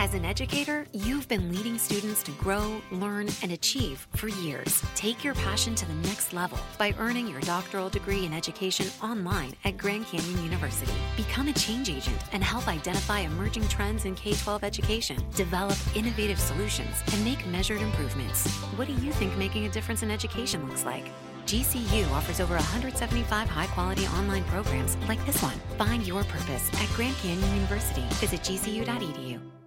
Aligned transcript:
As 0.00 0.14
an 0.14 0.24
educator, 0.24 0.86
you've 0.92 1.26
been 1.26 1.50
leading 1.50 1.76
students 1.76 2.22
to 2.22 2.30
grow, 2.32 2.80
learn, 2.92 3.28
and 3.42 3.50
achieve 3.50 4.06
for 4.14 4.28
years. 4.28 4.80
Take 4.94 5.24
your 5.24 5.34
passion 5.34 5.74
to 5.74 5.84
the 5.86 6.08
next 6.08 6.32
level 6.32 6.56
by 6.78 6.94
earning 7.00 7.26
your 7.26 7.40
doctoral 7.40 7.88
degree 7.88 8.24
in 8.24 8.32
education 8.32 8.86
online 9.02 9.54
at 9.64 9.76
Grand 9.76 10.06
Canyon 10.06 10.44
University. 10.44 10.92
Become 11.16 11.48
a 11.48 11.52
change 11.52 11.90
agent 11.90 12.16
and 12.32 12.44
help 12.44 12.68
identify 12.68 13.20
emerging 13.20 13.66
trends 13.66 14.04
in 14.04 14.14
K 14.14 14.34
12 14.34 14.62
education, 14.62 15.16
develop 15.34 15.76
innovative 15.96 16.38
solutions, 16.38 17.02
and 17.12 17.24
make 17.24 17.44
measured 17.48 17.82
improvements. 17.82 18.46
What 18.76 18.86
do 18.86 18.94
you 19.04 19.12
think 19.14 19.36
making 19.36 19.66
a 19.66 19.68
difference 19.68 20.04
in 20.04 20.12
education 20.12 20.64
looks 20.68 20.84
like? 20.84 21.10
GCU 21.46 22.08
offers 22.12 22.38
over 22.38 22.54
175 22.54 23.48
high 23.48 23.66
quality 23.66 24.06
online 24.06 24.44
programs 24.44 24.96
like 25.08 25.24
this 25.26 25.42
one. 25.42 25.58
Find 25.76 26.06
your 26.06 26.22
purpose 26.22 26.68
at 26.80 26.88
Grand 26.94 27.16
Canyon 27.16 27.52
University. 27.56 28.04
Visit 28.20 28.42
gcu.edu. 28.42 29.57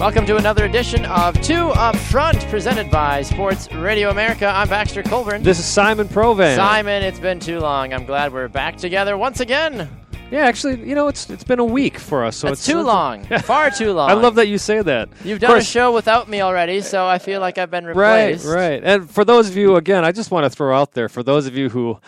Welcome 0.00 0.24
to 0.28 0.36
another 0.38 0.64
edition 0.64 1.04
of 1.04 1.38
Two 1.42 1.68
Up 1.72 1.94
Front, 1.94 2.40
presented 2.48 2.90
by 2.90 3.20
Sports 3.20 3.70
Radio 3.70 4.08
America. 4.08 4.46
I'm 4.46 4.66
Baxter 4.66 5.02
Colburn. 5.02 5.42
This 5.42 5.58
is 5.58 5.66
Simon 5.66 6.08
Provan. 6.08 6.56
Simon, 6.56 7.02
it's 7.02 7.20
been 7.20 7.38
too 7.38 7.60
long. 7.60 7.92
I'm 7.92 8.06
glad 8.06 8.32
we're 8.32 8.48
back 8.48 8.78
together 8.78 9.18
once 9.18 9.40
again. 9.40 9.90
Yeah, 10.30 10.46
actually, 10.46 10.88
you 10.88 10.94
know, 10.94 11.08
it's 11.08 11.28
it's 11.28 11.44
been 11.44 11.58
a 11.58 11.64
week 11.66 11.98
for 11.98 12.24
us, 12.24 12.38
so 12.38 12.46
That's 12.46 12.60
it's 12.60 12.66
too 12.66 12.80
long, 12.80 13.24
far 13.42 13.70
too 13.70 13.92
long. 13.92 14.08
I 14.08 14.14
love 14.14 14.36
that 14.36 14.48
you 14.48 14.56
say 14.56 14.80
that. 14.80 15.10
You've 15.22 15.38
done 15.38 15.58
a 15.58 15.62
show 15.62 15.92
without 15.92 16.30
me 16.30 16.40
already, 16.40 16.80
so 16.80 17.06
I 17.06 17.18
feel 17.18 17.42
like 17.42 17.58
I've 17.58 17.70
been 17.70 17.84
replaced. 17.84 18.46
Right, 18.46 18.54
right. 18.54 18.82
And 18.82 19.10
for 19.10 19.26
those 19.26 19.50
of 19.50 19.56
you, 19.58 19.76
again, 19.76 20.02
I 20.02 20.12
just 20.12 20.30
want 20.30 20.44
to 20.44 20.50
throw 20.50 20.74
out 20.74 20.92
there 20.92 21.10
for 21.10 21.22
those 21.22 21.46
of 21.46 21.58
you 21.58 21.68
who 21.68 22.00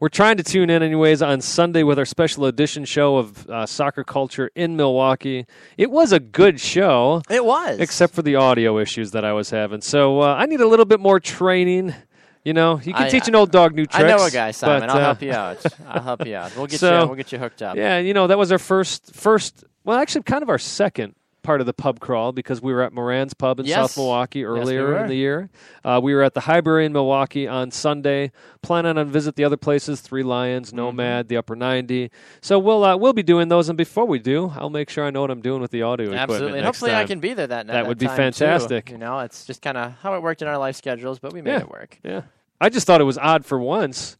were 0.00 0.08
trying 0.08 0.38
to 0.38 0.42
tune 0.42 0.70
in, 0.70 0.82
anyways, 0.82 1.20
on 1.22 1.40
Sunday 1.42 1.82
with 1.82 1.98
our 1.98 2.04
special 2.06 2.46
edition 2.46 2.84
show 2.86 3.18
of 3.18 3.48
uh, 3.48 3.66
soccer 3.66 4.02
culture 4.02 4.50
in 4.54 4.74
Milwaukee. 4.76 5.46
It 5.76 5.90
was 5.90 6.10
a 6.12 6.18
good 6.20 6.58
show, 6.58 7.22
It 7.28 7.44
was. 7.44 7.78
except 7.78 8.14
for 8.14 8.22
the 8.22 8.36
audio 8.36 8.78
issues 8.78 9.10
that 9.12 9.24
I 9.24 9.32
was 9.34 9.50
having. 9.50 9.82
So 9.82 10.22
uh, 10.22 10.34
I 10.34 10.46
need 10.46 10.60
a 10.60 10.66
little 10.66 10.86
bit 10.86 11.00
more 11.00 11.20
training. 11.20 11.94
You 12.44 12.54
know, 12.54 12.80
you 12.82 12.94
can 12.94 13.02
I- 13.04 13.08
teach 13.10 13.28
an 13.28 13.34
old 13.34 13.50
dog 13.52 13.74
new 13.74 13.84
tricks. 13.84 14.02
I 14.02 14.08
know 14.16 14.24
a 14.24 14.30
guy, 14.30 14.50
Simon. 14.52 14.80
but, 14.80 14.90
I'll 14.90 14.96
uh, 14.96 15.00
help 15.04 15.20
you 15.22 15.32
out. 15.32 15.62
I'll 15.86 16.02
help 16.02 16.26
you 16.26 16.34
out. 16.34 16.56
We'll 16.56 16.66
get 16.66 16.80
So- 16.80 17.00
you. 17.02 17.06
We'll 17.06 17.16
get 17.16 17.30
you 17.32 17.38
hooked 17.38 17.60
up. 17.60 17.76
Yeah, 17.76 17.98
you 17.98 18.14
know, 18.14 18.26
that 18.26 18.38
was 18.38 18.50
our 18.50 18.58
first 18.58 19.14
first 19.14 19.64
well 19.84 19.98
actually 19.98 20.22
kind 20.22 20.42
of 20.42 20.48
our 20.48 20.58
second 20.58 21.14
part 21.42 21.60
of 21.60 21.66
the 21.66 21.72
pub 21.72 22.00
crawl 22.00 22.32
because 22.32 22.60
we 22.62 22.72
were 22.72 22.82
at 22.82 22.92
Moran's 22.92 23.34
Pub 23.34 23.58
in 23.60 23.66
Yes. 23.66 23.76
South 23.76 23.96
Milwaukee 23.96 24.40
we 24.40 24.44
earlier 24.44 24.86
were. 24.88 24.98
in 25.02 25.08
the 25.08 25.14
year. 25.14 25.50
Uh, 25.84 26.00
we 26.02 26.14
were 26.14 26.22
at 26.22 26.34
the 26.34 26.40
Highbury 26.40 26.84
in 26.86 26.92
Milwaukee 26.92 27.46
on 27.48 27.70
Sunday, 27.70 28.30
planning 28.62 28.98
on 28.98 29.08
visit 29.10 29.36
the 29.36 29.44
other 29.44 29.56
places, 29.56 30.00
Three 30.00 30.22
Lions, 30.22 30.68
Mm-hmm. 30.68 30.76
Nomad, 30.76 31.28
the 31.28 31.36
Upper 31.36 31.56
90. 31.56 32.10
So 32.40 32.58
we'll 32.58 32.84
uh, 32.84 32.96
we'll 32.96 33.12
be 33.12 33.22
doing 33.22 33.48
those 33.48 33.68
and 33.68 33.76
before 33.78 34.04
we 34.04 34.18
do, 34.18 34.52
I'll 34.56 34.70
make 34.70 34.90
sure 34.90 35.04
I 35.04 35.10
know 35.10 35.22
what 35.22 35.30
I'm 35.30 35.40
doing 35.42 35.60
with 35.60 35.70
the 35.70 35.82
audio 35.82 36.06
equipment 36.06 36.30
Absolutely. 36.30 36.58
And 36.58 36.66
hopefully 36.66 36.94
I 36.94 37.04
can 37.04 37.20
be 37.20 37.34
there 37.34 37.46
that 37.46 37.66
night. 37.66 37.72
That 37.74 37.86
would 37.86 37.98
be 37.98 38.06
time, 38.06 38.16
too. 38.16 38.22
fantastic. 38.22 38.90
You 38.90 38.98
know, 38.98 39.20
it's 39.20 39.44
just 39.44 39.62
kind 39.62 39.76
of 39.76 39.92
how 40.02 40.14
it 40.14 40.22
worked 40.22 40.42
in 40.42 40.48
our 40.48 40.58
life 40.58 40.76
schedules, 40.76 41.18
but 41.18 41.32
we 41.32 41.42
made 41.42 41.52
Yeah. 41.52 41.60
it 41.60 41.70
work. 41.70 41.98
Yeah. 42.04 42.22
I 42.60 42.68
just 42.68 42.86
thought 42.86 43.00
it 43.00 43.04
was 43.04 43.16
odd 43.18 43.44
for 43.46 43.58
once. 43.58 44.16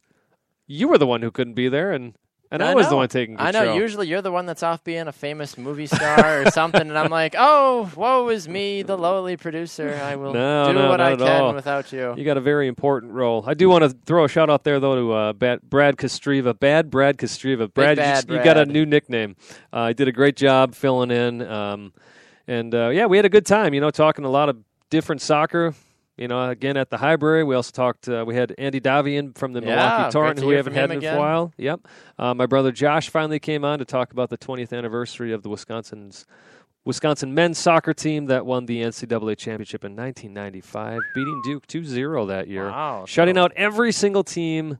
You 0.67 0.87
were 0.87 0.97
the 0.97 1.05
one 1.07 1.21
who 1.21 1.31
couldn't 1.31 1.53
be 1.53 1.67
there 1.69 1.91
and 1.91 2.15
and 2.51 2.61
I, 2.61 2.75
was 2.75 2.89
the 2.89 2.95
one 2.95 3.07
taking 3.07 3.39
I 3.39 3.51
know. 3.51 3.75
Usually 3.75 4.07
you're 4.07 4.21
the 4.21 4.31
one 4.31 4.45
that's 4.45 4.61
off 4.61 4.83
being 4.83 5.07
a 5.07 5.11
famous 5.11 5.57
movie 5.57 5.87
star 5.87 6.41
or 6.43 6.51
something, 6.51 6.81
and 6.81 6.97
I'm 6.97 7.09
like, 7.21 7.33
oh, 7.37 7.89
woe 7.95 8.29
is 8.29 8.47
me, 8.47 8.81
the 8.81 8.97
lowly 8.97 9.37
producer. 9.37 9.99
I 10.03 10.15
will 10.17 10.33
No, 10.33 10.67
do 10.67 10.73
no, 10.73 10.89
what 10.89 10.99
I 11.01 11.15
can 11.15 11.27
all. 11.41 11.53
without 11.53 11.91
you. 11.91 12.13
You 12.17 12.25
got 12.25 12.37
a 12.37 12.41
very 12.41 12.67
important 12.67 13.13
role. 13.13 13.43
I 13.47 13.53
do 13.53 13.69
want 13.69 13.83
to 13.83 13.89
throw 14.05 14.25
a 14.25 14.27
shout 14.29 14.49
out 14.49 14.63
there 14.63 14.79
though 14.79 14.95
to 14.95 15.13
uh, 15.13 15.33
Bad, 15.33 15.61
Brad 15.61 15.97
Kostriva. 15.97 16.57
Bad 16.59 16.89
Brad 16.91 17.17
Kostriva. 17.17 17.73
Brad, 17.73 17.97
you, 17.97 18.03
Bad 18.03 18.29
you 18.29 18.43
got 18.43 18.57
a 18.57 18.65
new 18.65 18.85
nickname. 18.85 19.35
Uh, 19.71 19.87
he 19.89 19.93
did 19.93 20.07
a 20.07 20.11
great 20.11 20.35
job 20.35 20.75
filling 20.75 21.11
in, 21.11 21.41
um, 21.43 21.93
and 22.47 22.75
uh, 22.75 22.89
yeah, 22.89 23.05
we 23.05 23.17
had 23.17 23.25
a 23.25 23.29
good 23.29 23.45
time. 23.45 23.73
You 23.73 23.81
know, 23.81 23.91
talking 23.91 24.25
a 24.25 24.29
lot 24.29 24.49
of 24.49 24.57
different 24.89 25.21
soccer. 25.21 25.73
You 26.21 26.27
know, 26.27 26.49
again 26.51 26.77
at 26.77 26.91
the 26.91 26.97
Highbury, 26.97 27.43
we 27.43 27.55
also 27.55 27.71
talked. 27.71 28.07
Uh, 28.07 28.23
we 28.27 28.35
had 28.35 28.53
Andy 28.59 28.79
Davian 28.79 29.35
from 29.35 29.53
the 29.53 29.59
Yeah, 29.61 29.65
Milwaukee 29.75 30.11
Torrent, 30.11 30.39
who 30.39 30.45
we 30.45 30.53
haven't 30.55 30.73
had 30.75 30.91
in 30.91 31.03
a 31.03 31.17
while. 31.17 31.51
Yep. 31.57 31.87
Uh, 32.19 32.35
my 32.35 32.45
brother 32.45 32.71
Josh 32.71 33.09
finally 33.09 33.39
came 33.39 33.65
on 33.65 33.79
to 33.79 33.85
talk 33.85 34.11
about 34.13 34.29
the 34.29 34.37
20th 34.37 34.71
anniversary 34.71 35.31
of 35.33 35.41
the 35.41 35.49
Wisconsin's 35.49 36.27
Wisconsin 36.85 37.33
men's 37.33 37.57
soccer 37.57 37.95
team 37.95 38.27
that 38.27 38.45
won 38.45 38.67
the 38.67 38.83
NCAA 38.83 39.35
championship 39.35 39.83
in 39.83 39.95
1995, 39.95 40.99
beating 41.15 41.41
Duke 41.43 41.65
2-0 41.65 42.27
that 42.27 42.47
year 42.47 42.69
Wow. 42.69 43.05
shutting 43.07 43.33
so- 43.35 43.41
out 43.45 43.53
every 43.55 43.91
single 43.91 44.23
team 44.23 44.77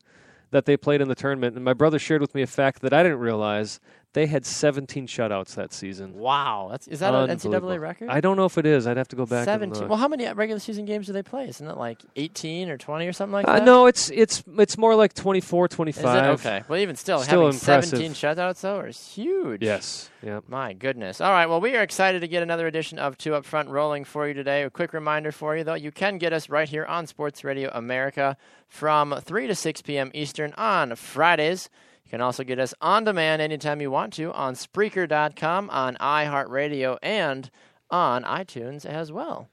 that 0.52 0.66
they 0.66 0.78
played 0.78 1.02
in 1.02 1.08
the 1.08 1.16
tournament. 1.16 1.56
And 1.56 1.66
my 1.66 1.74
brother 1.74 1.98
shared 1.98 2.22
with 2.22 2.36
me 2.36 2.44
a 2.44 2.48
fact 2.48 2.82
that 2.84 2.94
I 2.94 3.02
didn't 3.02 3.20
realize. 3.20 3.80
They 4.14 4.26
had 4.28 4.46
17 4.46 5.08
shutouts 5.08 5.56
that 5.56 5.72
season. 5.72 6.14
Wow, 6.20 6.68
that's 6.70 6.86
is 6.90 7.00
that 7.00 7.14
an 7.14 7.30
NCAA 7.30 7.80
record? 7.80 8.10
I 8.10 8.20
don't 8.20 8.36
know 8.36 8.44
if 8.44 8.58
it 8.58 8.66
is. 8.66 8.86
I'd 8.86 8.98
have 8.98 9.08
to 9.08 9.16
go 9.16 9.26
back. 9.26 9.40
and 9.40 9.46
Seventeen. 9.46 9.80
look. 9.84 9.90
Well, 9.90 9.98
how 10.00 10.10
many 10.10 10.28
regular 10.34 10.60
season 10.60 10.84
games 10.84 11.08
do 11.08 11.14
they 11.14 11.24
play? 11.24 11.48
Isn't 11.48 11.66
it 11.66 11.78
like 11.78 12.00
eighteen 12.18 12.70
or 12.70 12.78
twenty 12.78 13.08
or 13.08 13.14
something 13.14 13.32
like 13.32 13.48
Uh, 13.48 13.54
that? 13.60 13.64
no, 13.64 13.86
it's 13.86 14.10
it's 14.12 14.44
it's 14.58 14.78
more 14.78 14.96
like 14.96 15.14
24, 15.14 15.66
Is 15.68 15.72
25. 15.76 16.26
it 16.26 16.28
okay? 16.42 16.64
Well, 16.68 16.80
even 16.80 16.98
still, 16.98 17.20
Still 17.22 17.44
having 17.44 17.54
impressive. 17.58 17.90
seventeen 17.90 18.12
shutouts 18.14 18.60
though 18.60 18.82
is 18.82 19.14
huge. 19.14 19.64
Yes. 19.64 20.10
Yeah. 20.22 20.42
My 20.48 20.74
goodness. 20.74 21.22
All 21.22 21.32
right. 21.32 21.46
Well, 21.48 21.62
we 21.62 21.78
are 21.78 21.82
excited 21.82 22.20
to 22.20 22.28
get 22.28 22.44
another 22.44 22.68
edition 22.68 23.00
of 23.00 23.18
Two 23.18 23.34
Up 23.34 23.46
Front 23.46 23.70
rolling 23.70 24.04
for 24.04 24.28
you 24.28 24.34
today. 24.34 24.64
A 24.64 24.70
quick 24.70 24.92
reminder 24.92 25.32
for 25.32 25.56
you, 25.56 25.64
though, 25.64 25.74
you 25.74 25.92
can 25.92 26.18
get 26.18 26.34
us 26.34 26.50
right 26.50 26.68
here 26.68 26.84
on 26.86 27.08
Sports 27.08 27.46
Radio 27.46 27.72
America 27.74 28.36
from 28.68 29.16
3 29.22 29.48
to 29.48 29.56
6 29.56 29.82
p.m. 29.84 30.12
Eastern 30.14 30.54
on 30.58 30.96
Fridays. 30.98 31.70
You 32.12 32.18
can 32.18 32.22
also 32.24 32.44
get 32.44 32.60
us 32.60 32.74
on 32.82 33.06
demand 33.06 33.42
anytime 33.42 33.80
you 33.80 33.90
want 33.90 34.12
to 34.16 34.34
on 34.34 34.54
Spreaker.com, 34.56 35.70
on 35.70 35.96
iHeartRadio, 35.96 36.98
and 37.02 37.50
on 37.90 38.26
iTunes 38.26 38.86
as 38.86 39.14
well. 39.14 39.48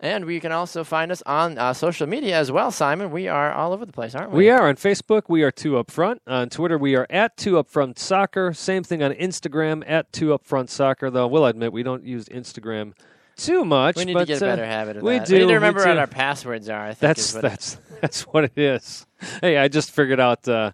And 0.00 0.24
we 0.24 0.40
can 0.40 0.50
also 0.50 0.82
find 0.82 1.12
us 1.12 1.22
on 1.24 1.56
uh, 1.56 1.72
social 1.72 2.08
media 2.08 2.36
as 2.36 2.50
well, 2.50 2.72
Simon. 2.72 3.12
We 3.12 3.28
are 3.28 3.52
all 3.52 3.72
over 3.72 3.86
the 3.86 3.92
place, 3.92 4.16
aren't 4.16 4.32
we? 4.32 4.38
We 4.38 4.50
are 4.50 4.66
on 4.66 4.74
Facebook. 4.74 5.28
We 5.28 5.44
are 5.44 5.52
two 5.52 5.78
up 5.78 5.88
front. 5.88 6.20
On 6.26 6.48
Twitter, 6.48 6.78
we 6.78 6.96
are 6.96 7.06
at 7.10 7.36
two 7.36 7.56
up 7.56 7.68
front 7.68 7.96
soccer. 7.96 8.52
Same 8.54 8.82
thing 8.82 9.04
on 9.04 9.12
Instagram 9.12 9.84
at 9.86 10.12
two 10.12 10.34
up 10.34 10.44
front 10.44 10.68
soccer. 10.68 11.10
Though 11.10 11.28
we'll 11.28 11.46
admit 11.46 11.72
we 11.72 11.84
don't 11.84 12.04
use 12.04 12.24
Instagram 12.24 12.94
too 13.36 13.64
much. 13.64 13.94
We 13.94 14.04
need 14.04 14.14
but, 14.14 14.20
to 14.22 14.26
get 14.26 14.42
a 14.42 14.46
uh, 14.46 14.48
better 14.56 14.66
habit 14.66 14.96
of 14.96 15.04
we 15.04 15.18
that. 15.18 15.28
do. 15.28 15.34
We 15.34 15.40
need 15.42 15.46
to 15.46 15.54
remember 15.54 15.86
what 15.86 15.96
our 15.96 16.08
passwords 16.08 16.68
are. 16.68 16.86
I 16.86 16.94
think 16.94 16.98
That's 16.98 17.32
that's 17.34 17.74
that's 18.00 18.22
what 18.22 18.42
it 18.42 18.58
is. 18.58 19.06
Hey, 19.40 19.58
I 19.58 19.68
just 19.68 19.92
figured 19.92 20.18
out. 20.18 20.48
Uh, 20.48 20.72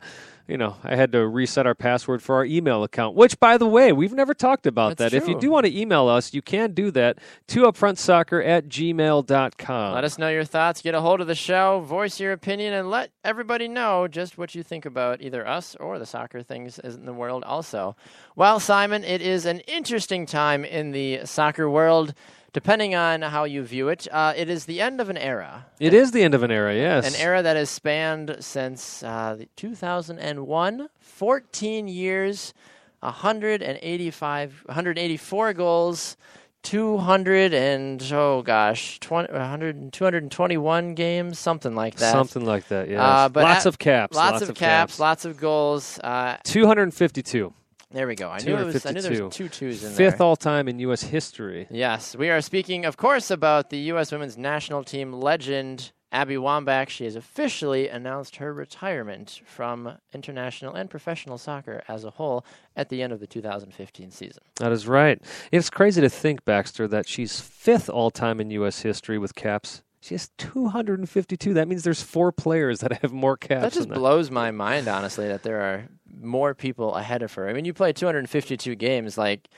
you 0.49 0.57
know, 0.57 0.77
I 0.85 0.95
had 0.95 1.13
to 1.13 1.27
reset 1.27 1.67
our 1.67 1.75
password 1.75 2.23
for 2.23 2.37
our 2.37 2.45
email 2.45 2.85
account. 2.85 3.17
Which, 3.17 3.39
by 3.41 3.59
the 3.59 3.67
way, 3.67 3.93
we've 3.93 4.13
never 4.13 4.35
talked 4.35 4.67
about 4.67 4.97
That's 4.97 5.13
that. 5.13 5.17
If 5.17 5.29
you 5.29 5.39
do 5.39 5.51
want 5.51 5.67
to 5.67 5.77
email 5.77 6.09
us, 6.09 6.33
you 6.33 6.43
can 6.43 6.73
do 6.73 6.91
that. 6.93 7.19
Two 7.47 7.63
upfrontsoccer 7.63 8.47
at 8.47 8.69
gmail.com. 8.69 9.95
Let 9.95 10.05
us 10.05 10.19
know 10.19 10.29
your 10.29 10.45
thoughts. 10.45 10.83
Get 10.83 10.95
a 10.95 11.01
hold 11.01 11.21
of 11.21 11.27
the 11.27 11.35
show, 11.35 11.81
voice 11.81 12.21
your 12.21 12.33
opinion, 12.33 12.75
and 12.75 12.91
let 12.91 13.11
everybody 13.25 13.67
know 13.67 14.07
just 14.07 14.39
what 14.39 14.55
you 14.55 14.63
think 14.63 14.87
about 14.87 15.21
either 15.21 15.47
us 15.47 15.75
or 15.77 15.99
the 15.99 16.07
soccer 16.07 16.43
things 16.43 16.79
in 16.79 17.07
the 17.07 17.13
world. 17.13 17.43
Also, 17.45 17.97
well, 18.37 18.61
Simon, 18.61 19.03
it 19.03 19.21
is 19.21 19.47
an 19.47 19.61
interesting 19.61 20.27
time 20.27 20.65
in 20.65 20.93
the 20.93 21.21
soccer 21.25 21.69
world. 21.69 22.15
Depending 22.57 22.95
on 22.95 23.21
how 23.21 23.45
you 23.45 23.63
view 23.65 23.91
it, 23.91 24.09
uh, 24.11 24.33
it 24.35 24.49
is 24.49 24.65
the 24.65 24.81
end 24.81 24.99
of 24.99 25.11
an 25.11 25.19
era. 25.19 25.67
It 25.79 25.93
is 25.93 26.13
the 26.13 26.23
end 26.23 26.35
of 26.35 26.43
an 26.43 26.51
era, 26.51 26.75
yes. 26.75 27.07
An 27.07 27.21
era 27.21 27.43
that 27.43 27.55
has 27.55 27.69
spanned 27.69 28.35
since 28.41 29.03
uh, 29.03 29.37
2001, 29.57 30.89
14 30.99 31.87
years, 31.87 32.55
185, 33.01 34.63
184 34.65 35.53
goals, 35.53 36.17
200 36.63 37.53
and 37.53 38.03
oh 38.15 38.41
gosh 38.41 39.01
20, 39.01 39.33
100, 39.35 39.93
221 39.93 40.95
games 40.95 41.39
something 41.39 41.75
like 41.77 41.97
that 41.97 42.11
Something 42.11 42.47
like 42.47 42.69
that. 42.69 42.89
Yeah. 42.89 43.05
Uh, 43.05 43.29
but 43.29 43.45
lots 43.45 43.67
at- 43.67 43.67
of 43.67 43.79
caps. 43.79 44.17
lots, 44.17 44.41
of, 44.41 44.55
caps, 44.55 44.99
lots 44.99 45.27
of 45.27 45.37
goals 45.37 46.01
uh, 46.03 46.39
252. 46.45 47.53
There 47.91 48.07
we 48.07 48.15
go 48.15 48.29
i 48.29 48.39
knew 48.39 48.57
it 48.57 48.65
was 48.65 48.87
i 48.87 48.91
knew 48.93 49.01
there 49.01 49.25
was 49.25 49.35
two 49.35 49.49
twos 49.49 49.85
in 49.85 49.93
Fifth 49.93 50.19
there 50.19 50.27
all 50.27 50.37
time 50.37 50.69
in 50.69 50.79
U.S. 50.81 51.03
history. 51.03 51.67
yes 51.71 52.17
we 52.17 52.31
are 52.31 52.41
speaking 52.41 52.85
of 52.85 52.97
course 52.97 53.31
about 53.31 53.71
the 53.71 53.79
u.s 53.79 54.13
women's 54.13 54.37
national 54.37 54.83
team 54.85 55.13
legend 55.13 55.93
abby 56.13 56.37
wambach 56.37 56.89
she 56.89 57.05
has 57.05 57.17
officially 57.17 57.89
announced 57.89 58.37
her 58.37 58.53
retirement 58.53 59.41
from 59.45 59.99
international 60.13 60.75
and 60.75 60.89
professional 60.91 61.39
soccer 61.39 61.83
as 61.89 62.05
a 62.05 62.11
whole 62.11 62.45
at 62.77 62.89
the 62.89 63.03
end 63.03 63.13
of 63.13 63.21
the 63.21 63.27
2015 63.27 64.11
season 64.11 64.43
That 64.57 64.73
is 64.73 64.87
right. 64.87 65.21
It's 65.53 65.71
crazy 65.71 66.01
to 66.01 66.09
think, 66.09 66.45
Baxter, 66.45 66.89
that 66.89 67.09
she's 67.09 67.41
fifth 67.41 67.89
all 67.91 68.11
time 68.11 68.41
in 68.41 68.51
U.S. 68.53 68.81
history 68.83 69.19
with 69.19 69.35
caps. 69.35 69.83
She 70.01 70.15
has 70.15 70.31
252. 70.39 71.55
That 71.55 71.69
means 71.69 71.83
there's 71.83 72.03
four 72.03 72.31
players 72.33 72.81
that 72.81 72.93
have 73.03 73.13
more 73.13 73.37
caps. 73.37 73.63
That 73.63 73.73
just 73.73 73.89
blows 73.89 74.31
my 74.31 74.51
mind, 74.51 74.89
honestly, 74.89 75.27
that 75.29 75.43
there 75.43 75.61
are 75.61 75.89
more 76.21 76.55
people 76.55 76.95
ahead 76.95 77.23
of 77.23 77.33
her. 77.35 77.49
I 77.49 77.53
mean, 77.53 77.65
you 77.65 77.73
play 77.75 77.93
252 77.93 78.75
games. 78.77 79.19
Like, 79.19 79.49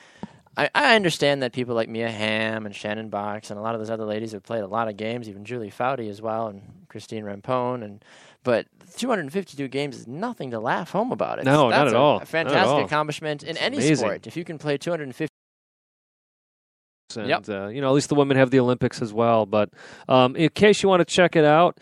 I, 0.57 0.71
I 0.75 0.97
understand 0.97 1.43
that 1.43 1.53
people 1.53 1.75
like 1.75 1.89
Mia 1.89 2.11
Hamm 2.11 2.67
and 2.67 2.75
Shannon 2.75 3.11
Boxx 3.11 3.51
and 3.51 3.59
a 3.59 3.63
lot 3.63 3.75
of 3.75 3.81
those 3.81 3.91
other 3.91 4.05
ladies 4.05 4.33
have 4.33 4.43
played 4.43 4.63
a 4.63 4.67
lot 4.67 4.89
of 4.89 4.97
games, 4.97 5.29
even 5.29 5.45
Julie 5.45 5.71
Foudy 5.71 6.09
as 6.09 6.23
well, 6.23 6.47
and 6.49 6.63
Christine 6.89 7.25
Rampone. 7.25 7.83
And 7.85 8.05
but 8.43 8.67
252 8.97 9.69
games 9.69 9.97
is 9.97 10.07
nothing 10.09 10.51
to 10.53 10.59
laugh 10.61 10.91
home 10.91 11.13
about. 11.13 11.39
It's, 11.39 11.45
No, 11.47 11.69
not 11.69 11.71
that's 11.85 11.91
at 11.91 11.97
a- 11.97 11.99
all. 11.99 12.11
A 12.11 12.15
Not 12.15 12.23
at 12.23 12.29
fantastic 12.29 12.67
all. 12.69 12.85
accomplishment 12.85 13.43
in 13.43 13.51
It's 13.51 13.61
any 13.61 13.77
amazing. 13.77 13.97
sport. 13.97 14.27
If 14.27 14.37
you 14.37 14.45
can 14.45 14.57
play 14.59 14.79
250. 14.79 15.29
And 17.17 17.29
Yep. 17.29 17.49
uh, 17.49 17.67
you 17.69 17.81
know 17.81 17.89
at 17.89 17.95
least 17.95 18.09
the 18.09 18.15
women 18.15 18.37
have 18.37 18.51
the 18.51 18.61
Olympics 18.61 19.01
as 19.03 19.13
well. 19.13 19.47
But 19.47 19.71
um, 20.09 20.37
in 20.37 20.49
case 20.51 20.83
you 20.83 20.89
want 20.89 21.01
to 21.01 21.05
check 21.05 21.37
it 21.37 21.45
out, 21.45 21.79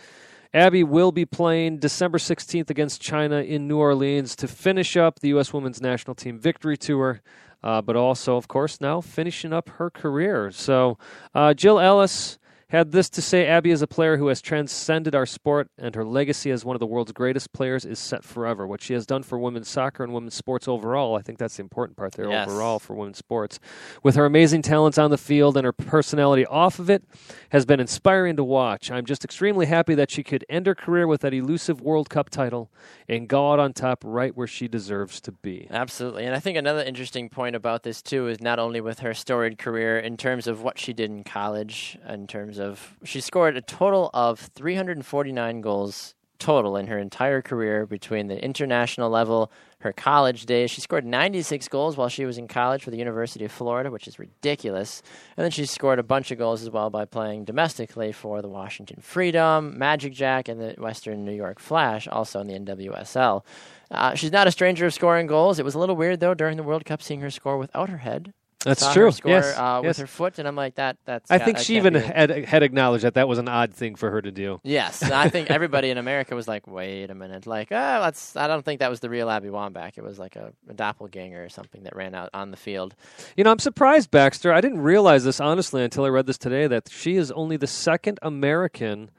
Abby 0.54 0.84
will 0.84 1.12
be 1.12 1.24
playing 1.26 1.78
December 1.78 2.18
16th 2.18 2.70
against 2.70 3.00
China 3.00 3.36
in 3.42 3.68
New 3.68 3.78
Orleans 3.78 4.34
to 4.36 4.48
finish 4.48 4.96
up 4.96 5.20
the 5.20 5.28
U.S. 5.28 5.52
Women's 5.52 5.80
National 5.82 6.14
Team 6.14 6.38
victory 6.38 6.76
tour. 6.76 7.20
Uh, 7.62 7.82
but 7.82 7.96
also, 7.96 8.36
of 8.36 8.46
course, 8.46 8.80
now 8.80 9.00
finishing 9.00 9.52
up 9.52 9.68
her 9.70 9.90
career. 9.90 10.52
So, 10.52 10.98
uh, 11.34 11.52
Jill 11.52 11.80
Ellis 11.80 12.38
had 12.68 12.90
this 12.90 13.08
to 13.10 13.22
say 13.22 13.46
Abby 13.46 13.70
is 13.70 13.80
a 13.80 13.86
player 13.86 14.16
who 14.16 14.26
has 14.26 14.42
transcended 14.42 15.14
our 15.14 15.26
sport, 15.26 15.68
and 15.78 15.94
her 15.94 16.04
legacy 16.04 16.50
as 16.50 16.64
one 16.64 16.74
of 16.74 16.80
the 16.80 16.86
world's 16.86 17.12
greatest 17.12 17.52
players 17.52 17.84
is 17.84 17.98
set 17.98 18.24
forever. 18.24 18.66
What 18.66 18.82
she 18.82 18.92
has 18.94 19.06
done 19.06 19.22
for 19.22 19.38
women's 19.38 19.68
soccer 19.68 20.02
and 20.02 20.12
women's 20.12 20.34
sports 20.34 20.66
overall, 20.66 21.14
I 21.16 21.22
think 21.22 21.38
that's 21.38 21.56
the 21.56 21.62
important 21.62 21.96
part 21.96 22.14
there 22.14 22.28
Yes. 22.28 22.48
overall 22.48 22.78
for 22.80 22.94
women's 22.94 23.18
sports. 23.18 23.60
With 24.02 24.16
her 24.16 24.26
amazing 24.26 24.62
talents 24.62 24.98
on 24.98 25.10
the 25.10 25.18
field 25.18 25.56
and 25.56 25.64
her 25.64 25.72
personality 25.72 26.44
off 26.46 26.80
of 26.80 26.90
it, 26.90 27.04
has 27.50 27.64
been 27.64 27.78
inspiring 27.78 28.34
to 28.36 28.44
watch. 28.44 28.90
I'm 28.90 29.04
just 29.04 29.24
extremely 29.24 29.66
happy 29.66 29.94
that 29.94 30.10
she 30.10 30.24
could 30.24 30.44
end 30.48 30.66
her 30.66 30.74
career 30.74 31.06
with 31.06 31.20
that 31.20 31.32
elusive 31.32 31.80
World 31.80 32.10
Cup 32.10 32.30
title 32.30 32.70
and 33.08 33.28
go 33.28 33.52
out 33.52 33.60
on 33.60 33.72
top 33.74 34.02
right 34.04 34.36
where 34.36 34.48
she 34.48 34.66
deserves 34.66 35.20
to 35.20 35.30
be. 35.30 35.68
Absolutely. 35.70 36.24
And 36.24 36.34
I 36.34 36.40
think 36.40 36.58
another 36.58 36.82
interesting 36.82 37.28
point 37.28 37.54
about 37.54 37.84
this, 37.84 38.02
too, 38.02 38.26
is 38.26 38.40
not 38.40 38.58
only 38.58 38.80
with 38.80 38.98
her 39.00 39.14
storied 39.14 39.56
career 39.58 39.98
in 39.98 40.16
terms 40.16 40.48
of 40.48 40.62
what 40.62 40.78
she 40.80 40.92
did 40.92 41.10
in 41.10 41.22
college, 41.22 41.96
in 42.08 42.26
terms 42.26 42.55
of 42.58 42.96
she 43.04 43.20
scored 43.20 43.56
a 43.56 43.60
total 43.60 44.10
of 44.14 44.38
349 44.38 45.60
goals 45.60 46.14
total 46.38 46.76
in 46.76 46.86
her 46.86 46.98
entire 46.98 47.42
career 47.42 47.86
between 47.86 48.28
the 48.28 48.42
international 48.42 49.10
level, 49.10 49.50
her 49.80 49.92
college 49.92 50.46
days. 50.46 50.70
She 50.70 50.80
scored 50.80 51.04
96 51.04 51.68
goals 51.68 51.96
while 51.96 52.08
she 52.08 52.24
was 52.24 52.38
in 52.38 52.48
college 52.48 52.82
for 52.82 52.90
the 52.90 52.96
University 52.96 53.44
of 53.44 53.52
Florida, 53.52 53.90
which 53.90 54.08
is 54.08 54.18
ridiculous. 54.18 55.02
And 55.36 55.44
then 55.44 55.50
she 55.50 55.66
scored 55.66 55.98
a 55.98 56.02
bunch 56.02 56.30
of 56.30 56.38
goals 56.38 56.62
as 56.62 56.70
well 56.70 56.90
by 56.90 57.04
playing 57.04 57.44
domestically 57.44 58.12
for 58.12 58.42
the 58.42 58.48
Washington 58.48 59.00
Freedom, 59.00 59.78
Magic 59.78 60.12
Jack, 60.12 60.48
and 60.48 60.60
the 60.60 60.74
Western 60.78 61.24
New 61.24 61.32
York 61.32 61.58
Flash, 61.58 62.08
also 62.08 62.40
in 62.40 62.46
the 62.46 62.58
NWSL. 62.58 63.44
Uh, 63.90 64.14
she's 64.14 64.32
not 64.32 64.46
a 64.46 64.52
stranger 64.52 64.86
of 64.86 64.94
scoring 64.94 65.26
goals. 65.26 65.58
It 65.58 65.64
was 65.64 65.74
a 65.74 65.78
little 65.78 65.96
weird 65.96 66.20
though 66.20 66.34
during 66.34 66.56
the 66.56 66.62
World 66.62 66.84
Cup 66.84 67.02
seeing 67.02 67.20
her 67.20 67.30
score 67.30 67.56
without 67.58 67.88
her 67.88 67.98
head. 67.98 68.32
That's 68.64 68.92
true. 68.92 69.12
Score, 69.12 69.30
yes, 69.30 69.56
uh, 69.56 69.80
yes. 69.82 69.88
with 69.88 69.98
her 69.98 70.06
foot, 70.06 70.38
and 70.38 70.48
I'm 70.48 70.56
like 70.56 70.74
that. 70.74 70.96
That's. 71.04 71.30
I 71.30 71.38
think 71.38 71.58
that 71.58 71.64
she 71.64 71.76
even 71.76 71.94
had, 71.94 72.30
had 72.30 72.62
acknowledged 72.62 73.04
that 73.04 73.14
that 73.14 73.28
was 73.28 73.38
an 73.38 73.48
odd 73.48 73.72
thing 73.72 73.94
for 73.94 74.10
her 74.10 74.20
to 74.20 74.32
do. 74.32 74.60
Yes, 74.64 75.02
I 75.02 75.28
think 75.30 75.50
everybody 75.50 75.90
in 75.90 75.98
America 75.98 76.34
was 76.34 76.48
like, 76.48 76.66
"Wait 76.66 77.10
a 77.10 77.14
minute!" 77.14 77.46
Like, 77.46 77.68
ah, 77.70 78.00
that's. 78.00 78.34
I 78.34 78.48
don't 78.48 78.64
think 78.64 78.80
that 78.80 78.90
was 78.90 79.00
the 79.00 79.10
real 79.10 79.30
Abby 79.30 79.48
Wambach. 79.48 79.98
It 79.98 80.02
was 80.02 80.18
like 80.18 80.34
a, 80.34 80.52
a 80.68 80.74
doppelganger 80.74 81.44
or 81.44 81.48
something 81.48 81.84
that 81.84 81.94
ran 81.94 82.14
out 82.14 82.30
on 82.34 82.50
the 82.50 82.56
field. 82.56 82.96
You 83.36 83.44
know, 83.44 83.52
I'm 83.52 83.60
surprised, 83.60 84.10
Baxter. 84.10 84.52
I 84.52 84.60
didn't 84.60 84.80
realize 84.80 85.22
this 85.22 85.40
honestly 85.40 85.84
until 85.84 86.04
I 86.04 86.08
read 86.08 86.26
this 86.26 86.38
today 86.38 86.66
that 86.66 86.88
she 86.90 87.16
is 87.16 87.30
only 87.30 87.56
the 87.56 87.68
second 87.68 88.18
American 88.22 89.10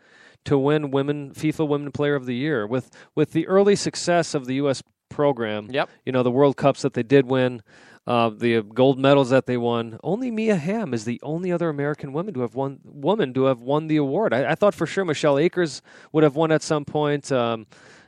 to 0.43 0.57
win 0.57 0.91
women 0.91 1.31
FIFA 1.33 1.67
Women 1.67 1.91
Player 1.91 2.15
of 2.15 2.25
the 2.25 2.35
Year 2.35 2.67
with 2.67 2.89
with 3.15 3.31
the 3.31 3.47
early 3.47 3.75
success 3.75 4.33
of 4.33 4.45
the 4.45 4.55
U.S. 4.55 4.83
program. 5.09 5.69
Yep. 5.69 5.89
You 6.05 6.11
know, 6.11 6.23
the 6.23 6.31
World 6.31 6.57
Cups 6.57 6.81
that 6.81 6.93
they 6.93 7.03
did 7.03 7.27
win. 7.27 7.61
Uh, 8.07 8.29
the 8.29 8.61
gold 8.61 8.97
medals 8.97 9.29
that 9.31 9.47
they 9.47 9.57
won. 9.57 9.99
Only 10.01 10.31
Mia 10.31 10.55
Hamm 10.55 10.93
is 10.93 11.03
the 11.03 11.19
only 11.21 11.51
other 11.51 11.67
American 11.67 12.13
woman 12.13 12.33
to 12.35 12.39
have 12.39 12.55
won 12.55 12.79
woman 12.85 13.33
to 13.33 13.43
have 13.45 13.59
won 13.59 13.87
the 13.87 13.97
award. 13.97 14.33
I, 14.33 14.51
I 14.51 14.55
thought 14.55 14.73
for 14.73 14.87
sure 14.87 15.03
Michelle 15.03 15.37
Akers 15.37 15.81
would 16.13 16.23
have 16.23 16.37
won 16.37 16.53
at 16.53 16.63
some 16.63 16.85
point. 16.85 17.29
Um, 17.33 17.67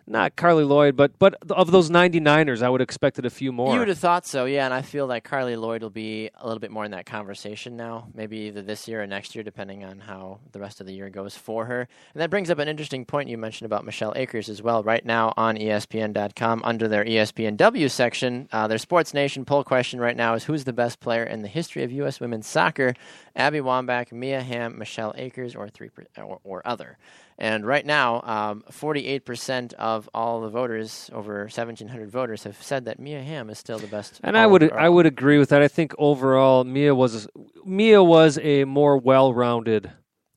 not 0.09 0.35
Carli 0.35 0.67
Lloyd, 0.67 0.95
but 0.95 1.17
but 1.19 1.35
of 1.51 1.71
those 1.71 1.89
99ers, 1.89 2.61
I 2.61 2.69
would 2.69 2.81
have 2.81 2.85
expected 2.85 3.25
a 3.25 3.29
few 3.29 3.51
more. 3.51 3.73
You 3.73 3.79
would 3.79 3.87
have 3.87 3.99
thought 3.99 4.25
so, 4.25 4.45
yeah. 4.45 4.65
And 4.65 4.73
I 4.73 4.81
feel 4.81 5.07
that 5.07 5.23
Carli 5.23 5.55
Lloyd 5.55 5.81
will 5.83 5.89
be 5.89 6.29
a 6.35 6.45
little 6.45 6.59
bit 6.59 6.71
more 6.71 6.85
in 6.85 6.91
that 6.91 7.05
conversation 7.05 7.77
now, 7.77 8.07
maybe 8.13 8.37
either 8.37 8.61
this 8.61 8.87
year 8.87 9.03
or 9.03 9.07
next 9.07 9.35
year, 9.35 9.43
depending 9.43 9.83
on 9.83 9.99
how 9.99 10.39
the 10.51 10.59
rest 10.59 10.81
of 10.81 10.87
the 10.87 10.93
year 10.93 11.09
goes 11.09 11.35
for 11.35 11.65
her. 11.65 11.87
And 12.13 12.21
that 12.21 12.29
brings 12.29 12.49
up 12.49 12.59
an 12.59 12.67
interesting 12.67 13.05
point 13.05 13.29
you 13.29 13.37
mentioned 13.37 13.65
about 13.65 13.85
Michelle 13.85 14.13
Akers 14.15 14.49
as 14.49 14.61
well. 14.61 14.83
Right 14.83 15.05
now 15.05 15.33
on 15.37 15.57
ESPN.com, 15.57 16.61
under 16.63 16.87
their 16.87 17.05
ESPNW 17.05 17.89
section, 17.91 18.49
uh, 18.51 18.67
their 18.67 18.77
Sports 18.77 19.13
Nation 19.13 19.45
poll 19.45 19.63
question 19.63 19.99
right 19.99 20.17
now 20.17 20.33
is 20.33 20.45
who's 20.45 20.63
the 20.63 20.73
best 20.73 20.99
player 20.99 21.23
in 21.23 21.41
the 21.41 21.47
history 21.47 21.83
of 21.83 21.91
U.S. 21.91 22.19
women's 22.19 22.47
soccer? 22.47 22.93
Abby 23.39 23.59
Wambach, 23.59 24.11
Mia 24.11 24.41
Hamm, 24.41 24.77
Michelle 24.77 25.13
Akers, 25.17 25.55
or 25.55 25.69
three 25.69 25.89
per, 25.89 26.03
or, 26.21 26.39
or 26.43 26.61
other. 26.67 26.97
And 27.37 27.65
right 27.65 27.85
now, 27.85 28.21
um, 28.23 28.65
48% 28.69 29.73
of 29.73 30.09
all 30.13 30.41
the 30.41 30.49
voters, 30.49 31.09
over 31.13 31.43
1,700 31.43 32.11
voters, 32.11 32.43
have 32.43 32.61
said 32.61 32.85
that 32.85 32.99
Mia 32.99 33.23
Hamm 33.23 33.49
is 33.49 33.57
still 33.57 33.79
the 33.79 33.87
best. 33.87 34.19
And 34.23 34.37
I 34.37 34.45
would. 34.45 34.71
I 34.73 34.89
would 34.89 35.05
agree 35.05 35.39
with 35.39 35.49
that. 35.49 35.61
I 35.61 35.69
think 35.69 35.93
overall 35.97 36.65
Mia 36.65 36.93
was 36.93 37.29
Mia 37.63 38.03
was 38.03 38.37
a 38.39 38.65
more 38.65 38.97
well-rounded 38.97 39.91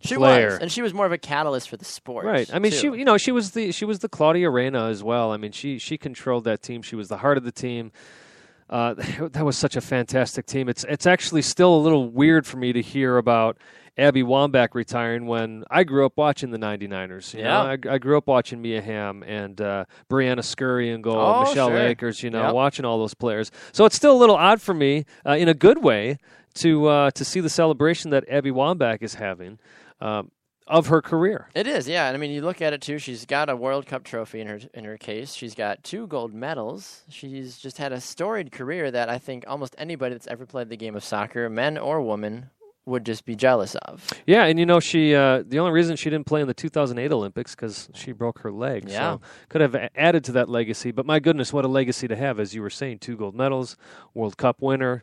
she 0.05 0.17
player. 0.17 0.51
was, 0.51 0.59
and 0.59 0.71
she 0.71 0.83
was 0.83 0.95
more 0.95 1.07
of 1.07 1.13
a 1.13 1.19
catalyst 1.19 1.69
for 1.69 1.77
the 1.77 1.85
sport. 1.85 2.25
Right. 2.25 2.49
I 2.53 2.59
mean, 2.59 2.73
too. 2.73 2.79
she 2.79 2.87
you 2.99 3.05
know 3.05 3.19
she 3.19 3.33
was 3.33 3.51
the 3.53 3.73
she 3.73 3.85
was 3.85 3.99
the 3.99 4.09
Claudio 4.09 4.51
Reyna 4.51 4.87
as 4.87 5.03
well. 5.03 5.33
I 5.33 5.37
mean, 5.37 5.53
she 5.53 5.79
she 5.79 5.99
controlled 5.99 6.45
that 6.45 6.63
team. 6.63 6.83
She 6.83 6.97
was 6.97 7.09
the 7.09 7.19
heart 7.19 7.37
of 7.37 7.45
the 7.45 7.53
team. 7.53 7.91
Uh, 8.73 8.95
that 9.31 9.45
was 9.45 9.57
such 9.57 9.77
a 9.77 9.81
fantastic 9.81 10.47
team. 10.47 10.69
It's 10.69 10.85
it's 10.89 11.07
actually 11.07 11.43
still 11.43 11.75
a 11.75 11.79
little 11.79 12.09
weird 12.11 12.47
for 12.47 12.57
me 12.57 12.73
to 12.73 12.81
hear 12.83 13.19
about 13.19 13.59
Abby 13.99 14.23
Wambach 14.23 14.69
retiring 14.75 15.27
when 15.27 15.65
I 15.71 15.85
grew 15.85 16.07
up 16.07 16.15
watching 16.17 16.51
the 16.51 16.59
99ers. 16.59 17.35
You 17.35 17.41
Yeah. 17.41 17.49
know, 17.49 17.91
I, 17.91 17.95
I 17.95 17.99
grew 17.99 18.17
up 18.17 18.27
watching 18.27 18.63
Mia 18.63 18.81
Hamm 18.81 19.23
and 19.25 19.61
uh, 19.61 19.85
Briana 20.11 20.43
Scurry 20.43 20.91
and 20.91 21.05
goal, 21.05 21.19
Oh, 21.19 21.41
Michelle 21.41 21.69
sure. 21.69 21.79
Akers. 21.79 22.23
You 22.23 22.31
know, 22.31 22.47
Yep. 22.47 22.55
watching 22.55 22.85
all 22.87 22.99
those 22.99 23.13
players. 23.15 23.51
So 23.73 23.85
it's 23.85 23.95
still 23.95 24.17
a 24.17 24.19
little 24.19 24.37
odd 24.37 24.63
for 24.63 24.73
me, 24.73 25.05
uh, 25.27 25.33
in 25.33 25.49
a 25.49 25.55
good 25.55 25.83
way, 25.85 26.17
to 26.55 26.87
uh, 26.87 27.11
to 27.13 27.25
see 27.25 27.41
the 27.41 27.51
celebration 27.51 28.11
that 28.11 28.25
Abby 28.31 28.51
Wambach 28.51 29.03
is 29.03 29.15
having. 29.17 29.59
Um, 30.01 30.31
of 30.67 30.87
her 30.87 31.03
career. 31.03 31.49
It 31.55 31.67
is, 31.67 31.89
yeah. 31.89 32.09
And 32.09 32.17
I 32.17 32.21
mean, 32.21 32.31
you 32.31 32.43
look 32.43 32.63
at 32.63 32.73
it 32.73 32.81
too. 32.81 32.99
She's 32.99 33.27
got 33.27 33.49
a 33.49 33.57
World 33.57 33.87
Cup 33.87 34.05
trophy 34.05 34.41
in 34.41 34.47
her 34.47 34.61
in 34.75 34.85
her 34.85 34.97
case. 34.97 35.35
She's 35.35 35.55
got 35.55 35.83
two 35.85 36.07
gold 36.07 36.33
medals. 36.33 37.03
She's 37.09 37.59
just 37.59 37.79
had 37.79 37.93
a 37.93 38.01
storied 38.01 38.53
career 38.53 38.91
that 38.91 39.09
I 39.09 39.19
think 39.19 39.45
almost 39.47 39.75
anybody 39.79 40.15
that's 40.15 40.27
ever 40.27 40.47
played 40.47 40.69
the 40.69 40.77
game 40.77 40.95
of 40.95 41.05
soccer, 41.05 41.49
men 41.49 41.79
or 41.79 42.01
women, 42.01 42.51
would 42.85 43.07
just 43.07 43.25
be 43.25 43.37
jealous 43.37 43.75
of. 43.77 44.09
Yeah, 44.27 44.45
and 44.45 44.59
you 44.59 44.67
know 44.67 44.81
she 44.81 45.15
uh, 45.15 45.43
the 45.47 45.59
only 45.59 45.73
reason 45.73 45.97
she 45.97 46.11
didn't 46.11 46.27
play 46.27 46.41
in 46.41 46.47
the 46.47 46.55
2008 46.55 47.13
Olympics 47.13 47.55
because 47.55 47.89
she 47.95 48.13
broke 48.13 48.41
her 48.41 48.51
leg. 48.51 48.89
Yeah. 48.89 49.15
So 49.15 49.21
could 49.49 49.61
have 49.61 49.77
added 49.95 50.25
to 50.25 50.33
that 50.33 50.49
legacy. 50.49 50.91
But 50.91 51.07
my 51.07 51.21
goodness, 51.21 51.53
what 51.53 51.65
a 51.65 51.69
legacy 51.69 52.09
to 52.09 52.17
have! 52.17 52.41
As 52.41 52.55
you 52.55 52.63
were 52.63 52.71
saying, 52.71 52.99
two 52.99 53.17
gold 53.17 53.35
medals, 53.35 53.77
World 54.15 54.37
Cup 54.37 54.61
winner, 54.61 55.03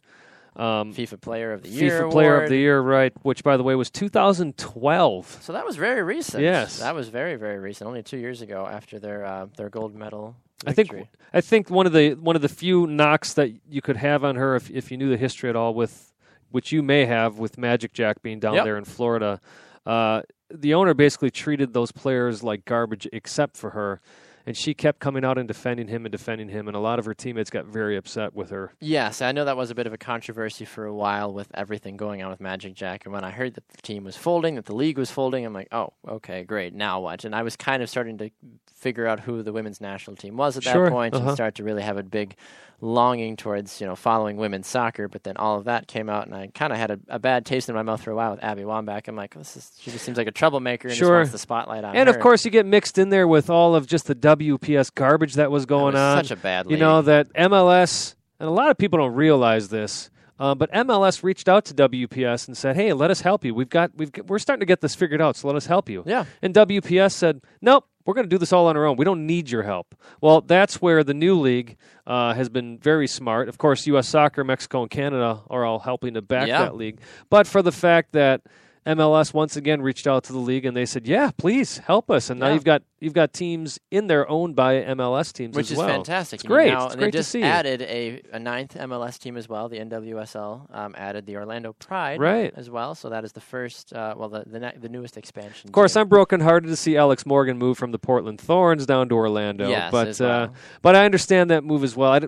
um, 0.55 0.93
FIFA 0.93 1.21
Player 1.21 1.51
of 1.53 1.63
the 1.63 1.69
FIFA 1.69 1.81
Year, 1.81 2.01
FIFA 2.03 2.11
Player 2.11 2.31
award. 2.33 2.43
of 2.43 2.49
the 2.49 2.57
Year, 2.57 2.81
right? 2.81 3.13
Which, 3.23 3.43
by 3.43 3.57
the 3.57 3.63
way, 3.63 3.75
was 3.75 3.89
2012. 3.89 5.39
So 5.41 5.53
that 5.53 5.65
was 5.65 5.75
very 5.75 6.01
recent. 6.03 6.43
Yes. 6.43 6.79
that 6.79 6.95
was 6.95 7.09
very 7.09 7.35
very 7.35 7.59
recent. 7.59 7.87
Only 7.87 8.03
two 8.03 8.17
years 8.17 8.41
ago 8.41 8.67
after 8.69 8.99
their 8.99 9.25
uh, 9.25 9.47
their 9.57 9.69
gold 9.69 9.95
medal. 9.95 10.35
I 10.65 10.73
think. 10.73 10.91
I 11.33 11.41
think 11.41 11.69
one 11.69 11.85
of 11.85 11.93
the 11.93 12.15
one 12.15 12.35
of 12.35 12.41
the 12.41 12.49
few 12.49 12.87
knocks 12.87 13.33
that 13.35 13.51
you 13.69 13.81
could 13.81 13.97
have 13.97 14.23
on 14.23 14.35
her, 14.35 14.55
if 14.55 14.69
if 14.69 14.91
you 14.91 14.97
knew 14.97 15.09
the 15.09 15.17
history 15.17 15.49
at 15.49 15.55
all, 15.55 15.73
with 15.73 16.13
which 16.51 16.71
you 16.71 16.81
may 16.81 17.05
have 17.05 17.37
with 17.37 17.57
Magic 17.57 17.93
Jack 17.93 18.21
being 18.21 18.39
down 18.39 18.55
Yep. 18.55 18.63
there 18.65 18.77
in 18.77 18.83
Florida, 18.85 19.39
uh, 19.85 20.23
the 20.49 20.73
owner 20.73 20.93
basically 20.95 21.29
treated 21.29 21.73
those 21.73 21.91
players 21.91 22.41
like 22.43 22.65
garbage, 22.65 23.07
except 23.13 23.55
for 23.55 23.69
her. 23.71 24.01
And 24.45 24.55
she 24.57 24.73
kept 24.73 24.99
coming 24.99 25.23
out 25.25 25.37
and 25.37 25.47
defending 25.47 25.87
him 25.87 26.05
and 26.05 26.11
defending 26.11 26.49
him, 26.49 26.67
and 26.67 26.75
a 26.75 26.79
lot 26.79 26.99
of 26.99 27.05
her 27.05 27.13
teammates 27.13 27.49
got 27.49 27.65
very 27.65 27.97
upset 27.97 28.33
with 28.33 28.49
her. 28.49 28.73
Yes, 28.79 29.21
I 29.21 29.31
know 29.31 29.45
that 29.45 29.57
was 29.57 29.71
a 29.71 29.75
bit 29.75 29.87
of 29.87 29.93
a 29.93 29.97
controversy 29.97 30.65
for 30.65 30.85
a 30.85 30.93
while 30.93 31.33
with 31.33 31.49
everything 31.53 31.97
going 31.97 32.21
on 32.23 32.29
with 32.29 32.39
Magic 32.39 32.73
Jack. 32.73 33.05
And 33.05 33.13
when 33.13 33.23
I 33.23 33.31
heard 33.31 33.55
that 33.55 33.67
the 33.69 33.81
team 33.81 34.03
was 34.03 34.15
folding, 34.17 34.55
that 34.55 34.65
the 34.65 34.75
league 34.75 34.97
was 34.97 35.11
folding, 35.11 35.45
I'm 35.45 35.53
like, 35.53 35.69
oh, 35.71 35.93
okay, 36.07 36.43
great. 36.43 36.73
Now 36.73 37.01
what? 37.01 37.25
And 37.25 37.35
I 37.35 37.43
was 37.43 37.55
kind 37.55 37.81
of 37.83 37.89
starting 37.89 38.17
to 38.19 38.29
figure 38.73 39.05
out 39.07 39.19
who 39.19 39.43
the 39.43 39.51
women's 39.51 39.81
national 39.81 40.15
team 40.15 40.37
was 40.37 40.55
at 40.57 40.63
that 40.63 40.71
Sure, 40.73 40.89
point 40.89 41.13
uh-huh. 41.13 41.27
and 41.27 41.35
start 41.35 41.55
to 41.55 41.63
really 41.63 41.81
have 41.81 41.97
a 41.97 42.03
big 42.03 42.35
longing 42.81 43.35
towards 43.35 43.81
you 43.81 43.87
know 43.87 43.95
following 43.95 44.37
women's 44.37 44.67
soccer. 44.67 45.07
But 45.07 45.23
then 45.23 45.37
all 45.37 45.57
of 45.57 45.65
that 45.65 45.87
came 45.87 46.09
out, 46.09 46.27
and 46.27 46.35
I 46.35 46.47
kind 46.47 46.71
of 46.71 46.79
had 46.79 46.91
a, 46.91 46.99
a 47.09 47.19
bad 47.19 47.45
taste 47.45 47.69
in 47.69 47.75
my 47.75 47.81
mouth 47.83 48.01
for 48.01 48.11
a 48.11 48.15
while 48.15 48.31
with 48.31 48.43
Abby 48.43 48.63
Wambach. 48.63 49.07
I'm 49.07 49.15
like, 49.15 49.35
this 49.35 49.57
is 49.57 49.71
she 49.79 49.91
just 49.91 50.05
seems 50.05 50.17
like 50.17 50.27
a 50.27 50.31
troublemaker 50.31 50.87
and 50.87 50.95
just 50.97 50.99
Sure. 51.07 51.17
wants 51.17 51.31
the 51.31 51.37
spotlight 51.37 51.83
on 51.83 51.95
And 51.95 52.07
her. 52.09 52.15
of 52.15 52.21
course, 52.21 52.45
you 52.45 52.51
get 52.51 52.65
mixed 52.65 52.97
in 52.97 53.09
there 53.09 53.27
with 53.27 53.49
all 53.49 53.75
of 53.75 53.87
just 53.87 54.07
the 54.07 54.15
WPS 54.15 54.93
garbage 54.93 55.33
that 55.35 55.51
was 55.51 55.63
That 55.63 55.69
going 55.69 55.93
was 55.93 56.01
on. 56.01 56.23
such 56.23 56.31
a 56.31 56.41
bad 56.41 56.69
you 56.69 56.77
know 56.77 57.01
that 57.01 57.27
MLS, 57.33 58.15
and 58.39 58.47
a 58.47 58.51
lot 58.51 58.69
of 58.69 58.77
people 58.77 58.99
don't 58.99 59.13
realize 59.15 59.69
this. 59.69 60.09
Uh, 60.39 60.55
but 60.55 60.71
MLS 60.71 61.21
reached 61.21 61.49
out 61.49 61.65
to 61.65 61.73
WPS 61.73 62.47
and 62.47 62.55
said, 62.55 62.77
"Hey, 62.77 62.93
let 62.93 63.11
us 63.11 63.19
help 63.19 63.43
you. 63.43 63.53
We've 63.53 63.67
got, 63.67 63.91
we've, 63.97 64.09
got- 64.09 64.27
we're 64.27 64.39
starting 64.39 64.61
to 64.61 64.65
get 64.65 64.79
this 64.79 64.95
figured 64.95 65.21
out. 65.21 65.35
So 65.35 65.47
let 65.47 65.57
us 65.57 65.65
help 65.65 65.89
you." 65.89 66.01
Yeah. 66.05 66.23
And 66.41 66.53
WPS 66.53 67.11
said, 67.11 67.41
"Nope, 67.61 67.85
we're 68.09 68.15
going 68.15 68.25
to 68.25 68.29
do 68.29 68.37
this 68.39 68.51
all 68.51 68.67
on 68.67 68.75
our 68.75 68.85
own. 68.85 68.97
We 68.97 69.05
don't 69.05 69.25
need 69.27 69.49
your 69.49 69.63
help." 69.63 69.93
Well, 70.19 70.41
that's 70.41 70.81
where 70.81 71.03
the 71.03 71.13
new 71.13 71.39
league 71.39 71.77
uh, 72.07 72.33
has 72.33 72.49
been 72.49 72.77
very 72.79 73.07
smart. 73.07 73.47
Of 73.47 73.57
course, 73.57 73.85
U.S. 73.87 74.07
Soccer, 74.07 74.43
Mexico, 74.43 74.81
and 74.81 74.89
Canada 74.91 75.41
are 75.49 75.63
all 75.63 75.79
helping 75.79 76.15
to 76.15 76.21
back 76.21 76.47
Yeah. 76.47 76.63
that 76.63 76.75
league. 76.75 76.99
But 77.29 77.45
for 77.47 77.61
the 77.61 77.71
fact 77.71 78.13
that 78.13 78.41
MLS 78.85 79.33
once 79.33 79.55
again 79.55 79.81
reached 79.81 80.07
out 80.07 80.23
to 80.23 80.33
the 80.33 80.39
league 80.39 80.65
and 80.65 80.75
they 80.75 80.85
said, 80.85 81.05
"Yeah, 81.07 81.31
please 81.37 81.79
help 81.79 82.09
us." 82.09 82.29
And 82.29 82.39
now 82.39 82.53
you've 82.53 82.63
got 82.63 82.81
you've 82.99 83.13
got 83.13 83.33
teams 83.33 83.79
in 83.91 84.07
there 84.07 84.27
owned 84.29 84.55
by 84.55 84.75
MLS 84.83 85.31
teams 85.33 85.55
which 85.55 85.67
as 85.67 85.71
is 85.73 85.77
well. 85.77 85.87
fantastic. 85.87 86.39
It's 86.39 86.47
great. 86.47 86.69
Now, 86.69 86.85
it's 86.85 86.93
and 86.95 87.01
great 87.01 87.11
they 87.13 87.17
just 87.19 87.31
to 87.33 87.39
see. 87.39 87.43
added 87.43 87.81
a, 87.83 88.21
a 88.31 88.39
ninth 88.39 88.75
MLS 88.75 89.19
team 89.19 89.37
as 89.37 89.47
well. 89.49 89.69
The 89.69 89.79
NWSL 89.79 90.73
um, 90.75 90.95
added 90.97 91.25
the 91.25 91.35
Orlando 91.37 91.73
Pride 91.73 92.19
Right. 92.19 92.53
as 92.55 92.69
well. 92.69 92.95
So 92.95 93.09
that 93.09 93.23
is 93.23 93.31
the 93.33 93.41
first, 93.41 93.93
uh, 93.93 94.15
well, 94.17 94.29
the 94.29 94.43
the, 94.47 94.73
the 94.79 94.89
newest 94.89 95.17
expansion. 95.17 95.67
Of 95.69 95.73
course, 95.73 95.93
team. 95.93 96.01
I'm 96.01 96.07
brokenhearted 96.07 96.69
to 96.69 96.75
see 96.75 96.97
Alex 96.97 97.25
Morgan 97.25 97.57
move 97.57 97.77
from 97.77 97.91
the 97.91 97.99
Portland 97.99 98.39
Thorns 98.41 98.85
down 98.85 99.09
to 99.09 99.15
Orlando. 99.15 99.69
Yes, 99.69 99.91
but 99.91 100.07
as 100.07 100.19
well. 100.19 100.43
uh, 100.43 100.47
but 100.81 100.95
I 100.95 101.05
understand 101.05 101.49
that 101.51 101.63
move 101.63 101.83
as 101.83 101.95
well. 101.95 102.11
I 102.13 102.21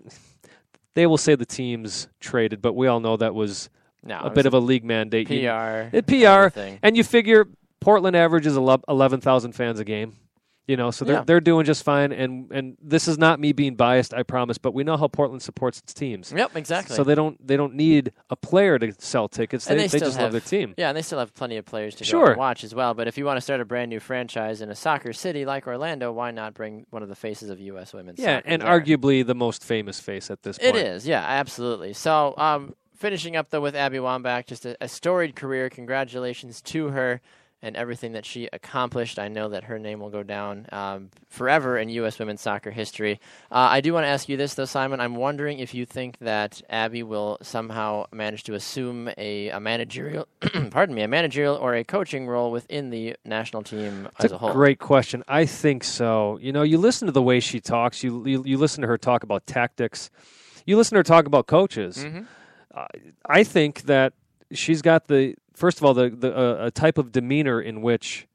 they 0.94 1.08
will 1.08 1.18
say 1.18 1.36
the 1.36 1.46
teams 1.46 2.10
traded, 2.20 2.62
but 2.62 2.74
we 2.74 2.88
all 2.88 3.00
know 3.00 3.16
that 3.18 3.34
was 3.34 3.70
no, 4.04 4.20
a 4.20 4.30
bit 4.30 4.46
of 4.46 4.54
a 4.54 4.60
league 4.60 4.84
mandate. 4.84 5.30
You- 5.30 5.48
PR. 5.50 5.90
It 5.96 6.08
PR, 6.08 6.14
everything. 6.26 6.80
and 6.82 6.96
you 6.98 7.04
figure 7.04 7.48
Portland 7.80 8.16
averages 8.16 8.56
ele- 8.58 8.84
eleven 8.88 9.22
thousand 9.22 9.54
fans 9.54 9.80
a 9.80 9.84
game. 9.86 10.16
You 10.68 10.78
know, 10.78 10.92
so 10.92 11.04
they're 11.04 11.16
Yeah. 11.16 11.24
they're 11.26 11.42
doing 11.42 11.66
just 11.66 11.84
fine. 11.84 12.12
And 12.14 12.50
and 12.52 12.78
this 12.82 13.08
is 13.08 13.18
not 13.18 13.40
me 13.42 13.52
being 13.52 13.76
biased, 13.76 14.14
I 14.14 14.22
promise. 14.24 14.58
But 14.60 14.74
we 14.74 14.84
know 14.86 14.96
how 14.96 15.08
Portland 15.08 15.42
supports 15.42 15.80
its 15.80 15.94
teams. 15.94 16.32
Yep, 16.34 16.56
exactly. 16.56 16.96
So 16.96 17.04
they 17.04 17.16
don't 17.16 17.46
they 17.46 17.58
don't 17.58 17.74
need 17.74 18.14
a 18.30 18.36
player 18.38 18.78
to 18.80 18.94
sell 19.00 19.28
tickets. 19.28 19.66
They, 19.66 19.76
they 19.76 19.88
they 19.88 20.00
just 20.00 20.14
love 20.18 20.26
have- 20.26 20.32
their 20.32 20.40
team. 20.40 20.76
Yeah, 20.78 20.90
and 20.90 20.96
they 20.98 21.02
still 21.02 21.18
have 21.20 21.34
plenty 21.34 21.58
of 21.58 21.66
players 21.66 21.96
to 21.96 22.04
go 22.04 22.08
Sure. 22.08 22.30
and 22.30 22.38
watch 22.38 22.64
as 22.64 22.74
well. 22.76 22.94
But 22.94 23.08
if 23.08 23.18
you 23.18 23.26
want 23.26 23.38
to 23.38 23.42
start 23.42 23.60
a 23.60 23.66
brand 23.66 23.90
new 23.90 24.00
franchise 24.00 24.62
in 24.62 24.70
a 24.70 24.76
soccer 24.76 25.12
city 25.14 25.46
like 25.46 25.68
Orlando, 25.68 26.12
why 26.14 26.30
not 26.32 26.54
bring 26.54 26.86
one 26.92 27.02
of 27.04 27.10
the 27.10 27.16
faces 27.16 27.50
of 27.50 27.60
U.S. 27.60 27.92
women's 27.92 28.20
Yeah, 28.20 28.40
and 28.46 28.62
there? 28.62 28.70
arguably 28.70 29.26
the 29.26 29.36
most 29.36 29.66
famous 29.66 30.00
face 30.00 30.30
at 30.32 30.44
this 30.44 30.58
point. 30.60 30.76
It 30.76 30.86
is, 30.86 31.06
yeah, 31.08 31.26
absolutely. 31.28 31.94
So, 31.94 32.36
um, 32.38 32.76
finishing 33.02 33.36
up 33.36 33.50
though 33.50 33.62
with 33.62 33.76
Abby 33.76 33.98
Wambach, 33.98 34.46
just 34.46 34.66
a, 34.66 34.78
a 34.80 34.88
storied 34.88 35.36
career. 35.36 35.70
Congratulations 35.70 36.62
to 36.62 36.90
her 36.90 37.20
and 37.64 37.76
everything 37.76 38.14
that 38.14 38.26
she 38.26 38.50
accomplished. 38.52 39.20
I 39.20 39.28
know 39.28 39.50
that 39.50 39.66
her 39.66 39.78
name 39.78 40.00
will 40.00 40.10
go 40.10 40.24
down 40.24 40.66
um, 40.72 41.10
forever 41.30 41.78
in 41.78 41.90
U.S. 41.90 42.18
women's 42.18 42.42
soccer 42.42 42.72
history. 42.72 43.20
Uh, 43.52 43.68
I 43.70 43.82
do 43.82 43.94
want 43.94 44.04
to 44.06 44.08
ask 44.08 44.28
you 44.28 44.36
this 44.36 44.56
though, 44.56 44.66
Simon. 44.66 45.00
I'm 45.00 45.16
wondering 45.16 45.60
if 45.60 45.74
you 45.76 45.86
think 45.86 46.18
that 46.22 46.62
Abby 46.72 47.04
will 47.04 47.38
somehow 47.44 48.06
manage 48.12 48.44
to 48.46 48.56
assume 48.56 49.10
a, 49.16 49.50
a 49.50 49.60
managerial, 49.60 50.28
pardon 50.72 50.96
me, 50.96 51.04
a 51.04 51.08
managerial 51.08 51.56
or 51.56 51.76
a 51.76 51.84
coaching 51.84 52.26
role 52.28 52.50
within 52.52 52.90
the 52.90 53.16
national 53.26 53.62
team 53.62 54.08
It's 54.16 54.26
as 54.26 54.32
a 54.32 54.36
a 54.36 54.38
whole. 54.40 54.54
great 54.54 54.80
question. 54.80 55.24
I 55.28 55.46
think 55.46 55.84
so. 55.84 56.40
You 56.42 56.52
know, 56.52 56.64
you 56.64 56.80
listen 56.80 57.06
to 57.08 57.12
the 57.12 57.22
way 57.22 57.40
she 57.40 57.60
talks. 57.60 58.04
You 58.04 58.26
you, 58.26 58.44
you 58.44 58.58
listen 58.58 58.82
to 58.82 58.88
her 58.88 58.98
talk 58.98 59.22
about 59.22 59.46
tactics. 59.46 60.10
You 60.66 60.78
listen 60.78 60.96
to 60.96 61.00
her 61.00 61.04
talk 61.04 61.26
about 61.28 61.46
coaches. 61.46 61.98
Mm-hmm. 61.98 62.22
I 63.26 63.44
think 63.44 63.84
that 63.84 64.14
she's 64.52 64.82
got 64.82 65.08
the 65.08 65.36
first 65.54 65.78
of 65.78 65.86
all 65.86 65.94
the 65.94 66.10
the 66.10 66.36
uh, 66.36 66.66
a 66.68 66.72
type 66.72 66.98
of 66.98 67.12
demeanor 67.12 67.62
in 67.62 67.82
which 67.82 68.28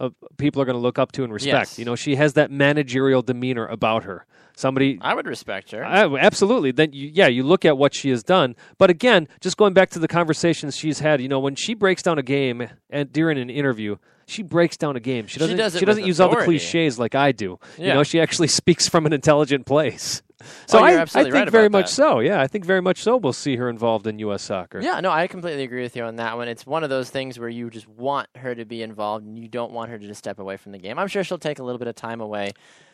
uh, 0.00 0.10
people 0.36 0.62
are 0.62 0.64
going 0.64 0.76
to 0.76 0.80
look 0.80 0.98
up 0.98 1.12
to 1.12 1.24
and 1.24 1.32
respect. 1.32 1.70
Yes. 1.70 1.78
You 1.78 1.84
know, 1.84 1.96
she 1.96 2.16
has 2.16 2.34
that 2.34 2.50
managerial 2.50 3.22
demeanor 3.22 3.66
about 3.66 4.04
her. 4.04 4.26
Somebody 4.56 4.98
I 5.00 5.14
would 5.14 5.26
respect 5.26 5.70
her. 5.70 5.84
I, 5.84 6.04
absolutely. 6.16 6.72
Then, 6.72 6.92
you, 6.92 7.10
yeah, 7.14 7.28
you 7.28 7.44
look 7.44 7.64
at 7.64 7.78
what 7.78 7.94
she 7.94 8.10
has 8.10 8.24
done. 8.24 8.56
But 8.76 8.90
again, 8.90 9.28
just 9.40 9.56
going 9.56 9.72
back 9.72 9.90
to 9.90 10.00
the 10.00 10.08
conversations 10.08 10.76
she's 10.76 10.98
had, 10.98 11.20
you 11.20 11.28
know, 11.28 11.38
when 11.38 11.54
she 11.54 11.74
breaks 11.74 12.02
down 12.02 12.18
a 12.18 12.24
game 12.24 12.68
and 12.90 13.12
during 13.12 13.38
an 13.38 13.50
interview, 13.50 13.98
she 14.26 14.42
breaks 14.42 14.76
down 14.76 14.96
a 14.96 15.00
game. 15.00 15.28
She 15.28 15.38
doesn't. 15.38 15.56
does 15.56 15.78
she 15.78 15.84
doesn't 15.84 16.04
use 16.04 16.20
all 16.20 16.28
the 16.28 16.44
cliches 16.44 16.98
like 16.98 17.14
I 17.14 17.32
do. 17.32 17.58
You 17.78 17.94
know, 17.94 18.02
she 18.02 18.20
actually 18.20 18.48
speaks 18.58 18.88
from 18.88 19.06
an 19.06 19.12
intelligent 19.12 19.64
place. 19.64 20.22
So 20.66 20.78
Oh, 20.78 20.82
I, 20.84 21.02
I 21.02 21.04
think 21.04 21.32
right 21.34 21.50
very 21.50 21.68
much 21.68 21.86
that. 21.86 21.94
so. 21.94 22.20
Yeah, 22.20 22.40
I 22.40 22.46
think 22.46 22.64
very 22.64 22.80
much 22.80 23.02
so. 23.02 23.16
We'll 23.16 23.32
see 23.32 23.56
her 23.56 23.68
involved 23.68 24.06
in 24.06 24.18
U.S. 24.20 24.42
soccer. 24.42 24.80
Yeah, 24.80 25.00
no, 25.00 25.10
I 25.10 25.26
completely 25.26 25.64
agree 25.64 25.82
with 25.82 25.96
you 25.96 26.04
on 26.04 26.16
that 26.16 26.36
one. 26.36 26.46
It's 26.48 26.64
one 26.66 26.84
of 26.84 26.90
those 26.90 27.10
things 27.10 27.38
where 27.38 27.48
you 27.48 27.70
just 27.70 27.88
want 27.88 28.28
her 28.36 28.54
to 28.54 28.64
be 28.64 28.82
involved 28.82 29.24
and 29.26 29.38
you 29.38 29.48
don't 29.48 29.72
want 29.72 29.90
her 29.90 29.98
to 29.98 30.06
just 30.06 30.18
step 30.18 30.38
away 30.38 30.56
from 30.56 30.72
the 30.72 30.78
game. 30.78 30.98
I'm 30.98 31.08
sure 31.08 31.24
she'll 31.24 31.38
take 31.38 31.58
a 31.58 31.62
little 31.64 31.78
bit 31.78 31.88
of 31.88 31.94
time 31.96 32.20
away. 32.20 32.52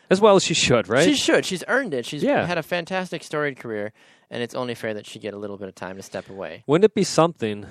as 0.09 0.21
well 0.21 0.35
as 0.35 0.43
she 0.43 0.53
should, 0.53 0.87
right? 0.87 1.03
She 1.03 1.15
should. 1.15 1.45
She's 1.45 1.63
earned 1.67 1.93
it. 1.93 2.05
She's 2.05 2.23
Yeah. 2.23 2.45
had 2.45 2.57
a 2.57 2.63
fantastic 2.63 3.23
storied 3.23 3.57
career, 3.57 3.91
and 4.29 4.41
it's 4.43 4.53
only 4.55 4.75
fair 4.75 4.93
that 4.93 5.05
she 5.05 5.19
get 5.19 5.33
a 5.33 5.37
little 5.37 5.57
bit 5.57 5.67
of 5.67 5.75
time 5.75 5.97
to 5.97 6.03
step 6.03 6.29
away. 6.29 6.63
Wouldn't 6.67 6.85
it 6.85 6.93
be 6.95 7.03
something? 7.03 7.65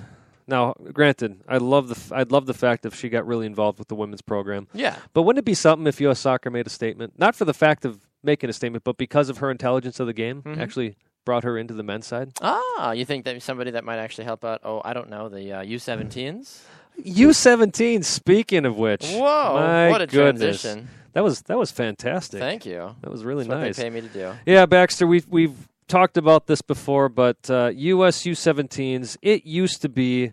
Now, 0.46 0.74
granted, 0.92 1.40
I 1.48 1.56
love 1.56 1.88
the 1.88 1.94
f- 1.96 2.12
I'd 2.12 2.30
love 2.30 2.46
the 2.46 2.52
fact 2.54 2.84
if 2.84 2.94
she 2.94 3.08
got 3.08 3.26
really 3.26 3.46
involved 3.46 3.78
with 3.78 3.88
the 3.88 3.94
women's 3.94 4.20
program. 4.20 4.68
Yeah. 4.74 4.96
But 5.14 5.22
wouldn't 5.22 5.38
it 5.40 5.44
be 5.46 5.54
something 5.54 5.86
if 5.86 6.00
U.S. 6.02 6.20
Soccer 6.20 6.50
made 6.50 6.66
a 6.66 6.70
statement, 6.70 7.14
not 7.18 7.34
for 7.34 7.44
the 7.44 7.54
fact 7.54 7.84
of 7.84 8.00
making 8.24 8.50
a 8.50 8.52
statement, 8.52 8.84
but 8.84 8.96
because 8.96 9.28
of 9.28 9.38
her 9.38 9.50
intelligence 9.50 10.00
of 10.00 10.06
the 10.06 10.12
game, 10.12 10.42
Mhm. 10.42 10.58
actually 10.58 10.96
brought 11.24 11.44
her 11.44 11.56
into 11.56 11.72
the 11.74 11.82
men's 11.82 12.06
side? 12.06 12.32
Ah, 12.42 12.92
you 12.92 13.04
think 13.04 13.24
that 13.24 13.40
somebody 13.42 13.70
that 13.72 13.84
might 13.84 13.98
actually 13.98 14.24
help 14.24 14.44
out? 14.44 14.60
Oh, 14.64 14.82
I 14.84 14.92
don't 14.92 15.08
know, 15.10 15.28
the 15.28 15.52
uh, 15.52 15.62
U17s. 15.62 16.62
U17. 17.04 18.04
Speaking 18.04 18.64
of 18.66 18.76
which, 18.78 19.04
Whoa, 19.10 19.54
my 19.54 19.90
what 19.90 20.00
a 20.02 20.06
goodness. 20.06 20.62
transition! 20.62 20.88
that 21.12 21.24
was 21.24 21.42
that 21.42 21.58
was 21.58 21.70
fantastic. 21.70 22.40
Thank 22.40 22.66
you. 22.66 22.94
that 23.00 23.10
was 23.10 23.24
really 23.24 23.44
That's 23.44 23.60
nice. 23.60 23.66
what 23.68 23.76
they 23.76 23.82
pay 23.82 23.90
me 23.90 24.00
to 24.02 24.08
do. 24.12 24.32
Yeah, 24.46 24.66
Baxter, 24.66 25.06
we've 25.06 25.26
we've 25.28 25.68
talked 25.88 26.16
about 26.16 26.46
this 26.46 26.62
before, 26.62 27.08
but 27.08 27.50
uh, 27.50 27.70
US 27.74 28.22
U17s, 28.24 29.16
it 29.22 29.44
used 29.44 29.82
to 29.82 29.88
be 29.88 30.32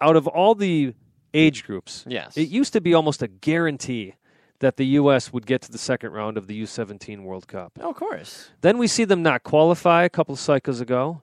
out 0.00 0.16
of 0.16 0.26
all 0.26 0.54
the 0.54 0.94
age 1.34 1.64
groups, 1.64 2.04
Yes. 2.08 2.36
it 2.36 2.48
used 2.48 2.72
to 2.74 2.80
be 2.80 2.92
almost 2.94 3.22
a 3.22 3.28
guarantee 3.28 4.14
that 4.62 4.76
the 4.76 4.86
US 4.86 5.32
would 5.32 5.44
get 5.44 5.60
to 5.62 5.72
the 5.72 5.76
second 5.76 6.12
round 6.12 6.38
of 6.38 6.46
the 6.46 6.62
U17 6.62 7.24
World 7.24 7.48
Cup. 7.48 7.72
oh, 7.80 7.90
of 7.90 7.96
course. 7.96 8.50
Then 8.62 8.78
we 8.78 8.86
see 8.86 9.04
them 9.04 9.22
not 9.22 9.42
qualify 9.42 10.04
a 10.04 10.08
couple 10.08 10.32
of 10.32 10.38
cycles 10.38 10.80
ago, 10.80 11.22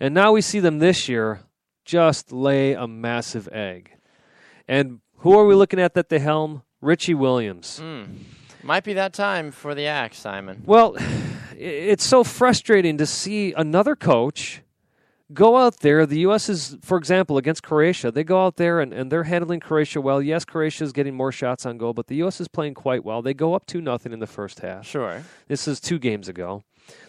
and 0.00 0.14
now 0.14 0.32
we 0.32 0.40
see 0.40 0.60
them 0.60 0.78
this 0.78 1.08
year 1.08 1.40
just 1.84 2.32
lay 2.32 2.74
a 2.74 2.86
massive 2.86 3.48
egg. 3.52 3.96
And 4.68 5.00
who 5.18 5.36
are 5.36 5.44
we 5.44 5.54
looking 5.54 5.80
at 5.80 5.96
at 5.96 6.08
the 6.08 6.20
helm? 6.20 6.62
Richie 6.80 7.14
Williams. 7.14 7.80
Mm. 7.82 8.18
Might 8.62 8.84
be 8.84 8.92
that 8.92 9.12
time 9.12 9.50
for 9.50 9.74
the 9.74 9.86
axe, 9.86 10.18
Simon. 10.18 10.62
Well, 10.64 10.96
it's 11.58 12.04
so 12.04 12.22
frustrating 12.22 12.96
to 12.98 13.06
see 13.06 13.52
another 13.54 13.96
coach 13.96 14.62
go 15.32 15.56
out 15.56 15.80
there. 15.80 16.06
The 16.06 16.20
U.S. 16.20 16.48
is, 16.48 16.76
for 16.82 16.96
example, 16.98 17.36
against 17.38 17.62
Croatia. 17.62 18.10
They 18.10 18.24
go 18.24 18.44
out 18.44 18.56
there 18.56 18.80
and, 18.80 18.92
and 18.92 19.10
they're 19.10 19.24
handling 19.24 19.60
Croatia 19.60 20.00
well. 20.00 20.22
Yes, 20.22 20.44
Croatia 20.44 20.84
is 20.84 20.92
getting 20.92 21.14
more 21.14 21.32
shots 21.32 21.66
on 21.66 21.78
goal, 21.78 21.92
but 21.92 22.06
the 22.06 22.16
U.S. 22.16 22.40
is 22.40 22.48
playing 22.48 22.74
quite 22.74 23.04
well. 23.04 23.22
They 23.22 23.34
go 23.34 23.54
up 23.54 23.66
2 23.66 23.80
nothing 23.80 24.12
in 24.12 24.20
the 24.20 24.26
first 24.26 24.60
half. 24.60 24.86
Sure. 24.86 25.24
This 25.46 25.68
is 25.68 25.80
two 25.80 25.98
games 25.98 26.28
ago. 26.28 26.64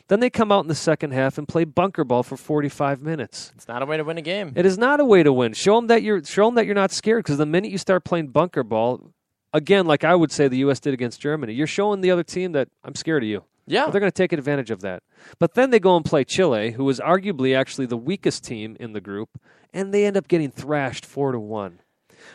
Then 0.10 0.20
they 0.20 0.30
come 0.30 0.52
out 0.52 0.62
in 0.62 0.68
the 0.68 0.76
second 0.76 1.12
half 1.12 1.38
and 1.38 1.48
play 1.48 1.64
bunker 1.64 2.04
ball 2.04 2.24
for 2.24 2.36
45 2.36 3.02
minutes. 3.02 3.54
It's 3.56 3.68
not 3.68 3.82
a 3.82 3.86
way 3.86 3.98
to 3.98 4.04
win 4.04 4.18
a 4.18 4.22
game. 4.22 4.52
It 4.56 4.66
is 4.66 4.78
not 4.78 5.00
a 5.00 5.06
way 5.06 5.24
to 5.24 5.32
win. 5.32 5.54
Show 5.54 5.76
them 5.76 5.88
that 5.88 6.04
you're 6.04 6.24
show 6.24 6.46
them 6.46 6.56
that 6.56 6.66
you're 6.66 6.76
not 6.76 6.92
scared 6.92 7.24
because 7.24 7.38
the 7.38 7.46
minute 7.46 7.72
you 7.72 7.78
start 7.78 8.04
playing 8.04 8.28
bunker 8.28 8.64
ball, 8.64 9.14
again, 9.54 9.86
like 9.86 10.04
I 10.04 10.16
would 10.16 10.32
say 10.32 10.48
the 10.48 10.58
U.S. 10.58 10.80
did 10.80 10.94
against 10.94 11.22
Germany, 11.22 11.54
you're 11.54 11.68
showing 11.68 12.02
the 12.02 12.12
other 12.12 12.24
team 12.24 12.52
that 12.54 12.68
I'm 12.84 12.96
scared 12.96 13.24
of 13.24 13.30
you. 13.30 13.44
Yeah. 13.70 13.90
They're 13.90 14.02
going 14.02 14.12
to 14.12 14.16
take 14.16 14.34
advantage 14.34 14.72
of 14.72 14.82
that. 14.82 15.04
But 15.38 15.54
then 15.54 15.70
they 15.70 15.80
go 15.80 15.96
and 15.96 16.04
play 16.04 16.24
Chile, 16.24 16.72
who 16.72 16.84
was 16.84 17.00
arguably 17.00 17.56
actually 17.56 17.86
the 17.86 17.98
weakest 17.98 18.44
team 18.44 18.76
in 18.80 18.94
the 18.94 19.02
group, 19.02 19.40
and 19.74 19.94
they 19.94 20.06
end 20.06 20.18
up 20.18 20.28
getting 20.28 20.52
thrashed 20.52 21.06
four 21.06 21.32
to 21.32 21.40
one. 21.40 21.80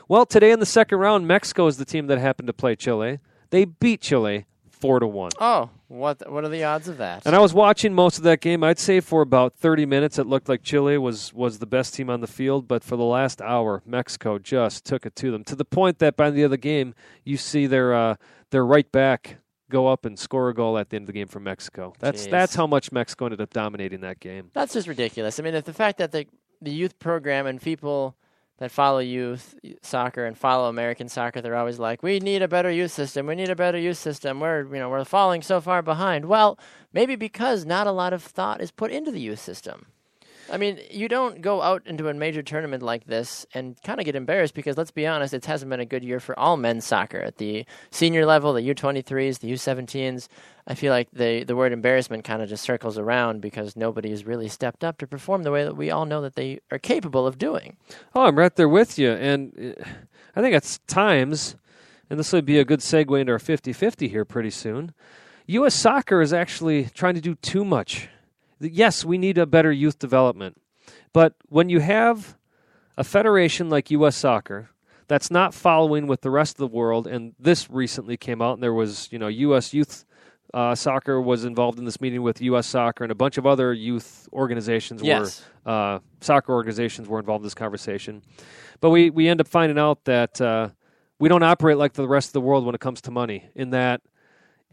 Well, 0.08 0.26
today 0.26 0.50
in 0.50 0.60
the 0.60 0.66
second 0.66 0.98
round, 0.98 1.26
Mexico 1.26 1.66
is 1.66 1.76
the 1.76 1.84
team 1.84 2.06
that 2.06 2.18
happened 2.18 2.46
to 2.46 2.52
play 2.52 2.76
Chile. 2.76 3.18
They 3.50 3.64
beat 3.64 4.00
Chile 4.00 4.46
four 4.70 5.00
to 5.00 5.06
one. 5.06 5.30
Oh, 5.40 5.70
what 5.88 6.30
what 6.30 6.44
are 6.44 6.48
the 6.48 6.64
odds 6.64 6.88
of 6.88 6.98
that? 6.98 7.22
And 7.24 7.34
I 7.34 7.38
was 7.38 7.54
watching 7.54 7.94
most 7.94 8.18
of 8.18 8.24
that 8.24 8.40
game. 8.40 8.62
I'd 8.62 8.78
say 8.78 9.00
for 9.00 9.22
about 9.22 9.54
30 9.54 9.86
minutes, 9.86 10.18
it 10.18 10.26
looked 10.26 10.48
like 10.48 10.62
Chile 10.62 10.98
was 10.98 11.32
was 11.32 11.58
the 11.58 11.66
best 11.66 11.94
team 11.94 12.10
on 12.10 12.20
the 12.20 12.26
field. 12.26 12.68
But 12.68 12.84
for 12.84 12.96
the 12.96 13.04
last 13.04 13.40
hour, 13.40 13.82
Mexico 13.86 14.38
just 14.38 14.84
took 14.84 15.06
it 15.06 15.16
to 15.16 15.30
them 15.30 15.44
to 15.44 15.56
the 15.56 15.64
point 15.64 15.98
that 16.00 16.16
by 16.16 16.30
the 16.30 16.38
end 16.38 16.44
of 16.46 16.50
the 16.50 16.58
game, 16.58 16.94
you 17.24 17.36
see 17.36 17.66
their 17.66 17.94
uh, 17.94 18.16
their 18.50 18.64
right 18.64 18.90
back 18.90 19.38
go 19.74 19.88
up 19.88 20.04
and 20.04 20.16
score 20.16 20.48
a 20.48 20.54
goal 20.54 20.78
at 20.78 20.90
the 20.90 20.96
end 20.96 21.02
of 21.02 21.06
the 21.08 21.12
game 21.12 21.26
for 21.26 21.40
Mexico. 21.40 21.92
That's 21.98 22.26
Jeez. 22.26 22.30
that's 22.30 22.54
how 22.54 22.66
much 22.66 22.92
Mexico 22.92 23.26
ended 23.26 23.40
up 23.40 23.52
dominating 23.52 24.00
that 24.02 24.20
game. 24.20 24.50
That's 24.54 24.72
just 24.72 24.86
ridiculous. 24.86 25.40
I 25.40 25.42
mean, 25.42 25.54
if 25.54 25.64
the 25.64 25.72
fact 25.72 25.98
that 25.98 26.12
the 26.12 26.26
the 26.62 26.70
youth 26.70 26.98
program 26.98 27.46
and 27.46 27.60
people 27.60 28.16
that 28.58 28.70
follow 28.70 29.00
youth 29.00 29.56
soccer 29.82 30.24
and 30.24 30.38
follow 30.38 30.68
American 30.68 31.08
soccer, 31.08 31.40
they're 31.40 31.56
always 31.56 31.80
like, 31.80 32.04
"We 32.04 32.20
need 32.20 32.40
a 32.40 32.48
better 32.48 32.70
youth 32.70 32.92
system. 32.92 33.26
We 33.26 33.34
need 33.34 33.50
a 33.50 33.56
better 33.56 33.78
youth 33.78 33.98
system. 33.98 34.38
We're 34.38 34.62
you 34.62 34.78
know 34.80 34.88
we're 34.88 35.04
falling 35.04 35.42
so 35.42 35.60
far 35.60 35.82
behind." 35.82 36.26
Well, 36.26 36.56
maybe 36.92 37.16
because 37.16 37.66
not 37.66 37.88
a 37.88 37.92
lot 37.92 38.12
of 38.12 38.22
thought 38.22 38.60
is 38.60 38.70
put 38.70 38.92
into 38.92 39.10
the 39.10 39.20
youth 39.20 39.40
system. 39.40 39.86
I 40.50 40.56
mean, 40.56 40.78
you 40.90 41.08
don't 41.08 41.40
go 41.40 41.62
out 41.62 41.82
into 41.86 42.08
a 42.08 42.14
major 42.14 42.42
tournament 42.42 42.82
like 42.82 43.06
this 43.06 43.46
and 43.54 43.80
kind 43.82 43.98
of 43.98 44.04
get 44.04 44.14
embarrassed 44.14 44.54
because 44.54 44.76
let's 44.76 44.90
be 44.90 45.06
honest, 45.06 45.32
it 45.32 45.44
hasn't 45.44 45.70
been 45.70 45.80
a 45.80 45.86
good 45.86 46.04
year 46.04 46.20
for 46.20 46.38
all 46.38 46.56
men's 46.56 46.84
soccer 46.84 47.18
at 47.18 47.38
the 47.38 47.64
senior 47.90 48.26
level, 48.26 48.52
the 48.52 48.60
U23s, 48.60 49.40
the 49.40 49.52
U17s. 49.52 50.28
I 50.66 50.74
feel 50.74 50.92
like 50.92 51.08
the 51.12 51.44
the 51.44 51.56
word 51.56 51.72
embarrassment 51.72 52.24
kind 52.24 52.42
of 52.42 52.48
just 52.48 52.62
circles 52.62 52.98
around 52.98 53.40
because 53.40 53.76
nobody 53.76 54.10
has 54.10 54.24
really 54.24 54.48
stepped 54.48 54.82
up 54.82 54.98
to 54.98 55.06
perform 55.06 55.42
the 55.42 55.50
way 55.50 55.64
that 55.64 55.76
we 55.76 55.90
all 55.90 56.06
know 56.06 56.22
that 56.22 56.36
they 56.36 56.60
are 56.70 56.78
capable 56.78 57.26
of 57.26 57.38
doing. 57.38 57.76
Oh, 58.14 58.22
I'm 58.24 58.38
right 58.38 58.54
there 58.54 58.68
with 58.68 58.98
you. 58.98 59.10
And 59.10 59.76
uh, 59.78 59.84
I 60.36 60.40
think 60.40 60.54
it's 60.54 60.78
times, 60.86 61.56
and 62.08 62.18
this 62.18 62.32
would 62.32 62.46
be 62.46 62.58
a 62.58 62.64
good 62.64 62.80
segue 62.80 63.20
into 63.20 63.32
our 63.32 63.38
50 63.38 63.72
50 63.72 64.08
here 64.08 64.24
pretty 64.24 64.50
soon. 64.50 64.94
U.S. 65.46 65.74
soccer 65.74 66.22
is 66.22 66.32
actually 66.32 66.86
trying 66.94 67.14
to 67.14 67.20
do 67.20 67.34
too 67.34 67.64
much. 67.66 68.08
Yes, 68.72 69.04
we 69.04 69.18
need 69.18 69.38
a 69.38 69.46
better 69.46 69.72
youth 69.72 69.98
development. 69.98 70.60
But 71.12 71.34
when 71.48 71.68
you 71.68 71.80
have 71.80 72.36
a 72.96 73.04
federation 73.04 73.70
like 73.70 73.90
U.S. 73.90 74.16
soccer 74.16 74.70
that's 75.08 75.30
not 75.30 75.52
following 75.54 76.06
with 76.06 76.22
the 76.22 76.30
rest 76.30 76.54
of 76.54 76.58
the 76.58 76.66
world, 76.76 77.06
and 77.06 77.34
this 77.38 77.70
recently 77.70 78.16
came 78.16 78.40
out, 78.42 78.54
and 78.54 78.62
there 78.62 78.72
was, 78.74 79.08
you 79.12 79.18
know, 79.18 79.28
U.S. 79.28 79.74
youth. 79.74 80.04
Uh, 80.52 80.72
soccer 80.74 81.20
was 81.20 81.44
involved 81.44 81.80
in 81.80 81.84
this 81.84 82.00
meeting 82.00 82.22
with 82.22 82.40
U.S. 82.40 82.68
Soccer 82.68 83.02
and 83.02 83.10
a 83.10 83.14
bunch 83.16 83.38
of 83.38 83.44
other 83.46 83.72
youth 83.72 84.28
organizations 84.32 85.02
Yes. 85.02 85.44
were 85.64 85.72
uh, 85.72 85.98
soccer 86.20 86.52
organizations 86.52 87.08
were 87.08 87.18
involved 87.18 87.42
in 87.42 87.46
this 87.46 87.54
conversation. 87.54 88.22
But 88.80 88.90
we, 88.90 89.10
we 89.10 89.26
end 89.26 89.40
up 89.40 89.48
finding 89.48 89.78
out 89.80 90.04
that 90.04 90.40
uh, 90.40 90.68
we 91.18 91.28
don't 91.28 91.42
operate 91.42 91.76
like 91.76 91.94
the 91.94 92.06
rest 92.06 92.28
of 92.28 92.32
the 92.34 92.40
world 92.40 92.64
when 92.64 92.74
it 92.76 92.80
comes 92.80 93.00
to 93.00 93.10
money, 93.10 93.48
in 93.56 93.70
that 93.70 94.00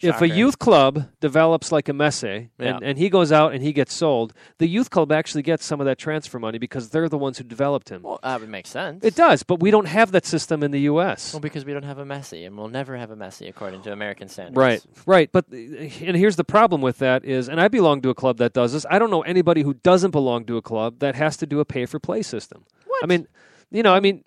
if 0.03 0.21
a 0.21 0.29
youth 0.29 0.59
club 0.59 1.07
develops 1.19 1.71
like 1.71 1.87
a 1.89 1.93
Messi 1.93 2.49
Yeah. 2.59 2.75
and, 2.75 2.83
and 2.83 2.97
he 2.97 3.09
goes 3.09 3.31
out 3.31 3.53
and 3.53 3.63
he 3.63 3.71
gets 3.73 3.93
sold, 3.93 4.33
the 4.57 4.67
youth 4.67 4.89
club 4.89 5.11
actually 5.11 5.41
gets 5.43 5.65
some 5.65 5.79
of 5.79 5.85
that 5.85 5.97
transfer 5.97 6.39
money 6.39 6.57
because 6.57 6.89
they're 6.89 7.09
the 7.09 7.17
ones 7.17 7.37
who 7.37 7.43
developed 7.43 7.89
him. 7.89 8.01
Well, 8.03 8.19
that 8.23 8.39
would 8.39 8.49
make 8.49 8.67
sense. 8.67 9.03
It 9.03 9.15
does, 9.15 9.43
but 9.43 9.59
we 9.59 9.71
don't 9.71 9.85
have 9.87 10.11
that 10.11 10.25
system 10.25 10.63
in 10.63 10.71
the 10.71 10.81
U.S. 10.81 11.33
well, 11.33 11.39
because 11.39 11.65
we 11.65 11.73
don't 11.73 11.83
have 11.83 11.97
a 11.97 12.05
Messi, 12.05 12.45
and 12.45 12.57
we'll 12.57 12.67
never 12.67 12.97
have 12.97 13.11
a 13.11 13.15
Messi 13.15 13.47
according 13.49 13.81
to 13.83 13.91
American 13.91 14.27
standards. 14.27 14.57
Right, 14.57 14.81
right. 15.05 15.31
But 15.31 15.45
and 15.49 16.15
here's 16.17 16.35
the 16.35 16.43
problem 16.43 16.81
with 16.81 16.97
that 16.99 17.23
is, 17.25 17.47
and 17.49 17.59
I 17.61 17.67
belong 17.67 18.01
to 18.01 18.09
a 18.09 18.15
club 18.15 18.37
that 18.37 18.53
does 18.53 18.73
this. 18.73 18.85
I 18.89 18.99
don't 18.99 19.11
know 19.11 19.21
anybody 19.21 19.61
who 19.61 19.73
doesn't 19.75 20.11
belong 20.11 20.45
to 20.45 20.57
a 20.57 20.61
club 20.61 20.99
that 20.99 21.15
has 21.15 21.37
to 21.37 21.45
do 21.45 21.59
a 21.59 21.65
pay 21.65 21.85
for 21.85 21.99
play 21.99 22.21
system. 22.21 22.65
What? 22.85 23.03
I 23.03 23.07
mean, 23.07 23.27
you 23.71 23.83
know, 23.83 23.93
I 23.93 23.99
mean, 23.99 24.23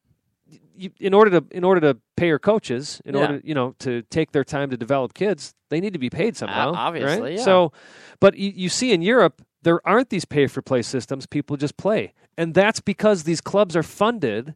you, 0.77 0.91
in 1.01 1.15
order 1.15 1.41
to 1.41 1.47
in 1.51 1.65
order 1.65 1.81
to 1.81 1.99
pay 2.17 2.27
your 2.29 2.39
coaches, 2.39 3.01
in 3.05 3.15
Yeah. 3.15 3.21
order 3.21 3.41
you 3.45 3.55
know 3.55 3.75
to 3.81 4.03
take 4.11 4.33
their 4.33 4.45
time 4.45 4.71
to 4.71 4.77
develop 4.77 5.15
kids, 5.15 5.55
they 5.71 5.81
need 5.81 5.93
to 5.93 5.99
be 5.99 6.11
paid 6.11 6.37
somehow. 6.37 6.73
right? 6.73 6.79
obviously, 6.79 7.35
yeah. 7.37 7.43
So, 7.43 7.73
but 8.21 8.37
you, 8.37 8.53
you 8.55 8.69
see 8.69 8.93
in 8.93 9.03
Europe. 9.03 9.43
There 9.63 9.81
aren't 9.89 10.11
these 10.11 10.27
pay 10.27 10.47
for 10.47 10.61
play 10.61 10.83
systems. 10.83 11.25
People 11.25 11.57
just 11.57 11.79
play. 11.79 12.13
And 12.37 12.53
that's 12.53 12.81
because 12.81 13.23
these 13.23 13.41
clubs 13.41 13.75
are 13.75 13.83
funded 13.83 14.55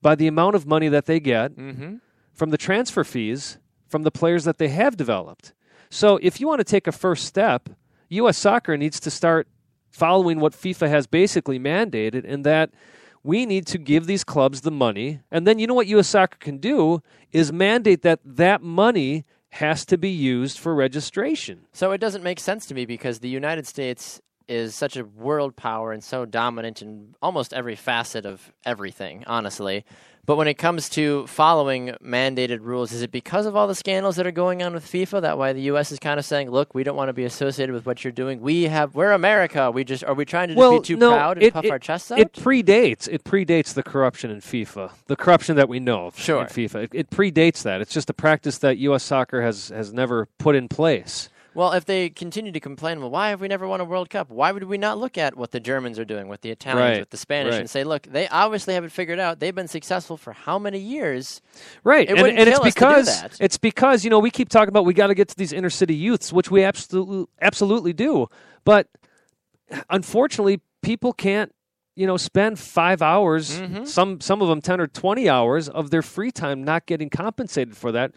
by 0.00 0.16
the 0.16 0.26
amount 0.26 0.56
of 0.56 0.66
money 0.66 0.88
that 0.88 1.06
they 1.06 1.20
get 1.20 1.54
Mm-hmm. 1.56 1.96
from 2.34 2.50
the 2.50 2.58
transfer 2.58 3.04
fees 3.04 3.58
from 3.86 4.02
the 4.02 4.10
players 4.10 4.42
that 4.42 4.58
they 4.58 4.66
have 4.66 4.96
developed. 4.96 5.52
So 5.90 6.18
if 6.22 6.40
you 6.40 6.48
want 6.48 6.58
to 6.58 6.64
take 6.64 6.88
a 6.88 6.92
first 6.92 7.24
step, 7.24 7.68
U.S. 8.08 8.36
soccer 8.36 8.76
needs 8.76 8.98
to 8.98 9.10
start 9.12 9.46
following 9.90 10.40
what 10.40 10.54
FIFA 10.54 10.88
has 10.88 11.06
basically 11.06 11.60
mandated, 11.60 12.24
and 12.26 12.42
that 12.44 12.70
we 13.22 13.46
need 13.46 13.66
to 13.68 13.78
give 13.78 14.06
these 14.06 14.24
clubs 14.24 14.62
the 14.62 14.70
money. 14.70 15.20
And 15.30 15.46
then 15.46 15.58
you 15.58 15.66
know 15.66 15.74
what 15.74 15.86
U.S. 15.88 16.08
soccer 16.08 16.38
can 16.38 16.58
do 16.58 17.02
is 17.30 17.52
mandate 17.52 18.02
that 18.02 18.20
that 18.24 18.62
money 18.62 19.24
has 19.50 19.84
to 19.86 19.98
be 19.98 20.08
used 20.08 20.58
for 20.58 20.74
registration. 20.74 21.66
So 21.72 21.92
it 21.92 21.98
doesn't 21.98 22.24
make 22.24 22.40
sense 22.40 22.66
to 22.66 22.74
me 22.74 22.86
because 22.86 23.18
the 23.18 23.28
United 23.28 23.66
States 23.66 24.20
is 24.48 24.74
such 24.74 24.96
a 24.96 25.04
world 25.04 25.56
power 25.56 25.92
and 25.92 26.02
so 26.02 26.24
dominant 26.24 26.82
in 26.82 27.14
almost 27.22 27.52
every 27.52 27.76
facet 27.76 28.24
of 28.26 28.52
everything, 28.64 29.24
honestly. 29.26 29.84
But 30.24 30.36
when 30.36 30.46
it 30.46 30.54
comes 30.54 30.88
to 30.90 31.26
following 31.26 31.96
mandated 32.00 32.60
rules, 32.60 32.92
is 32.92 33.02
it 33.02 33.10
because 33.10 33.44
of 33.44 33.56
all 33.56 33.66
the 33.66 33.74
scandals 33.74 34.14
that 34.14 34.26
are 34.26 34.30
going 34.30 34.62
on 34.62 34.72
with 34.72 34.86
FIFA 34.86 35.22
that 35.22 35.36
why 35.36 35.52
the 35.52 35.62
US 35.62 35.90
is 35.90 35.98
kind 35.98 36.16
of 36.20 36.24
saying, 36.24 36.48
"Look, 36.48 36.76
we 36.76 36.84
don't 36.84 36.94
want 36.94 37.08
to 37.08 37.12
be 37.12 37.24
associated 37.24 37.72
with 37.72 37.86
what 37.86 38.04
you're 38.04 38.12
doing. 38.12 38.40
We 38.40 38.64
have 38.64 38.94
we're 38.94 39.10
America. 39.10 39.72
We 39.72 39.82
just 39.82 40.04
are 40.04 40.14
we 40.14 40.24
trying 40.24 40.46
to 40.48 40.54
just 40.54 40.58
well, 40.60 40.78
be 40.78 40.84
too 40.86 40.96
no, 40.96 41.10
proud 41.10 41.38
and 41.38 41.46
it, 41.46 41.52
puff 41.52 41.64
it- 41.64 41.72
our 41.72 41.78
chests 41.80 42.12
out?" 42.12 42.20
It 42.20 42.32
predates. 42.34 43.08
It 43.10 43.24
predates 43.24 43.74
the 43.74 43.82
corruption 43.82 44.30
in 44.30 44.40
FIFA. 44.40 44.92
The 45.08 45.16
corruption 45.16 45.56
that 45.56 45.68
we 45.68 45.80
know 45.80 46.06
of 46.06 46.16
Sure. 46.16 46.42
in 46.42 46.46
FIFA. 46.46 46.84
It, 46.84 46.90
it 46.92 47.10
predates 47.10 47.64
that. 47.64 47.80
It's 47.80 47.92
just 47.92 48.08
a 48.08 48.14
practice 48.14 48.58
that 48.58 48.78
U.S. 48.78 49.02
soccer 49.02 49.42
has 49.42 49.70
has 49.70 49.92
never 49.92 50.28
put 50.38 50.54
in 50.54 50.68
place. 50.68 51.30
Well, 51.54 51.72
if 51.72 51.84
they 51.84 52.08
continue 52.10 52.50
to 52.52 52.60
complain, 52.60 53.00
well, 53.00 53.10
why 53.10 53.28
have 53.30 53.40
we 53.40 53.48
never 53.48 53.66
won 53.68 53.80
a 53.80 53.84
World 53.84 54.08
Cup? 54.10 54.30
Why 54.30 54.52
would 54.52 54.64
we 54.64 54.78
not 54.78 54.98
look 54.98 55.18
at 55.18 55.36
what 55.36 55.50
the 55.50 55.60
Germans 55.60 55.98
are 55.98 56.04
doing, 56.04 56.28
what 56.28 56.40
the 56.42 56.50
Italians, 56.50 56.80
Right, 56.94 57.00
with 57.00 57.10
the 57.10 57.16
Spanish, 57.16 57.52
right. 57.52 57.60
and 57.60 57.68
say, 57.68 57.84
look, 57.84 58.04
they 58.04 58.26
obviously 58.28 58.74
have 58.74 58.84
it 58.84 58.92
figured 58.92 59.18
out. 59.18 59.38
They've 59.38 59.54
been 59.54 59.68
successful 59.68 60.16
for 60.16 60.32
how 60.32 60.58
many 60.58 60.78
years? 60.78 61.40
Right, 61.84 62.08
It 62.08 62.18
and, 62.18 62.26
and 62.38 62.48
it's 62.48 62.58
kill 62.58 62.66
us 62.66 62.74
to 62.74 62.80
do 62.80 62.86
because 62.86 63.20
that. 63.22 63.36
it's 63.40 63.58
because 63.58 64.04
you 64.04 64.10
know 64.10 64.18
we 64.18 64.30
keep 64.30 64.48
talking 64.48 64.68
about 64.70 64.84
we 64.86 64.94
got 64.94 65.08
to 65.08 65.14
get 65.14 65.28
to 65.28 65.36
these 65.36 65.52
inner 65.52 65.70
city 65.70 65.94
youths, 65.94 66.32
which 66.32 66.50
we 66.50 66.64
absolutely 66.64 67.26
absolutely 67.40 67.92
do, 67.92 68.28
but 68.64 68.88
unfortunately, 69.90 70.60
people 70.82 71.12
can't 71.12 71.54
you 71.94 72.06
know 72.06 72.16
spend 72.16 72.58
five 72.58 73.02
hours, 73.02 73.60
Mm-hmm. 73.60 73.84
some 73.84 74.20
some 74.20 74.40
of 74.42 74.48
them 74.48 74.60
ten 74.60 74.80
or 74.80 74.86
twenty 74.86 75.28
hours 75.28 75.68
of 75.68 75.90
their 75.90 76.02
free 76.02 76.30
time 76.30 76.64
not 76.64 76.86
getting 76.86 77.10
compensated 77.10 77.76
for 77.76 77.92
that 77.92 78.12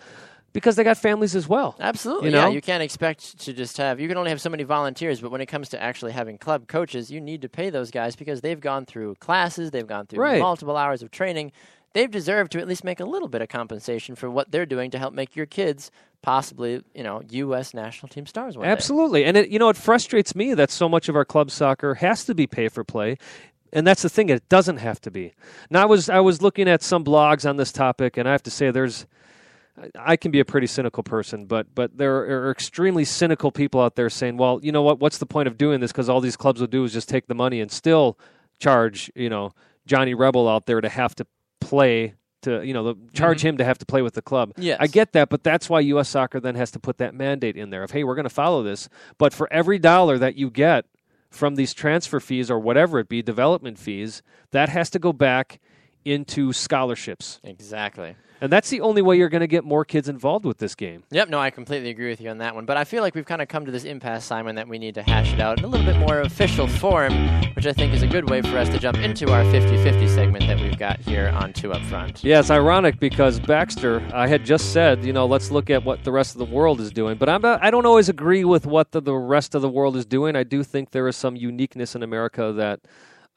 because 0.56 0.78
they 0.78 0.86
got 0.86 0.98
families 0.98 1.36
as 1.36 1.50
well. 1.50 1.76
Absolutely. 1.82 2.30
You 2.30 2.36
Yeah, 2.38 2.48
you 2.48 2.62
can't 2.62 2.82
expect 2.82 3.40
to 3.40 3.52
just 3.52 3.76
have, 3.76 4.00
you 4.00 4.08
can 4.08 4.16
only 4.18 4.30
have 4.30 4.40
so 4.40 4.50
many 4.50 4.64
volunteers, 4.64 5.20
but 5.20 5.30
when 5.30 5.42
it 5.42 5.48
comes 5.48 5.68
to 5.70 5.84
actually 5.84 6.14
having 6.14 6.38
club 6.38 6.68
coaches, 6.68 7.12
you 7.12 7.20
need 7.20 7.42
to 7.42 7.50
pay 7.50 7.70
those 7.70 7.92
guys 7.92 8.16
because 8.16 8.40
they've 8.40 8.60
gone 8.62 8.86
through 8.86 9.16
classes, 9.16 9.72
they've 9.72 9.86
gone 9.86 10.08
through 10.08 10.24
Right. 10.24 10.40
multiple 10.40 10.78
hours 10.78 11.04
of 11.04 11.12
training. 11.12 11.52
They've 11.92 12.10
deserved 12.10 12.54
to 12.54 12.60
at 12.60 12.70
least 12.70 12.86
make 12.86 13.02
a 13.02 13.06
little 13.06 13.28
bit 13.28 13.42
of 13.42 13.50
compensation 13.50 14.16
for 14.16 14.32
what 14.32 14.50
they're 14.50 14.66
doing 14.66 14.92
to 14.92 14.98
help 14.98 15.14
make 15.14 15.36
your 15.36 15.46
kids 15.46 15.92
possibly, 16.22 16.82
you 16.94 17.04
know, 17.04 17.22
U.S. 17.30 17.74
national 17.74 18.08
team 18.08 18.26
stars 18.26 18.58
one 18.58 18.66
day. 18.66 18.72
Absolutely. 18.72 19.26
And 19.26 19.36
it, 19.36 19.50
you 19.50 19.60
know, 19.60 19.68
it 19.68 19.76
frustrates 19.78 20.36
me 20.36 20.54
that 20.54 20.72
so 20.72 20.88
much 20.88 21.10
of 21.10 21.18
our 21.18 21.26
club 21.26 21.52
soccer 21.52 21.96
has 21.96 22.24
to 22.26 22.34
be 22.34 22.48
pay 22.48 22.70
for 22.70 22.86
play. 22.86 23.18
And 23.74 23.86
that's 23.86 24.04
the 24.04 24.10
thing; 24.10 24.30
it 24.30 24.48
doesn't 24.48 24.78
have 24.78 25.02
to 25.02 25.12
be. 25.12 25.34
Now, 25.70 25.82
I 25.82 25.86
was 25.86 26.10
I 26.10 26.22
was 26.22 26.42
looking 26.42 26.70
at 26.70 26.82
some 26.82 27.04
blogs 27.04 27.48
on 27.48 27.58
this 27.58 27.74
topic, 27.74 28.16
and 28.16 28.28
I 28.28 28.32
have 28.32 28.44
to 28.44 28.52
say, 28.52 28.72
there's 28.72 29.06
I- 29.96 30.16
can 30.16 30.32
be 30.32 30.40
a 30.40 30.46
pretty 30.46 30.68
cynical 30.68 31.04
person, 31.04 31.46
but 31.46 31.74
but 31.76 31.98
there 31.98 32.16
are 32.16 32.52
extremely 32.52 33.06
cynical 33.06 33.52
people 33.52 33.82
out 33.82 33.96
there 33.96 34.10
saying, 34.10 34.38
well, 34.38 34.60
you 34.64 34.72
know 34.72 34.82
what? 34.82 35.00
What's 35.00 35.18
the 35.18 35.26
point 35.26 35.48
of 35.48 35.58
doing 35.58 35.80
this? 35.80 35.92
Because 35.92 36.10
all 36.10 36.22
these 36.22 36.38
clubs 36.38 36.62
will 36.62 36.68
do 36.68 36.84
is 36.84 36.94
just 36.94 37.10
take 37.10 37.28
the 37.28 37.36
money 37.36 37.60
and 37.60 37.72
still 37.72 38.18
charge, 38.60 39.12
you 39.16 39.30
know, 39.30 39.52
Johnny 39.86 40.14
Rebel 40.14 40.48
out 40.48 40.66
there 40.66 40.82
to 40.82 40.90
have 40.90 41.16
to 41.16 41.28
play 41.60 42.16
to, 42.46 42.64
you 42.64 42.74
know, 42.74 42.94
the, 42.94 42.96
charge 43.14 43.40
mm-hmm. 43.40 43.50
him 43.50 43.58
to 43.58 43.66
have 43.66 43.78
to 43.80 43.86
play 43.86 44.02
with 44.02 44.14
the 44.14 44.22
club. 44.22 44.54
Yes. 44.58 44.78
I 44.80 44.88
get 44.88 45.14
that, 45.14 45.30
but 45.30 45.44
that's 45.44 45.70
why 45.70 45.82
U.S. 45.82 46.10
Soccer 46.10 46.40
then 46.40 46.56
has 46.56 46.72
to 46.72 46.80
put 46.80 47.00
that 47.00 47.14
mandate 47.14 47.58
in 47.58 47.72
there 47.72 47.84
of, 47.84 47.92
hey, 47.92 48.04
we're 48.04 48.16
going 48.16 48.24
to 48.24 48.30
follow 48.30 48.64
this, 48.64 48.88
but 49.18 49.34
for 49.34 49.52
every 49.52 49.80
dollar 49.80 50.18
that 50.18 50.36
you 50.36 50.50
get 50.50 50.86
from 51.30 51.56
these 51.56 51.74
transfer 51.74 52.20
fees 52.20 52.50
or 52.50 52.60
whatever 52.60 53.00
it 53.00 53.10
be, 53.10 53.22
development 53.22 53.78
fees, 53.78 54.22
that 54.52 54.70
has 54.70 54.90
to 54.92 55.00
go 55.00 55.12
back 55.12 55.60
into 56.06 56.54
scholarships. 56.54 57.40
Exactly. 57.44 58.16
And 58.42 58.52
that's 58.52 58.70
the 58.70 58.82
only 58.82 59.02
way 59.02 59.18
you're 59.18 59.30
going 59.30 59.42
to 59.42 59.48
get 59.48 59.64
more 59.64 59.86
kids 59.86 60.10
involved 60.10 60.46
with 60.46 60.58
this 60.58 60.76
game. 60.76 61.04
Yep, 61.10 61.30
no, 61.30 61.40
I 61.40 61.50
completely 61.50 61.90
agree 61.90 62.10
with 62.10 62.20
you 62.20 62.30
on 62.30 62.40
that 62.40 62.54
one. 62.54 62.66
But 62.66 62.78
I 62.78 62.84
feel 62.84 63.02
like 63.02 63.16
we've 63.16 63.26
kind 63.26 63.42
of 63.42 63.48
come 63.48 63.66
to 63.66 63.72
this 63.72 63.86
impasse, 63.86 64.26
Simon, 64.26 64.56
that 64.56 64.68
we 64.68 64.78
need 64.78 64.96
to 64.96 65.04
hash 65.04 65.34
it 65.34 65.40
out 65.40 65.58
in 65.58 65.64
a 65.64 65.68
little 65.68 65.86
bit 65.86 65.98
more 65.98 66.22
official 66.22 66.68
form, 66.68 67.14
which 67.56 67.66
I 67.66 67.72
think 67.72 67.94
is 67.94 68.04
a 68.04 68.08
good 68.08 68.30
way 68.30 68.42
for 68.42 68.58
us 68.58 68.68
to 68.70 68.78
jump 68.78 68.98
into 68.98 69.32
our 69.32 69.44
50 69.52 69.82
50 69.82 70.08
segment 70.10 70.48
that 70.48 70.60
we've 70.60 70.78
got 70.78 71.00
here 71.00 71.30
on 71.30 71.54
Two 71.54 71.72
Up 71.72 71.82
Front. 71.84 72.24
Yeah, 72.24 72.40
it's 72.40 72.52
ironic 72.52 73.00
because 73.00 73.40
Baxter, 73.40 74.06
I 74.14 74.28
had 74.28 74.46
just 74.46 74.74
said, 74.74 75.06
you 75.06 75.14
know, 75.14 75.26
let's 75.26 75.50
look 75.50 75.70
at 75.70 75.86
what 75.86 76.04
the 76.04 76.12
rest 76.12 76.36
of 76.36 76.40
the 76.40 76.54
world 76.54 76.82
is 76.82 76.92
doing. 76.92 77.18
But 77.18 77.30
I'm 77.30 77.42
not, 77.42 77.64
I 77.64 77.72
don't 77.72 77.86
always 77.86 78.10
agree 78.10 78.44
with 78.44 78.66
what 78.66 78.92
the, 78.92 79.02
the 79.02 79.16
rest 79.16 79.56
of 79.56 79.62
the 79.62 79.70
world 79.70 79.96
is 79.96 80.06
doing. 80.06 80.36
I 80.36 80.44
do 80.44 80.62
think 80.62 80.92
there 80.92 81.08
is 81.08 81.16
some 81.16 81.38
uniqueness 81.38 81.96
in 81.96 82.04
America 82.04 82.52
that 82.54 82.82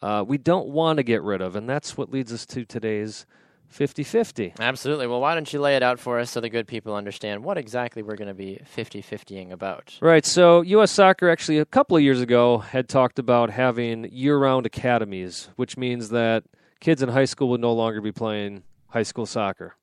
uh, 0.02 0.24
we 0.26 0.38
don't 0.38 0.68
want 0.68 0.98
to 0.98 1.02
get 1.02 1.22
rid 1.22 1.40
of. 1.40 1.56
And 1.56 1.68
that's 1.68 1.96
what 1.96 2.10
leads 2.10 2.32
us 2.32 2.46
to 2.46 2.64
today's 2.64 3.26
50 3.68 4.02
50. 4.02 4.54
Absolutely. 4.58 5.06
Well, 5.06 5.20
why 5.20 5.34
don't 5.34 5.52
you 5.52 5.60
lay 5.60 5.76
it 5.76 5.82
out 5.82 6.00
for 6.00 6.18
us 6.18 6.30
so 6.30 6.40
the 6.40 6.48
good 6.48 6.66
people 6.66 6.94
understand 6.94 7.44
what 7.44 7.58
exactly 7.58 8.02
we're 8.02 8.16
going 8.16 8.28
to 8.28 8.34
be 8.34 8.60
50 8.64 9.02
50ing 9.02 9.52
about? 9.52 9.98
Right. 10.00 10.24
So, 10.24 10.62
U.S. 10.62 10.90
Soccer 10.90 11.28
actually 11.28 11.58
a 11.58 11.66
couple 11.66 11.96
of 11.96 12.02
years 12.02 12.20
ago 12.20 12.58
had 12.58 12.88
talked 12.88 13.18
about 13.18 13.50
having 13.50 14.10
year 14.10 14.38
round 14.38 14.66
academies, 14.66 15.50
which 15.56 15.76
means 15.76 16.08
that 16.10 16.44
kids 16.80 17.02
in 17.02 17.10
high 17.10 17.26
school 17.26 17.50
would 17.50 17.60
no 17.60 17.72
longer 17.72 18.00
be 18.00 18.12
playing 18.12 18.62
high 18.88 19.02
school 19.02 19.26
soccer. 19.26 19.74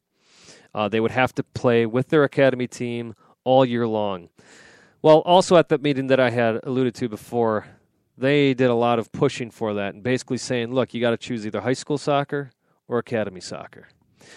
Uh, 0.73 0.89
they 0.89 0.99
would 0.99 1.11
have 1.11 1.33
to 1.35 1.43
play 1.43 1.85
with 1.85 2.09
their 2.09 2.23
academy 2.23 2.67
team 2.67 3.15
all 3.43 3.63
year 3.63 3.87
long. 3.87 4.29
Well, 5.01 5.19
also 5.19 5.55
at 5.57 5.69
that 5.69 5.81
meeting 5.81 6.07
that 6.07 6.19
I 6.19 6.31
had 6.31 6.59
alluded 6.63 6.95
to 6.95 7.07
before, 7.07 7.67
they 8.17 8.53
did 8.53 8.69
a 8.69 8.75
lot 8.75 8.99
of 8.99 9.11
pushing 9.11 9.51
for 9.51 9.73
that 9.75 9.93
and 9.93 10.03
basically 10.03 10.37
saying, 10.37 10.73
look, 10.73 10.93
you 10.93 11.01
got 11.01 11.11
to 11.11 11.17
choose 11.17 11.45
either 11.45 11.61
high 11.61 11.73
school 11.73 11.97
soccer 11.97 12.51
or 12.87 12.99
academy 12.99 13.41
soccer. 13.41 13.87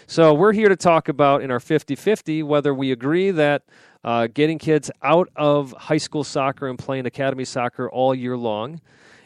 So 0.06 0.34
we're 0.34 0.52
here 0.52 0.68
to 0.68 0.76
talk 0.76 1.08
about 1.08 1.42
in 1.42 1.50
our 1.50 1.60
50 1.60 1.94
50 1.94 2.42
whether 2.42 2.74
we 2.74 2.92
agree 2.92 3.30
that 3.30 3.62
uh, 4.04 4.28
getting 4.32 4.58
kids 4.58 4.90
out 5.02 5.28
of 5.36 5.72
high 5.72 5.98
school 5.98 6.24
soccer 6.24 6.68
and 6.68 6.78
playing 6.78 7.06
academy 7.06 7.44
soccer 7.44 7.90
all 7.90 8.14
year 8.14 8.36
long 8.36 8.80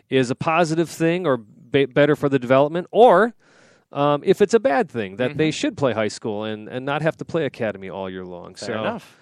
is 0.09 0.31
a 0.31 0.35
positive 0.35 0.89
thing 0.89 1.27
or 1.27 1.37
be- 1.37 1.87
better 1.87 2.15
for 2.15 2.29
the 2.29 2.39
development, 2.39 2.87
or 2.91 3.35
um, 3.93 4.23
if 4.25 4.41
it's 4.41 4.55
a 4.55 4.61
bad 4.61 4.91
thing 4.91 5.17
that 5.17 5.31
mm-hmm. 5.31 5.39
they 5.39 5.51
should 5.51 5.77
play 5.77 5.93
high 5.93 6.09
school 6.09 6.45
and, 6.45 6.69
and 6.69 6.85
not 6.85 7.03
have 7.03 7.17
to 7.17 7.25
play 7.25 7.45
academy 7.45 7.89
all 7.89 8.09
year 8.09 8.25
long. 8.25 8.55
Fair 8.55 8.69
so, 8.69 8.81
enough. 8.81 9.19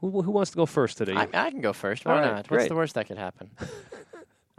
Who, 0.00 0.22
who 0.22 0.32
wants 0.32 0.50
to 0.50 0.56
go 0.56 0.66
first 0.66 0.98
today? 0.98 1.14
I, 1.14 1.28
I 1.32 1.50
can 1.50 1.60
go 1.60 1.72
first. 1.72 2.04
Why 2.04 2.20
not? 2.20 2.50
What's 2.50 2.68
the 2.68 2.74
worst 2.74 2.94
that 2.94 3.06
could 3.06 3.18
happen? 3.18 3.50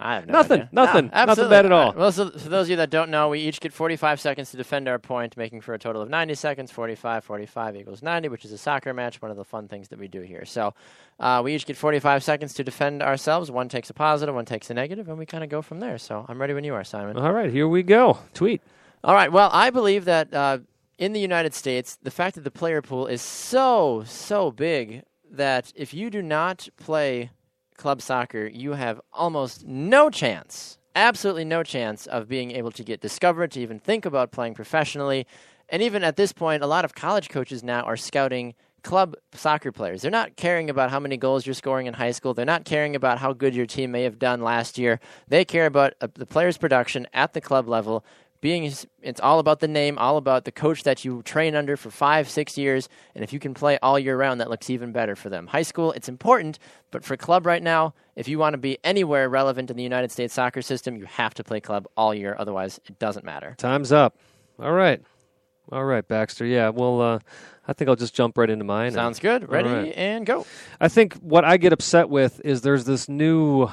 I 0.03 0.15
have 0.15 0.27
no 0.27 0.33
nothing, 0.33 0.61
idea. 0.63 0.69
nothing, 0.73 1.11
no, 1.13 1.25
nothing 1.25 1.49
bad 1.49 1.65
at 1.65 1.71
all. 1.71 1.93
Well, 1.93 2.11
so 2.11 2.29
for 2.29 2.49
those 2.49 2.65
of 2.65 2.71
you 2.71 2.75
that 2.75 2.89
don't 2.89 3.09
know, 3.09 3.29
we 3.29 3.39
each 3.39 3.61
get 3.61 3.71
45 3.71 4.19
seconds 4.19 4.51
to 4.51 4.57
defend 4.57 4.89
our 4.89 4.99
point, 4.99 5.37
making 5.37 5.61
for 5.61 5.73
a 5.73 5.79
total 5.79 6.01
of 6.01 6.09
90 6.09 6.35
seconds. 6.35 6.71
45, 6.71 7.23
45 7.23 7.77
equals 7.77 8.03
90, 8.03 8.27
which 8.27 8.43
is 8.43 8.51
a 8.51 8.57
soccer 8.57 8.93
match, 8.93 9.21
one 9.21 9.31
of 9.31 9.37
the 9.37 9.45
fun 9.45 9.69
things 9.69 9.87
that 9.87 9.97
we 9.97 10.09
do 10.09 10.19
here. 10.19 10.43
So 10.43 10.73
uh, 11.21 11.41
we 11.41 11.55
each 11.55 11.65
get 11.65 11.77
45 11.77 12.21
seconds 12.21 12.53
to 12.55 12.65
defend 12.65 13.01
ourselves. 13.01 13.49
One 13.49 13.69
takes 13.69 13.89
a 13.89 13.93
positive, 13.93 14.35
one 14.35 14.43
takes 14.43 14.69
a 14.69 14.73
negative, 14.73 15.07
and 15.07 15.17
we 15.17 15.25
kind 15.25 15.41
of 15.43 15.49
go 15.49 15.61
from 15.61 15.79
there. 15.79 15.97
So 15.97 16.25
I'm 16.27 16.39
ready 16.39 16.53
when 16.53 16.65
you 16.65 16.73
are, 16.73 16.83
Simon. 16.83 17.15
All 17.15 17.31
right, 17.31 17.49
here 17.49 17.69
we 17.69 17.81
go. 17.81 18.17
Tweet. 18.33 18.61
All 19.05 19.15
right. 19.15 19.31
Well, 19.31 19.49
I 19.53 19.69
believe 19.69 20.03
that 20.03 20.33
uh, 20.33 20.57
in 20.97 21.13
the 21.13 21.21
United 21.21 21.53
States, 21.53 21.97
the 22.03 22.11
fact 22.11 22.35
that 22.35 22.43
the 22.43 22.51
player 22.51 22.81
pool 22.81 23.07
is 23.07 23.21
so, 23.21 24.03
so 24.05 24.51
big 24.51 25.03
that 25.31 25.71
if 25.75 25.93
you 25.93 26.09
do 26.09 26.21
not 26.21 26.67
play 26.75 27.31
club 27.77 28.01
soccer, 28.01 28.47
you 28.47 28.73
have 28.73 29.01
almost 29.11 29.65
no 29.65 30.09
chance, 30.09 30.77
absolutely 30.95 31.45
no 31.45 31.63
chance 31.63 32.05
of 32.07 32.27
being 32.27 32.51
able 32.51 32.71
to 32.71 32.83
get 32.83 33.01
discovered, 33.01 33.51
to 33.51 33.59
even 33.59 33.79
think 33.79 34.05
about 34.05 34.31
playing 34.31 34.53
professionally. 34.53 35.25
And 35.69 35.81
even 35.81 36.03
at 36.03 36.15
this 36.15 36.33
point, 36.33 36.63
a 36.63 36.67
lot 36.67 36.85
of 36.85 36.93
college 36.95 37.29
coaches 37.29 37.63
now 37.63 37.81
are 37.81 37.97
scouting 37.97 38.53
club 38.83 39.15
soccer 39.33 39.71
players. 39.71 40.01
They're 40.01 40.11
not 40.11 40.35
caring 40.35 40.69
about 40.69 40.91
how 40.91 40.99
many 40.99 41.17
goals 41.17 41.47
you're 41.47 41.53
scoring 41.53 41.87
in 41.87 41.93
high 41.93 42.11
school. 42.11 42.33
They're 42.33 42.45
not 42.45 42.65
caring 42.65 42.95
about 42.95 43.17
how 43.17 43.33
good 43.33 43.55
your 43.55 43.65
team 43.65 43.91
may 43.91 44.03
have 44.03 44.19
done 44.19 44.41
last 44.41 44.77
year. 44.77 44.99
They 45.27 45.45
care 45.45 45.65
about 45.65 45.93
uh, 46.01 46.07
the 46.13 46.25
player's 46.25 46.57
production 46.57 47.07
at 47.13 47.33
the 47.33 47.41
club 47.41 47.67
level 47.67 48.05
being 48.43 48.69
it's 49.01 49.21
all 49.21 49.39
about 49.39 49.61
the 49.61 49.69
name, 49.69 49.97
all 49.97 50.17
about 50.17 50.43
the 50.43 50.51
coach 50.51 50.83
that 50.83 51.05
you 51.05 51.23
train 51.23 51.55
under 51.55 51.77
for 51.77 51.89
five, 51.89 52.29
six 52.29 52.57
years, 52.57 52.89
and 53.15 53.23
if 53.23 53.31
you 53.31 53.39
can 53.39 53.53
play 53.53 53.79
all 53.81 53.97
year 53.97 54.17
round, 54.17 54.41
that 54.41 54.49
looks 54.49 54.69
even 54.69 54.91
better 54.91 55.15
for 55.15 55.29
them. 55.29 55.47
High 55.47 55.61
school, 55.61 55.93
it's 55.93 56.09
important, 56.09 56.59
but 56.91 57.05
for 57.05 57.15
club 57.15 57.45
right 57.45 57.63
now, 57.63 57.93
if 58.17 58.27
you 58.27 58.37
want 58.37 58.53
to 58.53 58.57
be 58.57 58.77
anywhere 58.83 59.29
relevant 59.29 59.71
in 59.71 59.77
the 59.77 59.83
United 59.83 60.11
States 60.11 60.33
soccer 60.33 60.61
system, 60.61 60.97
you 60.97 61.05
have 61.05 61.33
to 61.35 61.43
play 61.43 61.61
club 61.61 61.87
all 61.95 62.13
year. 62.13 62.35
Otherwise, 62.37 62.81
it 62.85 62.99
doesn't 62.99 63.23
matter. 63.23 63.55
Time's 63.57 63.93
up. 63.93 64.17
All 64.59 64.73
right, 64.73 65.01
all 65.71 65.85
right, 65.85 66.05
Baxter. 66.05 66.45
Yeah, 66.45 66.67
well, 66.67 67.01
uh, 67.01 67.19
I 67.65 67.71
think 67.71 67.87
I'll 67.87 67.95
just 67.95 68.13
jump 68.13 68.37
right 68.37 68.49
into 68.49 68.65
mine. 68.65 68.91
Sounds 68.91 69.19
good. 69.19 69.49
Ready 69.49 69.69
right. 69.69 69.93
and 69.95 70.25
go. 70.25 70.45
I 70.81 70.89
think 70.89 71.13
what 71.15 71.45
I 71.45 71.55
get 71.55 71.71
upset 71.71 72.09
with 72.09 72.41
is 72.43 72.61
there's 72.61 72.83
this 72.83 73.07
new 73.07 73.69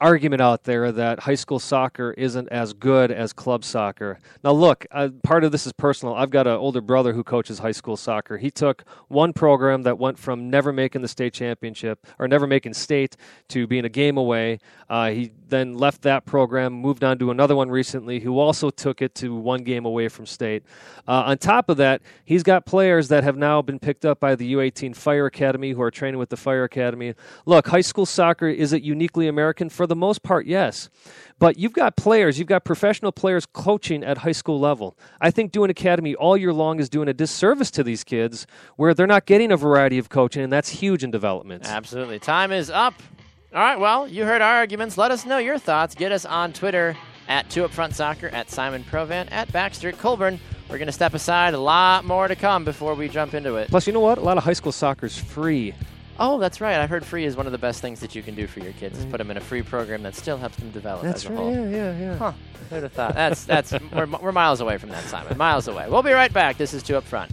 argument 0.00 0.42
out 0.42 0.64
there 0.64 0.92
that 0.92 1.20
high 1.20 1.34
school 1.34 1.58
soccer 1.58 2.12
isn't 2.12 2.48
as 2.50 2.74
good 2.74 3.10
as 3.10 3.32
club 3.32 3.64
soccer. 3.64 4.18
Now, 4.44 4.52
look, 4.52 4.84
uh, 4.90 5.08
part 5.22 5.42
of 5.42 5.52
this 5.52 5.66
is 5.66 5.72
personal. 5.72 6.14
I've 6.14 6.30
got 6.30 6.46
an 6.46 6.56
older 6.56 6.82
brother 6.82 7.14
who 7.14 7.24
coaches 7.24 7.58
high 7.58 7.72
school 7.72 7.96
soccer. 7.96 8.36
He 8.36 8.50
took 8.50 8.84
one 9.08 9.32
program 9.32 9.82
that 9.84 9.98
went 9.98 10.18
from 10.18 10.50
never 10.50 10.72
making 10.72 11.00
the 11.00 11.08
state 11.08 11.32
championship 11.32 12.06
or 12.18 12.28
never 12.28 12.46
making 12.46 12.74
state 12.74 13.16
to 13.48 13.66
being 13.66 13.86
a 13.86 13.88
game 13.88 14.18
away. 14.18 14.58
Uh, 14.90 15.10
he 15.10 15.32
then 15.48 15.74
left 15.78 16.02
that 16.02 16.26
program, 16.26 16.72
moved 16.72 17.02
on 17.02 17.18
to 17.18 17.30
another 17.30 17.56
one 17.56 17.70
recently 17.70 18.20
who 18.20 18.38
also 18.38 18.68
took 18.68 19.00
it 19.00 19.14
to 19.14 19.34
one 19.34 19.62
game 19.62 19.86
away 19.86 20.08
from 20.08 20.26
state. 20.26 20.62
Uh, 21.08 21.22
on 21.26 21.38
top 21.38 21.70
of 21.70 21.78
that, 21.78 22.02
he's 22.24 22.42
got 22.42 22.66
players 22.66 23.08
that 23.08 23.24
have 23.24 23.36
now 23.36 23.62
been 23.62 23.78
picked 23.78 24.04
up 24.04 24.20
by 24.20 24.34
the 24.34 24.52
U18 24.54 24.94
Fire 24.94 25.26
Academy 25.26 25.70
who 25.70 25.80
are 25.80 25.90
training 25.90 26.18
with 26.18 26.28
the 26.28 26.36
Fire 26.36 26.64
Academy. 26.64 27.14
Look, 27.46 27.68
high 27.68 27.80
school 27.80 28.04
soccer 28.04 28.48
is 28.48 28.72
it 28.72 28.82
uniquely 28.82 29.28
American? 29.28 29.70
For 29.70 29.85
the 29.86 29.96
most 29.96 30.22
part, 30.22 30.46
yes. 30.46 30.90
But 31.38 31.58
you've 31.58 31.72
got 31.72 31.96
players, 31.96 32.38
you've 32.38 32.48
got 32.48 32.64
professional 32.64 33.12
players 33.12 33.46
coaching 33.46 34.02
at 34.02 34.18
high 34.18 34.32
school 34.32 34.58
level. 34.58 34.96
I 35.20 35.30
think 35.30 35.52
doing 35.52 35.70
academy 35.70 36.14
all 36.14 36.36
year 36.36 36.52
long 36.52 36.80
is 36.80 36.88
doing 36.88 37.08
a 37.08 37.14
disservice 37.14 37.70
to 37.72 37.82
these 37.82 38.04
kids 38.04 38.46
where 38.76 38.94
they're 38.94 39.06
not 39.06 39.26
getting 39.26 39.52
a 39.52 39.56
variety 39.56 39.98
of 39.98 40.08
coaching, 40.08 40.42
and 40.42 40.52
that's 40.52 40.68
huge 40.68 41.04
in 41.04 41.10
development. 41.10 41.64
Absolutely. 41.66 42.18
Time 42.18 42.52
is 42.52 42.70
up. 42.70 42.94
All 43.54 43.60
right, 43.62 43.78
well, 43.78 44.08
you 44.08 44.24
heard 44.24 44.42
our 44.42 44.54
arguments. 44.56 44.98
Let 44.98 45.10
us 45.10 45.24
know 45.24 45.38
your 45.38 45.58
thoughts. 45.58 45.94
Get 45.94 46.12
us 46.12 46.24
on 46.24 46.52
Twitter 46.52 46.96
at 47.28 47.48
2 47.50 47.62
Upfront 47.62 47.94
Soccer, 47.94 48.28
at 48.28 48.50
Simon 48.50 48.84
Provan, 48.84 49.30
at 49.30 49.50
Baxter 49.52 49.92
Colburn. 49.92 50.38
We're 50.68 50.78
going 50.78 50.86
to 50.86 50.92
step 50.92 51.14
aside. 51.14 51.54
A 51.54 51.58
lot 51.58 52.04
more 52.04 52.28
to 52.28 52.36
come 52.36 52.64
before 52.64 52.94
we 52.94 53.08
jump 53.08 53.34
into 53.34 53.56
it. 53.56 53.68
Plus, 53.68 53.86
you 53.86 53.92
know 53.92 54.00
what? 54.00 54.18
A 54.18 54.20
lot 54.20 54.36
of 54.36 54.44
high 54.44 54.52
school 54.52 54.72
soccer 54.72 55.06
is 55.06 55.18
free. 55.18 55.74
Oh, 56.18 56.38
that's 56.38 56.60
right. 56.60 56.76
I 56.76 56.86
heard 56.86 57.04
free 57.04 57.24
is 57.24 57.36
one 57.36 57.46
of 57.46 57.52
the 57.52 57.58
best 57.58 57.80
things 57.80 58.00
that 58.00 58.14
you 58.14 58.22
can 58.22 58.34
do 58.34 58.46
for 58.46 58.60
your 58.60 58.72
kids. 58.74 58.98
Is 58.98 59.04
Put 59.06 59.18
them 59.18 59.30
in 59.30 59.36
a 59.36 59.40
free 59.40 59.62
program 59.62 60.02
that 60.02 60.14
still 60.14 60.38
helps 60.38 60.56
them 60.56 60.70
develop 60.70 61.02
that's 61.02 61.24
as 61.24 61.30
a 61.30 61.34
right. 61.34 61.38
whole. 61.38 61.52
Yeah, 61.52 61.68
yeah, 61.68 61.98
yeah. 61.98 62.16
Huh. 62.16 62.32
Who'd 62.70 62.82
have 62.82 62.92
thought? 62.92 63.14
That's 63.14 63.44
that's 63.44 63.72
we're, 63.92 64.06
we're 64.06 64.32
miles 64.32 64.60
away 64.60 64.78
from 64.78 64.90
that, 64.90 65.04
Simon. 65.04 65.36
Miles 65.36 65.68
away. 65.68 65.88
We'll 65.88 66.02
be 66.02 66.12
right 66.12 66.32
back. 66.32 66.56
This 66.56 66.74
is 66.74 66.82
two 66.82 66.96
up 66.96 67.04
front. 67.04 67.30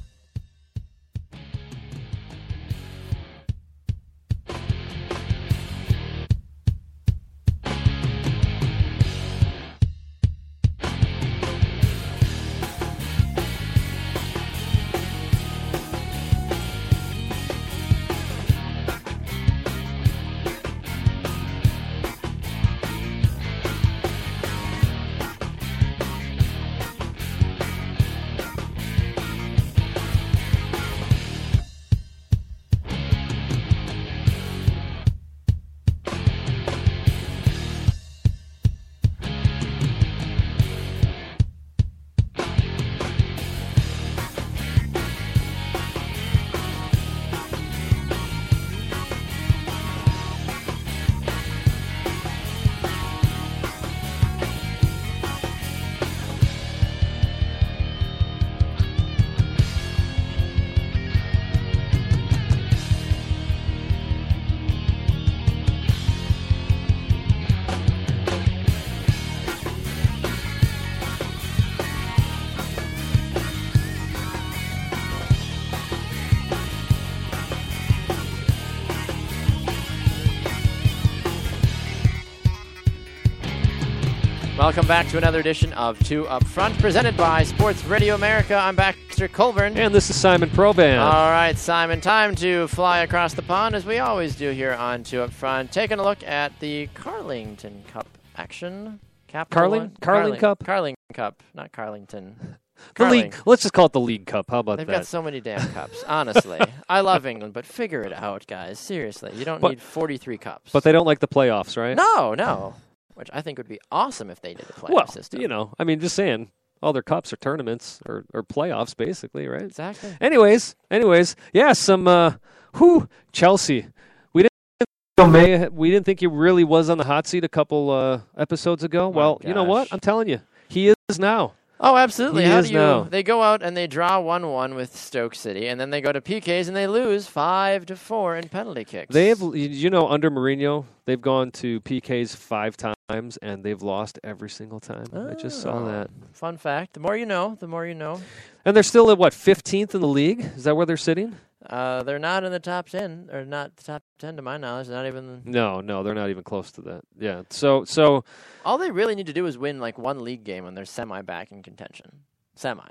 Welcome 84.73 84.87
back 84.87 85.07
to 85.09 85.19
another 85.19 85.39
edition 85.39 85.71
of 85.73 85.99
Two 85.99 86.27
Up 86.27 86.43
Front, 86.47 86.79
presented 86.79 87.15
by 87.15 87.43
Sports 87.43 87.85
Radio 87.85 88.15
America. 88.15 88.55
I'm 88.55 88.75
Baxter 88.75 89.27
Colburn. 89.27 89.77
And 89.77 89.93
this 89.93 90.09
is 90.09 90.15
Simon 90.15 90.49
Provan. 90.49 90.97
All 90.99 91.29
right, 91.29 91.55
Simon, 91.55 92.01
time 92.01 92.33
to 92.37 92.67
fly 92.69 93.01
across 93.01 93.35
the 93.35 93.43
pond 93.43 93.75
as 93.75 93.85
we 93.85 93.99
always 93.99 94.35
do 94.35 94.49
here 94.49 94.73
on 94.73 95.03
Two 95.03 95.21
Up 95.21 95.31
Front. 95.31 95.71
Taking 95.71 95.99
a 95.99 96.03
look 96.03 96.23
at 96.23 96.59
the 96.59 96.87
Carlington 96.95 97.83
Cup 97.87 98.07
action. 98.35 98.99
Capital 99.27 99.61
Carling? 99.61 99.91
Carling, 100.01 100.01
Carling 100.01 100.39
Cup? 100.39 100.63
Carling 100.65 100.95
Cup, 101.13 101.43
not 101.53 101.71
Carlington. 101.71 102.57
the 102.95 103.11
league. 103.11 103.35
Let's 103.45 103.61
just 103.61 103.75
call 103.75 103.85
it 103.85 103.93
the 103.93 103.99
League 103.99 104.25
Cup. 104.25 104.49
How 104.49 104.57
about 104.57 104.77
that? 104.77 104.87
They've 104.87 104.95
got 104.95 105.05
so 105.05 105.21
many 105.21 105.39
damn 105.39 105.71
cups. 105.73 106.03
Honestly, 106.07 106.59
I 106.89 107.01
love 107.01 107.27
England, 107.27 107.53
but 107.53 107.67
figure 107.67 108.01
it 108.01 108.11
out, 108.11 108.47
guys. 108.47 108.79
Seriously, 108.79 109.33
you 109.35 109.45
don't 109.45 109.61
But- 109.61 109.69
need 109.69 109.81
43 109.83 110.39
cups. 110.39 110.71
but 110.71 110.83
they 110.83 110.91
don't 110.91 111.05
like 111.05 111.19
the 111.19 111.27
playoffs, 111.27 111.77
right? 111.77 111.95
no, 111.95 112.33
no. 112.33 112.73
Which 113.15 113.29
I 113.33 113.41
think 113.41 113.57
would 113.57 113.67
be 113.67 113.79
awesome 113.91 114.29
if 114.29 114.41
they 114.41 114.53
did 114.53 114.65
the 114.65 114.73
playoff 114.73 114.89
well, 114.89 115.07
system. 115.07 115.41
you 115.41 115.47
know, 115.47 115.73
I 115.77 115.83
mean, 115.83 115.99
just 115.99 116.15
saying, 116.15 116.49
all 116.81 116.93
their 116.93 117.01
cups 117.03 117.31
are 117.31 117.37
tournaments 117.37 117.99
or, 118.05 118.25
or 118.33 118.43
playoffs, 118.43 118.95
basically, 118.95 119.47
right? 119.47 119.61
exactly. 119.61 120.15
Anyways, 120.19 120.75
anyways, 120.91 121.35
yeah, 121.53 121.73
some 121.73 122.07
uh, 122.07 122.33
who 122.73 123.07
Chelsea. 123.31 123.87
We 124.33 124.43
didn't 124.43 125.31
may, 125.31 125.67
we 125.69 125.91
didn't 125.91 126.05
think 126.05 126.19
he 126.19 126.27
really 126.27 126.63
was 126.63 126.89
on 126.89 126.97
the 126.97 127.05
hot 127.05 127.27
seat 127.27 127.43
a 127.43 127.49
couple 127.49 127.89
uh, 127.89 128.21
episodes 128.37 128.83
ago. 128.83 129.09
Well, 129.09 129.39
you 129.45 129.53
know 129.53 129.63
what? 129.63 129.87
I'm 129.91 129.99
telling 129.99 130.27
you, 130.27 130.41
he 130.67 130.93
is 131.09 131.19
now. 131.19 131.53
Oh, 131.85 131.97
absolutely. 131.97 132.43
He 132.45 132.49
How 132.49 132.61
do 132.61 132.67
you? 132.69 132.73
now. 132.75 133.03
They 133.03 133.23
go 133.23 133.43
out 133.43 133.61
and 133.61 133.75
they 133.75 133.87
draw 133.87 134.19
one-one 134.21 134.73
with 134.73 134.95
Stoke 134.95 135.35
City, 135.35 135.67
and 135.67 135.79
then 135.79 135.89
they 135.89 135.99
go 135.99 136.13
to 136.13 136.21
PKs 136.21 136.67
and 136.67 136.75
they 136.77 136.87
lose 136.87 137.27
five 137.27 137.85
to 137.87 137.97
four 137.97 138.37
in 138.37 138.47
penalty 138.47 138.85
kicks. 138.85 139.13
They 139.13 139.27
have, 139.27 139.41
you 139.53 139.89
know, 139.89 140.07
under 140.07 140.31
Mourinho, 140.31 140.85
they've 141.05 141.19
gone 141.21 141.51
to 141.51 141.81
PKs 141.81 142.35
five 142.37 142.77
times 142.77 143.37
and 143.41 143.63
they've 143.65 143.81
lost 143.81 144.17
every 144.23 144.49
single 144.49 144.79
time. 144.79 145.05
I 145.13 145.33
just 145.33 145.61
saw 145.61 145.79
Oh. 145.79 145.85
that. 145.87 146.09
Fun 146.31 146.55
fact: 146.57 146.93
the 146.93 147.01
more 147.01 147.17
you 147.17 147.25
know, 147.25 147.57
the 147.59 147.67
more 147.67 147.85
you 147.85 147.93
know. 147.95 148.21
And 148.65 148.73
they're 148.75 148.81
still 148.83 149.11
at 149.11 149.17
what 149.17 149.33
15th 149.33 149.93
in 149.93 149.99
the 149.99 150.07
league? 150.07 150.39
Is 150.55 150.63
that 150.63 150.75
where 150.77 150.85
they're 150.85 150.95
sitting? 150.95 151.35
Uh, 151.69 152.03
they're 152.03 152.19
not 152.19 152.43
in 152.43 152.51
the 152.51 152.59
top 152.59 152.89
ten, 152.89 153.29
or 153.31 153.45
not 153.45 153.75
the 153.77 153.83
top 153.83 154.03
ten 154.19 154.35
to 154.35 154.41
my 154.41 154.57
knowledge. 154.57 154.89
Not 154.89 155.05
even. 155.07 155.41
No, 155.45 155.81
no, 155.81 156.03
they're 156.03 156.13
not 156.13 156.29
even 156.29 156.43
close 156.43 156.71
to 156.73 156.81
that. 156.81 157.01
Yeah. 157.17 157.43
So, 157.49 157.85
so 157.85 158.23
All 158.65 158.77
they 158.77 158.91
really 158.91 159.15
need 159.15 159.27
to 159.27 159.33
do 159.33 159.45
is 159.45 159.57
win 159.57 159.79
like 159.79 159.97
one 159.97 160.23
league 160.23 160.43
game, 160.43 160.65
and 160.65 160.75
they're 160.75 160.85
semi 160.85 161.21
back 161.21 161.51
in 161.51 161.63
contention. 161.63 162.23
Semi. 162.55 162.87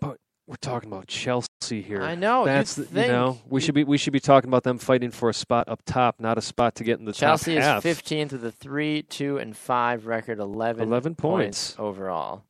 But 0.00 0.18
we're 0.46 0.56
talking 0.56 0.90
about 0.92 1.08
Chelsea 1.08 1.82
here. 1.82 2.02
I 2.02 2.14
know, 2.14 2.44
That's 2.44 2.74
the, 2.76 3.02
you 3.02 3.08
know 3.08 3.38
we 3.48 3.60
should 3.60 3.74
be 3.74 3.84
we 3.84 3.98
should 3.98 4.12
be 4.12 4.20
talking 4.20 4.48
about 4.48 4.62
them 4.62 4.78
fighting 4.78 5.10
for 5.10 5.28
a 5.28 5.34
spot 5.34 5.68
up 5.68 5.82
top, 5.86 6.20
not 6.20 6.38
a 6.38 6.42
spot 6.42 6.74
to 6.76 6.84
get 6.84 6.98
in 6.98 7.04
the 7.04 7.12
Chelsea 7.12 7.56
top 7.56 7.84
is 7.84 7.98
15th 7.98 8.32
with 8.32 8.44
a 8.44 8.52
three, 8.52 9.02
two, 9.02 9.38
and 9.38 9.56
five 9.56 10.06
record, 10.06 10.38
11, 10.38 10.82
11 10.86 11.14
points. 11.16 11.74
overall. 11.78 12.44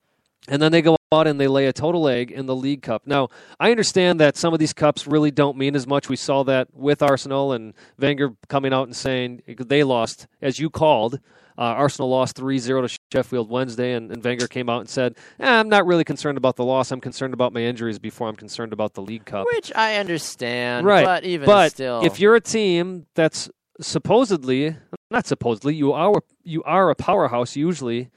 And 0.49 0.61
then 0.61 0.73
they 0.73 0.83
go 0.83 0.96
and 1.13 1.41
they 1.41 1.47
lay 1.47 1.67
a 1.67 1.73
total 1.73 2.09
egg 2.09 2.33
in 2.33 2.47
the 2.47 2.57
League 2.57 2.83
Cup. 2.83 3.07
Now, 3.07 3.29
I 3.61 3.71
understand 3.71 4.19
that 4.19 4.37
some 4.37 4.53
of 4.53 4.59
these 4.59 4.73
cups 4.73 5.07
really 5.07 5.31
don't 5.31 5.57
mean 5.57 5.77
as 5.77 5.87
much. 5.87 6.09
We 6.09 6.17
saw 6.17 6.43
that 6.45 6.67
with 6.75 7.01
Arsenal 7.01 7.53
and 7.53 7.75
Wenger 7.97 8.33
coming 8.49 8.73
out 8.73 8.89
and 8.89 8.97
saying 8.97 9.43
they 9.47 9.85
lost, 9.85 10.27
as 10.43 10.59
you 10.59 10.69
called. 10.69 11.21
Uh, 11.59 11.63
Arsenal 11.63 12.11
lost 12.11 12.35
3 12.37 12.59
0 12.59 12.83
to 12.83 12.99
Sheffield 13.13 13.49
Wednesday, 13.49 13.93
and, 13.95 14.11
and 14.11 14.23
Wenger 14.23 14.49
came 14.49 14.69
out 14.69 14.81
and 14.81 14.89
said, 14.89 15.17
eh, 15.39 15.49
I'm 15.49 15.69
not 15.69 15.87
really 15.87 16.03
concerned 16.03 16.39
about 16.39 16.57
the 16.57 16.65
loss. 16.65 16.91
I'm 16.91 17.01
concerned 17.01 17.35
about 17.35 17.53
my 17.53 17.61
injuries 17.61 18.01
before 18.01 18.29
I'm 18.29 18.35
concerned 18.35 18.73
about 18.73 18.95
the 18.95 19.01
League 19.01 19.27
Cup. 19.27 19.47
Which 19.55 19.73
I 19.77 19.97
understand, 19.97 20.87
right. 20.87 21.05
but 21.05 21.23
even 21.23 21.47
but 21.47 21.71
still. 21.71 22.05
if 22.05 22.19
you're 22.19 22.35
a 22.35 22.41
team 22.41 23.07
that's 23.15 23.49
supposedly, 23.81 24.77
not 25.13 25.25
supposedly, 25.25 25.77
you 25.77 25.93
are, 25.93 26.21
you 26.43 26.65
are 26.65 26.91
a 26.91 26.97
powerhouse 26.97 27.55
usually 27.55 28.11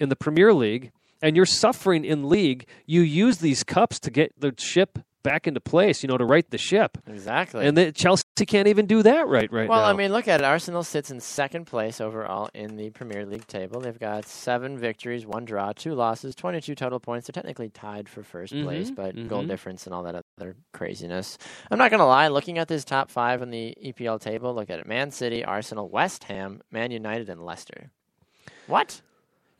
in 0.00 0.08
the 0.08 0.16
Premier 0.16 0.54
League, 0.54 0.92
and 1.22 1.36
you're 1.36 1.46
suffering 1.46 2.04
in 2.04 2.28
league, 2.28 2.66
you 2.84 3.00
use 3.00 3.38
these 3.38 3.62
cups 3.64 3.98
to 4.00 4.10
get 4.10 4.38
the 4.38 4.52
ship 4.58 4.98
back 5.22 5.46
into 5.46 5.60
place, 5.60 6.02
you 6.02 6.08
know, 6.08 6.18
to 6.18 6.24
right 6.24 6.50
the 6.50 6.58
ship. 6.58 6.98
Exactly. 7.06 7.64
And 7.64 7.76
the, 7.76 7.92
Chelsea 7.92 8.24
can't 8.44 8.66
even 8.66 8.86
do 8.86 9.04
that 9.04 9.28
right 9.28 9.50
right 9.52 9.68
well, 9.68 9.82
now. 9.82 9.86
I 9.86 9.92
mean, 9.92 10.12
look 10.12 10.26
at 10.26 10.40
it. 10.40 10.44
Arsenal 10.44 10.82
sits 10.82 11.12
in 11.12 11.20
second 11.20 11.66
place 11.66 12.00
overall 12.00 12.50
in 12.54 12.76
the 12.76 12.90
Premier 12.90 13.24
League 13.24 13.46
table. 13.46 13.80
They've 13.80 13.98
got 13.98 14.26
seven 14.26 14.76
victories, 14.76 15.24
one 15.24 15.44
draw, 15.44 15.72
two 15.72 15.94
losses, 15.94 16.34
22 16.34 16.74
total 16.74 16.98
points. 16.98 17.28
They're 17.28 17.40
technically 17.40 17.68
tied 17.68 18.08
for 18.08 18.22
1st 18.24 18.64
place, 18.64 18.90
Mhm, 18.90 18.96
but 18.96 19.28
goal 19.28 19.44
mhm. 19.44 19.48
difference 19.48 19.86
and 19.86 19.94
all 19.94 20.02
that 20.02 20.24
other 20.38 20.56
craziness. 20.72 21.38
I'm 21.70 21.78
not 21.78 21.90
going 21.92 22.00
to 22.00 22.04
lie. 22.06 22.26
Looking 22.26 22.58
at 22.58 22.66
this 22.66 22.84
top 22.84 23.08
five 23.08 23.42
in 23.42 23.50
the 23.50 23.76
EPL 23.80 24.18
table, 24.18 24.52
look 24.54 24.70
at 24.70 24.80
it: 24.80 24.86
Man 24.88 25.12
City, 25.12 25.44
Arsenal, 25.44 25.88
West 25.88 26.24
Ham, 26.24 26.62
Man 26.72 26.90
United, 26.90 27.28
and 27.28 27.44
Leicester. 27.46 27.92
What? 28.66 29.02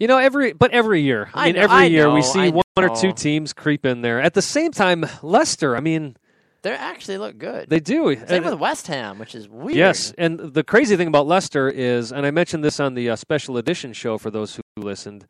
You 0.02 0.08
know, 0.08 0.18
every 0.18 0.52
but 0.52 0.72
every 0.72 1.00
year, 1.00 1.30
I, 1.32 1.42
I 1.42 1.46
mean, 1.46 1.54
know- 1.54 1.62
every 1.62 1.76
I 1.76 1.84
year 1.84 2.10
we 2.12 2.22
see 2.22 2.50
one 2.50 2.64
or 2.76 2.88
two 2.96 3.12
teams 3.12 3.52
creep 3.52 3.86
in 3.86 4.02
there. 4.02 4.20
At 4.20 4.34
the 4.34 4.42
same 4.42 4.72
time, 4.72 5.06
Leicester, 5.22 5.76
I 5.76 5.80
mean, 5.80 6.16
They 6.62 6.72
actually 6.72 7.18
look 7.18 7.38
good. 7.38 7.70
they 7.70 7.78
do. 7.78 8.14
Same 8.16 8.24
And- 8.28 8.44
with 8.46 8.54
West 8.58 8.88
Ham, 8.88 9.18
which 9.20 9.34
is 9.36 9.48
weird. 9.48 9.76
Yes, 9.76 10.12
and 10.18 10.38
the 10.40 10.64
crazy 10.64 10.96
thing 10.96 11.06
about 11.06 11.28
Leicester 11.28 11.68
is, 11.68 12.10
and 12.12 12.26
I 12.26 12.32
mentioned 12.32 12.64
this 12.64 12.80
on 12.80 12.94
the 12.94 13.10
uh, 13.10 13.16
special 13.16 13.56
edition 13.56 13.92
show 13.92 14.18
for 14.18 14.30
those 14.30 14.56
who 14.56 14.62
listened. 14.76 15.24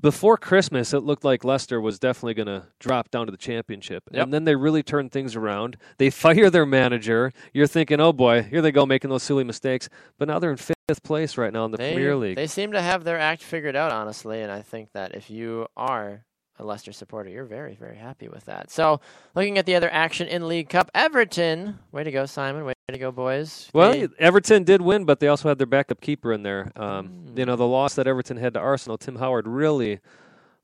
Before 0.00 0.36
Christmas, 0.36 0.92
it 0.92 1.00
looked 1.00 1.24
like 1.24 1.44
Leicester 1.44 1.80
was 1.80 1.98
definitely 1.98 2.34
going 2.34 2.46
to 2.60 2.66
drop 2.78 3.10
down 3.10 3.24
to 3.26 3.32
the 3.32 3.38
championship, 3.38 4.02
Yep. 4.12 4.22
and 4.24 4.34
then 4.34 4.44
they 4.44 4.54
really 4.54 4.82
turned 4.82 5.10
things 5.12 5.34
around. 5.34 5.76
They 5.98 6.10
fire 6.10 6.50
their 6.50 6.66
manager. 6.66 7.32
You're 7.54 7.66
thinking, 7.66 8.00
"Oh 8.00 8.12
boy, 8.12 8.42
here 8.42 8.60
they 8.62 8.70
go 8.70 8.84
making 8.84 9.08
those 9.10 9.22
silly 9.22 9.44
mistakes." 9.44 9.88
But 10.18 10.28
now 10.28 10.38
they're 10.38 10.50
in 10.50 10.58
fifth 10.58 10.73
place 11.02 11.38
right 11.38 11.52
now 11.52 11.64
in 11.64 11.70
the 11.70 11.78
They, 11.78 11.92
Premier 11.94 12.16
League. 12.16 12.36
They 12.36 12.46
seem 12.46 12.72
to 12.72 12.82
have 12.82 13.04
their 13.04 13.18
act 13.18 13.42
figured 13.42 13.76
out, 13.76 13.90
honestly, 13.92 14.42
and 14.42 14.52
I 14.52 14.62
think 14.62 14.92
that 14.92 15.14
if 15.14 15.30
you 15.30 15.66
are 15.76 16.24
a 16.58 16.64
Leicester 16.64 16.92
supporter, 16.92 17.30
you're 17.30 17.44
very, 17.46 17.74
very 17.74 17.96
happy 17.96 18.28
with 18.28 18.44
that. 18.44 18.70
So, 18.70 19.00
looking 19.34 19.58
at 19.58 19.66
the 19.66 19.74
other 19.74 19.90
action 19.90 20.28
in 20.28 20.46
League 20.46 20.68
Cup, 20.68 20.90
Everton. 20.94 21.78
Way 21.90 22.04
to 22.04 22.12
go, 22.12 22.26
Simon. 22.26 22.64
Way 22.64 22.74
to 22.88 22.98
go, 22.98 23.10
boys. 23.10 23.70
well, 23.72 23.92
They- 23.92 24.08
Everton 24.18 24.62
did 24.62 24.82
win, 24.82 25.04
but 25.04 25.20
they 25.20 25.28
also 25.28 25.48
had 25.48 25.58
their 25.58 25.66
backup 25.66 26.00
keeper 26.00 26.32
in 26.32 26.42
there. 26.42 26.70
Um, 26.76 27.08
Mm. 27.32 27.38
You 27.38 27.46
know, 27.46 27.56
the 27.56 27.66
loss 27.66 27.94
that 27.94 28.06
Everton 28.06 28.36
had 28.36 28.54
to 28.54 28.60
Arsenal, 28.60 28.98
Tim 28.98 29.16
Howard 29.16 29.48
really 29.48 30.00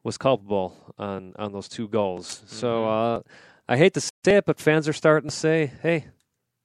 was 0.05 0.17
culpable 0.17 0.95
on 0.99 1.33
on 1.39 1.53
those 1.53 1.69
two 1.69 1.89
goals. 1.89 2.43
So 2.47 2.85
Mm-hmm. 2.85 2.89
uh, 2.91 3.21
I 3.69 3.77
hate 3.77 3.95
to 3.95 4.01
say 4.01 4.37
it, 4.37 4.45
but 4.47 4.59
fans 4.61 4.87
are 4.89 4.93
starting 4.93 5.31
to 5.31 5.35
say, 5.37 5.73
"Hey, 5.83 6.07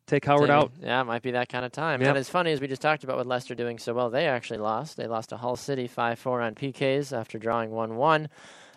take 0.07 0.25
Howard 0.25 0.49
out." 0.49 0.71
Yeah, 0.81 1.01
it 1.01 1.05
might 1.05 1.21
be 1.21 1.31
that 1.31 1.49
kind 1.49 1.65
of 1.65 1.71
time. 1.71 2.01
Yep. 2.01 2.09
And 2.09 2.17
as 2.17 2.29
funny 2.29 2.51
as 2.51 2.61
we 2.61 2.67
just 2.67 2.81
talked 2.81 3.03
about 3.03 3.17
with 3.17 3.27
Leicester 3.27 3.55
doing 3.55 3.77
so 3.79 3.93
well, 3.93 4.09
they 4.09 4.27
actually 4.27 4.59
lost. 4.59 4.97
They 4.97 5.07
lost 5.07 5.29
to 5.29 5.37
Hull 5.37 5.55
City 5.55 5.87
5 5.87 6.19
4 6.19 6.41
on 6.41 6.55
PKs 6.55 7.11
after 7.17 7.37
drawing 7.37 7.71
1 7.71 7.95
1. 7.95 8.29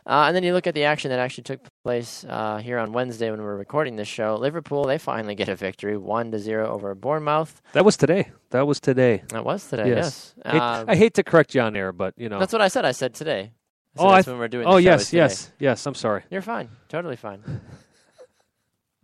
Uh, 0.06 0.24
and 0.28 0.34
then 0.34 0.42
you 0.42 0.54
look 0.54 0.66
at 0.66 0.74
the 0.74 0.84
action 0.84 1.10
that 1.10 1.18
actually 1.18 1.44
took 1.44 1.60
place 1.84 2.24
uh, 2.30 2.56
here 2.56 2.78
on 2.78 2.92
Wednesday 2.94 3.30
when 3.30 3.38
we 3.40 3.44
were 3.44 3.58
recording 3.58 3.96
this 3.96 4.08
show. 4.08 4.36
Liverpool, 4.36 4.84
they 4.84 4.96
finally 4.96 5.34
get 5.34 5.50
a 5.50 5.54
victory, 5.54 5.98
1 5.98 6.30
to 6.30 6.38
0 6.38 6.66
over 6.66 6.94
Bournemouth. 6.94 7.60
That 7.74 7.84
was 7.84 7.98
today. 7.98 8.30
That 8.48 8.66
was 8.66 8.80
today. 8.80 9.22
That 9.28 9.44
was 9.44 9.68
today, 9.68 9.88
Yes. 9.90 10.32
yes. 10.42 10.54
Uh, 10.54 10.86
I 10.88 10.96
hate 10.96 11.12
to 11.14 11.22
correct 11.22 11.54
you 11.54 11.60
on 11.60 11.76
air, 11.76 11.92
but 11.92 12.14
you 12.16 12.30
know. 12.30 12.38
That's 12.38 12.54
what 12.54 12.62
I 12.62 12.68
said. 12.68 12.86
I 12.86 12.92
said 12.92 13.12
today. 13.12 13.52
I 13.96 13.98
said 14.00 14.06
Oh, 14.06 14.08
I 14.08 14.14
that's 14.16 14.24
th- 14.24 14.32
when 14.32 14.38
we're 14.38 14.48
doing. 14.48 14.66
oh 14.66 14.78
yes, 14.78 15.06
today. 15.10 15.18
yes, 15.18 15.52
yes. 15.58 15.84
I'm 15.84 15.94
sorry. 15.94 16.22
You're 16.30 16.40
fine. 16.40 16.70
Totally 16.88 17.16
fine. 17.16 17.42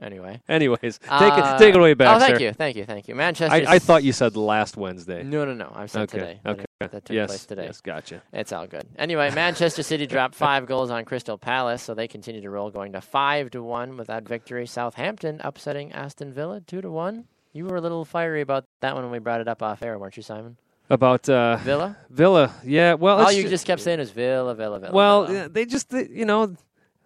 anyway, 0.02 0.40
Anyways, 0.48 0.98
take 1.02 1.11
Uh, 1.11 1.57
it 1.57 1.59
take 1.59 1.74
it 1.74 1.78
away 1.78 1.94
back. 1.94 2.16
Oh, 2.16 2.20
thank 2.20 2.37
sir. 2.37 2.42
you, 2.44 2.52
thank 2.52 2.76
you, 2.76 2.85
thank 2.85 3.09
you. 3.09 3.14
Manchester. 3.14 3.54
I, 3.54 3.74
I 3.74 3.78
thought 3.78 4.02
you 4.02 4.12
said 4.12 4.37
last 4.37 4.76
Wednesday. 4.76 5.22
No, 5.22 5.44
no, 5.44 5.54
no. 5.54 5.72
I 5.74 5.87
said 5.87 6.02
okay. 6.02 6.18
today. 6.18 6.40
Okay. 6.46 6.64
That, 6.80 6.92
that 6.92 7.04
took 7.04 7.14
yes. 7.14 7.28
place 7.28 7.46
today. 7.46 7.64
Yes. 7.66 7.80
Gotcha. 7.80 8.22
It's 8.33 8.52
all 8.52 8.66
good. 8.66 8.87
Anyway, 8.98 9.30
Manchester 9.35 9.83
City 9.83 10.07
dropped 10.07 10.35
five 10.46 10.66
goals 10.66 10.90
on 10.90 11.04
Crystal 11.04 11.38
Palace, 11.38 11.83
so 11.83 11.94
they 11.94 12.09
continue 12.09 12.40
to 12.40 12.50
roll, 12.50 12.70
going 12.70 12.92
to 12.92 13.00
five 13.00 13.50
to 13.52 13.62
one 13.62 13.96
with 13.96 14.09
that 14.09 14.26
victory. 14.28 14.66
Southampton 14.66 15.40
upsetting 15.44 15.92
Aston 15.92 16.33
Villa 16.33 16.61
two 16.61 16.80
to 16.80 16.90
one. 16.90 17.24
You 17.52 17.66
were 17.66 17.76
a 17.76 17.80
little 17.80 18.04
fiery 18.04 18.40
about 18.40 18.64
that 18.80 18.94
one 18.94 19.04
when 19.04 19.12
we 19.12 19.20
brought 19.20 19.40
it 19.40 19.46
up 19.48 19.62
off 19.62 19.83
air, 19.83 19.96
weren't 19.98 20.16
you, 20.16 20.22
Simon? 20.24 20.57
About 20.90 21.28
uh, 21.28 21.57
Villa. 21.59 21.96
Villa. 22.11 22.52
Yeah. 22.64 22.94
Well, 22.94 23.20
All 23.24 23.33
you 23.33 23.44
ju- 23.44 23.48
just 23.48 23.64
kept 23.64 23.80
saying 23.80 24.00
is 24.00 24.11
Villa, 24.11 24.54
Villa, 24.54 24.80
Villa. 24.80 24.92
well, 24.92 25.24
Villa. 25.26 25.48
they 25.48 25.64
just 25.64 25.88
they, 25.88 26.09
you 26.09 26.24
know 26.26 26.54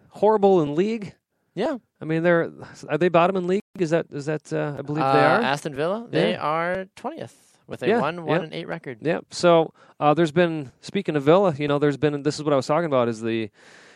horrible 0.09 0.61
in 0.61 0.75
league. 0.75 1.13
yeah. 1.53 1.77
I 2.01 2.05
mean, 2.05 2.23
they're 2.23 2.51
are 2.87 2.97
they 2.97 3.09
bottom 3.09 3.35
in 3.35 3.47
league? 3.47 3.61
Is 3.77 3.89
that 3.91 4.07
is 4.11 4.25
that 4.25 4.51
uh, 4.53 4.75
I 4.77 4.81
believe 4.81 5.03
they 5.03 5.09
Uh, 5.09 5.37
are. 5.37 5.41
Aston 5.41 5.75
Villa. 5.75 6.07
They 6.09 6.31
Yeah. 6.31 6.41
are 6.41 6.85
twentieth 6.95 7.57
with 7.67 7.83
a 7.83 7.87
Yeah, 7.87 7.99
one, 8.01 8.25
one, 8.25 8.39
yeah. 8.39 8.43
and 8.45 8.53
eight 8.53 8.67
record. 8.67 8.97
Yeah. 9.01 9.19
So 9.31 9.73
uh, 9.99 10.13
there's 10.13 10.31
been 10.31 10.71
speaking 10.81 11.15
of 11.15 11.23
Villa, 11.23 11.53
you 11.57 11.67
know, 11.67 11.77
there's 11.79 11.97
been 11.97 12.23
this 12.23 12.35
is 12.37 12.43
what 12.43 12.53
I 12.53 12.55
was 12.55 12.65
talking 12.67 12.85
about 12.85 13.09
is 13.09 13.21
the 13.21 13.49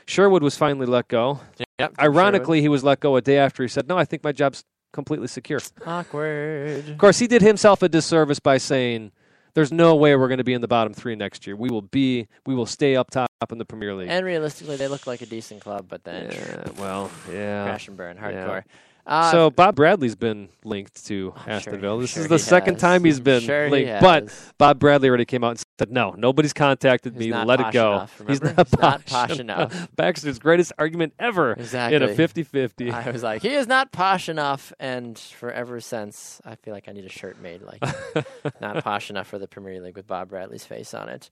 Sherwood 0.05 0.43
was 0.43 0.57
finally 0.57 0.85
let 0.85 1.07
go. 1.07 1.39
Yep. 1.79 1.93
Ironically, 1.99 2.59
he 2.61 2.67
was 2.67 2.83
let 2.83 2.99
go 2.99 3.15
a 3.15 3.21
day 3.21 3.37
after 3.37 3.63
he 3.63 3.69
said, 3.69 3.87
"No, 3.87 3.97
I 3.97 4.03
think 4.05 4.23
my 4.23 4.33
job's 4.33 4.63
completely 4.91 5.27
secure." 5.27 5.59
awkward. 5.85 6.89
Of 6.89 6.97
course, 6.97 7.19
he 7.19 7.27
did 7.27 7.41
himself 7.41 7.81
a 7.81 7.89
disservice 7.89 8.39
by 8.39 8.57
saying, 8.57 9.11
"There's 9.53 9.71
no 9.71 9.95
way 9.95 10.15
we're 10.15 10.27
going 10.27 10.39
to 10.39 10.43
be 10.43 10.53
in 10.53 10.61
the 10.61 10.67
bottom 10.67 10.93
three 10.93 11.15
next 11.15 11.45
year. 11.47 11.55
We 11.55 11.69
will 11.69 11.81
be, 11.81 12.27
we 12.45 12.55
will 12.55 12.65
stay 12.65 12.95
up 12.95 13.11
top 13.11 13.29
in 13.51 13.57
the 13.57 13.65
Premier 13.65 13.93
League." 13.93 14.09
And 14.09 14.25
realistically, 14.25 14.75
they 14.75 14.87
look 14.87 15.07
like 15.07 15.21
a 15.21 15.25
decent 15.25 15.61
club, 15.61 15.85
but 15.87 16.03
then 16.03 16.31
yeah, 16.31 16.69
well, 16.79 17.11
yeah. 17.31 17.65
crash 17.65 17.87
and 17.87 17.97
burn, 17.97 18.17
Yeah. 18.17 18.61
Uh, 19.05 19.31
so 19.31 19.49
Bob 19.49 19.75
Bradley's 19.75 20.15
been 20.15 20.47
linked 20.63 21.05
to 21.07 21.33
I'm 21.35 21.51
Aston 21.53 21.73
sure- 21.73 21.79
Villa. 21.79 22.01
This 22.01 22.11
sure 22.11 22.23
is 22.23 22.29
the 22.29 22.39
second 22.39 22.75
has. 22.75 22.81
time 22.81 23.03
he's 23.03 23.19
been 23.19 23.41
sure 23.41 23.65
he 23.65 23.71
linked. 23.71 24.01
But. 24.01 24.33
Bob 24.57 24.79
Bradley 24.79 25.09
already 25.09 25.25
came 25.25 25.43
out 25.43 25.49
and 25.51 25.63
said, 25.77 25.91
"No, 25.91 26.11
nobody's 26.17 26.53
contacted 26.53 27.13
He's 27.13 27.19
me. 27.19 27.33
Let 27.33 27.59
it 27.59 27.73
go." 27.73 27.91
enough, 27.93 28.21
he's 28.27 28.41
not, 28.41 28.57
He's 28.57 28.79
not 28.79 29.05
posh, 29.05 29.05
posh 29.05 29.39
enough. 29.39 29.89
Baxter's 29.95 30.39
greatest 30.39 30.71
argument 30.77 31.13
ever 31.19 31.51
exactly. 31.53 31.97
in 31.97 32.03
a 32.03 32.07
50-50. 32.07 32.93
I 32.93 33.11
was 33.11 33.23
like, 33.23 33.41
he 33.41 33.53
is 33.53 33.67
not 33.67 33.91
posh 33.91 34.29
enough, 34.29 34.71
and 34.79 35.17
forever 35.19 35.81
since, 35.81 36.39
I 36.45 36.55
feel 36.55 36.73
like 36.73 36.87
I 36.87 36.93
need 36.93 37.05
a 37.05 37.09
shirt 37.09 37.41
made 37.41 37.61
like 37.61 37.83
not 38.61 38.83
posh 38.83 39.09
enough 39.09 39.27
for 39.27 39.37
the 39.37 39.47
Premier 39.47 39.81
League 39.81 39.97
with 39.97 40.07
Bob 40.07 40.29
Bradley's 40.29 40.63
face 40.65 40.93
on 40.93 41.09
it. 41.09 41.29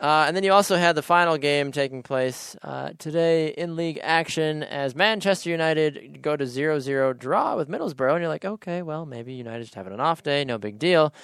Uh, 0.00 0.24
and 0.26 0.36
then 0.36 0.44
you 0.44 0.52
also 0.52 0.76
had 0.76 0.94
the 0.94 1.02
final 1.02 1.38
game 1.38 1.72
taking 1.72 2.02
place 2.02 2.54
uh, 2.62 2.90
today 2.98 3.48
in 3.48 3.76
league 3.76 3.98
action 4.02 4.62
as 4.62 4.94
Manchester 4.94 5.48
United 5.48 6.20
go 6.20 6.36
to 6.36 6.46
0 6.46 6.80
0 6.80 7.14
draw 7.14 7.56
with 7.56 7.68
Middlesbrough. 7.68 8.12
And 8.12 8.20
you're 8.20 8.28
like, 8.28 8.44
okay, 8.44 8.82
well, 8.82 9.06
maybe 9.06 9.32
United's 9.32 9.72
having 9.74 9.94
an 9.94 10.00
off 10.00 10.22
day, 10.22 10.44
no 10.44 10.58
big 10.58 10.78
deal. 10.78 11.14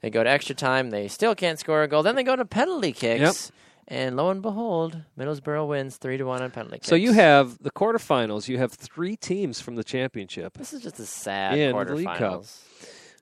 They 0.00 0.10
go 0.10 0.24
to 0.24 0.30
extra 0.30 0.54
time, 0.54 0.90
they 0.90 1.08
still 1.08 1.34
can't 1.34 1.58
score 1.58 1.82
a 1.82 1.88
goal. 1.88 2.02
Then 2.02 2.16
they 2.16 2.24
go 2.24 2.34
to 2.34 2.44
penalty 2.44 2.92
kicks. 2.92 3.20
Yep. 3.20 3.58
And 3.88 4.16
lo 4.16 4.30
and 4.30 4.40
behold, 4.40 5.02
Middlesbrough 5.18 5.68
wins 5.68 5.96
3 5.98 6.16
to 6.16 6.24
1 6.24 6.42
on 6.42 6.50
penalty 6.50 6.76
kicks. 6.76 6.86
So 6.88 6.94
you 6.94 7.12
have 7.12 7.58
the 7.62 7.70
quarterfinals. 7.70 8.48
You 8.48 8.58
have 8.58 8.72
three 8.72 9.16
teams 9.16 9.60
from 9.60 9.76
the 9.76 9.84
championship. 9.84 10.54
This 10.56 10.72
is 10.72 10.82
just 10.82 10.98
a 10.98 11.04
sad 11.04 11.58
in 11.58 11.76
the 11.76 11.94
League 11.94 12.06
Cup. 12.06 12.44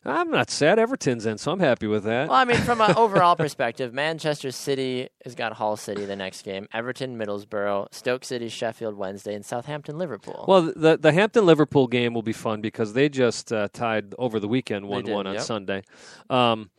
I'm 0.05 0.31
not 0.31 0.49
sad. 0.51 0.79
Everton's 0.79 1.27
in, 1.27 1.37
so 1.37 1.53
I'm 1.53 1.61
happy 1.61 1.87
with 1.87 2.05
that. 2.05 2.29
Well, 2.29 2.39
I 2.39 2.45
mean, 2.45 2.57
from 2.59 2.81
an 2.81 2.95
overall 2.97 3.37
perspective, 3.37 3.93
Manchester 3.93 4.51
City 4.51 5.11
has 5.25 5.35
got 5.35 5.53
Hull 5.53 5.77
City 5.77 6.07
the 6.07 6.17
next 6.17 6.43
game, 6.43 6.69
Everton, 6.73 7.19
Middlesbrough, 7.19 7.93
Stoke 7.93 8.25
City, 8.25 8.49
Sheffield 8.49 8.95
Wednesday, 8.95 9.35
and 9.35 9.45
Southampton, 9.45 9.99
Liverpool. 9.99 10.47
Well, 10.49 10.73
the 10.75 10.97
the 10.97 11.13
Hampton 11.13 11.45
Liverpool 11.45 11.87
game 11.87 12.15
will 12.15 12.23
be 12.23 12.33
fun 12.33 12.63
because 12.63 12.95
they 12.95 13.11
just 13.11 13.53
uh, 13.53 13.69
tied 13.73 14.15
over 14.19 14.41
the 14.41 14.49
weekend, 14.49 14.89
one 14.89 15.05
one 15.07 15.27
on 15.27 15.35
yep. 15.35 15.43
Sunday. 15.43 15.83
Um, 16.31 16.71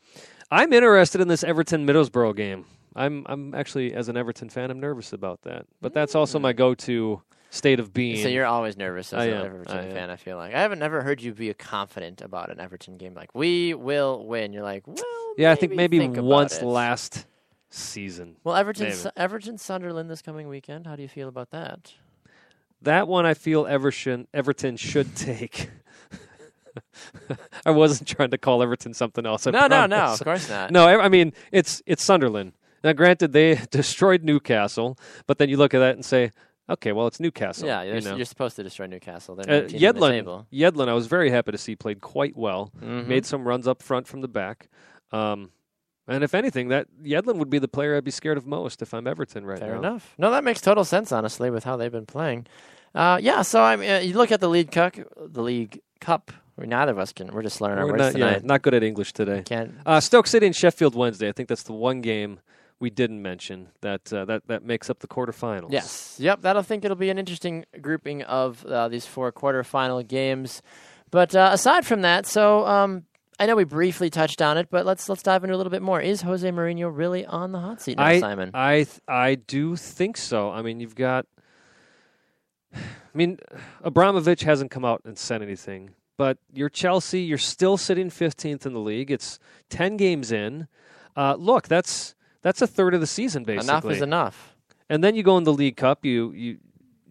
I'm 0.50 0.74
interested 0.74 1.22
in 1.22 1.28
this 1.28 1.44
Everton 1.44 1.86
Middlesbrough 1.86 2.36
game. 2.36 2.66
I'm 2.96 3.26
I'm 3.30 3.54
actually 3.54 3.94
as 3.94 4.10
an 4.10 4.18
Everton 4.18 4.50
fan, 4.50 4.72
I'm 4.72 4.80
nervous 4.80 5.14
about 5.14 5.44
that, 5.44 5.68
but 5.80 5.94
that's 5.94 6.16
also 6.16 6.40
my 6.40 6.54
go-to 6.54 7.22
state 7.52 7.80
of 7.80 7.94
being. 7.94 8.18
so 8.24 8.30
you're 8.30 8.46
always 8.46 8.78
nervous 8.78 9.14
as 9.14 9.20
I 9.20 9.26
an 9.26 9.34
am, 9.34 9.46
Everton 9.46 9.78
I 9.78 9.84
am. 9.86 9.92
fan. 9.92 10.10
I 10.10 10.16
feel 10.16 10.38
like 10.38 10.56
I 10.56 10.62
haven't 10.62 10.82
ever 10.82 11.04
heard 11.04 11.22
you 11.22 11.34
be 11.34 11.54
confident 11.54 12.22
about 12.22 12.50
an 12.50 12.60
Everton 12.60 12.98
game. 12.98 13.14
Like 13.14 13.36
we 13.36 13.76
will 13.76 14.26
win. 14.26 14.54
You're 14.54 14.64
like, 14.64 14.88
well, 14.88 15.06
yeah, 15.38 15.52
I 15.52 15.56
think 15.56 15.74
maybe 15.74 16.00
think 16.00 16.18
once 16.18 16.62
last 16.62 17.28
season. 17.70 18.38
Well, 18.44 18.56
Everton. 18.56 18.94
Everton, 19.16 19.58
Sunderland 19.58 20.10
this 20.10 20.22
coming 20.22 20.48
weekend. 20.48 20.88
How 20.88 20.96
do 20.96 21.04
you 21.04 21.10
feel 21.10 21.28
about 21.28 21.52
that? 21.52 21.94
That 22.82 23.08
one 23.08 23.26
I 23.26 23.34
feel 23.36 23.68
Everton 23.68 24.28
Everton 24.34 24.78
should 24.78 25.16
take. 25.16 25.70
I 27.66 27.72
wasn't 27.72 28.08
trying 28.08 28.32
to 28.32 28.38
call 28.38 28.64
Everton 28.64 28.94
something 28.94 29.26
else. 29.26 29.46
I 29.46 29.52
no, 29.52 29.68
no, 29.68 29.86
no. 29.86 30.06
Of 30.06 30.24
course 30.24 30.50
not. 30.50 30.72
No, 30.72 30.88
I 30.88 31.06
I 31.06 31.10
mean 31.10 31.34
it's 31.52 31.82
it's 31.86 32.04
Sunderland. 32.04 32.54
Now, 32.84 32.94
granted, 32.94 33.32
they 33.32 33.56
destroyed 33.72 34.24
Newcastle, 34.24 34.98
but 35.28 35.38
then 35.38 35.50
you 35.50 35.58
look 35.58 35.74
at 35.74 35.80
that 35.80 35.96
and 35.96 36.04
say, 36.04 36.32
okay, 36.72 36.92
well, 36.92 37.08
it's 37.08 37.20
Newcastle. 37.20 37.68
Yeah, 37.68 37.84
you 37.84 37.94
you're, 37.94 38.02
know. 38.02 38.16
you're 38.16 38.26
supposed 38.26 38.56
to 38.58 38.64
destroy 38.64 38.88
Newcastle. 38.88 39.36
They're 39.36 39.46
Uh, 39.48 39.62
19 39.62 39.76
on 39.88 39.96
the 39.96 40.00
Yedlin, 40.00 40.12
table. 40.12 40.48
Yedlin, 40.52 40.88
I 40.90 40.94
was 40.94 41.08
very 41.08 41.30
happy 41.30 41.52
to 41.52 41.58
see 41.58 41.76
played 41.76 42.02
quite 42.02 42.36
well. 42.36 42.72
Mhm. 42.82 43.08
Made 43.08 43.26
some 43.26 43.48
runs 43.48 43.68
up 43.68 43.82
front 43.82 44.08
from 44.08 44.22
the 44.22 44.28
back. 44.28 44.70
Um, 45.12 45.52
and 46.08 46.24
if 46.24 46.34
anything, 46.34 46.70
that 46.70 46.88
Yedlin 47.04 47.36
would 47.38 47.50
be 47.50 47.60
the 47.60 47.68
player 47.68 47.96
I'd 47.96 48.04
be 48.04 48.12
scared 48.12 48.38
of 48.38 48.46
most 48.48 48.82
if 48.82 48.94
I'm 48.94 49.08
Everton 49.08 49.46
right 49.46 49.60
Fair 49.60 49.74
now. 49.74 49.80
enough. 49.80 50.14
No, 50.18 50.32
that 50.32 50.44
makes 50.44 50.62
total 50.62 50.84
sense, 50.84 51.12
honestly, 51.12 51.50
with 51.50 51.64
how 51.64 51.78
they've 51.78 51.92
been 51.92 52.06
playing. 52.06 52.48
Uh, 52.94 53.18
yeah, 53.22 53.42
so 53.42 53.62
I 53.62 53.76
mean, 53.76 53.90
uh, 53.92 53.98
you 54.00 54.14
look 54.16 54.32
at 54.32 54.42
the 54.42 54.50
League 54.50 54.72
Cup. 54.72 54.96
The 55.18 55.42
League 55.44 55.82
Cup. 56.00 56.32
Where 56.56 56.68
neither 56.68 56.92
of 56.92 57.00
us 57.00 57.14
can. 57.14 57.28
We're 57.28 57.44
just 57.44 57.62
learning 57.62 57.78
our 57.80 57.86
We're 57.86 57.92
words 57.94 58.14
not, 58.14 58.16
yeah, 58.20 58.26
tonight. 58.28 58.44
not 58.44 58.62
good 58.62 58.74
at 58.74 58.84
English 58.84 59.14
today. 59.14 59.42
Can't. 59.46 59.74
Uh, 59.86 60.02
Stoke 60.02 60.28
City 60.28 60.46
and 60.46 60.56
Sheffield 60.56 60.96
Wednesday. 60.96 61.30
I 61.30 61.32
think 61.32 61.48
that's 61.48 61.64
the 61.64 61.74
one 61.74 62.02
game 62.02 62.40
we 62.82 62.90
didn't 62.90 63.22
mention 63.22 63.70
that 63.82 64.12
uh, 64.12 64.26
that 64.26 64.48
that 64.48 64.64
makes 64.64 64.90
up 64.90 65.00
the 65.00 65.08
quarterfinals. 65.08 65.72
Yes. 65.72 66.18
Yep. 66.20 66.42
That'll 66.42 66.64
think 66.64 66.84
it'll 66.84 66.98
be 66.98 67.10
an 67.10 67.18
interesting 67.18 67.66
grouping 67.80 68.24
of 68.24 68.66
uh, 68.66 68.90
these 68.90 69.06
four 69.06 69.32
quarterfinal 69.32 70.06
games. 70.06 70.62
But 71.12 71.36
uh, 71.36 71.52
aside 71.54 71.86
from 71.86 72.02
that, 72.02 72.26
so 72.26 72.66
um, 72.66 73.04
I 73.40 73.46
know 73.46 73.56
we 73.56 73.64
briefly 73.64 74.10
touched 74.10 74.42
on 74.42 74.58
it, 74.58 74.70
but 74.70 74.86
let's 74.86 75.08
let's 75.08 75.22
dive 75.24 75.44
into 75.44 75.56
a 75.56 75.58
little 75.58 75.72
bit 75.72 75.82
more. 75.82 76.02
Is 76.02 76.22
Jose 76.22 76.50
Mourinho 76.50 76.92
really 76.94 77.26
on 77.26 77.52
the 77.52 77.60
hot 77.60 77.82
seat 77.82 77.98
now, 77.98 78.06
I, 78.06 78.20
Simon? 78.20 78.52
I 78.54 78.76
th- 78.76 79.00
I 79.08 79.36
do 79.36 79.76
think 79.76 80.18
so. 80.18 80.52
I 80.52 80.62
mean, 80.62 80.80
you've 80.80 80.96
got. 80.96 81.26
I 82.74 82.80
mean, 83.14 83.40
Abramovich 83.84 84.44
hasn't 84.44 84.72
come 84.72 84.86
out 84.86 85.02
and 85.04 85.18
said 85.18 85.42
anything, 85.42 85.92
but 86.18 86.38
you're 86.54 86.70
Chelsea. 86.70 87.22
You're 87.22 87.38
still 87.38 87.76
sitting 87.78 88.10
15th 88.10 88.66
in 88.66 88.74
the 88.74 88.80
league. 88.80 89.12
It's 89.12 89.38
10 89.70 89.98
games 89.98 90.32
in. 90.32 90.70
Uh, 91.18 91.36
look, 91.38 91.68
that's 91.68 92.16
that's 92.42 92.62
a 92.62 92.68
third 92.68 92.94
of 92.94 93.02
the 93.02 93.08
season 93.08 93.44
basically. 93.44 93.70
enough 93.70 93.86
is 93.90 94.02
enough. 94.02 94.56
And 94.90 95.04
then 95.04 95.16
you 95.16 95.24
go 95.24 95.38
in 95.38 95.44
the 95.44 95.54
League 95.54 95.78
Cup. 95.78 96.06
You 96.06 96.32
you 96.32 96.58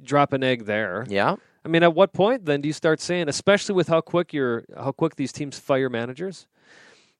drop 0.02 0.32
an 0.32 0.42
egg 0.42 0.66
there. 0.66 1.06
Yeah. 1.08 1.36
I 1.64 1.68
mean, 1.68 1.82
at 1.82 1.94
what 1.94 2.12
point 2.12 2.46
then 2.46 2.60
do 2.60 2.68
you 2.68 2.72
start 2.72 3.00
saying, 3.00 3.28
especially 3.28 3.74
with 3.74 3.88
how 3.88 4.00
quick 4.00 4.32
you're, 4.32 4.64
how 4.76 4.92
quick 4.92 5.16
these 5.16 5.32
teams 5.32 5.58
fire 5.58 5.90
managers? 5.90 6.46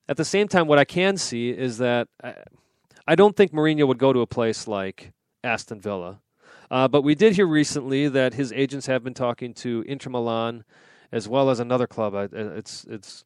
At 0.08 0.16
the 0.16 0.24
same 0.24 0.48
time, 0.48 0.66
what 0.66 0.78
I 0.78 0.84
can 0.84 1.16
see 1.18 1.50
is 1.50 1.78
that 1.78 2.08
I, 2.24 2.34
I 3.06 3.14
don't 3.14 3.36
think 3.36 3.52
Mourinho 3.52 3.86
would 3.86 3.98
go 3.98 4.12
to 4.12 4.20
a 4.20 4.26
place 4.26 4.66
like 4.66 5.12
Aston 5.44 5.80
Villa, 5.80 6.20
uh, 6.70 6.88
but 6.88 7.02
we 7.02 7.14
did 7.14 7.36
hear 7.36 7.46
recently 7.46 8.08
that 8.08 8.34
his 8.34 8.52
agents 8.52 8.86
have 8.86 9.04
been 9.04 9.14
talking 9.14 9.52
to 9.54 9.84
Inter 9.86 10.10
Milan, 10.10 10.64
as 11.12 11.28
well 11.28 11.50
as 11.50 11.60
another 11.60 11.86
club. 11.86 12.14
I, 12.14 12.24
it's 12.32 12.84
it's 12.88 13.24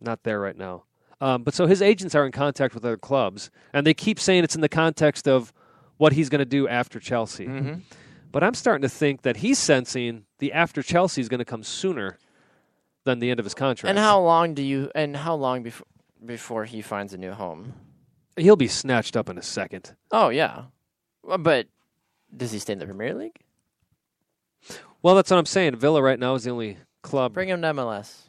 not 0.00 0.22
there 0.22 0.40
right 0.40 0.56
now. 0.56 0.84
Um, 1.22 1.44
but 1.44 1.54
so 1.54 1.66
his 1.66 1.80
agents 1.80 2.16
are 2.16 2.26
in 2.26 2.32
contact 2.32 2.74
with 2.74 2.84
other 2.84 2.96
clubs, 2.96 3.48
and 3.72 3.86
they 3.86 3.94
keep 3.94 4.18
saying 4.18 4.42
it's 4.42 4.56
in 4.56 4.60
the 4.60 4.68
context 4.68 5.28
of 5.28 5.52
what 5.96 6.12
he's 6.14 6.28
going 6.28 6.40
to 6.40 6.44
do 6.44 6.66
after 6.66 6.98
Chelsea. 6.98 7.46
Mm-hmm. 7.46 7.74
But 8.32 8.42
I'm 8.42 8.54
starting 8.54 8.82
to 8.82 8.88
think 8.88 9.22
that 9.22 9.36
he's 9.36 9.60
sensing 9.60 10.24
the 10.40 10.52
after 10.52 10.82
Chelsea 10.82 11.20
is 11.20 11.28
going 11.28 11.38
to 11.38 11.44
come 11.44 11.62
sooner 11.62 12.18
than 13.04 13.20
the 13.20 13.30
end 13.30 13.38
of 13.38 13.46
his 13.46 13.54
contract. 13.54 13.88
And 13.88 14.00
how 14.00 14.20
long 14.20 14.54
do 14.54 14.62
you? 14.62 14.90
And 14.96 15.16
how 15.16 15.36
long 15.36 15.62
before 15.62 15.86
before 16.26 16.64
he 16.64 16.82
finds 16.82 17.12
a 17.12 17.18
new 17.18 17.32
home? 17.32 17.74
he'll 18.36 18.56
be 18.56 18.68
snatched 18.68 19.16
up 19.16 19.28
in 19.28 19.38
a 19.38 19.42
second. 19.42 19.94
Oh 20.10 20.28
yeah, 20.30 20.64
but 21.38 21.68
does 22.36 22.50
he 22.50 22.58
stay 22.58 22.72
in 22.72 22.78
the 22.78 22.86
Premier 22.86 23.14
League? 23.14 23.38
Well, 25.02 25.14
that's 25.14 25.30
what 25.30 25.38
I'm 25.38 25.46
saying. 25.46 25.76
Villa 25.76 26.02
right 26.02 26.18
now 26.18 26.34
is 26.34 26.44
the 26.44 26.50
only 26.50 26.78
club. 27.02 27.34
Bring 27.34 27.48
him 27.48 27.62
to 27.62 27.68
MLS. 27.68 28.22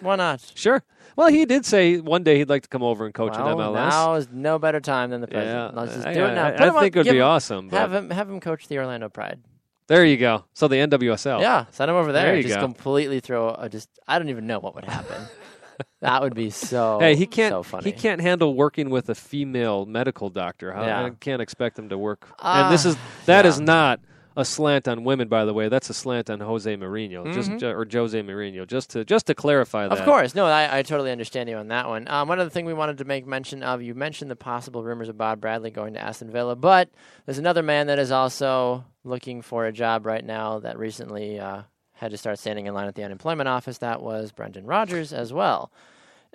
Why 0.00 0.16
not? 0.16 0.40
Sure. 0.54 0.82
Well, 1.16 1.28
he 1.28 1.44
did 1.44 1.64
say 1.64 2.00
one 2.00 2.24
day 2.24 2.38
he'd 2.38 2.48
like 2.48 2.62
to 2.62 2.68
come 2.68 2.82
over 2.82 3.04
and 3.04 3.14
coach 3.14 3.32
well, 3.36 3.48
in 3.48 3.56
MLS. 3.56 3.88
Now 3.90 4.14
is 4.14 4.28
no 4.32 4.58
better 4.58 4.80
time 4.80 5.10
than 5.10 5.20
the 5.20 5.28
yeah, 5.30 5.34
present. 5.34 5.76
Let's 5.76 5.94
just 5.94 6.06
I, 6.06 6.14
do 6.14 6.24
it 6.24 6.34
now. 6.34 6.44
I- 6.46 6.62
I 6.62 6.68
him 6.68 6.74
on- 6.76 6.82
think 6.82 6.96
it 6.96 6.98
would 7.00 7.12
be 7.12 7.18
him- 7.18 7.24
awesome. 7.24 7.70
Have 7.70 7.92
him 7.92 8.10
have 8.10 8.28
him 8.28 8.40
coach 8.40 8.66
the 8.66 8.78
Orlando 8.78 9.08
Pride. 9.08 9.40
there 9.86 10.04
you 10.04 10.16
go. 10.16 10.44
So 10.54 10.66
the 10.66 10.76
NWSL. 10.76 11.40
Yeah, 11.40 11.66
send 11.70 11.90
him 11.90 11.96
over 11.96 12.10
there. 12.12 12.26
There 12.26 12.36
you 12.36 12.42
just 12.42 12.56
go. 12.56 12.62
completely 12.62 13.20
throw. 13.20 13.50
A, 13.50 13.68
just 13.68 13.88
I 14.08 14.18
don't 14.18 14.28
even 14.28 14.46
know 14.46 14.58
what 14.58 14.74
would 14.74 14.84
happen. 14.84 15.22
that 16.00 16.20
would 16.22 16.34
be 16.34 16.50
so. 16.50 16.98
Hey, 17.00 17.14
he 17.14 17.26
can't. 17.26 17.52
So 17.52 17.62
funny. 17.62 17.84
He 17.84 17.92
can't 17.92 18.20
handle 18.20 18.54
working 18.54 18.90
with 18.90 19.08
a 19.08 19.14
female 19.14 19.86
medical 19.86 20.30
doctor. 20.30 20.72
How, 20.72 20.84
Yeah. 20.84 21.04
I 21.04 21.10
can't 21.10 21.42
expect 21.42 21.78
him 21.78 21.88
to 21.90 21.98
work. 21.98 22.28
Ah, 22.40 22.64
and 22.64 22.74
this 22.74 22.84
is 22.84 22.96
that 23.26 23.46
is 23.46 23.58
yeah. 23.58 23.64
not 23.66 24.00
a 24.36 24.44
slant 24.44 24.88
on 24.88 25.04
women, 25.04 25.28
by 25.28 25.44
the 25.44 25.54
way. 25.54 25.68
That's 25.68 25.88
a 25.90 25.94
slant 25.94 26.28
on 26.30 26.40
Jose 26.40 26.76
Mourinho, 26.76 27.24
Mhm. 27.26 27.34
just 27.34 27.62
or 27.62 27.86
Jose 27.90 28.20
Mourinho. 28.22 28.66
Just 28.66 28.90
to 28.90 29.04
just 29.04 29.26
to 29.26 29.34
clarify 29.34 29.86
that. 29.88 29.98
Of 29.98 30.04
course, 30.04 30.34
no, 30.34 30.46
I, 30.46 30.78
I 30.78 30.82
totally 30.82 31.12
understand 31.12 31.48
you 31.48 31.56
on 31.56 31.68
that 31.68 31.88
one. 31.88 32.08
Um, 32.08 32.28
one 32.28 32.40
other 32.40 32.50
thing 32.50 32.64
we 32.64 32.74
wanted 32.74 32.98
to 32.98 33.04
make 33.04 33.26
mention 33.26 33.62
of, 33.62 33.80
you 33.82 33.94
mentioned 33.94 34.30
the 34.30 34.36
possible 34.36 34.82
rumors 34.82 35.08
of 35.08 35.16
Bob 35.16 35.40
Bradley 35.40 35.70
going 35.70 35.94
to 35.94 36.00
Aston 36.00 36.30
Villa, 36.30 36.56
but 36.56 36.88
there's 37.26 37.38
another 37.38 37.62
man 37.62 37.86
that 37.86 37.98
is 37.98 38.10
also 38.10 38.84
looking 39.04 39.40
for 39.42 39.66
a 39.66 39.72
job 39.72 40.04
right 40.06 40.24
now 40.24 40.58
that 40.60 40.78
recently 40.78 41.38
uh, 41.38 41.62
had 41.92 42.10
to 42.10 42.16
start 42.16 42.38
standing 42.38 42.66
in 42.66 42.74
line 42.74 42.88
at 42.88 42.94
the 42.96 43.04
unemployment 43.04 43.48
office. 43.48 43.78
That 43.78 44.02
was 44.02 44.32
Brendan 44.32 44.66
Rodgers 44.66 45.12
as 45.12 45.32
well. 45.32 45.70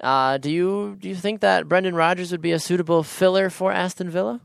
Uh, 0.02 0.38
do 0.38 0.50
you 0.50 0.96
do 1.02 1.10
you 1.10 1.16
think 1.16 1.42
that 1.42 1.68
Brendan 1.68 1.94
Rodgers 1.96 2.32
would 2.32 2.42
be 2.42 2.54
a 2.54 2.60
suitable 2.60 3.04
filler 3.04 3.50
for 3.50 3.74
Aston 3.74 4.10
Villa? 4.10 4.40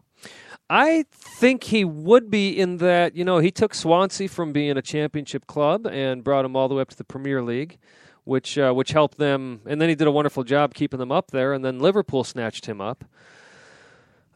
I 0.71 1.05
think 1.13 1.65
he 1.65 1.85
would 1.85 2.31
be 2.31 2.59
in 2.59 2.79
that, 2.79 3.15
you 3.15 3.25
know, 3.25 3.39
he 3.39 3.51
took 3.51 3.75
Swansea 3.75 4.29
from 4.29 4.53
being 4.53 4.77
a 4.77 4.83
championship 4.83 5.47
club 5.47 5.87
and 5.87 6.25
brought 6.25 6.43
them 6.43 6.57
all 6.57 6.69
the 6.69 6.75
way 6.75 6.83
up 6.83 6.89
to 6.91 6.97
the 6.97 7.05
Premier 7.05 7.43
League, 7.43 7.79
which 8.25 8.57
uh, 8.57 8.73
which 8.73 8.93
helped 8.93 9.19
them. 9.19 9.61
And 9.67 9.81
then 9.81 9.89
he 9.91 9.95
did 9.95 10.07
a 10.07 10.11
wonderful 10.11 10.43
job 10.43 10.73
keeping 10.75 10.99
them 10.99 11.13
up 11.13 11.31
there. 11.31 11.53
And 11.53 11.65
then 11.65 11.79
Liverpool 11.81 12.25
snatched 12.25 12.67
him 12.67 12.81
up. 12.81 13.05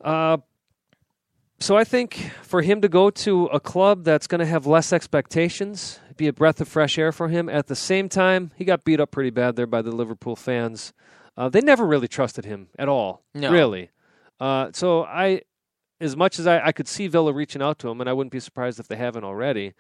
Uh, 0.03 0.39
so 1.61 1.77
I 1.77 1.85
think 1.85 2.31
for 2.43 2.63
him 2.63 2.83
to 2.83 2.89
go 2.89 3.11
to 3.11 3.47
a 3.47 3.59
club 3.59 4.05
that's 4.05 4.27
going 4.29 4.39
to 4.41 4.47
have 4.47 4.67
less 4.67 4.93
expectations, 4.93 5.99
be 6.17 6.29
a 6.29 6.33
breath 6.33 6.61
of 6.61 6.69
fresh 6.69 6.99
air 6.99 7.11
for 7.11 7.29
him. 7.29 7.49
At 7.49 7.67
the 7.67 7.75
same 7.75 8.09
time, 8.09 8.53
he 8.55 8.65
got 8.65 8.85
beat 8.85 9.01
up 9.01 9.11
pretty 9.11 9.31
bad 9.31 9.57
there 9.57 9.67
by 9.67 9.83
the 9.83 9.91
Liverpool 9.91 10.37
fans. 10.37 10.93
Uh, 11.37 11.49
they 11.49 11.61
never 11.61 11.87
really 11.87 12.07
trusted 12.09 12.45
him 12.45 12.69
at 12.79 12.89
all, 12.89 13.23
No. 13.35 13.51
really. 13.51 13.91
Uh, 14.39 14.71
so 14.73 15.03
I, 15.05 15.43
as 16.01 16.17
much 16.17 16.39
as 16.39 16.47
I, 16.47 16.67
I 16.67 16.73
could 16.73 16.89
see 16.89 17.07
Villa 17.09 17.33
reaching 17.33 17.63
out 17.63 17.79
to 17.81 17.89
him, 17.89 18.01
and 18.01 18.09
I 18.09 18.13
wouldn't 18.13 18.33
be 18.33 18.41
surprised 18.41 18.79
if 18.79 18.89
they 18.89 18.97
haven't 18.97 19.25
already. 19.25 19.75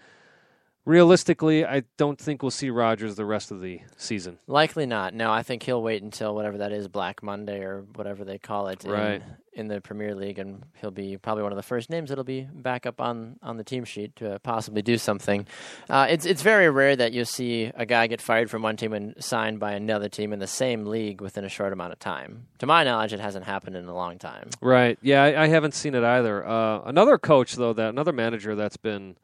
Realistically, 0.88 1.64
I 1.66 1.83
don't 1.98 2.18
think 2.18 2.42
we'll 2.42 2.51
see 2.51 2.70
Rodgers 2.70 3.14
the 3.14 3.27
rest 3.27 3.51
of 3.51 3.61
the 3.61 3.81
season. 3.96 4.38
Likely 4.46 4.87
not. 4.87 5.12
No, 5.14 5.31
I 5.31 5.42
think 5.42 5.62
he'll 5.62 5.83
wait 5.83 6.03
until 6.03 6.35
whatever 6.35 6.59
that 6.59 6.72
is, 6.72 6.88
Black 6.88 7.22
Monday 7.22 7.61
or 7.61 7.83
whatever 7.94 8.24
they 8.24 8.38
call 8.38 8.68
it 8.68 8.85
Right. 8.85 9.20
in, 9.20 9.22
in 9.53 9.68
the 9.68 9.81
Premier 9.83 10.14
League, 10.14 10.38
and 10.38 10.64
he'll 10.81 10.90
be 10.90 11.18
probably 11.18 11.42
one 11.42 11.53
of 11.53 11.57
the 11.57 11.62
first 11.62 11.90
names 11.90 12.09
that'll 12.09 12.24
be 12.24 12.48
back 12.53 12.87
up 12.87 13.01
on, 13.03 13.38
on 13.42 13.59
the 13.59 13.64
team 13.64 13.85
sheet 13.85 14.16
to 14.16 14.38
possibly 14.42 14.81
do 14.81 14.96
something. 14.96 15.46
Uh, 15.90 16.07
it's 16.09 16.24
it's 16.24 16.40
very 16.42 16.70
rare 16.70 16.96
that 16.96 17.12
you'll 17.12 17.27
see 17.27 17.71
a 17.75 17.85
guy 17.85 18.06
get 18.06 18.23
fired 18.23 18.50
from 18.50 18.62
one 18.62 18.77
team 18.79 18.94
and 18.94 19.15
signed 19.23 19.60
by 19.60 19.73
another 19.73 20.08
team 20.08 20.33
in 20.33 20.38
the 20.38 20.46
same 20.46 20.87
league 20.87 21.21
within 21.21 21.44
a 21.44 21.48
short 21.50 21.73
amount 21.75 21.92
of 21.92 21.98
time. 21.98 22.46
To 22.60 22.67
my 22.67 22.83
knowledge, 22.85 23.12
it 23.12 23.21
hasn't 23.21 23.44
happened 23.44 23.77
in 23.77 23.85
a 23.85 23.94
long 23.94 24.19
time. 24.19 24.48
Right. 24.62 24.98
Yeah, 25.02 25.23
I, 25.23 25.42
I 25.44 25.46
haven't 25.48 25.75
seen 25.75 25.94
it 25.94 26.02
either. 26.02 26.46
Uh, 26.46 26.81
another 26.87 27.19
coach, 27.19 27.56
though, 27.56 27.75
that 27.75 27.90
another 27.90 28.12
manager 28.12 28.54
that's 28.54 28.77
been 28.79 29.17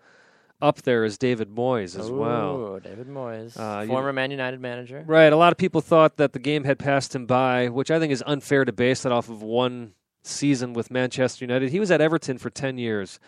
up 0.64 0.82
there 0.82 1.04
is 1.04 1.18
David 1.18 1.50
Moyes 1.50 1.98
as 1.98 2.10
well. 2.10 2.56
Ooh, 2.56 2.80
David 2.80 3.06
Moyes, 3.08 3.58
Uh, 3.58 3.82
you- 3.82 3.88
former 3.88 4.12
Man 4.12 4.30
United 4.30 4.60
manager. 4.60 5.04
Right. 5.06 5.32
A 5.32 5.36
lot 5.36 5.52
of 5.52 5.58
people 5.58 5.80
thought 5.80 6.16
that 6.16 6.32
the 6.32 6.38
game 6.38 6.64
had 6.64 6.78
passed 6.78 7.14
him 7.14 7.26
by, 7.26 7.68
which 7.68 7.90
I 7.90 7.98
think 7.98 8.12
is 8.12 8.22
unfair 8.26 8.64
to 8.64 8.72
base 8.72 9.02
that 9.02 9.12
off 9.12 9.28
of 9.28 9.42
one 9.42 9.92
season 10.22 10.72
with 10.72 10.90
Manchester 10.90 11.44
United. 11.44 11.70
He 11.70 11.78
was 11.78 11.90
at 11.90 12.00
Everton 12.00 12.38
for 12.38 12.48
10 12.50 12.78
years. 12.78 13.20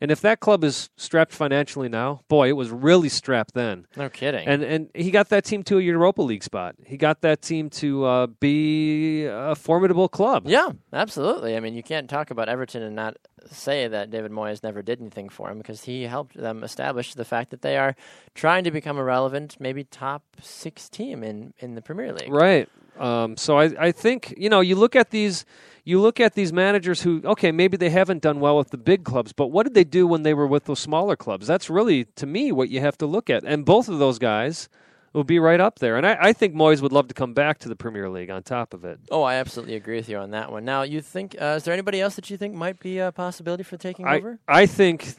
And 0.00 0.10
if 0.10 0.20
that 0.20 0.40
club 0.40 0.62
is 0.62 0.90
strapped 0.96 1.32
financially 1.32 1.88
now, 1.88 2.20
boy, 2.28 2.48
it 2.48 2.52
was 2.52 2.70
really 2.70 3.08
strapped 3.08 3.54
then. 3.54 3.86
No 3.96 4.08
kidding. 4.08 4.46
And 4.46 4.62
and 4.62 4.90
he 4.94 5.10
got 5.10 5.28
that 5.30 5.44
team 5.44 5.62
to 5.64 5.78
a 5.78 5.80
Europa 5.82 6.22
League 6.22 6.44
spot. 6.44 6.76
He 6.84 6.96
got 6.96 7.20
that 7.22 7.42
team 7.42 7.68
to 7.70 8.04
uh, 8.04 8.26
be 8.26 9.24
a 9.24 9.54
formidable 9.54 10.08
club. 10.08 10.44
Yeah, 10.46 10.70
absolutely. 10.92 11.56
I 11.56 11.60
mean, 11.60 11.74
you 11.74 11.82
can't 11.82 12.08
talk 12.08 12.30
about 12.30 12.48
Everton 12.48 12.82
and 12.82 12.94
not 12.94 13.16
say 13.50 13.88
that 13.88 14.10
David 14.10 14.30
Moyes 14.30 14.62
never 14.62 14.82
did 14.82 15.00
anything 15.00 15.28
for 15.28 15.50
him 15.50 15.58
because 15.58 15.84
he 15.84 16.04
helped 16.04 16.36
them 16.36 16.62
establish 16.62 17.14
the 17.14 17.24
fact 17.24 17.50
that 17.50 17.62
they 17.62 17.76
are 17.76 17.96
trying 18.34 18.64
to 18.64 18.70
become 18.70 18.98
a 18.98 19.04
relevant, 19.04 19.56
maybe 19.58 19.84
top 19.84 20.22
six 20.40 20.88
team 20.88 21.22
in, 21.24 21.54
in 21.58 21.74
the 21.74 21.82
Premier 21.82 22.12
League. 22.12 22.32
Right. 22.32 22.68
Um, 23.00 23.36
so 23.36 23.58
I, 23.58 23.64
I 23.78 23.92
think 23.92 24.34
you 24.36 24.48
know 24.48 24.60
you 24.60 24.76
look 24.76 24.96
at 24.96 25.10
these 25.10 25.44
you 25.84 26.00
look 26.00 26.20
at 26.20 26.34
these 26.34 26.52
managers 26.52 27.02
who 27.02 27.22
okay 27.24 27.52
maybe 27.52 27.76
they 27.76 27.90
haven't 27.90 28.22
done 28.22 28.40
well 28.40 28.56
with 28.58 28.70
the 28.70 28.76
big 28.78 29.04
clubs 29.04 29.32
but 29.32 29.46
what 29.48 29.64
did 29.64 29.74
they 29.74 29.84
do 29.84 30.06
when 30.06 30.22
they 30.22 30.34
were 30.34 30.46
with 30.46 30.64
those 30.64 30.80
smaller 30.80 31.16
clubs 31.16 31.46
that's 31.46 31.70
really 31.70 32.04
to 32.16 32.26
me 32.26 32.52
what 32.52 32.68
you 32.68 32.80
have 32.80 32.98
to 32.98 33.06
look 33.06 33.30
at 33.30 33.42
and 33.44 33.64
both 33.64 33.88
of 33.88 33.98
those 33.98 34.18
guys 34.18 34.68
will 35.14 35.24
be 35.24 35.38
right 35.38 35.58
up 35.60 35.78
there 35.78 35.96
and 35.96 36.06
I, 36.06 36.18
I 36.20 36.32
think 36.34 36.54
Moyes 36.54 36.82
would 36.82 36.92
love 36.92 37.08
to 37.08 37.14
come 37.14 37.32
back 37.32 37.58
to 37.60 37.68
the 37.70 37.74
Premier 37.74 38.10
League 38.10 38.28
on 38.28 38.42
top 38.42 38.74
of 38.74 38.84
it 38.84 39.00
Oh, 39.10 39.22
I 39.22 39.36
absolutely 39.36 39.74
agree 39.76 39.96
with 39.96 40.08
you 40.10 40.18
on 40.18 40.32
that 40.32 40.52
one. 40.52 40.66
Now, 40.66 40.82
you 40.82 41.00
think 41.00 41.34
uh, 41.40 41.54
is 41.56 41.62
there 41.64 41.72
anybody 41.72 42.02
else 42.02 42.16
that 42.16 42.28
you 42.28 42.36
think 42.36 42.54
might 42.54 42.78
be 42.78 42.98
a 42.98 43.10
possibility 43.10 43.62
for 43.62 43.78
taking 43.78 44.06
I, 44.06 44.18
over? 44.18 44.38
I 44.46 44.66
think 44.66 45.14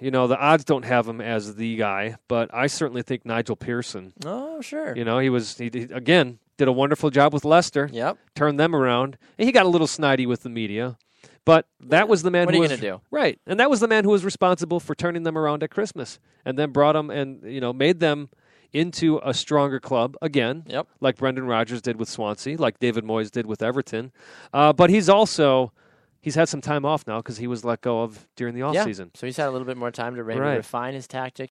you 0.00 0.10
know 0.10 0.26
the 0.26 0.36
odds 0.38 0.64
don't 0.64 0.84
have 0.84 1.08
him 1.08 1.22
as 1.22 1.54
the 1.54 1.76
guy 1.76 2.16
but 2.28 2.50
I 2.52 2.66
certainly 2.66 3.00
think 3.02 3.24
Nigel 3.24 3.56
Pearson 3.56 4.12
Oh, 4.26 4.60
sure. 4.60 4.94
you 4.94 5.04
know 5.06 5.18
he 5.18 5.30
was 5.30 5.56
he, 5.56 5.70
he- 5.72 5.82
again 5.84 6.38
did 6.56 6.68
a 6.68 6.72
wonderful 6.72 7.10
job 7.10 7.32
with 7.32 7.44
Leicester 7.44 7.88
Yep. 7.92 8.18
turned 8.34 8.58
them 8.60 8.74
around. 8.74 9.16
And 9.38 9.46
he 9.46 9.52
got 9.52 9.66
a 9.66 9.68
little 9.68 9.86
snidey 9.86 10.26
with 10.26 10.42
the 10.42 10.48
media, 10.50 10.96
but 11.44 11.66
that 11.80 12.08
was 12.08 12.22
the 12.22 12.30
man. 12.30 12.46
What 12.46 12.54
who 12.54 12.60
are 12.60 12.64
you 12.64 12.70
was, 12.70 12.80
gonna 12.80 12.92
do? 12.98 13.00
Right, 13.10 13.38
and 13.46 13.58
that 13.60 13.68
was 13.70 13.80
the 13.80 13.88
man 13.88 14.04
who 14.04 14.10
was 14.10 14.24
responsible 14.24 14.80
for 14.80 14.94
turning 14.94 15.22
them 15.24 15.36
around 15.36 15.62
at 15.62 15.70
Christmas, 15.70 16.18
and 16.44 16.58
then 16.58 16.70
brought 16.70 16.92
them 16.92 17.10
and 17.10 17.42
you 17.44 17.60
know 17.60 17.72
made 17.72 18.00
them 18.00 18.28
into 18.72 19.20
a 19.24 19.32
stronger 19.32 19.78
club 19.78 20.16
again. 20.20 20.64
Yep. 20.66 20.88
like 21.00 21.16
Brendan 21.16 21.46
Rodgers 21.46 21.80
did 21.80 21.96
with 21.98 22.08
Swansea, 22.08 22.56
like 22.56 22.78
David 22.80 23.04
Moyes 23.04 23.30
did 23.30 23.46
with 23.46 23.62
Everton. 23.62 24.10
Uh, 24.52 24.72
but 24.72 24.90
he's 24.90 25.08
also 25.08 25.72
he's 26.20 26.34
had 26.34 26.48
some 26.48 26.60
time 26.60 26.84
off 26.84 27.06
now 27.06 27.18
because 27.18 27.36
he 27.36 27.46
was 27.46 27.64
let 27.64 27.80
go 27.82 28.02
of 28.02 28.26
during 28.36 28.54
the 28.54 28.62
off 28.62 28.74
Yeah. 28.74 28.84
season. 28.84 29.10
So 29.14 29.26
he's 29.26 29.36
had 29.36 29.48
a 29.48 29.50
little 29.52 29.66
bit 29.66 29.76
more 29.76 29.90
time 29.90 30.16
to 30.16 30.24
maybe 30.24 30.40
Right. 30.40 30.56
refine 30.56 30.94
his 30.94 31.06
tactic. 31.06 31.50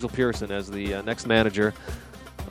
Nigel 0.00 0.16
Pearson 0.16 0.50
as 0.50 0.68
the 0.70 0.94
uh, 0.94 1.02
next 1.02 1.26
manager 1.26 1.74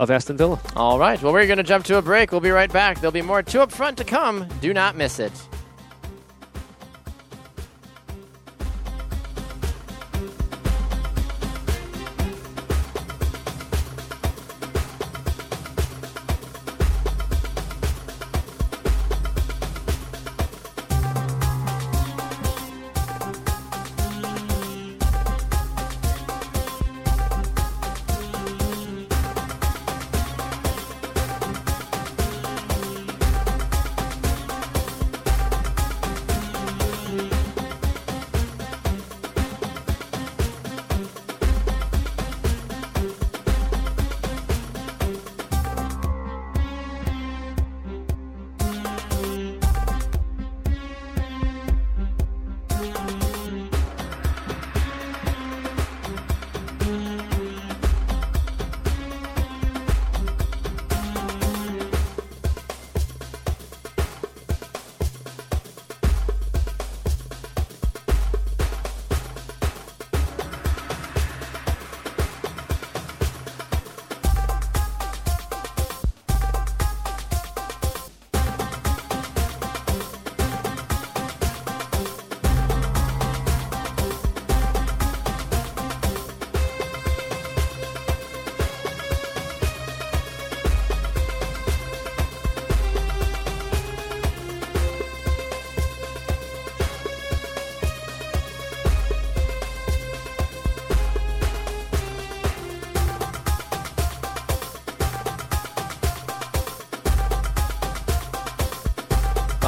of 0.01 0.09
Aston 0.09 0.35
Villa. 0.35 0.59
All 0.75 0.97
right. 0.97 1.21
Well, 1.21 1.31
we're 1.31 1.45
going 1.45 1.57
to 1.57 1.63
jump 1.63 1.85
to 1.85 1.97
a 1.97 2.01
break. 2.01 2.31
We'll 2.31 2.41
be 2.41 2.49
right 2.49 2.73
back. 2.73 2.99
There'll 2.99 3.11
be 3.11 3.21
more 3.21 3.43
two 3.43 3.61
up 3.61 3.71
front 3.71 3.97
to 3.99 4.03
come. 4.03 4.47
Do 4.59 4.73
not 4.73 4.97
miss 4.97 5.19
it. 5.19 5.31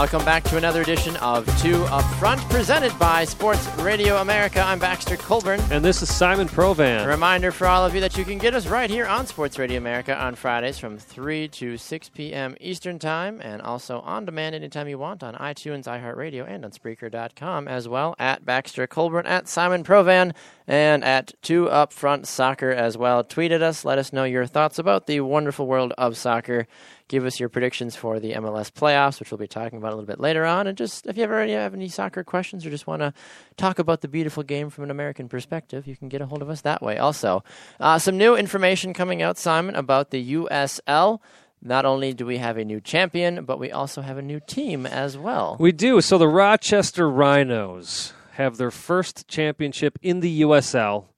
Welcome 0.03 0.25
back 0.25 0.43
to 0.43 0.57
another 0.57 0.81
edition 0.81 1.15
of 1.15 1.45
Two 1.61 1.81
Up 1.85 2.03
Front, 2.15 2.41
presented 2.49 2.91
by 2.99 3.23
Sports 3.23 3.65
Radio 3.77 4.17
America. 4.17 4.59
I'm 4.59 4.77
Baxter 4.77 5.15
Colburn. 5.15 5.61
And 5.71 5.83
this 5.83 6.01
is 6.01 6.13
Simon 6.13 6.47
A 6.47 6.49
Provan. 6.49 7.07
reminder 7.07 7.53
for 7.53 7.67
all 7.67 7.85
of 7.85 7.95
you 7.95 8.01
that 8.01 8.17
you 8.17 8.25
can 8.25 8.37
get 8.37 8.53
us 8.53 8.67
right 8.67 8.89
here 8.89 9.05
on 9.05 9.25
Sports 9.25 9.57
Radio 9.57 9.77
America 9.77 10.13
on 10.13 10.35
Fridays 10.35 10.77
from 10.77 10.97
3 10.97 11.47
to 11.47 11.77
6 11.77 12.09
p.m. 12.09 12.57
Eastern 12.59 12.99
Time, 12.99 13.39
and 13.41 13.61
also 13.61 14.01
on 14.01 14.25
demand 14.25 14.55
anytime 14.55 14.89
you 14.89 14.97
want 14.97 15.23
on 15.23 15.35
iTunes, 15.35 15.85
iHeartRadio, 15.85 16.45
and 16.45 16.65
on 16.65 16.71
Spreaker.com 16.71 17.69
as 17.69 17.87
well. 17.87 18.13
At 18.19 18.43
Baxter 18.43 18.85
Colburn, 18.87 19.25
at 19.25 19.47
Simon 19.47 19.85
Provan, 19.85 20.33
and 20.67 21.05
at 21.05 21.33
Two 21.41 21.69
Up 21.69 21.93
Front 21.93 22.27
Soccer 22.27 22.71
as 22.71 22.97
well. 22.97 23.23
Tweet 23.23 23.53
at 23.53 23.61
us, 23.61 23.85
let 23.85 23.97
us 23.97 24.11
know 24.11 24.25
your 24.25 24.47
thoughts 24.47 24.79
about 24.79 25.07
the 25.07 25.21
wonderful 25.21 25.65
world 25.65 25.93
of 25.97 26.17
soccer. 26.17 26.67
Give 27.13 27.27
us 27.27 27.39
your 27.39 27.47
predictions 27.47 27.95
for 27.95 28.19
the 28.19 28.31
MLS 28.31 28.71
playoffs, 28.71 29.19
which 29.19 29.29
we'll 29.29 29.37
be 29.37 29.45
talking 29.45 29.77
about 29.77 29.89
a 29.89 29.95
little 29.95 30.07
bit 30.07 30.19
later 30.19 30.45
on. 30.45 30.65
And 30.65 30.75
just 30.75 31.05
if 31.05 31.15
you 31.15 31.21
ever 31.21 31.45
have 31.45 31.75
any 31.75 31.87
soccer 31.87 32.23
questions 32.23 32.65
or 32.65 32.71
just 32.71 32.87
want 32.87 33.03
to 33.03 33.13
talk 33.55 33.77
about 33.77 34.01
the 34.01 34.07
beautiful 34.07 34.41
game 34.41 34.71
from 34.71 34.85
an 34.85 34.89
American 34.89 35.29
perspective, 35.29 35.85
you 35.85 35.95
can 35.95 36.09
get 36.09 36.21
a 36.21 36.25
hold 36.25 36.41
of 36.41 36.49
us 36.49 36.61
that 36.61 36.81
way. 36.81 36.97
Also, 36.97 37.43
uh, 37.79 37.99
some 37.99 38.17
new 38.17 38.35
information 38.35 38.95
coming 38.95 39.21
out, 39.21 39.37
Simon, 39.37 39.75
about 39.75 40.09
the 40.09 40.33
USL. 40.33 41.19
Not 41.61 41.85
only 41.85 42.15
do 42.15 42.25
we 42.25 42.39
have 42.39 42.57
a 42.57 42.65
new 42.65 42.81
champion, 42.81 43.45
but 43.45 43.59
we 43.59 43.71
also 43.71 44.01
have 44.01 44.17
a 44.17 44.23
new 44.23 44.39
team 44.39 44.87
as 44.87 45.15
well. 45.15 45.55
We 45.59 45.71
do. 45.71 46.01
So 46.01 46.17
the 46.17 46.27
Rochester 46.27 47.07
Rhinos 47.07 48.13
have 48.31 48.57
their 48.57 48.71
first 48.71 49.27
championship 49.27 49.99
in 50.01 50.21
the 50.21 50.41
USL. 50.41 51.09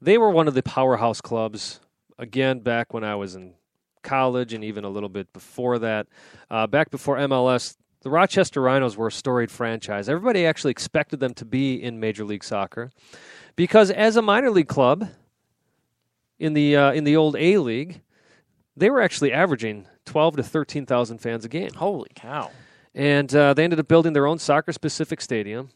They 0.00 0.16
were 0.16 0.30
one 0.30 0.48
of 0.48 0.54
the 0.54 0.62
powerhouse 0.62 1.20
clubs, 1.20 1.80
again, 2.18 2.60
back 2.60 2.94
when 2.94 3.04
I 3.04 3.16
was 3.16 3.34
in 3.34 3.52
college 4.02 4.52
and 4.52 4.64
even 4.64 4.84
a 4.84 4.88
little 4.88 5.08
bit 5.08 5.32
before 5.32 5.78
that. 5.80 6.06
Uh, 6.50 6.66
back 6.66 6.90
before 6.90 7.16
MLS, 7.16 7.76
the 8.02 8.10
Rochester 8.10 8.60
Rhinos 8.60 8.96
were 8.96 9.06
a 9.08 9.12
storied 9.12 9.50
franchise. 9.50 10.08
Everybody 10.08 10.44
actually 10.44 10.72
expected 10.72 11.20
them 11.20 11.34
to 11.34 11.44
be 11.44 11.82
in 11.82 12.00
Major 12.00 12.24
League 12.24 12.44
Soccer 12.44 12.90
because 13.56 13.90
as 13.90 14.16
a 14.16 14.22
minor 14.22 14.50
league 14.50 14.68
club 14.68 15.08
in 16.38 16.54
the 16.54 16.76
uh, 16.76 16.92
in 16.92 17.04
the 17.04 17.16
old 17.16 17.36
A 17.36 17.58
League, 17.58 18.02
they 18.76 18.90
were 18.90 19.00
actually 19.00 19.32
averaging 19.32 19.86
twelve 20.04 20.36
to 20.36 20.42
thirteen 20.42 20.84
thousand 20.86 21.18
fans 21.18 21.44
a 21.44 21.48
game, 21.48 21.72
Holy 21.74 22.10
cow! 22.14 22.50
and 22.94 23.34
uh, 23.34 23.54
they 23.54 23.64
ended 23.64 23.78
up 23.78 23.88
building 23.88 24.12
their 24.12 24.26
own 24.26 24.38
soccer 24.38 24.72
specific 24.72 25.20
stadium. 25.20 25.70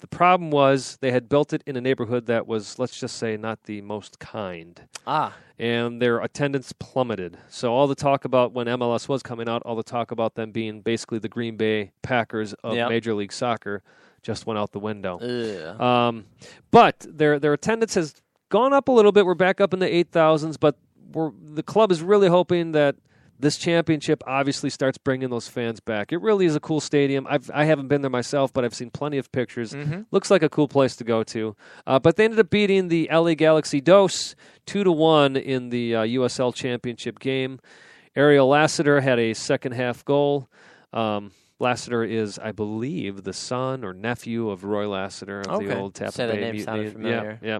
The 0.00 0.06
problem 0.08 0.50
was 0.50 0.98
they 1.00 1.10
had 1.12 1.28
built 1.28 1.52
it 1.52 1.62
in 1.66 1.76
a 1.76 1.80
neighborhood 1.80 2.26
that 2.26 2.46
was, 2.46 2.78
let's 2.78 2.98
just 2.98 3.16
say, 3.16 3.36
not 3.36 3.64
the 3.64 3.80
most 3.82 4.18
kind. 4.18 4.80
Ah, 5.06 5.34
and 5.58 6.00
their 6.00 6.20
attendance 6.20 6.72
plummeted. 6.72 7.36
So 7.48 7.72
all 7.74 7.86
the 7.86 7.94
talk 7.94 8.24
about 8.24 8.52
when 8.52 8.66
MLS 8.66 9.08
was 9.08 9.22
coming 9.22 9.46
out, 9.48 9.62
all 9.66 9.76
the 9.76 9.82
talk 9.82 10.10
about 10.10 10.34
them 10.34 10.52
being 10.52 10.80
basically 10.80 11.18
the 11.18 11.28
Green 11.28 11.56
Bay 11.56 11.92
Packers 12.02 12.54
of 12.64 12.74
Yep. 12.76 12.88
Major 12.88 13.14
League 13.14 13.32
Soccer 13.32 13.82
just 14.22 14.46
went 14.46 14.58
out 14.58 14.72
the 14.72 14.78
window. 14.78 15.18
Um, 15.78 16.24
but 16.70 17.06
their 17.08 17.38
their 17.38 17.52
attendance 17.52 17.94
has 17.94 18.14
gone 18.48 18.72
up 18.72 18.88
a 18.88 18.92
little 18.92 19.12
bit. 19.12 19.26
We're 19.26 19.34
back 19.34 19.60
up 19.60 19.74
in 19.74 19.80
the 19.80 19.94
eight 19.94 20.08
thousands, 20.12 20.56
but 20.56 20.76
we're, 21.12 21.30
the 21.42 21.62
club 21.62 21.92
is 21.92 22.02
really 22.02 22.28
hoping 22.28 22.72
that 22.72 22.96
this 23.40 23.56
championship 23.58 24.22
obviously 24.26 24.70
starts 24.70 24.98
bringing 24.98 25.30
those 25.30 25.48
fans 25.48 25.80
back. 25.80 26.12
It 26.12 26.20
really 26.20 26.46
is 26.46 26.54
a 26.56 26.60
cool 26.60 26.80
stadium. 26.80 27.26
I've 27.28 27.50
I 27.52 27.64
haven't 27.64 27.88
been 27.88 28.02
there 28.02 28.10
myself, 28.10 28.52
but 28.52 28.64
I've 28.64 28.74
seen 28.74 28.90
plenty 28.90 29.18
of 29.18 29.30
pictures. 29.32 29.74
Looks 30.10 30.30
like 30.30 30.42
a 30.42 30.48
cool 30.48 30.68
place 30.68 30.96
to 30.96 31.04
go 31.04 31.22
to. 31.24 31.56
Uh, 31.86 31.98
but 31.98 32.16
they 32.16 32.24
ended 32.24 32.38
up 32.40 32.50
beating 32.50 32.88
the 32.88 33.08
LA 33.12 33.34
Galaxy 33.34 33.80
Dos 33.80 34.34
two 34.66 34.84
to 34.84 34.92
one 34.92 35.36
in 35.36 35.70
the 35.70 35.96
uh, 35.96 36.02
USL 36.02 36.54
Championship 36.54 37.18
game. 37.18 37.60
Ariel 38.16 38.48
Lassiter 38.48 39.00
had 39.00 39.18
a 39.18 39.34
second 39.34 39.72
half 39.72 40.04
goal. 40.04 40.48
Um, 40.92 41.30
Lassiter 41.60 42.02
is, 42.02 42.38
I 42.38 42.52
believe, 42.52 43.24
the 43.24 43.32
son 43.34 43.84
or 43.84 43.92
nephew 43.92 44.48
of 44.48 44.64
Roy 44.64 44.88
Lassiter 44.88 45.42
of 45.42 45.62
the 45.62 45.76
old 45.78 45.94
Tampa 45.94 46.12
Say 46.12 46.26
the 46.26 46.32
name 46.32 46.40
Mutiny. 46.56 46.62
sounded 46.62 46.92
familiar. 46.94 47.38
Yeah, 47.42 47.58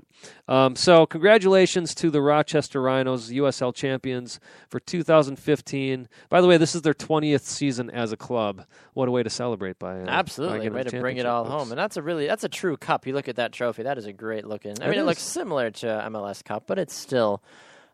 yeah. 0.48 0.64
Um, 0.64 0.74
so, 0.74 1.04
congratulations 1.06 1.94
to 1.96 2.10
the 2.10 2.22
Rochester 2.22 2.80
Rhinos, 2.80 3.30
USL 3.30 3.74
champions 3.74 4.40
for 4.68 4.80
2015. 4.80 6.08
By 6.28 6.40
the 6.40 6.46
way, 6.46 6.56
this 6.56 6.74
is 6.74 6.82
their 6.82 6.94
20th 6.94 7.42
season 7.42 7.90
as 7.90 8.12
a 8.12 8.16
club. 8.16 8.64
What 8.94 9.08
a 9.08 9.10
way 9.10 9.22
to 9.22 9.30
celebrate 9.30 9.78
by 9.78 10.00
uh, 10.00 10.06
Absolutely, 10.08 10.58
getting 10.60 10.72
way 10.74 10.82
to 10.84 11.00
bring 11.00 11.18
it 11.18 11.26
all 11.26 11.44
home, 11.44 11.70
and 11.70 11.78
that's 11.78 11.96
a 11.96 12.02
really 12.02 12.26
that's 12.26 12.44
a 12.44 12.48
true 12.48 12.76
cup. 12.76 13.06
You 13.06 13.12
look 13.12 13.28
at 13.28 13.36
that 13.36 13.52
trophy; 13.52 13.82
that 13.82 13.98
is 13.98 14.06
a 14.06 14.12
great 14.12 14.46
looking. 14.46 14.80
I 14.80 14.86
It 14.86 14.90
mean, 14.90 14.98
it 15.00 15.04
looks 15.04 15.22
similar 15.22 15.70
to 15.70 15.86
MLS 16.10 16.42
Cup, 16.42 16.64
but 16.66 16.78
it's 16.78 16.94
still 16.94 17.42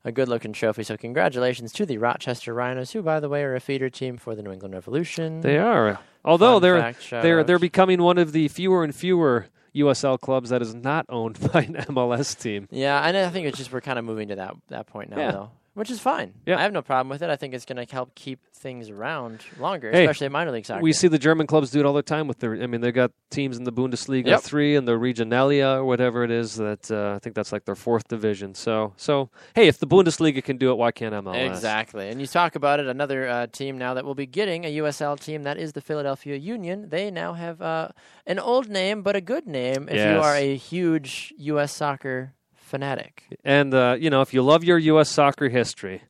a 0.06 0.12
good 0.12 0.28
looking 0.28 0.54
trophy. 0.54 0.82
So, 0.84 0.96
congratulations 0.96 1.70
to 1.74 1.84
the 1.84 1.98
Rochester 1.98 2.54
Rhinos, 2.54 2.92
who, 2.92 3.02
by 3.02 3.20
the 3.20 3.28
way, 3.28 3.42
are 3.42 3.54
a 3.54 3.60
feeder 3.60 3.90
team 3.90 4.16
for 4.16 4.34
the 4.34 4.42
New 4.42 4.52
England 4.52 4.72
Revolution. 4.72 5.42
They 5.42 5.58
are. 5.58 5.98
Although 6.24 6.54
Fun 6.54 6.62
they're 6.62 6.80
fact, 6.80 7.10
they're 7.10 7.40
out. 7.40 7.46
they're 7.46 7.58
becoming 7.58 8.00
one 8.00 8.16
of 8.16 8.32
the 8.32 8.48
fewer 8.48 8.82
and 8.84 8.94
fewer 8.94 9.46
USL 9.74 10.18
clubs 10.18 10.48
that 10.50 10.62
is 10.62 10.74
not 10.74 11.04
owned 11.10 11.38
by 11.52 11.62
an 11.62 11.74
MLS 11.90 12.38
team. 12.40 12.66
Yeah, 12.70 12.98
and 13.00 13.16
I 13.16 13.28
think 13.28 13.46
it's 13.46 13.58
just 13.58 13.70
we're 13.72 13.82
kind 13.82 13.98
of 13.98 14.04
moving 14.06 14.28
to 14.28 14.36
that 14.36 14.56
that 14.68 14.86
point 14.86 15.10
now, 15.10 15.18
Yeah. 15.18 15.30
though, 15.32 15.50
which 15.76 15.90
is 15.90 16.00
fine. 16.00 16.32
Yeah. 16.46 16.56
I 16.58 16.62
have 16.62 16.72
no 16.72 16.80
problem 16.80 17.10
with 17.10 17.20
it. 17.22 17.28
I 17.28 17.36
think 17.36 17.52
it's 17.52 17.66
going 17.66 17.84
to 17.84 17.94
help 17.94 18.14
keep 18.14 18.40
things 18.54 18.88
around 18.88 19.44
longer, 19.60 19.92
Hey, 19.92 20.04
especially 20.04 20.24
in 20.24 20.32
minor 20.32 20.50
league 20.50 20.64
soccer. 20.64 20.80
We 20.80 20.94
see 20.94 21.06
the 21.06 21.18
German 21.18 21.46
clubs 21.46 21.70
do 21.70 21.80
it 21.80 21.84
all 21.84 21.92
the 21.92 22.02
time 22.02 22.26
with 22.26 22.38
their. 22.38 22.54
I 22.62 22.66
mean, 22.66 22.80
they 22.80 22.92
got 22.92 23.12
teams 23.30 23.58
in 23.58 23.64
the 23.64 23.72
Bundesliga 23.72 24.28
Yep. 24.28 24.40
three 24.40 24.74
and 24.74 24.88
the 24.88 24.92
Regionalliga 24.92 25.76
or 25.76 25.84
whatever 25.84 26.24
it 26.24 26.30
is. 26.30 26.56
That 26.56 26.90
uh, 26.90 27.16
I 27.16 27.18
think 27.18 27.36
that's 27.36 27.52
like 27.52 27.66
their 27.66 27.74
fourth 27.74 28.08
division. 28.08 28.54
So, 28.54 28.94
so 28.96 29.28
hey, 29.54 29.68
if 29.68 29.78
the 29.78 29.86
Bundesliga 29.86 30.42
can 30.42 30.56
do 30.56 30.70
it, 30.70 30.76
why 30.76 30.92
can't 30.92 31.14
MLS? 31.14 31.46
Exactly. 31.50 32.08
And 32.08 32.22
you 32.22 32.26
talk 32.26 32.56
about 32.56 32.80
it, 32.80 32.86
another 32.86 33.28
uh, 33.28 33.46
team 33.46 33.76
now 33.76 33.92
that 33.94 34.06
will 34.06 34.14
be 34.14 34.26
getting 34.26 34.64
a 34.64 34.78
USL 34.78 35.20
team, 35.20 35.42
that 35.42 35.58
is 35.58 35.74
the 35.74 35.82
Philadelphia 35.82 36.36
Union. 36.36 36.88
They 36.88 37.10
now 37.10 37.34
have 37.34 37.60
uh, 37.60 37.88
an 38.26 38.38
old 38.38 38.70
name, 38.70 39.02
but 39.02 39.14
a 39.14 39.20
good 39.20 39.46
name 39.46 39.90
if 39.90 39.96
you 39.96 40.20
are 40.22 40.34
a 40.34 40.56
huge 40.56 41.34
U.S. 41.36 41.72
soccer 41.72 42.32
fanatic. 42.66 43.24
And 43.44 43.72
uh, 43.72 43.96
you 43.98 44.10
know, 44.10 44.20
if 44.20 44.34
you 44.34 44.42
love 44.42 44.64
your 44.64 44.78
U.S. 44.78 45.08
soccer 45.08 45.48
history, 45.48 46.02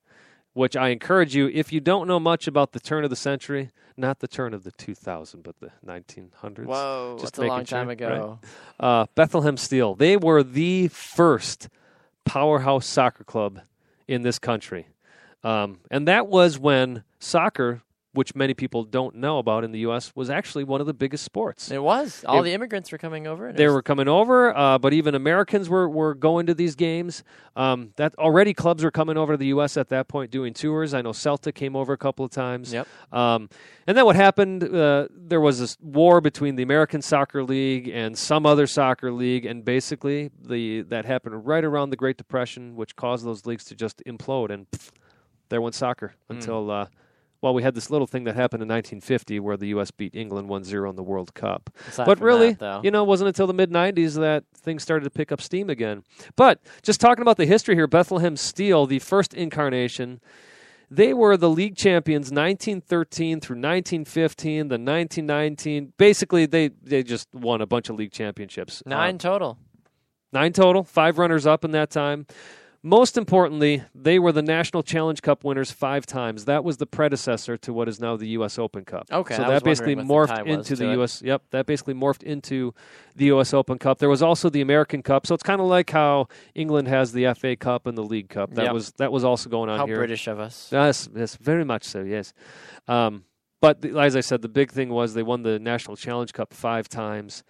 which 0.55 0.75
I 0.77 0.89
encourage 0.89 1.35
you, 1.37 1.49
if 1.53 1.73
you 1.73 1.81
don't 1.81 2.09
know 2.09 2.19
much 2.19 2.47
about 2.49 2.73
the 2.73 2.81
turn 2.81 3.05
of 3.05 3.11
the 3.11 3.17
century, 3.17 3.71
not 3.97 4.21
the 4.21 4.29
turn 4.29 4.55
of 4.55 4.65
the 4.65 4.73
2000, 4.73 5.43
but 5.43 5.59
the 5.61 5.71
1900s. 5.87 6.65
Whoa, 6.65 7.17
Just 7.21 7.35
that's 7.35 7.39
a 7.39 7.47
long 7.47 7.59
making 7.59 7.67
sure, 7.67 7.79
time 7.79 7.89
right? 7.89 7.93
ago. 7.93 8.39
uh, 8.81 9.07
Bethlehem 9.15 9.57
Steel. 9.57 9.95
They 9.95 10.17
were 10.17 10.43
the 10.43 10.89
first 10.89 11.69
powerhouse 12.25 12.87
soccer 12.87 13.25
club 13.25 13.61
in 14.09 14.23
this 14.23 14.39
country. 14.39 14.89
Um, 15.45 15.81
and 15.91 16.09
that 16.09 16.27
was 16.27 16.59
when 16.59 17.05
soccer, 17.19 17.83
which 18.17 18.35
many 18.35 18.55
people 18.55 18.83
don't 18.85 19.15
know 19.15 19.39
about 19.39 19.63
in 19.63 19.73
the 19.73 19.81
U.S., 19.81 20.11
was 20.15 20.31
actually 20.31 20.65
one 20.65 20.81
of 20.81 20.87
the 20.87 20.95
biggest 20.95 21.23
sports. 21.25 21.71
It 21.71 21.83
was. 21.83 22.25
All 22.27 22.41
It- 22.41 22.45
the 22.45 22.53
immigrants 22.53 22.91
were 22.91 22.99
coming 22.99 23.27
over. 23.27 23.49
and 23.49 23.59
They 23.59 23.67
was- 23.67 23.75
were 23.75 23.83
coming 23.83 24.09
over, 24.09 24.57
uh, 24.57 24.79
but 24.79 24.93
even 24.93 25.15
Americans 25.15 25.69
were, 25.69 25.89
were 25.89 26.15
going 26.15 26.47
to 26.47 26.55
these 26.55 26.75
games. 26.75 27.23
Um, 27.55 27.93
that 27.97 28.15
already 28.19 28.53
clubs 28.55 28.83
were 28.85 28.91
coming 28.91 29.17
over 29.17 29.35
to 29.35 29.37
the 29.37 29.47
U.S. 29.49 29.77
at 29.77 29.89
that 29.91 30.09
point 30.09 30.31
doing 30.31 30.53
tours. 30.55 30.93
I 30.95 31.03
know 31.03 31.13
Celtic 31.13 31.55
came 31.55 31.77
over 31.77 31.93
a 31.93 31.99
couple 31.99 32.25
of 32.25 32.31
times. 32.31 32.73
Yep. 32.73 32.87
Um, 33.13 33.49
and 33.87 33.97
then 33.97 34.05
what 34.05 34.17
happened? 34.17 34.65
Uh, 34.65 35.09
there 35.11 35.41
was 35.41 35.61
this 35.61 35.77
war 35.81 36.21
between 36.21 36.57
the 36.57 36.63
American 36.63 37.01
Soccer 37.03 37.43
League 37.45 37.89
and 37.89 38.17
some 38.19 38.45
other 38.47 38.67
soccer 38.67 39.13
league, 39.13 39.47
and 39.47 39.65
basically 39.65 40.31
the 40.43 40.83
that 40.83 41.05
happened 41.05 41.47
right 41.47 41.65
around 41.65 41.91
the 41.91 41.97
Great 41.97 42.17
Depression, 42.17 42.77
which 42.77 42.97
caused 42.97 43.25
those 43.25 43.47
leagues 43.47 43.65
to 43.67 43.75
just 43.75 44.03
implode, 44.07 44.51
and 44.51 44.71
pff, 44.71 44.91
there 45.49 45.61
went 45.61 45.75
soccer 45.75 46.15
until. 46.29 46.71
Uh, 46.71 46.87
well, 47.43 47.55
we 47.55 47.63
had 47.63 47.75
this 47.75 47.91
little 47.91 48.07
thing 48.07 48.25
that 48.25 48.35
happened 48.35 48.63
in 48.63 48.69
1950 48.69 49.41
where 49.41 49.57
the 49.57 49.69
U.S. 49.69 49.91
beat 49.91 50.15
England 50.15 50.49
1-0 50.49 50.91
in 50.91 50.97
the 50.97 51.03
World 51.03 51.35
Cup. 51.35 51.71
Aside 51.89 52.07
but 52.07 52.21
really, 52.21 52.55
that, 52.55 52.85
you 52.85 52.91
know, 52.91 53.03
it 53.03 53.07
wasn't 53.07 53.29
until 53.29 53.47
the 53.47 53.53
mid 53.55 53.71
90s 53.71 54.15
that 54.19 54.45
things 54.57 54.83
started 54.83 55.05
to 55.05 55.11
pick 55.11 55.31
up 55.31 55.41
steam 55.41 55.69
again. 55.71 56.03
But 56.35 56.61
just 56.83 57.01
talking 57.01 57.23
about 57.23 57.37
the 57.37 57.47
history 57.47 57.75
here, 57.75 57.87
Bethlehem 57.87 58.37
Steel, 58.37 58.87
the 58.87 58.99
first 58.99 59.35
incarnation, 59.35 60.21
they 60.91 61.13
were 61.13 61.37
the 61.37 61.51
league 61.51 61.77
champions 61.77 62.31
1913 62.31 63.41
through 63.41 63.57
1915, 63.57 64.69
the 64.69 64.75
1919. 64.75 65.93
Basically, 65.99 66.47
they, 66.47 66.69
they 66.69 67.03
just 67.03 67.29
won 67.35 67.61
a 67.61 67.67
bunch 67.67 67.89
of 67.89 67.97
league 67.97 68.13
championships. 68.13 68.83
Nine 68.87 69.15
Um, 69.15 69.19
total. 69.19 69.59
nine 70.33 70.53
total, 70.53 70.85
five 70.85 71.19
runners 71.19 71.47
up 71.47 71.65
in 71.65 71.73
that 71.73 71.91
time. 71.91 72.27
Most 72.87 73.19
importantly, 73.19 73.83
they 73.97 74.21
were 74.21 74.31
the 74.31 74.43
National 74.43 74.85
Challenge 74.85 75.21
Cup 75.21 75.43
winners 75.43 75.73
five 75.73 76.07
times. 76.07 76.45
That 76.45 76.63
was 76.63 76.77
the 76.77 76.87
predecessor 76.87 77.57
to 77.57 77.73
what 77.73 77.89
is 77.89 77.99
now 77.99 78.17
the 78.17 78.29
U.S. 78.29 78.61
Open 78.61 78.85
Cup. 78.85 79.09
Okay, 79.11 79.35
so 79.35 79.43
that 79.43 79.65
basically 79.65 79.97
what 79.97 80.07
the 80.07 80.15
morphed 80.15 80.47
into 80.47 80.63
to 80.63 80.77
the 80.77 80.91
it. 80.91 80.93
U.S. 80.93 81.21
Yep, 81.21 81.43
that 81.51 81.67
basically 81.67 81.95
morphed 81.95 82.23
into 82.23 82.75
the 83.17 83.25
U.S. 83.25 83.53
Open 83.53 83.77
Cup. 83.77 83.99
There 83.99 84.09
was 84.09 84.23
also 84.23 84.51
the 84.51 84.61
American 84.61 85.03
Cup, 85.03 85.27
so 85.27 85.35
it's 85.35 85.43
kind 85.43 85.61
of 85.61 85.67
like 85.67 85.91
how 85.91 86.29
England 86.55 86.87
has 86.87 87.11
the 87.11 87.35
FA 87.35 87.57
Cup 87.57 87.89
and 87.89 87.99
the 87.99 88.05
League 88.05 88.29
Cup. 88.29 88.55
That 88.55 88.67
Yep. 88.67 88.73
was 88.73 88.93
that 88.99 89.11
was 89.11 89.25
also 89.25 89.51
going 89.51 89.69
on 89.69 89.81
How 89.81 89.87
here. 89.87 89.97
British 89.97 90.29
of 90.29 90.39
us. 90.39 90.69
Yes, 90.71 91.09
yes, 91.13 91.35
very 91.35 91.65
much 91.65 91.83
so. 91.83 92.03
Yes, 92.03 92.33
um, 92.87 93.25
but 93.61 93.81
the, 93.81 93.99
as 93.99 94.15
I 94.15 94.21
said, 94.21 94.43
the 94.43 94.49
big 94.49 94.71
thing 94.71 94.91
was 94.91 95.15
they 95.15 95.25
won 95.25 95.43
the 95.43 95.59
National 95.59 95.97
Challenge 95.97 96.33
Cup 96.33 96.55
five 96.55 96.89
times. 96.89 97.43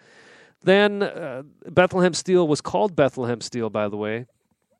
Then 0.62 1.02
uh, 1.02 1.42
Bethlehem 1.68 2.14
Steel 2.14 2.48
was 2.48 2.62
called 2.62 2.96
Bethlehem 2.96 3.42
Steel, 3.42 3.68
by 3.68 3.90
the 3.90 3.98
way, 3.98 4.24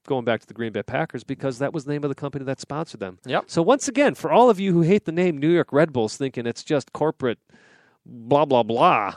going 0.07 0.25
back 0.25 0.41
to 0.41 0.47
the 0.47 0.55
Green 0.55 0.73
Bay 0.73 0.83
Packers 0.83 1.25
because 1.25 1.59
that 1.59 1.73
was 1.73 1.85
the 1.85 1.93
name 1.93 2.05
of 2.05 2.09
the 2.09 2.15
company 2.15 2.45
that 2.47 2.61
sponsored 2.61 3.01
them. 3.01 3.19
Yep. 3.27 3.45
So 3.49 3.61
once 3.63 3.89
again, 3.89 4.15
for 4.15 4.31
all 4.33 4.49
of 4.51 4.59
you 4.59 4.73
who 4.73 4.81
hate 4.83 5.05
the 5.05 5.13
name 5.13 5.39
New 5.39 5.51
York 5.51 5.73
Red 5.73 5.93
Bulls, 5.93 6.17
thinking 6.17 6.47
it's 6.47 6.65
just 6.65 6.93
corporate, 6.93 7.39
blah 8.05 8.45
blah 8.45 8.63
blah. 8.63 9.15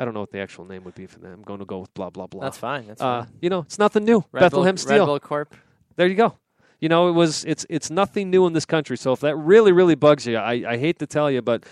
I 0.00 0.04
don't 0.04 0.14
know 0.14 0.20
what 0.20 0.30
the 0.30 0.38
actual 0.38 0.64
name 0.64 0.84
would 0.84 0.94
be 0.94 1.06
for 1.06 1.18
them. 1.18 1.32
I'm 1.32 1.42
going 1.42 1.58
to 1.58 1.64
go 1.64 1.78
with 1.80 1.92
blah 1.94 2.10
blah 2.10 2.26
blah. 2.28 2.42
That's 2.42 2.58
fine. 2.58 2.86
That's 2.86 3.02
Uh, 3.02 3.24
fine. 3.24 3.32
you 3.40 3.50
know, 3.50 3.60
it's 3.60 3.78
nothing 3.78 4.04
new. 4.04 4.24
Red 4.30 4.40
Bethlehem 4.40 4.76
Bull, 4.76 4.82
Steel. 4.82 4.98
Red 5.00 5.06
Bull 5.06 5.20
Corp. 5.20 5.56
There 5.96 6.06
you 6.06 6.14
go. 6.14 6.36
You 6.80 6.88
know, 6.88 7.08
it 7.08 7.12
was 7.12 7.44
it's 7.44 7.66
it's 7.68 7.90
nothing 7.90 8.30
new 8.30 8.46
in 8.46 8.52
this 8.52 8.64
country. 8.64 8.96
So 8.96 9.12
if 9.12 9.20
that 9.20 9.34
really 9.36 9.72
really 9.72 9.96
bugs 9.96 10.26
you, 10.26 10.36
I, 10.36 10.62
I 10.74 10.76
hate 10.78 11.00
to 11.00 11.06
tell 11.06 11.28
you, 11.30 11.42
but 11.42 11.64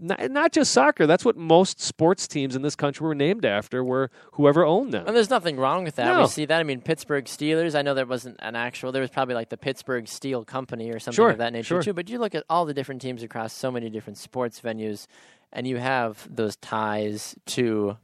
not, 0.00 0.30
not 0.30 0.52
just 0.52 0.72
soccer. 0.72 1.06
That's 1.06 1.24
what 1.24 1.36
most 1.36 1.80
sports 1.80 2.26
teams 2.26 2.56
in 2.56 2.62
this 2.62 2.74
country 2.74 3.06
were 3.06 3.14
named 3.14 3.44
after. 3.44 3.84
Were 3.84 4.10
whoever 4.32 4.64
owned 4.64 4.92
them. 4.92 5.06
And 5.06 5.14
there's 5.14 5.30
nothing 5.30 5.56
wrong 5.56 5.84
with 5.84 5.96
that. 5.96 6.06
No. 6.06 6.22
We 6.22 6.26
see 6.28 6.44
that. 6.46 6.58
I 6.58 6.62
mean, 6.62 6.80
Pittsburgh 6.80 7.26
Steelers. 7.26 7.74
I 7.74 7.82
know 7.82 7.94
there 7.94 8.06
wasn't 8.06 8.36
an 8.40 8.56
actual. 8.56 8.92
There 8.92 9.02
was 9.02 9.10
probably 9.10 9.34
like 9.34 9.48
the 9.50 9.56
Pittsburgh 9.56 10.08
Steel 10.08 10.44
Company 10.44 10.90
or 10.90 10.98
something 10.98 11.16
Sure, 11.16 11.30
of 11.30 11.38
that 11.38 11.52
nature 11.52 11.66
sure. 11.76 11.82
too. 11.82 11.92
But 11.92 12.08
you 12.08 12.18
look 12.18 12.34
at 12.34 12.44
all 12.48 12.64
the 12.64 12.74
different 12.74 13.02
teams 13.02 13.22
across 13.22 13.52
so 13.52 13.70
many 13.70 13.90
different 13.90 14.18
sports 14.18 14.60
venues, 14.60 15.06
and 15.52 15.66
you 15.66 15.76
have 15.78 16.26
those 16.34 16.56
ties 16.56 17.36
to 17.46 17.96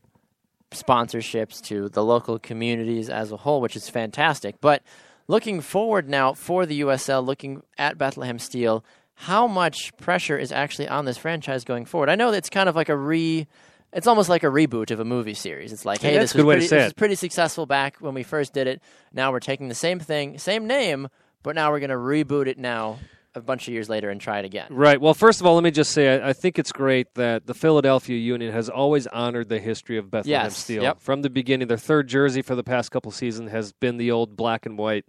sponsorships 0.71 1.63
to 1.63 1.89
the 1.89 2.05
local 2.05 2.39
communities 2.39 3.09
as 3.09 3.33
a 3.33 3.37
whole, 3.39 3.61
which 3.61 3.77
is 3.77 3.89
fantastic. 3.89 4.57
But 4.61 4.83
looking 5.29 5.61
forward 5.61 6.09
now 6.09 6.35
for 6.35 6.67
the 6.67 6.81
USL, 6.81 7.25
looking 7.25 7.63
at 7.79 7.99
Bethlehem 7.99 8.39
Steel, 8.39 8.85
how 9.17 9.47
much 9.47 9.97
pressure 9.97 10.37
is 10.39 10.53
actually 10.53 10.89
on 10.89 11.07
this 11.07 11.17
franchise 11.17 11.65
going 11.65 11.87
forward? 11.87 12.09
I 12.11 12.15
know 12.15 12.33
it's 12.33 12.51
kind 12.51 12.69
of 12.69 12.77
like 12.77 12.89
a 12.91 12.97
re. 12.97 13.47
It's 13.93 14.07
almost 14.07 14.29
like 14.29 14.43
a 14.43 14.49
reboot 14.49 14.91
of 14.91 15.01
a 15.01 15.05
movie 15.05 15.33
series. 15.35 15.73
It's 15.73 15.87
like, 15.87 16.03
Yeah, 16.03 16.11
hey, 16.11 16.19
this 16.19 16.35
was 16.35 16.45
pretty, 16.45 16.67
this 16.67 16.73
was 16.73 16.93
pretty 16.93 17.15
successful 17.15 17.65
back 17.65 17.97
when 17.99 18.13
we 18.15 18.23
first 18.23 18.53
did 18.53 18.67
it. 18.67 18.83
Now 19.13 19.33
we're 19.33 19.41
taking 19.41 19.69
the 19.69 19.75
same 19.75 20.01
thing, 20.01 20.37
same 20.39 20.67
name, 20.67 21.09
but 21.43 21.55
now 21.55 21.71
we're 21.71 21.81
going 21.81 21.91
to 21.91 21.97
reboot 21.97 22.47
it 22.47 22.59
now 22.59 22.99
a 23.35 23.41
bunch 23.41 23.69
of 23.69 23.73
years 23.75 23.89
later 23.89 24.11
and 24.11 24.21
try 24.21 24.39
it 24.39 24.45
again. 24.45 24.67
Right. 24.71 25.01
Well, 25.01 25.15
first 25.15 25.41
of 25.41 25.47
all, 25.47 25.55
let 25.55 25.65
me 25.65 25.71
just 25.71 25.93
say 25.93 26.21
I, 26.21 26.31
I 26.31 26.33
think 26.35 26.59
it's 26.59 26.73
great 26.73 27.15
that 27.15 27.47
the 27.47 27.55
Philadelphia 27.55 28.19
Union 28.19 28.53
has 28.53 28.69
always 28.69 29.07
honored 29.07 29.49
the 29.49 29.61
history 29.61 29.97
of 29.97 30.11
Bethlehem 30.11 30.45
Yes, 30.45 30.57
Steel 30.59 30.83
yep. 30.83 31.01
from 31.01 31.23
the 31.23 31.31
beginning. 31.31 31.69
Their 31.69 31.77
third 31.79 32.09
jersey 32.09 32.43
for 32.43 32.55
the 32.55 32.65
past 32.65 32.91
couple 32.91 33.13
seasons 33.13 33.51
has 33.51 33.73
been 33.73 33.97
the 33.99 34.11
old 34.11 34.37
black 34.37 34.67
and 34.67 34.77
white 34.77 35.05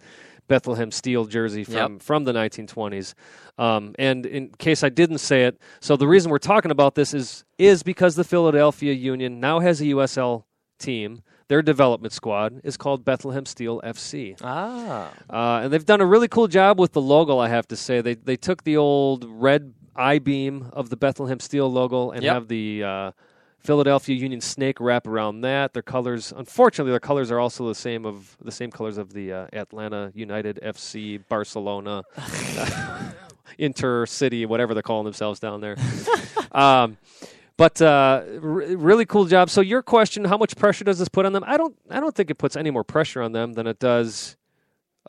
Bethlehem 0.48 0.92
Steel 0.92 1.26
jersey 1.26 1.64
from 1.64 1.94
Yep. 1.94 2.02
from 2.02 2.24
the 2.24 2.34
1920s. 2.34 3.14
Um, 3.58 3.94
and 4.00 4.26
in 4.26 4.50
case 4.58 4.84
I 4.84 4.90
didn't 4.90 5.18
say 5.20 5.44
it, 5.46 5.60
so 5.80 5.96
the 5.98 6.08
reason 6.08 6.32
we're 6.32 6.38
talking 6.40 6.72
about 6.72 6.96
this 6.96 7.14
is 7.14 7.44
is 7.58 7.84
because 7.84 8.16
the 8.16 8.24
Philadelphia 8.24 8.94
Union 8.94 9.40
now 9.40 9.60
has 9.60 9.82
a 9.82 9.86
USL 9.86 10.46
team. 10.80 11.22
Their 11.50 11.62
development 11.62 12.14
squad 12.14 12.60
is 12.64 12.76
called 12.76 13.06
Bethlehem 13.06 13.46
Steel 13.46 13.80
FC. 13.82 14.36
Ah. 14.44 15.10
Uh, 15.30 15.62
and 15.64 15.72
they've 15.74 15.86
done 15.86 16.02
a 16.02 16.06
really 16.06 16.28
cool 16.28 16.48
job 16.48 16.78
with 16.80 16.92
the 16.92 17.02
logo, 17.02 17.38
I 17.40 17.48
have 17.48 17.68
to 17.70 17.76
say. 17.78 18.02
They 18.02 18.16
they 18.16 18.36
took 18.36 18.64
the 18.64 18.78
old 18.78 19.26
red 19.28 19.74
I 19.96 20.20
beam 20.20 20.70
of 20.74 20.90
the 20.90 20.98
Bethlehem 20.98 21.40
Steel 21.40 21.72
logo 21.72 22.12
and 22.12 22.22
Yep. 22.24 22.34
have 22.34 22.48
the 22.50 22.84
uh, 22.84 23.12
Philadelphia 23.68 24.16
Union 24.16 24.40
snake 24.40 24.80
wrap 24.80 25.06
around 25.06 25.42
that. 25.42 25.74
Their 25.74 25.82
colors, 25.82 26.34
unfortunately, 26.34 26.92
their 26.92 27.02
colors 27.02 27.30
are 27.32 27.40
also 27.40 27.68
the 27.68 27.76
same 27.76 28.06
of 28.06 28.38
the 28.42 28.52
same 28.52 28.72
colors 28.72 28.98
of 28.98 29.12
the 29.12 29.34
uh, 29.34 29.48
Atlanta 29.52 30.10
United 30.16 30.58
FC, 30.64 31.22
Barcelona, 31.28 32.06
Inter 33.58 34.06
City, 34.06 34.46
whatever 34.46 34.74
they're 34.74 34.82
calling 34.82 35.04
themselves 35.04 35.42
down 35.42 35.60
there. 35.60 35.76
um, 36.54 36.98
but 37.58 37.82
uh, 37.82 38.24
r- 38.36 38.40
really 38.40 39.06
cool 39.06 39.26
job. 39.26 39.50
So 39.50 39.60
your 39.60 39.82
question: 39.82 40.24
How 40.24 40.38
much 40.38 40.56
pressure 40.56 40.86
does 40.86 41.00
this 41.00 41.10
put 41.10 41.26
on 41.26 41.34
them? 41.34 41.44
I 41.46 41.58
don't. 41.58 41.76
I 41.90 42.00
don't 42.00 42.16
think 42.16 42.30
it 42.30 42.36
puts 42.36 42.56
any 42.56 42.72
more 42.72 42.86
pressure 42.86 43.22
on 43.22 43.34
them 43.34 43.52
than 43.52 43.68
it 43.68 43.80
does 43.80 44.38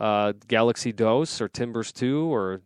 uh, 0.01 0.33
Galaxy 0.49 0.91
Dose 0.91 1.41
or 1.41 1.47
Timbers 1.47 1.93
Two 1.93 2.35
or 2.35 2.63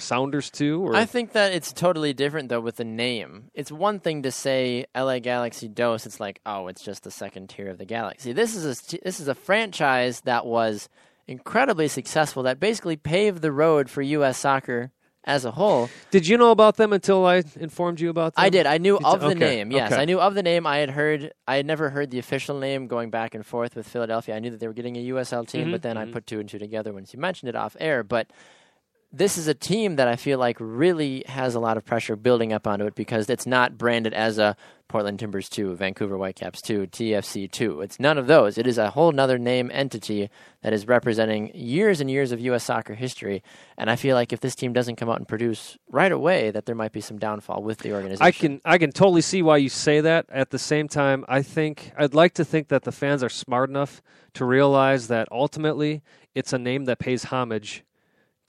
Sounders 0.00 0.50
too? 0.50 0.82
Or 0.86 0.94
I 0.96 1.04
think 1.04 1.32
that 1.32 1.52
it's 1.52 1.72
totally 1.72 2.12
different 2.12 2.48
though 2.48 2.60
with 2.60 2.76
the 2.76 2.84
name. 2.84 3.50
It's 3.54 3.70
one 3.72 4.00
thing 4.00 4.22
to 4.22 4.30
say 4.30 4.86
LA 4.96 5.18
Galaxy 5.18 5.68
Dose. 5.68 6.06
It's 6.06 6.20
like, 6.20 6.40
oh, 6.46 6.68
it's 6.68 6.82
just 6.82 7.02
the 7.04 7.10
second 7.10 7.48
tier 7.50 7.68
of 7.68 7.78
the 7.78 7.84
Galaxy. 7.84 8.32
This 8.32 8.54
is 8.54 8.64
a 8.64 8.98
this 9.04 9.20
is 9.20 9.28
a 9.28 9.34
franchise 9.34 10.22
that 10.22 10.46
was 10.46 10.88
incredibly 11.26 11.88
successful. 11.88 12.42
That 12.42 12.58
basically 12.60 12.96
paved 12.96 13.42
the 13.42 13.52
road 13.52 13.88
for 13.88 14.02
U.S. 14.02 14.38
soccer 14.38 14.92
as 15.24 15.44
a 15.44 15.50
whole. 15.50 15.90
did 16.10 16.26
you 16.26 16.38
know 16.38 16.50
about 16.50 16.76
them 16.76 16.94
until 16.94 17.26
I 17.26 17.42
informed 17.58 18.00
you 18.00 18.08
about 18.08 18.34
them? 18.34 18.44
I 18.44 18.48
did. 18.48 18.64
I 18.66 18.78
knew 18.78 18.98
of 18.98 19.20
the 19.20 19.26
okay, 19.26 19.34
name. 19.38 19.70
Yes, 19.70 19.92
okay. 19.92 20.00
I 20.00 20.04
knew 20.06 20.18
of 20.18 20.34
the 20.34 20.42
name. 20.42 20.66
I 20.66 20.78
had 20.78 20.90
heard. 20.90 21.32
I 21.46 21.56
had 21.56 21.66
never 21.66 21.90
heard 21.90 22.10
the 22.10 22.18
official 22.18 22.58
name 22.58 22.86
going 22.86 23.10
back 23.10 23.34
and 23.34 23.44
forth 23.44 23.76
with 23.76 23.86
Philadelphia. 23.86 24.34
I 24.34 24.38
knew 24.38 24.50
that 24.50 24.60
they 24.60 24.66
were 24.66 24.72
getting 24.72 24.96
a 24.96 25.00
USL 25.12 25.46
team, 25.46 25.68
Mhm, 25.68 25.72
but 25.72 25.82
then 25.82 25.96
I 25.98 26.06
mhm. 26.06 26.12
put 26.12 26.26
two 26.26 26.40
and 26.40 26.48
two 26.48 26.58
together 26.58 26.92
once 26.92 27.12
you 27.12 27.20
mentioned 27.20 27.50
it 27.50 27.54
off 27.56 27.76
air. 27.78 28.02
But 28.02 28.28
this 29.12 29.36
is 29.36 29.48
a 29.48 29.54
team 29.54 29.96
that 29.96 30.06
I 30.06 30.14
feel 30.14 30.38
like 30.38 30.56
really 30.60 31.24
has 31.26 31.56
a 31.56 31.60
lot 31.60 31.76
of 31.76 31.84
pressure 31.84 32.14
building 32.14 32.52
up 32.52 32.66
onto 32.66 32.86
it 32.86 32.94
because 32.94 33.28
it's 33.28 33.46
not 33.46 33.76
branded 33.76 34.14
as 34.14 34.38
a 34.38 34.56
Portland 34.86 35.18
Timbers 35.18 35.48
2, 35.48 35.74
Vancouver 35.74 36.16
Whitecaps 36.16 36.60
2, 36.62 36.86
TFC 36.88 37.50
2. 37.50 37.80
It's 37.80 37.98
none 37.98 38.18
of 38.18 38.28
those. 38.28 38.56
It 38.56 38.66
is 38.66 38.78
a 38.78 38.90
whole 38.90 39.10
nother 39.10 39.38
name 39.38 39.70
entity 39.72 40.30
that 40.62 40.72
is 40.72 40.86
representing 40.86 41.50
years 41.54 42.00
and 42.00 42.10
years 42.10 42.30
of 42.30 42.40
U.S. 42.40 42.64
soccer 42.64 42.94
history. 42.94 43.42
And 43.76 43.90
I 43.90 43.96
feel 43.96 44.14
like 44.14 44.32
if 44.32 44.40
this 44.40 44.54
team 44.54 44.72
doesn't 44.72 44.96
come 44.96 45.08
out 45.08 45.18
and 45.18 45.26
produce 45.26 45.76
right 45.88 46.10
away, 46.10 46.50
that 46.52 46.66
there 46.66 46.74
might 46.74 46.92
be 46.92 47.00
some 47.00 47.18
downfall 47.18 47.62
with 47.62 47.78
the 47.78 47.92
organization. 47.92 48.26
I 48.26 48.30
can 48.30 48.60
I 48.64 48.78
can 48.78 48.92
totally 48.92 49.22
see 49.22 49.42
why 49.42 49.56
you 49.56 49.68
say 49.68 50.00
that. 50.00 50.26
At 50.28 50.50
the 50.50 50.58
same 50.58 50.88
time, 50.88 51.24
I 51.28 51.42
think 51.42 51.92
I'd 51.96 52.14
like 52.14 52.34
to 52.34 52.44
think 52.44 52.68
that 52.68 52.82
the 52.82 52.92
fans 52.92 53.22
are 53.24 53.28
smart 53.28 53.70
enough 53.70 54.02
to 54.34 54.44
realize 54.44 55.08
that 55.08 55.28
ultimately 55.32 56.02
it's 56.34 56.52
a 56.52 56.58
name 56.58 56.84
that 56.84 56.98
pays 56.98 57.24
homage 57.24 57.84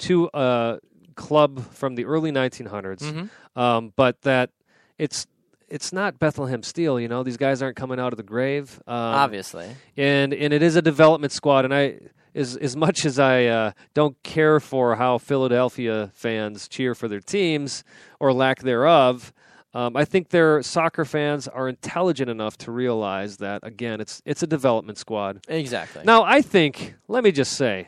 to 0.01 0.29
a 0.33 0.79
club 1.15 1.73
from 1.73 1.95
the 1.95 2.05
early 2.05 2.31
1900s, 2.31 2.99
Mm-hmm. 2.99 3.59
um, 3.59 3.93
but 3.95 4.21
that 4.21 4.49
it's 4.97 5.27
it's 5.67 5.93
not 5.93 6.19
Bethlehem 6.19 6.63
Steel. 6.63 6.99
You 6.99 7.07
know, 7.07 7.23
these 7.23 7.37
guys 7.37 7.61
aren't 7.61 7.77
coming 7.77 7.99
out 7.99 8.11
of 8.13 8.17
the 8.17 8.23
grave. 8.23 8.81
Um, 8.87 8.95
Obviously. 8.95 9.67
and 9.97 10.33
and 10.33 10.53
it 10.53 10.61
is 10.61 10.75
a 10.75 10.81
development 10.81 11.31
squad. 11.31 11.63
And 11.65 11.73
I, 11.73 11.99
as 12.35 12.57
as 12.57 12.75
much 12.75 13.05
as 13.05 13.19
I 13.19 13.45
uh, 13.45 13.71
don't 13.93 14.21
care 14.23 14.59
for 14.59 14.95
how 14.95 15.17
Philadelphia 15.17 16.11
fans 16.13 16.67
cheer 16.67 16.93
for 16.95 17.07
their 17.07 17.19
teams 17.21 17.83
or 18.19 18.33
lack 18.33 18.61
thereof, 18.63 19.31
um, 19.73 19.95
I 19.95 20.03
think 20.05 20.29
their 20.29 20.61
soccer 20.61 21.05
fans 21.05 21.47
are 21.47 21.69
intelligent 21.69 22.29
enough 22.29 22.57
to 22.59 22.71
realize 22.71 23.37
that 23.37 23.61
again, 23.63 24.01
it's 24.01 24.21
it's 24.25 24.43
a 24.43 24.47
development 24.47 24.97
squad. 24.97 25.39
Exactly. 25.47 26.03
Now, 26.05 26.23
I 26.23 26.41
think 26.41 26.95
let 27.07 27.23
me 27.23 27.31
just 27.31 27.53
say, 27.53 27.87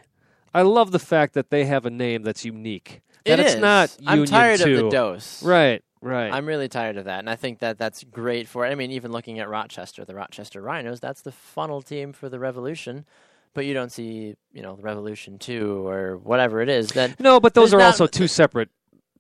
I 0.53 0.61
love 0.61 0.91
the 0.91 0.99
fact 0.99 1.33
that 1.33 1.49
they 1.49 1.65
have 1.65 1.85
a 1.85 1.89
name 1.89 2.23
that's 2.23 2.45
unique. 2.45 3.01
That 3.25 3.39
It 3.39 3.45
it's 3.45 3.53
is. 3.55 3.59
not 3.61 3.95
I'm 4.05 4.19
Union 4.19 4.27
tired 4.27 4.61
of 4.61 4.67
the 4.75 4.89
dose. 4.89 5.41
Right, 5.43 5.81
right. 6.01 6.31
I'm 6.31 6.45
really 6.45 6.67
tired 6.67 6.97
of 6.97 7.05
that, 7.05 7.19
and 7.19 7.29
I 7.29 7.35
think 7.35 7.59
that 7.59 7.77
that's 7.77 8.03
great 8.03 8.47
for. 8.47 8.65
I 8.65 8.75
mean, 8.75 8.91
even 8.91 9.11
looking 9.11 9.39
at 9.39 9.47
Rochester, 9.49 10.03
the 10.05 10.13
Rochester 10.15 10.61
Rhinos, 10.61 10.99
that's 10.99 11.21
the 11.21 11.31
funnel 11.31 11.81
team 11.81 12.11
for 12.13 12.27
the 12.29 12.37
Revolution, 12.39 13.05
but 13.53 13.65
you 13.65 13.73
don't 13.73 13.91
see, 13.91 14.35
you 14.51 14.61
know, 14.61 14.75
the 14.75 14.81
Revolution 14.83 15.39
Two 15.39 15.87
or 15.87 16.17
whatever 16.17 16.61
it 16.61 16.69
is. 16.69 16.89
That 16.89 17.19
no, 17.19 17.39
but 17.39 17.53
those 17.53 17.73
are 17.73 17.77
not- 17.79 17.85
also 17.87 18.07
two 18.07 18.27
separate, 18.27 18.69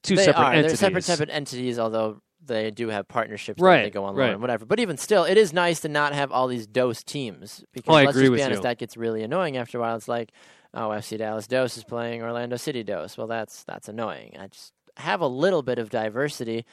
two 0.03 0.15
they 0.17 0.25
separate 0.25 0.43
are. 0.43 0.53
entities. 0.53 0.71
They're 0.79 0.87
separate, 0.89 1.03
separate 1.05 1.29
entities, 1.29 1.79
although 1.79 2.21
they 2.45 2.71
do 2.71 2.89
have 2.89 3.07
partnerships. 3.07 3.61
Right, 3.61 3.83
They 3.83 3.89
go 3.89 4.03
on 4.03 4.15
right. 4.15 4.25
loan 4.25 4.33
and 4.33 4.41
whatever. 4.41 4.65
But 4.65 4.81
even 4.81 4.97
still, 4.97 5.23
it 5.23 5.37
is 5.37 5.53
nice 5.53 5.79
to 5.79 5.87
not 5.87 6.13
have 6.13 6.29
all 6.33 6.49
these 6.49 6.67
dose 6.67 7.01
teams 7.01 7.63
because 7.71 7.93
Oh, 7.93 7.97
I 7.97 8.03
let's 8.03 8.17
agree 8.17 8.23
just 8.25 8.31
with 8.31 8.39
be 8.39 8.43
honest, 8.43 8.59
you. 8.59 8.63
that 8.63 8.77
gets 8.79 8.97
really 8.97 9.23
annoying 9.23 9.55
after 9.55 9.77
a 9.77 9.81
while. 9.81 9.95
It's 9.95 10.09
like, 10.09 10.33
oh, 10.73 10.89
FC 10.89 11.17
Dallas 11.17 11.47
Dose 11.47 11.77
is 11.77 11.83
playing 11.83 12.21
Orlando 12.21 12.57
City 12.57 12.83
Dose. 12.83 13.17
Well, 13.17 13.27
that's 13.27 13.63
that's 13.63 13.89
annoying. 13.89 14.35
I 14.39 14.47
just 14.47 14.73
have 14.97 15.21
a 15.21 15.27
little 15.27 15.63
bit 15.63 15.79
of 15.79 15.89
diversity 15.89 16.65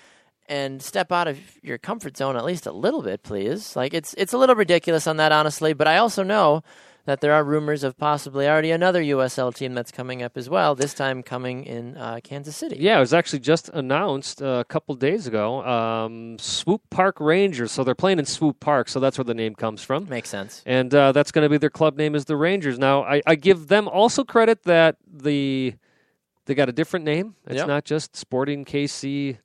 and 0.49 0.83
step 0.83 1.13
out 1.13 1.29
of 1.29 1.39
your 1.63 1.79
comfort 1.79 2.17
zone 2.17 2.37
at 2.37 2.45
least 2.45 2.67
a 2.67 2.73
little 2.73 3.03
bit, 3.03 3.23
please. 3.23 3.77
Like 3.77 3.95
it's 3.95 4.15
it's 4.15 4.33
a 4.33 4.39
little 4.39 4.57
ridiculous 4.57 5.07
on 5.07 5.17
that, 5.19 5.33
honestly. 5.33 5.73
But 5.73 5.89
I 5.89 5.99
also 5.99 6.23
know 6.23 6.63
that 7.07 7.21
there 7.21 7.33
are 7.33 7.43
rumors 7.43 7.83
of 7.83 7.97
possibly 7.97 8.47
already 8.49 8.71
another 8.71 9.03
USL 9.03 9.55
team 9.55 9.75
that's 9.75 9.91
coming 9.91 10.23
up 10.23 10.37
as 10.37 10.49
well. 10.51 10.75
This 10.75 10.95
time 10.95 11.23
coming 11.23 11.65
in 11.65 11.97
uh, 11.97 12.21
Kansas 12.23 12.57
City. 12.57 12.77
Yeah, 12.79 12.97
it 12.99 13.01
was 13.01 13.15
actually 13.15 13.41
just 13.41 13.69
announced 13.71 14.43
uh, 14.43 14.47
a 14.61 14.65
couple 14.65 14.95
days 14.95 15.27
ago. 15.27 15.65
Um, 15.65 16.39
Swope 16.39 16.83
Park 16.91 17.19
Rangers. 17.21 17.73
So 17.73 17.85
they're 17.85 17.95
playing 17.95 18.19
in 18.19 18.27
Swope 18.27 18.61
Park, 18.61 18.89
so 18.89 19.01
that's 19.01 19.19
where 19.19 19.25
the 19.25 19.35
name 19.35 19.55
comes 19.55 19.83
from. 19.83 20.09
makes 20.09 20.29
sense. 20.29 20.63
And 20.67 20.95
uh, 20.95 21.13
that's 21.13 21.33
going 21.33 21.45
to 21.45 21.49
be 21.49 21.59
their 21.59 21.71
club 21.71 21.97
name 21.97 22.15
is 22.15 22.25
the 22.27 22.37
Rangers. 22.37 22.79
Now, 22.79 23.03
I, 23.05 23.23
I 23.27 23.35
give 23.35 23.69
them 23.69 23.89
also 23.89 24.25
credit 24.25 24.63
that 24.65 24.97
the 25.11 25.75
they 26.47 26.55
got 26.55 26.69
a 26.69 26.73
different 26.73 27.05
name. 27.05 27.35
It's 27.47 27.57
Yep. 27.57 27.69
not 27.69 27.85
just 27.85 28.17
Sporting 28.17 28.65
KC 28.65 29.39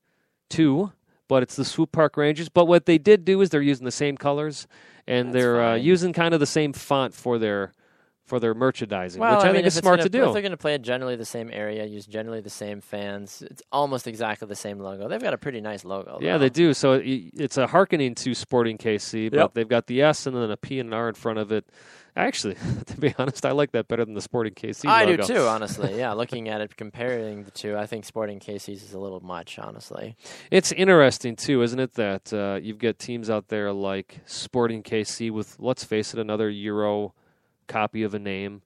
two, 0.49 0.91
but 1.27 1.43
it's 1.43 1.55
the 1.55 1.65
Swope 1.65 1.91
Park 1.91 2.17
Rangers. 2.17 2.49
But 2.49 2.65
what 2.65 2.85
they 2.85 2.97
did 2.97 3.25
do 3.25 3.41
is 3.41 3.49
they're 3.49 3.61
using 3.61 3.85
the 3.85 3.91
same 3.91 4.17
colors 4.17 4.67
and 5.07 5.29
That's 5.29 5.33
they're 5.43 5.61
uh, 5.63 5.73
fine. 5.75 5.83
using 5.83 6.13
kind 6.13 6.33
of 6.33 6.39
the 6.39 6.45
same 6.45 6.73
font 6.73 7.13
for 7.13 7.37
their 7.39 7.71
for 8.23 8.39
their 8.39 8.55
merchandising, 8.55 9.21
Well, 9.21 9.35
which 9.37 9.43
I, 9.43 9.49
mean, 9.49 9.53
think 9.57 9.65
if 9.65 9.67
is 9.67 9.77
it's 9.77 9.83
smart 9.83 9.99
gonna, 9.99 10.09
to 10.09 10.17
If 10.17 10.25
do. 10.25 10.33
they're 10.33 10.41
going 10.41 10.49
to 10.51 10.57
play 10.57 10.73
at 10.73 10.81
generally 10.81 11.15
the 11.15 11.25
same 11.25 11.51
area, 11.53 11.85
use 11.85 12.07
generally 12.07 12.41
the 12.41 12.49
same 12.49 12.81
fans, 12.81 13.43
it's 13.43 13.61
almost 13.71 14.07
exactly 14.07 14.47
the 14.47 14.55
same 14.55 14.79
logo. 14.79 15.07
They've 15.07 15.21
got 15.21 15.35
a 15.35 15.37
pretty 15.37 15.61
nice 15.61 15.85
logo. 15.85 16.17
Yeah, 16.19 16.39
they 16.39 16.49
do. 16.49 16.73
So 16.73 16.93
it, 16.93 17.03
it's 17.35 17.57
a 17.57 17.67
hearkening 17.67 18.15
to 18.15 18.33
Sporting 18.33 18.79
KC, 18.79 19.29
but 19.29 19.37
Yep. 19.37 19.53
they've 19.53 19.67
got 19.67 19.85
the 19.85 20.01
S 20.01 20.25
and 20.25 20.35
then 20.35 20.49
a 20.49 20.57
P 20.57 20.79
and 20.79 20.89
an 20.89 20.93
R 20.93 21.07
in 21.07 21.13
front 21.13 21.37
of 21.37 21.51
it. 21.51 21.65
Actually, 22.17 22.55
to 22.85 22.97
be 22.97 23.13
honest, 23.17 23.45
I 23.45 23.51
like 23.51 23.71
that 23.73 23.87
better 23.89 24.05
than 24.05 24.13
the 24.13 24.21
Sporting 24.21 24.53
KC 24.53 24.87
I 24.87 25.03
logo. 25.03 25.25
do 25.27 25.33
too, 25.33 25.41
honestly. 25.47 25.97
Yeah, 25.97 26.13
looking 26.13 26.47
at 26.47 26.61
it, 26.61 26.77
comparing 26.77 27.43
the 27.43 27.51
two, 27.51 27.77
I 27.77 27.85
think 27.87 28.05
Sporting 28.05 28.39
KC's 28.39 28.83
is 28.83 28.93
a 28.93 28.99
little 28.99 29.19
much, 29.19 29.59
honestly. 29.59 30.15
It's 30.49 30.71
interesting 30.71 31.35
too, 31.35 31.61
isn't 31.61 31.79
it, 31.79 31.93
that 31.95 32.31
uh, 32.33 32.59
you've 32.61 32.77
got 32.79 32.99
teams 32.99 33.29
out 33.29 33.49
there 33.49 33.73
like 33.73 34.21
Sporting 34.25 34.81
KC 34.81 35.29
with, 35.29 35.57
let's 35.59 35.83
face 35.83 36.13
it, 36.13 36.19
another 36.19 36.49
Euro 36.49 37.13
copy 37.67 38.03
of 38.03 38.13
a 38.13 38.19
name. 38.19 38.61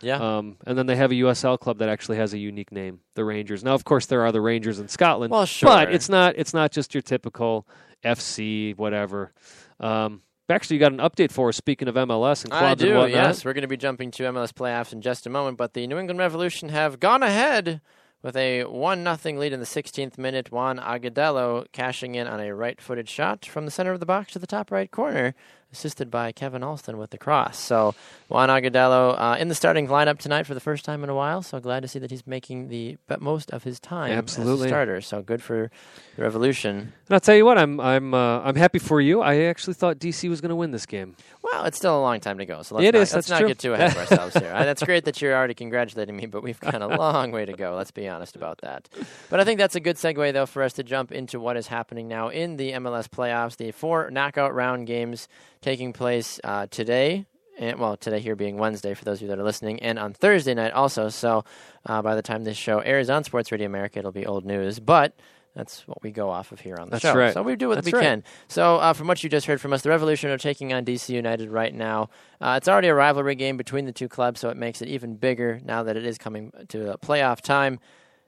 Yeah, 0.00 0.16
Um, 0.38 0.56
and 0.66 0.76
then 0.78 0.86
they 0.86 0.96
have 0.96 1.10
a 1.12 1.14
USL 1.16 1.58
club 1.58 1.78
that 1.78 1.88
actually 1.88 2.16
has 2.18 2.32
a 2.34 2.38
unique 2.38 2.72
name, 2.72 3.00
the 3.14 3.24
Rangers. 3.24 3.62
Now, 3.64 3.74
of 3.74 3.84
course, 3.84 4.06
there 4.06 4.22
are 4.22 4.32
the 4.32 4.40
Rangers 4.40 4.78
in 4.80 4.88
Scotland, 4.88 5.30
Well, 5.30 5.44
sure. 5.46 5.68
but 5.68 5.92
it's 5.94 6.08
not 6.08 6.34
it's 6.36 6.52
not 6.54 6.72
just 6.72 6.94
your 6.94 7.02
typical 7.02 7.66
FC 8.04 8.76
whatever. 8.76 9.32
Um, 9.80 10.20
actually, 10.48 10.76
you 10.76 10.80
got 10.80 10.92
an 10.92 10.98
update 10.98 11.30
for 11.30 11.48
us. 11.48 11.56
Speaking 11.56 11.88
of 11.88 11.94
MLS 11.94 12.42
and 12.44 12.52
clubs 12.52 12.82
I 12.82 12.86
and 12.86 12.96
whatnot. 12.96 13.10
Yes, 13.10 13.44
we're 13.44 13.52
going 13.52 13.62
to 13.62 13.68
be 13.68 13.76
jumping 13.76 14.10
to 14.12 14.24
MLS 14.24 14.52
playoffs 14.52 14.92
in 14.92 15.00
just 15.00 15.26
a 15.26 15.30
moment, 15.30 15.56
but 15.56 15.74
the 15.74 15.86
New 15.86 15.98
England 15.98 16.18
Revolution 16.18 16.68
have 16.70 17.00
gone 17.00 17.22
ahead 17.22 17.80
with 18.22 18.36
a 18.36 18.64
one 18.64 19.04
nothing 19.04 19.38
lead 19.38 19.52
in 19.52 19.60
the 19.60 19.66
16th 19.66 20.16
minute. 20.16 20.50
Juan 20.50 20.78
Agudelo 20.78 21.66
cashing 21.72 22.14
in 22.14 22.26
on 22.26 22.40
a 22.40 22.54
right-footed 22.54 23.08
shot 23.08 23.44
from 23.44 23.66
the 23.66 23.70
center 23.70 23.92
of 23.92 24.00
the 24.00 24.06
box 24.06 24.32
to 24.32 24.38
the 24.38 24.46
top 24.46 24.70
right 24.70 24.90
corner. 24.90 25.34
Assisted 25.74 26.10
by 26.10 26.30
Kevin 26.30 26.62
Alston 26.62 26.98
with 26.98 27.10
the 27.10 27.18
cross. 27.18 27.58
So 27.58 27.94
Juan 28.28 28.48
Agudelo 28.48 29.14
uh, 29.18 29.36
in 29.38 29.48
the 29.48 29.54
starting 29.56 29.88
lineup 29.88 30.18
tonight 30.18 30.46
for 30.46 30.54
the 30.54 30.60
first 30.60 30.84
time 30.84 31.02
in 31.02 31.10
a 31.10 31.14
while. 31.14 31.42
So 31.42 31.58
glad 31.58 31.80
to 31.80 31.88
see 31.88 31.98
that 31.98 32.10
he's 32.12 32.26
making 32.26 32.68
the 32.68 32.96
most 33.18 33.50
of 33.50 33.64
his 33.64 33.80
time 33.80 34.12
Absolutely. 34.12 34.66
as 34.66 34.66
a 34.66 34.68
starter. 34.68 35.00
So 35.00 35.22
good 35.22 35.42
for 35.42 35.70
the 36.16 36.22
Revolution. 36.22 36.76
And 36.78 36.92
I'll 37.10 37.20
tell 37.20 37.34
you 37.34 37.44
what, 37.44 37.58
I'm 37.58 37.80
I'm 37.80 38.14
uh, 38.14 38.40
I'm 38.40 38.54
happy 38.54 38.78
for 38.78 39.00
you. 39.00 39.20
I 39.20 39.40
actually 39.42 39.74
thought 39.74 39.98
DC 39.98 40.28
was 40.30 40.40
going 40.40 40.50
to 40.50 40.56
win 40.56 40.70
this 40.70 40.86
game. 40.86 41.16
Well, 41.42 41.64
it's 41.66 41.76
still 41.76 41.98
a 41.98 42.00
long 42.00 42.20
time 42.20 42.38
to 42.38 42.46
go, 42.46 42.62
so 42.62 42.76
let's 42.76 42.86
It 42.88 42.94
not, 42.94 43.02
is, 43.02 43.14
let's 43.14 43.28
not 43.28 43.46
get 43.46 43.58
too 43.58 43.74
ahead 43.74 43.90
of 43.90 43.96
ourselves 44.10 44.34
here. 44.36 44.50
Uh, 44.52 44.64
That's 44.64 44.82
great 44.82 45.04
that 45.04 45.20
you're 45.20 45.34
already 45.34 45.52
congratulating 45.54 46.16
me, 46.16 46.26
but 46.26 46.42
we've 46.42 46.58
got 46.58 46.80
a 46.80 46.86
long 46.86 47.32
way 47.32 47.44
to 47.44 47.52
go. 47.52 47.76
Let's 47.76 47.90
be 47.90 48.08
honest 48.08 48.34
about 48.34 48.62
that. 48.62 48.88
But 49.28 49.40
I 49.40 49.44
think 49.44 49.58
that's 49.58 49.74
a 49.74 49.80
good 49.80 49.96
segue, 49.96 50.32
though, 50.32 50.46
for 50.46 50.62
us 50.62 50.72
to 50.74 50.82
jump 50.82 51.12
into 51.12 51.38
what 51.38 51.56
is 51.56 51.66
happening 51.66 52.08
now 52.08 52.28
in 52.28 52.56
the 52.56 52.72
MLS 52.72 53.08
playoffs. 53.08 53.56
The 53.56 53.72
four 53.72 54.10
knockout 54.10 54.54
round 54.54 54.86
games 54.86 55.28
taking 55.64 55.92
place 55.92 56.38
uh, 56.44 56.66
today. 56.70 57.26
And, 57.58 57.78
well, 57.78 57.96
today 57.96 58.20
here 58.20 58.36
being 58.36 58.58
Wednesday 58.58 58.94
for 58.94 59.04
those 59.04 59.18
of 59.18 59.22
you 59.22 59.28
that 59.28 59.38
are 59.38 59.44
listening, 59.44 59.80
and 59.80 59.98
on 59.98 60.12
Thursday 60.12 60.54
night 60.54 60.72
also. 60.72 61.08
So 61.08 61.44
uh, 61.86 62.02
by 62.02 62.16
the 62.16 62.22
time 62.22 62.44
this 62.44 62.56
show 62.56 62.80
airs 62.80 63.08
on 63.08 63.24
Sports 63.24 63.50
Radio 63.52 63.66
America, 63.66 64.00
it'll 64.00 64.12
be 64.12 64.26
old 64.26 64.44
news. 64.44 64.80
But 64.80 65.14
that's 65.54 65.86
what 65.86 66.02
we 66.02 66.10
go 66.10 66.30
off 66.30 66.50
of 66.50 66.60
here 66.60 66.76
on 66.78 66.88
the 66.88 66.96
That's 66.96 67.02
show. 67.02 67.14
right. 67.14 67.32
So 67.32 67.42
we 67.42 67.54
do 67.54 67.68
what 67.68 67.76
That's 67.76 67.86
we 67.86 67.92
right. 67.92 68.02
can. 68.02 68.24
So, 68.48 68.76
uh, 68.76 68.92
from 68.92 69.06
what 69.06 69.22
you 69.22 69.30
just 69.30 69.46
heard 69.46 69.60
from 69.60 69.72
us, 69.72 69.82
the 69.82 69.88
Revolution 69.90 70.30
are 70.30 70.38
taking 70.38 70.72
on 70.72 70.84
DC 70.84 71.08
United 71.10 71.48
right 71.48 71.72
now. 71.72 72.10
Uh, 72.40 72.54
it's 72.56 72.66
already 72.66 72.88
a 72.88 72.94
rivalry 72.94 73.36
game 73.36 73.56
between 73.56 73.84
the 73.86 73.92
two 73.92 74.08
clubs, 74.08 74.40
so 74.40 74.48
it 74.48 74.56
makes 74.56 74.82
it 74.82 74.88
even 74.88 75.14
bigger 75.14 75.60
now 75.64 75.84
that 75.84 75.96
it 75.96 76.04
is 76.04 76.18
coming 76.18 76.50
to 76.68 76.92
a 76.92 76.98
playoff 76.98 77.40
time. 77.40 77.78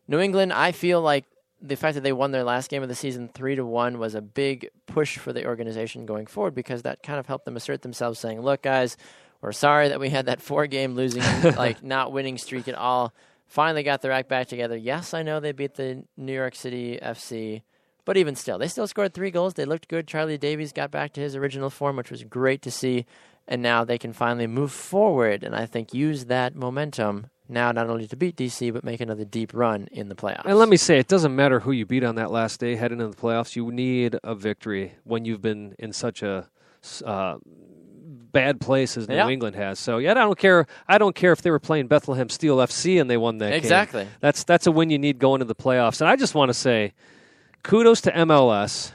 New 0.07 0.20
England, 0.20 0.53
I 0.53 0.70
feel 0.70 1.03
like 1.03 1.24
the 1.68 1.76
fact 1.76 1.94
that 1.94 2.02
they 2.02 2.12
won 2.12 2.30
their 2.30 2.44
last 2.44 2.70
game 2.70 2.82
of 2.82 2.88
the 2.88 2.94
season 2.94 3.28
three 3.28 3.54
to 3.56 3.64
one 3.64 3.98
was 3.98 4.14
a 4.14 4.22
big 4.22 4.68
push 4.86 5.18
for 5.18 5.32
the 5.32 5.46
organization 5.46 6.06
going 6.06 6.26
forward 6.26 6.54
because 6.54 6.82
that 6.82 7.02
kind 7.02 7.18
of 7.18 7.26
helped 7.26 7.44
them 7.44 7.56
assert 7.56 7.82
themselves, 7.82 8.18
saying, 8.18 8.40
"Look, 8.40 8.62
guys, 8.62 8.96
we're 9.40 9.52
sorry 9.52 9.88
that 9.88 10.00
we 10.00 10.10
had 10.10 10.26
that 10.26 10.40
four 10.40 10.66
game 10.66 10.94
losing, 10.94 11.22
like 11.56 11.82
not 11.82 12.12
winning 12.12 12.38
streak 12.38 12.68
at 12.68 12.74
all. 12.74 13.12
Finally 13.46 13.82
got 13.82 14.02
their 14.02 14.12
act 14.12 14.28
back 14.28 14.48
together. 14.48 14.76
Yes, 14.76 15.14
I 15.14 15.22
know 15.22 15.40
they 15.40 15.52
beat 15.52 15.74
the 15.74 16.04
New 16.16 16.34
York 16.34 16.54
City 16.54 16.98
FC." 17.02 17.62
But 18.04 18.16
even 18.16 18.36
still, 18.36 18.56
they 18.56 18.68
still 18.68 18.86
scored 18.86 19.12
three 19.14 19.32
goals. 19.32 19.54
They 19.54 19.64
looked 19.64 19.88
good. 19.88 20.06
Charlie 20.06 20.38
Davies 20.38 20.72
got 20.72 20.92
back 20.92 21.12
to 21.14 21.20
his 21.20 21.34
original 21.34 21.70
form, 21.70 21.96
which 21.96 22.10
was 22.10 22.22
great 22.22 22.62
to 22.62 22.70
see. 22.70 23.04
And 23.48 23.62
now 23.62 23.84
they 23.84 23.98
can 23.98 24.12
finally 24.12 24.46
move 24.46 24.72
forward 24.72 25.42
and 25.42 25.54
I 25.54 25.66
think 25.66 25.94
use 25.94 26.26
that 26.26 26.54
momentum 26.54 27.28
now 27.49 27.72
not 27.72 27.88
only 27.88 28.07
to 28.09 28.16
beat 28.16 28.36
DC, 28.36 28.72
but 28.72 28.84
make 28.84 29.01
another 29.01 29.24
deep 29.24 29.53
run 29.55 29.88
in 29.92 30.09
the 30.09 30.14
playoffs. 30.14 30.44
And 30.44 30.59
let 30.59 30.68
me 30.68 30.76
say, 30.76 30.99
it 30.99 31.09
doesn't 31.09 31.34
matter 31.34 31.61
who 31.61 31.72
you 31.72 31.86
beat 31.86 32.05
on 32.05 32.16
that 32.16 32.30
last 32.30 32.61
day 32.61 32.76
heading 32.76 33.01
into 33.01 33.14
the 33.14 33.20
playoffs. 33.20 33.57
You 33.57 33.70
need 33.70 34.18
a 34.24 34.34
victory 34.34 34.94
when 35.05 35.24
you've 35.24 35.42
been 35.42 35.74
in 35.78 35.92
such 35.92 36.22
a 36.22 36.49
uh, 37.05 37.36
bad 37.44 38.61
place 38.61 38.97
as 38.97 39.09
New 39.09 39.14
Yeah. 39.14 39.28
England 39.28 39.57
has. 39.57 39.78
So 39.78 39.99
yeah, 39.99 40.11
I 40.12 40.14
don't 40.14 40.38
care. 40.38 40.66
I 40.86 40.99
don't 40.99 41.14
care 41.14 41.32
if 41.32 41.42
they 41.42 41.51
were 41.51 41.59
playing 41.59 41.86
Bethlehem 41.86 42.28
Steel 42.28 42.59
FC 42.59 43.01
and 43.01 43.09
they 43.11 43.16
won 43.16 43.38
that 43.38 43.51
game. 43.51 43.59
Exactly. 43.59 44.07
That's 44.20 44.44
that's 44.44 44.66
a 44.66 44.70
win 44.72 44.90
you 44.90 44.99
need 44.99 45.18
going 45.18 45.38
to 45.40 45.44
the 45.44 45.55
playoffs. 45.55 46.01
And 46.01 46.09
I 46.11 46.16
just 46.16 46.34
want 46.34 46.49
to 46.51 46.55
say, 46.55 46.92
kudos 47.62 48.01
to 48.03 48.12
MLS 48.12 48.92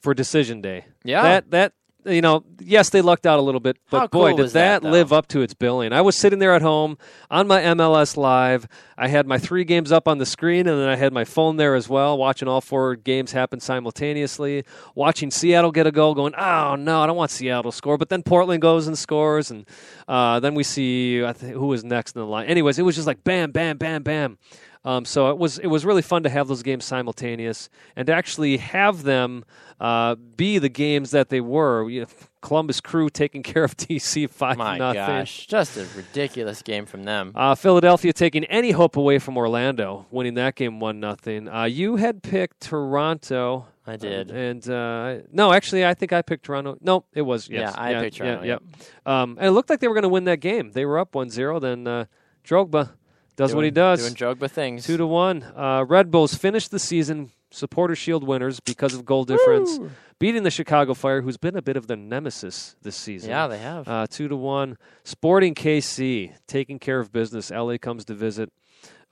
for 0.00 0.14
decision 0.14 0.60
day. 0.60 0.84
Yeah. 1.04 1.22
That 1.22 1.50
that 1.52 1.72
you 2.06 2.20
know, 2.20 2.44
yes, 2.60 2.90
they 2.90 3.02
lucked 3.02 3.26
out 3.26 3.38
a 3.38 3.42
little 3.42 3.60
bit, 3.60 3.76
but 3.90 3.98
How 3.98 4.06
boy, 4.06 4.28
cool 4.28 4.36
did 4.36 4.42
was 4.44 4.52
that, 4.52 4.82
live 4.82 5.12
up 5.12 5.26
to 5.28 5.42
its 5.42 5.54
billing. 5.54 5.92
I 5.92 6.00
was 6.00 6.16
sitting 6.16 6.38
there 6.38 6.54
at 6.54 6.62
home 6.62 6.98
on 7.30 7.46
my 7.46 7.60
MLS 7.62 8.16
Live. 8.16 8.68
I 8.96 9.08
had 9.08 9.26
my 9.26 9.38
three 9.38 9.64
games 9.64 9.92
up 9.92 10.08
on 10.08 10.18
the 10.18 10.26
screen, 10.26 10.66
and 10.66 10.80
then 10.80 10.88
I 10.88 10.96
had 10.96 11.12
my 11.12 11.24
phone 11.24 11.56
there 11.56 11.74
as 11.74 11.88
well, 11.88 12.16
watching 12.16 12.48
all 12.48 12.60
four 12.60 12.96
games 12.96 13.32
happen 13.32 13.60
simultaneously. 13.60 14.64
Watching 14.94 15.30
Seattle 15.30 15.72
get 15.72 15.86
a 15.86 15.92
goal, 15.92 16.14
going, 16.14 16.34
"Oh 16.34 16.76
no, 16.76 17.02
I 17.02 17.06
don't 17.06 17.16
want 17.16 17.30
Seattle 17.30 17.70
to 17.70 17.76
score." 17.76 17.98
But 17.98 18.08
then 18.08 18.22
Portland 18.22 18.62
goes 18.62 18.86
and 18.86 18.96
scores, 18.96 19.50
and 19.50 19.66
uh, 20.08 20.40
then 20.40 20.54
we 20.54 20.62
see 20.62 21.24
I 21.24 21.32
think, 21.32 21.54
who 21.54 21.66
was 21.66 21.84
next 21.84 22.14
in 22.14 22.20
the 22.20 22.26
line. 22.26 22.46
Anyways, 22.46 22.78
it 22.78 22.82
was 22.82 22.94
just 22.94 23.06
like 23.06 23.24
bam, 23.24 23.50
bam, 23.50 23.76
bam, 23.76 24.02
bam. 24.02 24.38
Um, 24.86 25.04
so 25.04 25.30
it 25.30 25.36
was 25.36 25.58
it 25.58 25.66
was 25.66 25.84
really 25.84 26.00
fun 26.00 26.22
to 26.22 26.30
have 26.30 26.46
those 26.46 26.62
games 26.62 26.84
simultaneous 26.84 27.68
and 27.96 28.06
to 28.06 28.12
actually 28.14 28.56
have 28.58 29.02
them 29.02 29.44
uh, 29.80 30.14
be 30.14 30.58
the 30.58 30.68
games 30.68 31.10
that 31.10 31.28
they 31.28 31.40
were. 31.40 31.90
You 31.90 32.02
know, 32.02 32.06
Columbus 32.40 32.80
Crew 32.80 33.10
taking 33.10 33.42
care 33.42 33.64
of 33.64 33.76
DC 33.76 34.30
five 34.30 34.56
My 34.56 34.78
nothing. 34.78 35.02
gosh, 35.02 35.46
just 35.48 35.76
a 35.76 35.86
ridiculous 35.96 36.62
game 36.62 36.86
from 36.86 37.02
them. 37.02 37.32
Uh, 37.34 37.56
Philadelphia 37.56 38.12
taking 38.12 38.44
any 38.44 38.70
hope 38.70 38.96
away 38.96 39.18
from 39.18 39.36
Orlando, 39.36 40.06
winning 40.12 40.34
that 40.34 40.54
game 40.54 40.78
one 40.78 41.00
nothing. 41.00 41.48
Uh, 41.48 41.64
you 41.64 41.96
had 41.96 42.22
picked 42.22 42.60
Toronto. 42.60 43.66
I 43.88 43.96
did. 43.96 44.30
and 44.30 44.68
uh, 44.68 45.18
no, 45.32 45.52
actually, 45.52 45.84
I 45.84 45.94
think 45.94 46.12
I 46.12 46.22
picked 46.22 46.44
Toronto. 46.46 46.76
No, 46.80 47.04
it 47.12 47.22
was 47.22 47.48
yes. 47.48 47.74
Yeah, 47.76 47.82
I 47.82 47.94
picked 48.00 48.16
Toronto, 48.16 48.44
Yeah, 48.44 48.58
yeah. 49.04 49.22
Um, 49.22 49.36
and 49.38 49.48
it 49.48 49.50
looked 49.50 49.70
like 49.70 49.80
they 49.80 49.88
were 49.88 49.94
going 49.94 50.02
to 50.02 50.08
win 50.08 50.24
that 50.24 50.40
game. 50.40 50.70
They 50.72 50.84
were 50.84 50.98
up 50.98 51.12
1-0. 51.12 51.60
Then 51.60 51.86
uh, 51.86 52.04
Drogba 52.44 52.90
does 53.36 53.54
what 53.54 53.64
he 53.64 53.70
does. 53.70 54.00
Doing 54.00 54.14
Drogba 54.14 54.50
things. 54.50 54.86
Two 54.86 54.96
to 54.96 55.06
one. 55.06 55.42
Uh, 55.42 55.84
Red 55.86 56.10
Bulls 56.10 56.34
finished 56.34 56.70
the 56.70 56.78
season 56.78 57.30
Supporter 57.50 57.94
Shield 57.94 58.24
winners 58.24 58.60
because 58.60 58.94
of 58.94 59.04
goal 59.04 59.24
difference, 59.24 59.78
beating 60.18 60.42
the 60.42 60.50
Chicago 60.50 60.94
Fire, 60.94 61.22
who's 61.22 61.36
been 61.36 61.56
a 61.56 61.62
bit 61.62 61.76
of 61.76 61.86
the 61.86 61.96
nemesis 61.96 62.76
this 62.82 62.96
season. 62.96 63.30
Yeah, 63.30 63.46
they 63.46 63.58
have. 63.58 63.88
Uh, 63.88 64.06
two 64.08 64.28
to 64.28 64.36
one. 64.36 64.76
Sporting 65.04 65.54
KC 65.54 66.32
taking 66.46 66.78
care 66.78 66.98
of 66.98 67.12
business. 67.12 67.50
LA 67.50 67.78
comes 67.78 68.04
to 68.06 68.14
visit. 68.14 68.52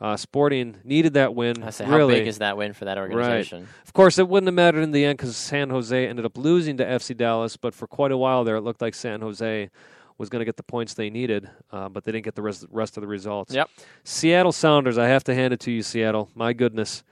Uh, 0.00 0.16
Sporting 0.16 0.76
needed 0.82 1.14
that 1.14 1.34
win. 1.34 1.62
I 1.62 1.70
say, 1.70 1.84
how 1.84 1.96
really. 1.96 2.14
big 2.14 2.26
is 2.26 2.38
that 2.38 2.56
win 2.56 2.72
for 2.72 2.84
that 2.86 2.98
organization? 2.98 3.60
Right. 3.60 3.68
Of 3.86 3.92
course, 3.92 4.18
it 4.18 4.28
wouldn't 4.28 4.48
have 4.48 4.54
mattered 4.54 4.82
in 4.82 4.90
the 4.90 5.04
end 5.04 5.18
because 5.18 5.36
San 5.36 5.70
Jose 5.70 6.06
ended 6.08 6.24
up 6.24 6.36
losing 6.36 6.76
to 6.78 6.84
FC 6.84 7.16
Dallas. 7.16 7.56
But 7.56 7.74
for 7.74 7.86
quite 7.86 8.10
a 8.10 8.16
while 8.16 8.42
there, 8.42 8.56
it 8.56 8.62
looked 8.62 8.82
like 8.82 8.94
San 8.94 9.20
Jose 9.20 9.70
was 10.18 10.28
going 10.28 10.40
to 10.40 10.44
get 10.44 10.56
the 10.56 10.62
points 10.62 10.94
they 10.94 11.10
needed, 11.10 11.50
uh, 11.72 11.88
but 11.88 12.04
they 12.04 12.12
didn't 12.12 12.24
get 12.24 12.34
the 12.34 12.42
rest, 12.42 12.66
rest 12.70 12.96
of 12.96 13.00
the 13.00 13.06
results. 13.06 13.52
Yep. 13.52 13.68
Seattle 14.04 14.52
Sounders, 14.52 14.96
I 14.98 15.08
have 15.08 15.24
to 15.24 15.34
hand 15.34 15.52
it 15.52 15.60
to 15.60 15.70
you, 15.72 15.82
Seattle. 15.82 16.30
My 16.34 16.52
goodness. 16.52 17.02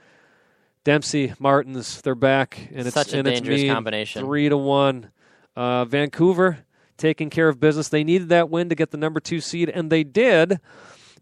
Dempsey, 0.84 1.32
Martins, 1.38 2.00
they're 2.02 2.14
back, 2.14 2.58
and 2.74 2.86
it's 2.86 2.94
Such 2.94 3.12
a 3.12 3.18
and 3.18 3.28
it's 3.28 3.40
dangerous 3.40 3.62
mean. 3.62 3.72
combination. 3.72 4.24
Three 4.24 4.48
to 4.48 4.56
one. 4.56 5.10
Uh, 5.54 5.84
Vancouver 5.84 6.64
taking 6.96 7.30
care 7.30 7.48
of 7.48 7.60
business. 7.60 7.88
They 7.88 8.04
needed 8.04 8.30
that 8.30 8.50
win 8.50 8.68
to 8.68 8.74
get 8.74 8.90
the 8.90 8.96
number 8.96 9.20
two 9.20 9.40
seed, 9.40 9.68
and 9.68 9.90
they 9.90 10.02
did 10.02 10.60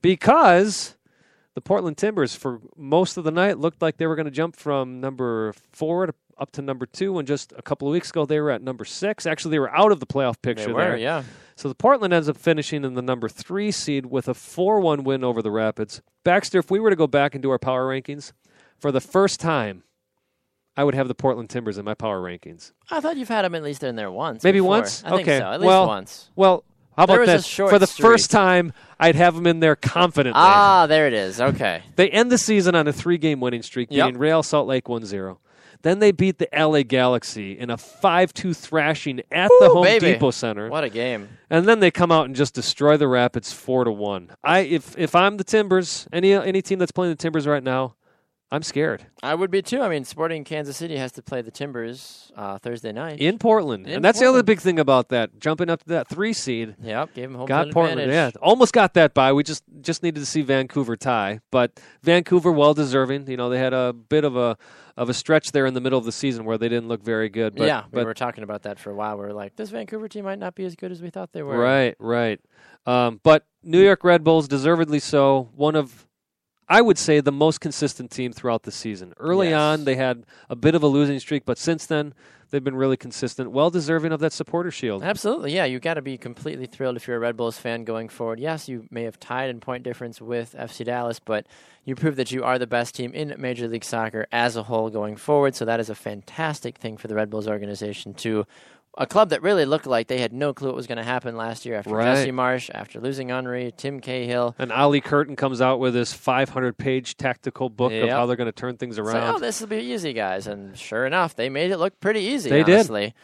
because 0.03 0.97
the 1.55 1.61
Portland 1.61 1.99
Timbers, 1.99 2.35
for 2.35 2.61
most 2.77 3.17
of 3.17 3.25
the 3.25 3.31
night, 3.31 3.59
looked 3.59 3.83
like 3.83 3.97
they 3.97 4.07
were 4.07 4.17
going 4.17 4.27
to 4.27 4.31
jump 4.31 4.57
from 4.57 5.01
number 5.01 5.53
four 5.73 6.07
to, 6.07 6.15
up 6.41 6.51
to 6.53 6.63
number 6.63 6.87
two. 6.87 7.19
And 7.19 7.29
just 7.29 7.53
a 7.57 7.63
couple 7.63 7.87
of 7.89 7.93
weeks 7.93 8.11
ago, 8.11 8.25
they 8.27 8.41
were 8.41 8.51
at 8.51 8.63
number 8.63 8.85
six. 8.85 9.27
Actually, 9.27 9.53
they 9.53 9.59
were 9.59 9.71
out 9.75 9.93
of 9.93 10.01
the 10.01 10.07
playoff 10.07 10.41
picture 10.43 10.67
They 10.67 10.73
were, 10.73 10.81
there. 10.81 10.97
yeah. 10.97 11.23
So 11.57 11.69
the 11.69 11.75
Portland 11.75 12.15
ends 12.15 12.29
up 12.29 12.37
finishing 12.39 12.85
in 12.85 12.95
the 12.95 13.03
number 13.03 13.29
three 13.29 13.71
seed 13.71 14.07
with 14.07 14.29
a 14.29 14.35
4 14.35 14.81
1 14.81 15.05
win 15.05 15.23
over 15.23 15.43
the 15.43 15.51
Rapids. 15.51 16.01
Baxter, 16.25 16.59
if 16.59 16.71
we 16.71 16.81
were 16.81 16.91
to 16.91 16.97
go 16.97 17.07
back 17.07 17.35
and 17.35 17.43
do 17.43 17.51
our 17.51 17.59
power 17.59 17.87
rankings, 17.89 18.33
for 18.79 18.91
the 18.91 19.01
first 19.01 19.39
time, 19.41 19.83
I 20.77 20.85
would 20.85 20.95
have 20.95 21.09
the 21.09 21.15
Portland 21.15 21.51
Timbers 21.51 21.77
in 21.77 21.85
my 21.85 21.95
power 21.95 22.21
rankings. 22.23 22.73
I 22.91 23.01
thought 23.01 23.17
you've 23.19 23.29
had 23.29 23.43
them 23.45 23.55
at 23.55 23.63
least 23.63 23.83
in 23.83 23.97
there 23.97 24.11
once. 24.11 24.43
Maybe 24.43 24.59
before. 24.61 24.69
once? 24.71 25.05
I 25.05 25.11
think 25.11 25.23
Okay. 25.29 25.39
so. 25.39 25.45
At 25.51 25.61
least 25.61 25.67
Well, 25.67 25.87
once. 25.87 26.31
Well, 26.37 26.65
how 26.97 27.05
about 27.05 27.21
was 27.21 27.29
a 27.29 27.33
that? 27.33 27.45
short 27.45 27.71
For 27.71 27.79
the 27.79 27.87
first 27.87 28.31
time, 28.31 28.73
I'd 28.99 29.17
have 29.17 29.35
them 29.35 29.47
in 29.47 29.61
there 29.61 29.77
confidently. 29.77 30.41
Ah, 30.43 30.87
there 30.87 31.07
it 31.07 31.13
is. 31.13 31.41
Okay. 31.41 31.83
They 31.97 32.09
end 32.09 32.31
the 32.33 32.39
season 32.39 32.75
on 32.75 32.89
a 32.89 32.93
three 32.93 33.19
game 33.19 33.41
winning 33.41 33.63
streak, 33.63 33.89
Yep. 33.91 34.07
beating 34.07 34.19
Real 34.21 34.43
Salt 34.43 34.67
Lake 34.67 34.89
1 34.89 35.05
0. 35.05 35.41
Then 35.83 35.99
they 35.99 36.13
beat 36.13 36.39
the 36.39 36.49
LA 36.55 36.83
Galaxy 36.83 37.59
in 37.59 37.71
a 37.71 37.77
5 37.77 38.35
2 38.35 38.55
thrashing 38.55 39.21
at 39.33 39.51
the 39.61 39.71
Home 39.71 39.85
baby. 39.85 40.13
Depot 40.13 40.31
Center. 40.31 40.69
What 40.69 40.85
a 40.85 40.91
game. 40.91 41.29
And 41.49 41.67
then 41.67 41.81
they 41.81 41.91
come 41.91 42.13
out 42.13 42.27
and 42.27 42.37
just 42.37 42.55
destroy 42.55 42.97
the 42.97 43.09
Rapids 43.09 43.53
four 43.53 43.85
to 43.85 43.91
one. 43.91 44.31
I 44.45 44.61
if 44.61 44.97
if 44.99 45.15
I'm 45.15 45.37
the 45.37 45.45
Timbers, 45.45 46.07
any 46.13 46.33
any 46.33 46.63
team 46.63 46.79
that's 46.79 46.93
playing 46.93 47.13
the 47.13 47.17
Timbers 47.17 47.47
right 47.47 47.63
now, 47.63 47.95
I'm 48.53 48.63
scared. 48.65 49.07
I 49.23 49.35
would 49.35 49.51
be 49.51 49.63
too. 49.63 49.81
I 49.81 49.89
mean, 49.89 50.05
Sporting 50.05 50.43
Kansas 50.43 50.77
City 50.77 50.97
has 50.97 51.13
to 51.13 51.23
play 51.23 51.41
the 51.41 51.53
Timbers 51.53 52.33
uh, 52.37 52.59
Thursday 52.59 52.91
night. 52.91 53.21
In 53.21 53.39
Portland. 53.39 53.87
In 53.87 53.97
and 53.97 54.05
that's 54.05 54.19
the 54.19 54.29
other 54.29 54.43
big 54.43 54.61
thing 54.61 54.81
about 54.81 55.11
that. 55.11 55.39
Jumping 55.39 55.71
up 55.71 55.83
to 55.85 55.89
that 55.91 56.09
three 56.09 56.33
seed. 56.33 56.75
Yep, 56.83 57.15
gave 57.15 57.29
them 57.29 57.37
home 57.37 57.47
Got 57.47 57.71
Portland, 57.71 58.01
advantage. 58.01 58.35
yeah. 58.35 58.41
Almost 58.43 58.73
got 58.73 58.95
that 58.95 59.15
by. 59.15 59.33
We 59.33 59.45
just 59.45 59.63
just 59.81 60.03
needed 60.03 60.19
to 60.19 60.27
see 60.27 60.43
Vancouver 60.43 60.97
tie. 60.97 61.41
But 61.53 61.79
Vancouver 62.03 62.51
well 62.51 62.75
deserving. 62.75 63.29
You 63.29 63.37
know, 63.37 63.51
they 63.51 63.59
had 63.59 63.73
a 63.73 63.93
bit 63.93 64.25
of 64.25 64.37
a 64.37 64.57
of 64.97 65.09
a 65.09 65.15
stretch 65.15 65.53
there 65.53 65.65
in 65.65 65.75
the 65.75 65.81
middle 65.81 65.99
of 65.99 66.05
the 66.05 66.13
season 66.13 66.45
where 66.45 66.59
they 66.59 66.69
didn't 66.69 66.89
look 66.89 67.03
very 67.03 67.29
good. 67.29 67.55
But, 67.55 67.67
yeah, 67.67 67.85
but, 67.91 68.01
we 68.01 68.05
were 68.05 68.15
talking 68.15 68.45
about 68.45 68.65
that 68.65 68.79
for 68.79 68.91
a 68.91 68.95
while. 68.95 69.17
We 69.17 69.25
were 69.25 69.33
like, 69.33 69.57
this 69.57 69.71
Vancouver 69.71 70.09
team 70.09 70.25
might 70.25 70.39
not 70.39 70.55
be 70.55 70.65
as 70.67 70.75
good 70.75 70.93
as 70.93 71.01
we 71.01 71.09
thought 71.09 71.33
they 71.33 71.43
were. 71.43 71.57
Right, 71.57 71.95
right. 71.99 72.39
Um, 72.85 73.19
but 73.23 73.47
New 73.63 73.83
York 73.83 74.05
Red 74.05 74.25
Bulls, 74.25 74.47
deservedly 74.47 74.99
so, 74.99 75.49
one 75.55 75.75
of, 75.75 76.07
I 76.71 76.81
would 76.81 76.97
say, 76.99 77.21
the 77.21 77.33
most 77.33 77.61
consistent 77.61 78.13
team 78.13 78.33
throughout 78.33 78.63
the 78.63 78.71
season. 78.71 79.13
Early 79.19 79.51
Yes. 79.51 79.61
on, 79.61 79.85
they 79.85 79.97
had 79.97 80.25
a 80.49 80.55
bit 80.55 80.77
of 80.77 80.83
a 80.85 80.87
losing 80.87 81.19
streak, 81.19 81.45
but 81.45 81.59
since 81.59 81.85
then, 81.85 82.15
they've 82.51 82.63
been 82.63 82.77
really 82.77 82.97
consistent, 82.97 83.51
well 83.51 83.71
deserving 83.71 84.13
of 84.13 84.21
that 84.21 84.33
supporter 84.33 84.71
shield. 84.71 85.03
Absolutely, 85.03 85.53
yeah. 85.53 85.65
You've 85.65 85.83
got 85.83 85.95
to 85.95 86.03
be 86.03 86.17
completely 86.17 86.67
thrilled 86.67 86.97
if 86.97 87.09
you're 87.09 87.17
a 87.17 87.21
Red 87.21 87.37
Bulls 87.37 87.59
fan 87.59 87.83
going 87.83 88.09
forward. 88.09 88.39
Yes, 88.39 88.69
you 88.69 88.87
may 88.91 89.03
have 89.03 89.19
tied 89.19 89.51
in 89.51 89.59
point 89.59 89.83
difference 89.83 90.21
with 90.21 90.55
FC 90.57 90.85
Dallas, 90.85 91.19
but 91.19 91.45
you 91.85 91.97
prove 91.97 92.15
that 92.17 92.31
you 92.31 92.45
are 92.45 92.59
the 92.59 92.67
best 92.69 92.95
team 92.95 93.13
in 93.15 93.35
Major 93.39 93.67
League 93.67 93.85
Soccer 93.85 94.27
as 94.31 94.55
a 94.57 94.63
whole 94.65 94.91
going 94.91 95.17
forward. 95.17 95.57
So 95.57 95.65
that 95.65 95.81
is 95.81 95.91
a 95.91 95.95
fantastic 95.97 96.79
thing 96.79 96.97
for 96.97 97.09
the 97.09 97.17
Red 97.17 97.31
Bulls 97.31 97.49
organization 97.49 98.15
to 98.15 98.47
a 98.99 99.07
club 99.07 99.31
that 99.31 99.43
really 99.43 99.65
looked 99.65 99.87
like 99.87 100.09
they 100.09 100.19
had 100.21 100.33
no 100.33 100.53
clue 100.53 100.69
what 100.69 100.77
was 100.77 100.87
going 100.87 100.99
to 100.99 101.05
happen 101.05 101.37
last 101.37 101.65
year 101.65 101.77
after 101.77 101.91
Right. 101.91 102.17
Jesse 102.17 102.33
Marsch, 102.33 102.71
after 102.75 103.01
losing 103.01 103.29
Henry, 103.29 103.73
Tim 103.77 104.01
Cahill. 104.01 104.55
And 104.59 104.73
Ali 104.73 105.01
Curtis 105.01 105.37
comes 105.37 105.61
out 105.61 105.79
with 105.79 105.95
his 105.95 106.13
500 106.13 106.77
page 106.77 107.17
tactical 107.17 107.71
book 107.71 107.93
of 107.93 108.09
how 108.09 108.27
they're 108.27 108.37
going 108.37 108.47
to 108.49 108.53
turn 108.53 108.77
things 108.77 108.99
around. 108.99 109.37
oh, 109.37 109.39
this 109.39 109.61
will 109.61 109.69
be 109.69 109.77
easy, 109.77 110.13
guys. 110.13 110.47
And 110.47 110.77
sure 110.77 111.07
enough, 111.07 111.37
they 111.37 111.49
made 111.49 111.71
it 111.71 111.79
look 111.79 111.99
pretty 112.01 112.21
easy, 112.21 112.51
They 112.51 112.63
did. 112.65 113.15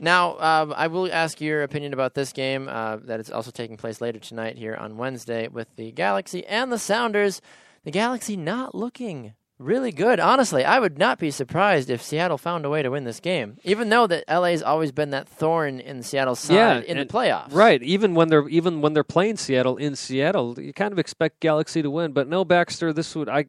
Now, 0.00 0.38
um, 0.38 0.72
I 0.76 0.86
will 0.86 1.12
ask 1.12 1.40
your 1.40 1.64
opinion 1.64 1.92
about 1.92 2.14
this 2.14 2.32
game 2.32 2.68
uh, 2.68 2.98
that 3.04 3.18
is 3.18 3.30
also 3.30 3.50
taking 3.50 3.76
place 3.76 4.00
later 4.00 4.20
tonight 4.20 4.56
here 4.56 4.76
on 4.76 4.96
Wednesday 4.96 5.48
with 5.48 5.66
the 5.74 5.90
Galaxy 5.90 6.46
and 6.46 6.70
the 6.70 6.78
Sounders. 6.78 7.42
The 7.82 7.90
Galaxy 7.90 8.36
not 8.36 8.76
looking 8.76 9.34
really 9.58 9.92
good. 9.92 10.20
Honestly, 10.20 10.64
I 10.64 10.78
would 10.78 10.98
not 10.98 11.18
be 11.18 11.30
surprised 11.30 11.90
if 11.90 12.02
Seattle 12.02 12.38
found 12.38 12.64
a 12.64 12.70
way 12.70 12.82
to 12.82 12.90
win 12.90 13.04
this 13.04 13.20
game, 13.20 13.58
even 13.64 13.88
though 13.88 14.06
that 14.06 14.24
LA's 14.28 14.62
always 14.62 14.92
been 14.92 15.10
that 15.10 15.28
thorn 15.28 15.80
in 15.80 16.02
Seattle's 16.02 16.40
side 16.40 16.54
Yeah, 16.54 16.80
in 16.80 16.98
the 16.98 17.06
playoffs. 17.06 17.52
Right, 17.54 17.82
even 17.82 18.14
when 18.14 18.28
they're 18.28 18.48
even 18.48 18.80
when 18.80 18.92
they're 18.92 19.04
playing 19.04 19.36
Seattle 19.36 19.76
in 19.76 19.96
Seattle, 19.96 20.58
you 20.60 20.72
kind 20.72 20.92
of 20.92 20.98
expect 20.98 21.40
Galaxy 21.40 21.82
to 21.82 21.90
win. 21.90 22.12
But 22.12 22.28
no, 22.28 22.44
Baxter, 22.44 22.92
this 22.92 23.14
would 23.14 23.28
I 23.28 23.46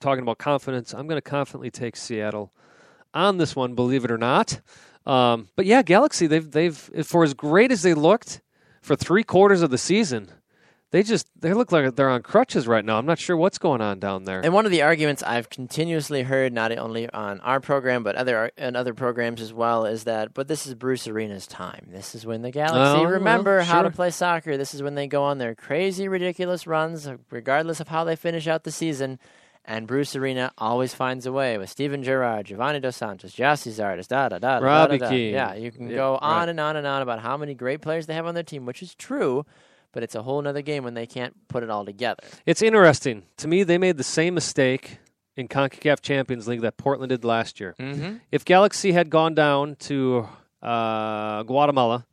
talking 0.00 0.22
about 0.22 0.38
confidence. 0.38 0.94
I'm 0.94 1.06
going 1.06 1.18
to 1.18 1.22
confidently 1.22 1.70
take 1.70 1.96
Seattle 1.96 2.52
on 3.14 3.38
this 3.38 3.54
one, 3.54 3.74
believe 3.74 4.04
it 4.04 4.10
or 4.10 4.18
not. 4.18 4.60
Um, 5.06 5.48
but 5.56 5.66
yeah, 5.66 5.82
Galaxy 5.82 6.26
they've 6.26 6.50
they've 6.50 6.76
for 6.76 7.24
as 7.24 7.34
great 7.34 7.72
as 7.72 7.82
they 7.82 7.94
looked 7.94 8.40
for 8.82 8.96
three 8.96 9.24
quarters 9.24 9.62
of 9.62 9.70
the 9.70 9.78
season, 9.78 10.30
they 10.92 11.02
just 11.02 11.28
they 11.38 11.52
look 11.54 11.70
like 11.72 11.94
they're 11.94 12.08
on 12.10 12.22
crutches 12.22 12.66
right 12.66 12.84
now. 12.84 12.98
I'm 12.98 13.06
not 13.06 13.18
sure 13.18 13.36
what's 13.36 13.58
going 13.58 13.80
on 13.80 14.00
down 14.00 14.24
there. 14.24 14.40
And 14.40 14.52
one 14.52 14.64
of 14.64 14.70
the 14.72 14.82
arguments 14.82 15.22
I've 15.22 15.48
continuously 15.48 16.22
heard, 16.22 16.52
not 16.52 16.72
only 16.76 17.08
on 17.10 17.40
our 17.40 17.60
program 17.60 18.02
but 18.02 18.16
other 18.16 18.50
and 18.56 18.76
other 18.76 18.92
programs 18.94 19.40
as 19.40 19.52
well, 19.52 19.86
is 19.86 20.04
that 20.04 20.34
but 20.34 20.48
this 20.48 20.66
is 20.66 20.74
Bruce 20.74 21.06
Arena's 21.06 21.46
time. 21.46 21.86
This 21.90 22.14
is 22.14 22.26
when 22.26 22.42
the 22.42 22.50
Galaxy 22.50 22.78
Oh, 22.78 23.02
well, 23.02 23.10
remember 23.12 23.60
how 23.60 23.82
to 23.82 23.90
play 23.90 24.10
soccer. 24.10 24.56
This 24.56 24.74
is 24.74 24.82
when 24.82 24.94
they 24.96 25.06
go 25.06 25.22
on 25.22 25.38
their 25.38 25.54
crazy, 25.54 26.08
ridiculous 26.08 26.66
runs, 26.66 27.08
regardless 27.30 27.80
of 27.80 27.88
how 27.88 28.04
they 28.04 28.16
finish 28.16 28.46
out 28.48 28.64
the 28.64 28.72
season. 28.72 29.18
And 29.64 29.86
Bruce 29.86 30.16
Arena 30.16 30.52
always 30.58 30.94
finds 30.94 31.26
a 31.26 31.32
way 31.32 31.58
with 31.58 31.68
Steven 31.70 32.02
Gerrard, 32.02 32.46
Giovanni 32.46 32.80
Dos 32.80 32.96
Santos, 32.96 33.34
Gyasi 33.36 33.70
Zardes, 33.70 34.08
da 34.08 34.28
da 34.30 34.38
da 34.38 34.58
da, 34.58 34.66
Robbie 34.66 34.98
da, 34.98 35.04
da. 35.04 35.10
Keane. 35.10 35.34
Yeah, 35.34 35.54
you 35.54 35.70
can 35.70 35.88
Yeah, 35.90 35.96
go 35.96 36.16
on 36.16 36.38
right. 36.38 36.48
and 36.48 36.58
on 36.58 36.76
and 36.76 36.86
on 36.86 37.02
about 37.02 37.20
how 37.20 37.36
many 37.36 37.54
great 37.54 37.80
players 37.82 38.06
they 38.06 38.14
have 38.14 38.26
on 38.26 38.34
their 38.34 38.42
team, 38.42 38.64
which 38.66 38.82
is 38.82 38.94
true. 38.94 39.44
But 39.92 40.02
it's 40.04 40.14
a 40.14 40.22
whole 40.22 40.40
nother 40.40 40.62
game 40.62 40.84
when 40.84 40.94
they 40.94 41.06
can't 41.06 41.34
put 41.48 41.62
it 41.62 41.70
all 41.70 41.84
together. 41.84 42.22
It's 42.46 42.62
interesting 42.62 43.24
to 43.38 43.48
me. 43.48 43.62
They 43.64 43.78
made 43.78 43.96
the 43.96 44.04
same 44.04 44.34
mistake 44.34 44.98
in 45.36 45.48
Concacaf 45.48 46.00
Champions 46.00 46.46
League 46.46 46.60
that 46.60 46.76
Portland 46.76 47.10
did 47.10 47.24
last 47.24 47.58
year. 47.60 47.74
Mm-hmm. 47.78 48.16
If 48.30 48.44
Galaxy 48.44 48.92
had 48.92 49.10
gone 49.10 49.34
down 49.34 49.76
to 49.80 50.28
uh, 50.62 51.42
Guatemala 51.42 52.06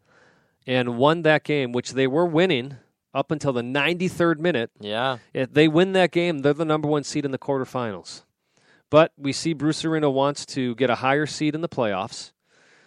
and 0.66 0.98
won 0.98 1.22
that 1.24 1.44
game, 1.44 1.72
which 1.72 1.92
they 1.92 2.08
were 2.08 2.26
winning 2.26 2.78
up 3.14 3.32
until 3.32 3.54
the 3.54 3.62
93rd 3.62 4.40
minute, 4.40 4.72
Yeah. 4.80 5.18
if 5.34 5.54
they 5.54 5.68
win 5.68 5.94
that 5.94 6.12
game, 6.12 6.40
they're 6.40 6.54
the 6.54 6.66
number 6.66 6.88
one 6.88 7.04
seed 7.04 7.26
in 7.26 7.32
the 7.32 7.38
quarterfinals. 7.40 8.24
But 8.90 9.12
we 9.18 9.34
see 9.34 9.54
Bruce 9.54 9.84
Arena 9.86 10.10
wants 10.10 10.46
to 10.48 10.74
get 10.76 10.90
a 10.90 10.96
higher 10.96 11.26
seed 11.26 11.54
in 11.56 11.62
the 11.62 11.70
playoffs. 11.70 12.32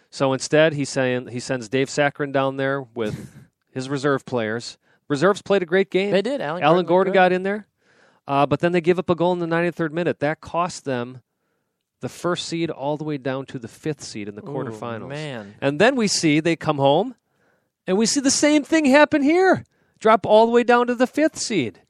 So 0.09 0.33
instead, 0.33 0.73
he's 0.73 0.89
saying 0.89 1.27
he 1.27 1.39
sends 1.39 1.69
Dave 1.69 1.87
Sarachan 1.87 2.31
down 2.33 2.57
there 2.57 2.81
with 2.81 3.31
his 3.71 3.89
reserve 3.89 4.25
players. 4.25 4.77
Reserves 5.07 5.41
played 5.41 5.61
a 5.61 5.65
great 5.65 5.89
game. 5.89 6.11
They 6.11 6.21
did. 6.21 6.39
Alan, 6.41 6.63
Alan 6.63 6.77
looked 6.77 6.89
Gordon 6.89 7.13
got 7.13 7.31
in 7.31 7.43
there, 7.43 7.67
uh, 8.27 8.45
but 8.45 8.59
then 8.59 8.71
they 8.71 8.81
give 8.81 8.99
up 8.99 9.09
a 9.09 9.15
goal 9.15 9.33
in 9.33 9.39
the 9.39 9.45
93rd 9.45 9.91
minute. 9.91 10.19
That 10.19 10.39
cost 10.41 10.85
them 10.85 11.21
the 11.99 12.09
first 12.09 12.47
seed 12.47 12.69
all 12.69 12.97
the 12.97 13.03
way 13.03 13.17
down 13.17 13.45
to 13.47 13.59
the 13.59 13.67
fifth 13.67 14.03
seed 14.03 14.27
in 14.27 14.35
the 14.35 14.41
Ooh, 14.41 14.45
quarterfinals. 14.45 15.09
Man. 15.09 15.55
And 15.61 15.79
then 15.79 15.95
we 15.95 16.07
see 16.07 16.39
they 16.39 16.55
come 16.55 16.77
home, 16.77 17.15
and 17.85 17.97
we 17.97 18.05
see 18.05 18.19
the 18.19 18.31
same 18.31 18.63
thing 18.63 18.85
happen 18.85 19.21
here. 19.21 19.65
Drop 19.99 20.25
all 20.25 20.45
the 20.45 20.51
way 20.51 20.63
down 20.63 20.87
to 20.87 20.95
the 20.95 21.07
fifth 21.07 21.37
seed. 21.37 21.81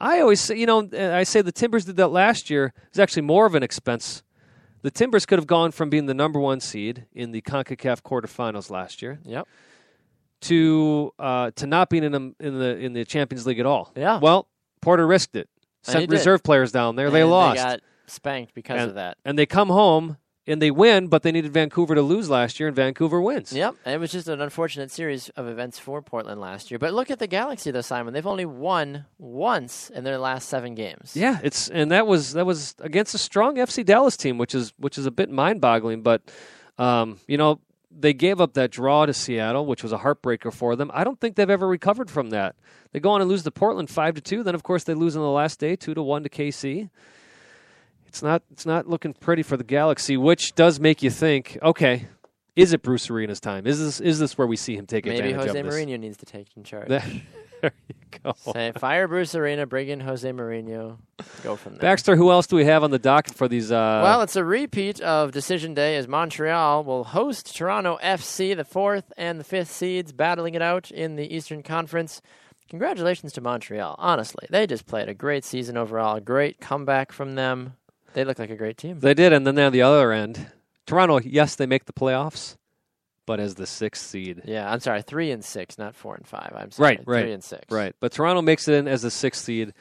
I 0.00 0.20
always 0.20 0.40
say, 0.40 0.56
you 0.56 0.64
know, 0.64 0.88
uh, 0.92 1.14
I 1.14 1.24
say 1.24 1.42
the 1.42 1.52
Timbers 1.52 1.84
did 1.84 1.96
that 1.96 2.08
last 2.08 2.48
year. 2.48 2.66
It 2.76 2.90
was 2.92 2.98
actually 2.98 3.22
more 3.22 3.44
of 3.44 3.54
an 3.54 3.62
expense. 3.62 4.22
The 4.82 4.90
Timbers 4.90 5.26
could 5.26 5.38
have 5.38 5.46
gone 5.46 5.72
from 5.72 5.90
being 5.90 6.06
the 6.06 6.14
number 6.14 6.40
one 6.40 6.60
seed 6.60 7.04
in 7.12 7.32
the 7.32 7.42
CONCACAF 7.42 8.00
quarterfinals 8.00 8.70
last 8.70 9.02
year 9.02 9.18
Yep. 9.24 9.46
To 10.42 11.12
uh, 11.18 11.50
to 11.56 11.66
not 11.66 11.90
being 11.90 12.04
in, 12.04 12.12
them 12.12 12.36
in 12.40 12.58
the 12.58 12.76
in 12.76 12.92
the 12.92 13.04
Champions 13.04 13.46
League 13.46 13.58
at 13.60 13.66
all. 13.66 13.92
Yeah. 13.96 14.18
Well, 14.18 14.48
Porter 14.80 15.06
risked 15.06 15.36
it. 15.36 15.48
And 15.86 15.92
Sent 15.92 16.10
did. 16.10 16.16
reserve 16.16 16.42
players 16.42 16.72
down 16.72 16.96
there. 16.96 17.10
they 17.10 17.24
lost. 17.24 17.56
They 17.56 17.62
got 17.62 17.80
spanked 18.06 18.54
because 18.54 18.80
and, 18.80 18.88
of 18.90 18.94
that. 18.96 19.16
and 19.24 19.38
they 19.38 19.46
come 19.46 19.68
home 19.68 20.18
and 20.46 20.60
they 20.60 20.70
win, 20.70 21.06
but 21.06 21.22
they 21.22 21.32
needed 21.32 21.52
Vancouver 21.52 21.94
to 21.94 22.02
lose 22.02 22.28
last 22.28 22.58
year, 22.58 22.66
and 22.66 22.74
Vancouver 22.74 23.20
wins. 23.20 23.52
Yep. 23.52 23.76
And 23.84 23.94
it 23.94 23.98
was 23.98 24.10
just 24.10 24.26
an 24.26 24.40
unfortunate 24.40 24.90
series 24.90 25.28
of 25.30 25.46
events 25.46 25.78
for 25.78 26.02
Portland 26.02 26.40
last 26.40 26.70
year. 26.70 26.78
But 26.78 26.92
look 26.92 27.10
at 27.10 27.18
the 27.18 27.26
Galaxy, 27.26 27.70
though, 27.70 27.82
Simon. 27.82 28.12
They've 28.12 28.26
only 28.26 28.46
won 28.46 29.06
once 29.18 29.90
in 29.90 30.02
their 30.02 30.18
last 30.18 30.48
seven 30.48 30.74
games. 30.74 31.12
Yeah, 31.14 31.38
it's 31.42 31.68
and 31.68 31.90
that 31.92 32.06
was 32.06 32.32
that 32.32 32.46
was 32.46 32.74
against 32.80 33.14
a 33.14 33.18
strong 33.18 33.56
FC 33.56 33.84
Dallas 33.84 34.16
team, 34.16 34.38
which 34.38 34.54
is 34.54 34.72
which 34.76 34.98
is 34.98 35.06
a 35.06 35.10
bit 35.10 35.30
mind-boggling. 35.30 36.02
But 36.02 36.22
um, 36.78 37.20
you 37.28 37.38
know, 37.38 37.60
they 37.90 38.12
gave 38.12 38.40
up 38.40 38.54
that 38.54 38.70
draw 38.70 39.06
to 39.06 39.12
Seattle, 39.12 39.66
which 39.66 39.82
was 39.82 39.92
a 39.92 39.98
heartbreaker 39.98 40.52
for 40.52 40.76
them. 40.76 40.90
I 40.94 41.04
don't 41.04 41.20
think 41.20 41.36
they've 41.36 41.50
ever 41.50 41.66
recovered 41.66 42.10
from 42.10 42.30
that. 42.30 42.54
They 42.92 43.00
go 43.00 43.10
on 43.10 43.20
and 43.20 43.28
lose 43.28 43.42
to 43.42 43.50
Portland 43.50 43.90
five 43.90 44.14
to 44.14 44.20
two. 44.20 44.42
Then, 44.42 44.54
of 44.54 44.62
course, 44.62 44.84
they 44.84 44.94
lose 44.94 45.16
on 45.16 45.22
the 45.22 45.28
last 45.28 45.58
day 45.58 45.76
two 45.76 45.94
to 45.94 46.02
one 46.02 46.22
to 46.22 46.28
KC. 46.28 46.90
It's 48.06 48.22
not 48.22 48.42
it's 48.50 48.66
not 48.66 48.88
looking 48.88 49.14
pretty 49.14 49.42
for 49.42 49.56
the 49.56 49.64
Galaxy, 49.64 50.16
which 50.16 50.54
does 50.54 50.80
make 50.80 51.02
you 51.02 51.10
think. 51.10 51.58
Okay, 51.62 52.08
is 52.56 52.72
it 52.72 52.82
Bruce 52.82 53.08
Arena's 53.08 53.40
time? 53.40 53.66
Is 53.66 53.78
this 53.78 54.00
is 54.00 54.18
this 54.18 54.36
where 54.36 54.46
we 54.46 54.56
see 54.56 54.76
him 54.76 54.86
take 54.86 55.04
Maybe 55.04 55.18
advantage 55.18 55.46
Jose 55.46 55.60
of 55.60 55.66
this? 55.66 55.74
Mourinho 55.74 55.98
needs 55.98 56.16
to 56.18 56.26
take 56.26 56.48
in 56.56 56.64
charge. 56.64 56.88
there 57.60 57.72
you 57.88 57.94
go. 58.22 58.34
Say, 58.52 58.72
fire 58.72 59.08
Bruce 59.08 59.34
Arena, 59.34 59.66
bring 59.66 59.88
in 59.88 60.00
Jose 60.00 60.28
Mourinho, 60.30 60.98
go 61.42 61.56
from 61.56 61.74
there. 61.74 61.80
Baxter, 61.80 62.16
who 62.16 62.30
else 62.30 62.46
do 62.46 62.56
we 62.56 62.64
have 62.64 62.82
on 62.82 62.90
the 62.90 62.98
docket 62.98 63.34
for 63.34 63.48
these? 63.48 63.70
Uh, 63.70 64.00
well, 64.02 64.22
it's 64.22 64.36
a 64.36 64.44
repeat 64.44 65.00
of 65.00 65.32
decision 65.32 65.74
day 65.74 65.96
as 65.96 66.08
Montreal 66.08 66.84
will 66.84 67.04
host 67.04 67.56
Toronto 67.56 67.98
FC, 68.02 68.56
the 68.56 68.64
fourth 68.64 69.12
and 69.16 69.38
the 69.38 69.44
fifth 69.44 69.70
seeds, 69.70 70.12
battling 70.12 70.54
it 70.54 70.62
out 70.62 70.90
in 70.90 71.16
the 71.16 71.34
Eastern 71.34 71.62
Conference. 71.62 72.20
Congratulations 72.68 73.32
to 73.32 73.40
Montreal. 73.40 73.96
Honestly, 73.98 74.46
they 74.48 74.66
just 74.66 74.86
played 74.86 75.08
a 75.08 75.14
great 75.14 75.44
season 75.44 75.76
overall. 75.76 76.16
A 76.16 76.20
great 76.20 76.60
comeback 76.60 77.10
from 77.10 77.34
them. 77.34 77.74
They 78.14 78.24
look 78.24 78.38
like 78.38 78.50
a 78.50 78.56
great 78.56 78.76
team. 78.76 79.00
They 79.00 79.14
did, 79.14 79.32
and 79.32 79.46
then 79.46 79.54
they're 79.56 79.66
on 79.66 79.72
the 79.72 79.82
other 79.82 80.12
end, 80.12 80.52
Toronto. 80.86 81.18
Yes, 81.20 81.56
they 81.56 81.66
make 81.66 81.84
the 81.86 81.92
playoffs, 81.92 82.56
but 83.30 83.38
as 83.38 83.54
the 83.54 83.66
sixth 83.66 84.04
seed, 84.06 84.42
Yeah, 84.44 84.68
I'm 84.68 84.80
sorry, 84.80 85.02
three 85.02 85.30
and 85.30 85.44
six, 85.44 85.78
not 85.78 85.94
four 85.94 86.16
and 86.16 86.26
five. 86.26 86.52
I'm 86.56 86.72
sorry, 86.72 86.96
Right, 86.96 87.00
right, 87.06 87.22
three 87.22 87.32
and 87.32 87.44
six. 87.44 87.62
right? 87.70 87.94
But 88.00 88.10
Toronto 88.10 88.42
makes 88.42 88.66
it 88.66 88.74
in 88.74 88.88
as 88.88 89.02
the 89.02 89.10
sixth 89.10 89.44
seed. 89.44 89.72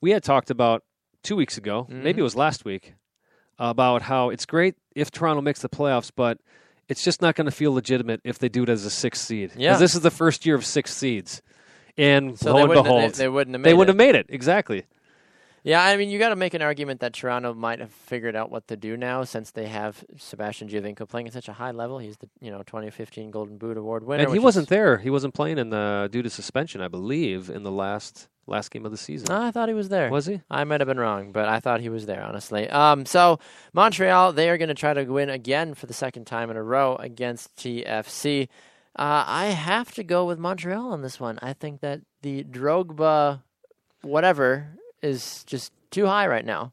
We 0.00 0.10
had 0.10 0.24
talked 0.24 0.50
about 0.50 0.82
two 1.22 1.36
weeks 1.36 1.56
ago, 1.56 1.84
Mm-hmm. 1.88 2.02
maybe 2.02 2.18
it 2.20 2.24
was 2.24 2.34
last 2.34 2.64
week, 2.64 2.94
about 3.58 4.02
how 4.02 4.30
it's 4.30 4.44
great 4.44 4.74
if 4.96 5.12
Toronto 5.12 5.40
makes 5.40 5.60
the 5.62 5.68
playoffs, 5.68 6.10
but 6.14 6.38
it's 6.88 7.04
just 7.04 7.22
not 7.22 7.36
going 7.36 7.44
to 7.44 7.50
feel 7.52 7.72
legitimate 7.72 8.20
if 8.24 8.38
they 8.40 8.48
do 8.48 8.64
it 8.64 8.68
as 8.68 8.84
a 8.84 8.90
sixth 8.90 9.22
seed. 9.24 9.52
Yeah. 9.56 9.76
this 9.76 9.94
is 9.94 10.00
the 10.00 10.10
first 10.10 10.44
year 10.44 10.56
of 10.56 10.64
six 10.66 10.92
seeds, 10.92 11.42
and 11.96 12.36
So 12.38 12.50
lo 12.50 12.56
they 12.56 12.60
and 12.62 12.68
wouldn't, 12.70 12.84
behold, 12.86 13.02
they, 13.14 13.18
they 13.24 13.28
wouldn't 13.28 13.54
have 13.54 13.60
made 13.62 13.70
they 13.70 13.74
would 13.74 13.88
it. 13.88 13.90
have 13.90 13.96
made 13.96 14.14
it 14.16 14.26
exactly. 14.28 14.84
Yeah, 15.66 15.82
I 15.82 15.96
mean, 15.96 16.10
you 16.10 16.20
got 16.20 16.28
to 16.28 16.36
make 16.36 16.54
an 16.54 16.62
argument 16.62 17.00
that 17.00 17.12
Toronto 17.12 17.52
might 17.52 17.80
have 17.80 17.90
figured 17.90 18.36
out 18.36 18.52
what 18.52 18.68
to 18.68 18.76
do 18.76 18.96
now 18.96 19.24
since 19.24 19.50
they 19.50 19.66
have 19.66 20.04
Sebastian 20.16 20.68
Giovinco 20.68 21.08
playing 21.08 21.26
at 21.26 21.32
such 21.32 21.48
a 21.48 21.52
high 21.52 21.72
level. 21.72 21.98
He's 21.98 22.16
the 22.18 22.28
you 22.40 22.52
know 22.52 22.58
2015 22.58 23.32
Golden 23.32 23.58
Boot 23.58 23.76
Award 23.76 24.04
winner. 24.04 24.22
And 24.22 24.32
he 24.32 24.38
wasn't 24.38 24.66
is- 24.66 24.68
there. 24.68 24.98
He 24.98 25.10
wasn't 25.10 25.34
playing 25.34 25.58
in 25.58 25.70
the 25.70 26.08
due 26.12 26.22
to 26.22 26.30
suspension, 26.30 26.80
I 26.80 26.86
believe, 26.86 27.50
in 27.50 27.64
the 27.64 27.72
last 27.72 28.28
last 28.46 28.70
game 28.70 28.84
of 28.86 28.92
the 28.92 28.96
season. 28.96 29.32
I 29.32 29.50
thought 29.50 29.68
he 29.68 29.74
was 29.74 29.88
there. 29.88 30.08
Was 30.08 30.26
he? 30.26 30.40
I 30.48 30.62
might 30.62 30.80
have 30.80 30.86
been 30.86 31.00
wrong, 31.00 31.32
but 31.32 31.48
I 31.48 31.58
thought 31.58 31.80
he 31.80 31.88
was 31.88 32.06
there, 32.06 32.22
honestly. 32.22 32.70
Um, 32.70 33.04
so 33.04 33.40
Montreal, 33.72 34.34
they 34.34 34.48
are 34.50 34.58
going 34.58 34.68
to 34.68 34.74
try 34.74 34.94
to 34.94 35.02
win 35.02 35.30
again 35.30 35.74
for 35.74 35.86
the 35.86 35.94
second 35.94 36.26
time 36.26 36.48
in 36.48 36.56
a 36.56 36.62
row 36.62 36.94
against 37.00 37.56
TFC. 37.56 38.46
Uh, 38.96 39.24
I 39.26 39.46
have 39.46 39.90
to 39.94 40.04
go 40.04 40.26
with 40.26 40.38
Montreal 40.38 40.92
on 40.92 41.02
this 41.02 41.18
one. 41.18 41.40
I 41.42 41.54
think 41.54 41.80
that 41.80 42.02
the 42.22 42.44
Drogba, 42.44 43.42
whatever, 44.02 44.68
is 45.02 45.44
just 45.44 45.72
too 45.90 46.06
high 46.06 46.26
right 46.26 46.44
now. 46.44 46.72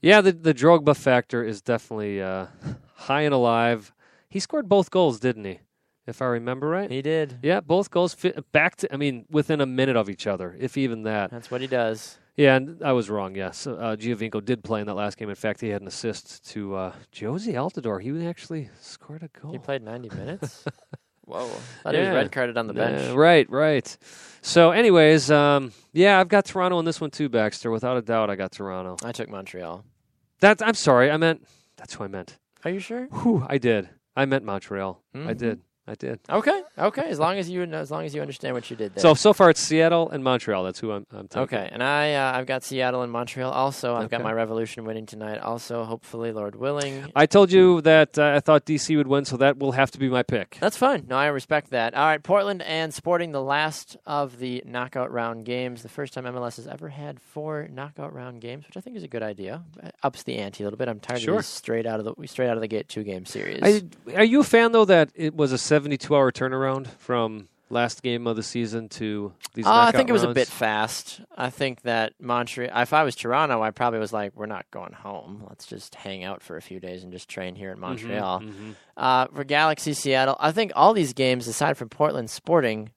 Yeah, 0.00 0.20
the 0.20 0.32
the 0.32 0.54
Drogba 0.54 0.96
factor 0.96 1.42
is 1.42 1.62
definitely 1.62 2.20
uh, 2.20 2.46
high 2.94 3.22
and 3.22 3.34
alive. 3.34 3.92
He 4.28 4.40
scored 4.40 4.68
both 4.68 4.90
goals, 4.90 5.20
didn't 5.20 5.44
he? 5.44 5.60
If 6.06 6.20
I 6.20 6.26
remember 6.26 6.68
right. 6.68 6.90
He 6.90 7.00
did. 7.00 7.38
yeah, 7.42 7.60
both 7.60 7.90
goals 7.90 8.12
fit 8.12 8.52
back 8.52 8.76
to. 8.76 8.92
I 8.92 8.98
mean, 8.98 9.24
within 9.30 9.60
a 9.62 9.66
minute 9.66 9.96
of 9.96 10.10
each 10.10 10.26
other, 10.26 10.54
if 10.60 10.76
even 10.76 11.04
that. 11.04 11.30
That's 11.30 11.50
what 11.50 11.62
he 11.62 11.66
does. 11.66 12.18
Yeah, 12.36 12.56
and 12.56 12.82
I 12.82 12.92
was 12.92 13.08
wrong. 13.08 13.36
Yes, 13.36 13.66
uh, 13.66 13.96
Giovinco 13.98 14.44
did 14.44 14.64
play 14.64 14.80
in 14.80 14.86
that 14.88 14.94
last 14.94 15.16
game. 15.16 15.28
In 15.30 15.36
fact, 15.36 15.60
he 15.60 15.68
had 15.68 15.80
an 15.82 15.88
assist 15.88 16.44
to 16.50 16.74
uh, 16.74 16.92
Jozy 17.12 17.54
Altidore. 17.54 18.02
He 18.02 18.26
actually 18.26 18.68
scored 18.80 19.22
a 19.22 19.28
goal. 19.40 19.52
He 19.52 19.58
played 19.58 19.82
90 19.82 20.10
minutes. 20.10 20.64
Whoa! 21.26 21.48
Thought 21.82 21.94
he 21.94 22.00
Yeah. 22.00 22.12
was 22.12 22.14
red 22.22 22.32
carded 22.32 22.56
on 22.58 22.66
the 22.66 22.74
bench. 22.74 23.00
Yeah, 23.02 23.14
right, 23.14 23.48
right. 23.50 23.96
So, 24.42 24.72
anyways, 24.72 25.30
um, 25.30 25.72
yeah, 25.92 26.20
I've 26.20 26.28
got 26.28 26.44
Toronto 26.44 26.78
in 26.78 26.84
this 26.84 27.00
one 27.00 27.10
too, 27.10 27.28
Baxter. 27.28 27.70
Without 27.70 27.96
a 27.96 28.02
doubt, 28.02 28.28
I 28.30 28.36
got 28.36 28.52
Toronto. 28.52 28.96
I 29.06 29.12
took 29.12 29.28
Montreal. 29.30 29.84
That's. 30.40 30.62
I'm 30.62 30.74
sorry. 30.74 31.10
I 31.10 31.16
meant. 31.16 31.46
That's 31.76 31.94
who 31.94 32.04
I 32.04 32.08
meant. 32.08 32.36
Are 32.64 32.70
you 32.70 32.78
sure? 32.80 33.06
Whew, 33.06 33.44
I 33.48 33.58
did. 33.58 33.88
I 34.16 34.24
meant 34.26 34.44
Montreal. 34.44 35.02
I 35.14 35.18
Mhm. 35.18 35.36
did. 35.38 35.60
I 35.86 35.94
did. 35.96 36.18
Okay, 36.30 36.62
okay. 36.78 37.02
As 37.08 37.18
long 37.18 37.36
as 37.36 37.50
you 37.50 37.62
as 37.62 37.90
long 37.90 38.06
as 38.06 38.14
you 38.14 38.22
understand 38.22 38.54
what 38.54 38.70
you 38.70 38.76
did 38.76 38.94
there. 38.94 39.02
So 39.02 39.12
so 39.12 39.34
far 39.34 39.50
it's 39.50 39.60
Seattle 39.60 40.08
and 40.10 40.24
Montreal. 40.24 40.64
That's 40.64 40.78
who 40.80 40.92
I'm. 40.92 41.06
I'm 41.12 41.28
taking. 41.28 41.42
Okay, 41.42 41.68
and 41.70 41.82
I 41.82 42.14
uh, 42.14 42.38
I've 42.38 42.46
got 42.46 42.62
Seattle 42.64 43.02
and 43.02 43.12
Montreal. 43.12 43.50
Also, 43.50 43.94
I've 43.94 44.08
got 44.08 44.22
my 44.22 44.32
Revolution 44.32 44.84
winning 44.86 45.04
tonight. 45.04 45.38
Also, 45.40 45.84
hopefully, 45.84 46.32
Lord 46.32 46.56
willing. 46.56 47.12
I 47.14 47.26
told 47.26 47.52
you 47.52 47.82
that 47.82 48.18
uh, 48.18 48.32
I 48.36 48.40
thought 48.40 48.64
DC 48.64 48.96
would 48.96 49.06
win, 49.08 49.26
so 49.26 49.36
that 49.36 49.58
will 49.58 49.72
have 49.72 49.90
to 49.90 49.98
be 49.98 50.08
my 50.08 50.22
pick. 50.22 50.56
That's 50.58 50.76
fine. 50.78 51.04
No, 51.06 51.16
I 51.16 51.26
respect 51.26 51.70
that. 51.70 51.94
All 51.94 52.06
right, 52.06 52.22
Portland 52.22 52.62
and 52.62 52.92
Sporting, 52.94 53.32
the 53.32 53.42
last 53.42 53.98
of 54.06 54.38
the 54.38 54.62
knockout 54.64 55.12
round 55.12 55.44
games. 55.44 55.82
The 55.82 55.90
first 55.90 56.14
time 56.14 56.24
MLS 56.24 56.56
has 56.56 56.66
ever 56.66 56.88
had 56.88 57.20
four 57.20 57.68
knockout 57.70 58.14
round 58.14 58.40
games, 58.40 58.66
which 58.66 58.78
I 58.78 58.80
think 58.80 58.96
is 58.96 59.02
a 59.02 59.08
good 59.08 59.22
idea. 59.22 59.62
Uh, 59.82 59.90
Ups 60.02 60.22
the 60.22 60.36
ante 60.36 60.62
a 60.62 60.66
little 60.66 60.78
bit. 60.78 60.88
I'm 60.88 61.00
tired 61.00 61.20
Sure. 61.20 61.34
of 61.34 61.40
these 61.40 61.46
straight 61.46 61.84
out 61.86 62.00
of 62.00 62.06
the 62.06 62.26
straight 62.26 62.48
out 62.48 62.56
of 62.56 62.62
the 62.62 62.68
gate 62.68 62.88
two 62.88 63.02
game 63.04 63.26
series. 63.26 63.60
I, 63.62 63.82
are 64.14 64.24
you 64.24 64.40
a 64.40 64.44
fan 64.44 64.72
though 64.72 64.84
that 64.86 65.10
it 65.14 65.34
was 65.34 65.52
a 65.52 65.58
72 65.74 66.14
hour 66.14 66.30
turnaround 66.30 66.86
from 66.86 67.48
last 67.68 68.00
game 68.04 68.28
of 68.28 68.36
the 68.36 68.44
season 68.44 68.88
to 68.90 69.32
these? 69.54 69.66
Uh, 69.66 69.72
I 69.72 69.90
think 69.90 70.08
it 70.08 70.12
was 70.12 70.22
a 70.22 70.32
bit 70.32 70.46
fast. 70.46 71.20
I 71.36 71.50
think 71.50 71.82
that 71.82 72.12
Montreal. 72.20 72.70
If 72.80 72.92
I 72.92 73.02
was 73.02 73.16
Toronto, 73.16 73.60
I 73.60 73.72
probably 73.72 73.98
was 73.98 74.12
like, 74.12 74.30
"We're 74.36 74.46
not 74.46 74.70
going 74.70 74.92
home. 74.92 75.44
Let's 75.48 75.66
just 75.66 75.96
hang 75.96 76.22
out 76.22 76.42
for 76.42 76.56
a 76.56 76.62
few 76.62 76.78
days 76.78 77.02
and 77.02 77.12
just 77.12 77.28
train 77.28 77.56
here 77.56 77.70
in 77.72 77.78
Mm-hmm, 77.78 78.08
Montreal." 78.08 78.42
Uh, 78.96 79.26
for 79.34 79.42
Galaxy 79.42 79.94
Seattle, 79.94 80.36
I 80.38 80.52
think 80.52 80.70
all 80.76 80.94
these 80.94 81.12
games, 81.12 81.48
aside 81.48 81.76
from 81.76 81.88
Portland 81.88 82.30
Sporting, 82.30 82.90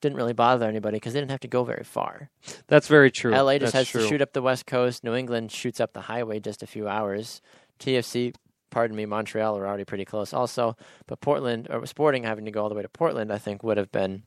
didn't 0.00 0.16
really 0.16 0.32
bother 0.32 0.66
anybody 0.66 0.96
because 0.96 1.12
they 1.12 1.20
didn't 1.20 1.30
have 1.30 1.40
to 1.40 1.48
go 1.48 1.62
very 1.62 1.84
far. 1.84 2.28
That's 2.66 2.88
very 2.88 3.12
true. 3.12 3.30
LA 3.30 3.58
just 3.58 3.72
That's 3.72 3.86
has 3.86 3.88
true. 3.88 4.02
to 4.02 4.08
shoot 4.08 4.20
up 4.20 4.32
the 4.32 4.42
West 4.42 4.66
Coast. 4.66 5.04
New 5.04 5.14
England 5.14 5.52
shoots 5.52 5.78
up 5.78 5.92
the 5.92 6.00
highway 6.02 6.40
just 6.40 6.64
a 6.64 6.66
few 6.66 6.88
hours. 6.88 7.40
TFC, 7.78 8.34
pardon 8.70 8.96
me, 8.96 9.06
Montreal 9.06 9.56
are 9.58 9.66
already 9.66 9.84
pretty 9.84 10.04
close 10.04 10.32
also. 10.32 10.76
But 11.06 11.20
Portland, 11.20 11.68
or 11.70 11.84
Sporting 11.86 12.24
having 12.24 12.44
to 12.46 12.50
go 12.50 12.62
all 12.62 12.68
the 12.68 12.74
way 12.74 12.82
to 12.82 12.88
Portland, 12.88 13.32
I 13.32 13.38
think 13.38 13.62
would 13.62 13.76
have 13.76 13.92
been 13.92 14.22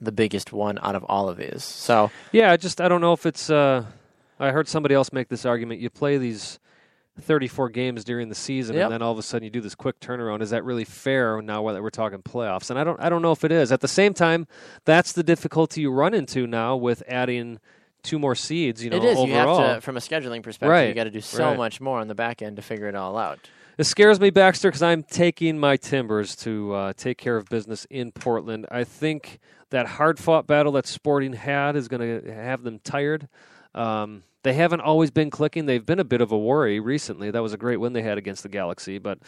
the 0.00 0.12
biggest 0.12 0.52
one 0.52 0.78
out 0.82 0.94
of 0.96 1.04
all 1.04 1.28
of 1.28 1.36
these. 1.36 1.62
So 1.62 2.10
Yeah, 2.32 2.50
I 2.50 2.56
just 2.56 2.80
I 2.80 2.88
don't 2.88 3.00
know 3.00 3.12
if 3.12 3.26
it's. 3.26 3.50
Uh, 3.50 3.84
I 4.40 4.50
heard 4.50 4.66
somebody 4.68 4.94
else 4.94 5.12
make 5.12 5.28
this 5.28 5.44
argument. 5.46 5.80
You 5.80 5.88
play 5.90 6.18
these 6.18 6.58
34 7.20 7.68
games 7.68 8.04
during 8.04 8.28
the 8.30 8.34
season, 8.34 8.74
Yep. 8.74 8.84
and 8.84 8.92
then 8.94 9.02
all 9.02 9.12
of 9.12 9.18
a 9.18 9.22
sudden 9.22 9.44
you 9.44 9.50
do 9.50 9.60
this 9.60 9.74
quick 9.74 10.00
turnaround. 10.00 10.40
Is 10.40 10.50
that 10.50 10.64
really 10.64 10.84
fair 10.84 11.40
now 11.42 11.70
that 11.70 11.82
we're 11.82 11.90
talking 11.90 12.20
playoffs? 12.22 12.70
And 12.70 12.78
I 12.78 12.84
don't 12.84 12.98
I 13.00 13.08
don't 13.08 13.22
know 13.22 13.32
if 13.32 13.44
it 13.44 13.52
is. 13.52 13.70
At 13.70 13.80
the 13.80 13.88
same 13.88 14.14
time, 14.14 14.46
that's 14.84 15.12
the 15.12 15.22
difficulty 15.22 15.82
you 15.82 15.92
run 15.92 16.14
into 16.14 16.46
now 16.46 16.74
with 16.74 17.02
adding 17.06 17.60
two 18.02 18.18
more 18.18 18.34
seeds. 18.34 18.82
You 18.84 18.90
know, 18.90 18.96
it 18.96 19.04
is. 19.04 19.18
overall. 19.18 19.58
You 19.58 19.64
have 19.66 19.76
to, 19.76 19.80
from 19.80 19.96
a 19.96 20.00
scheduling 20.00 20.42
perspective, 20.42 20.66
you 20.68 20.70
Right, 20.70 20.94
got 20.94 21.04
to 21.04 21.10
do 21.10 21.20
so 21.20 21.44
right. 21.48 21.56
much 21.56 21.80
more 21.80 21.98
on 22.00 22.08
the 22.08 22.14
back 22.14 22.42
end 22.42 22.56
to 22.56 22.62
figure 22.62 22.88
it 22.88 22.94
all 22.94 23.16
out. 23.16 23.38
It 23.78 23.84
scares 23.84 24.20
me, 24.20 24.30
Baxter, 24.30 24.68
because 24.68 24.82
I'm 24.82 25.02
taking 25.02 25.58
my 25.58 25.76
Timbers 25.76 26.36
to 26.36 26.74
uh, 26.74 26.92
take 26.94 27.16
care 27.18 27.36
of 27.36 27.46
business 27.46 27.86
in 27.88 28.12
Portland. 28.12 28.66
I 28.70 28.84
think 28.84 29.38
that 29.70 29.86
hard 29.86 30.18
fought 30.18 30.46
battle 30.46 30.72
that 30.72 30.86
Sporting 30.86 31.32
had 31.32 31.74
is 31.74 31.88
going 31.88 32.22
to 32.22 32.32
have 32.32 32.62
them 32.64 32.80
tired. 32.84 33.28
Um, 33.74 34.24
they 34.42 34.52
haven't 34.52 34.80
always 34.82 35.10
been 35.10 35.30
clicking. 35.30 35.64
They've 35.66 35.84
been 35.84 36.00
a 36.00 36.04
bit 36.04 36.20
of 36.20 36.32
a 36.32 36.38
worry 36.38 36.80
recently. 36.80 37.30
That 37.30 37.42
was 37.42 37.54
a 37.54 37.56
great 37.56 37.78
win 37.78 37.92
they 37.94 38.02
had 38.02 38.18
against 38.18 38.42
the 38.42 38.48
Galaxy, 38.48 38.98
but. 38.98 39.18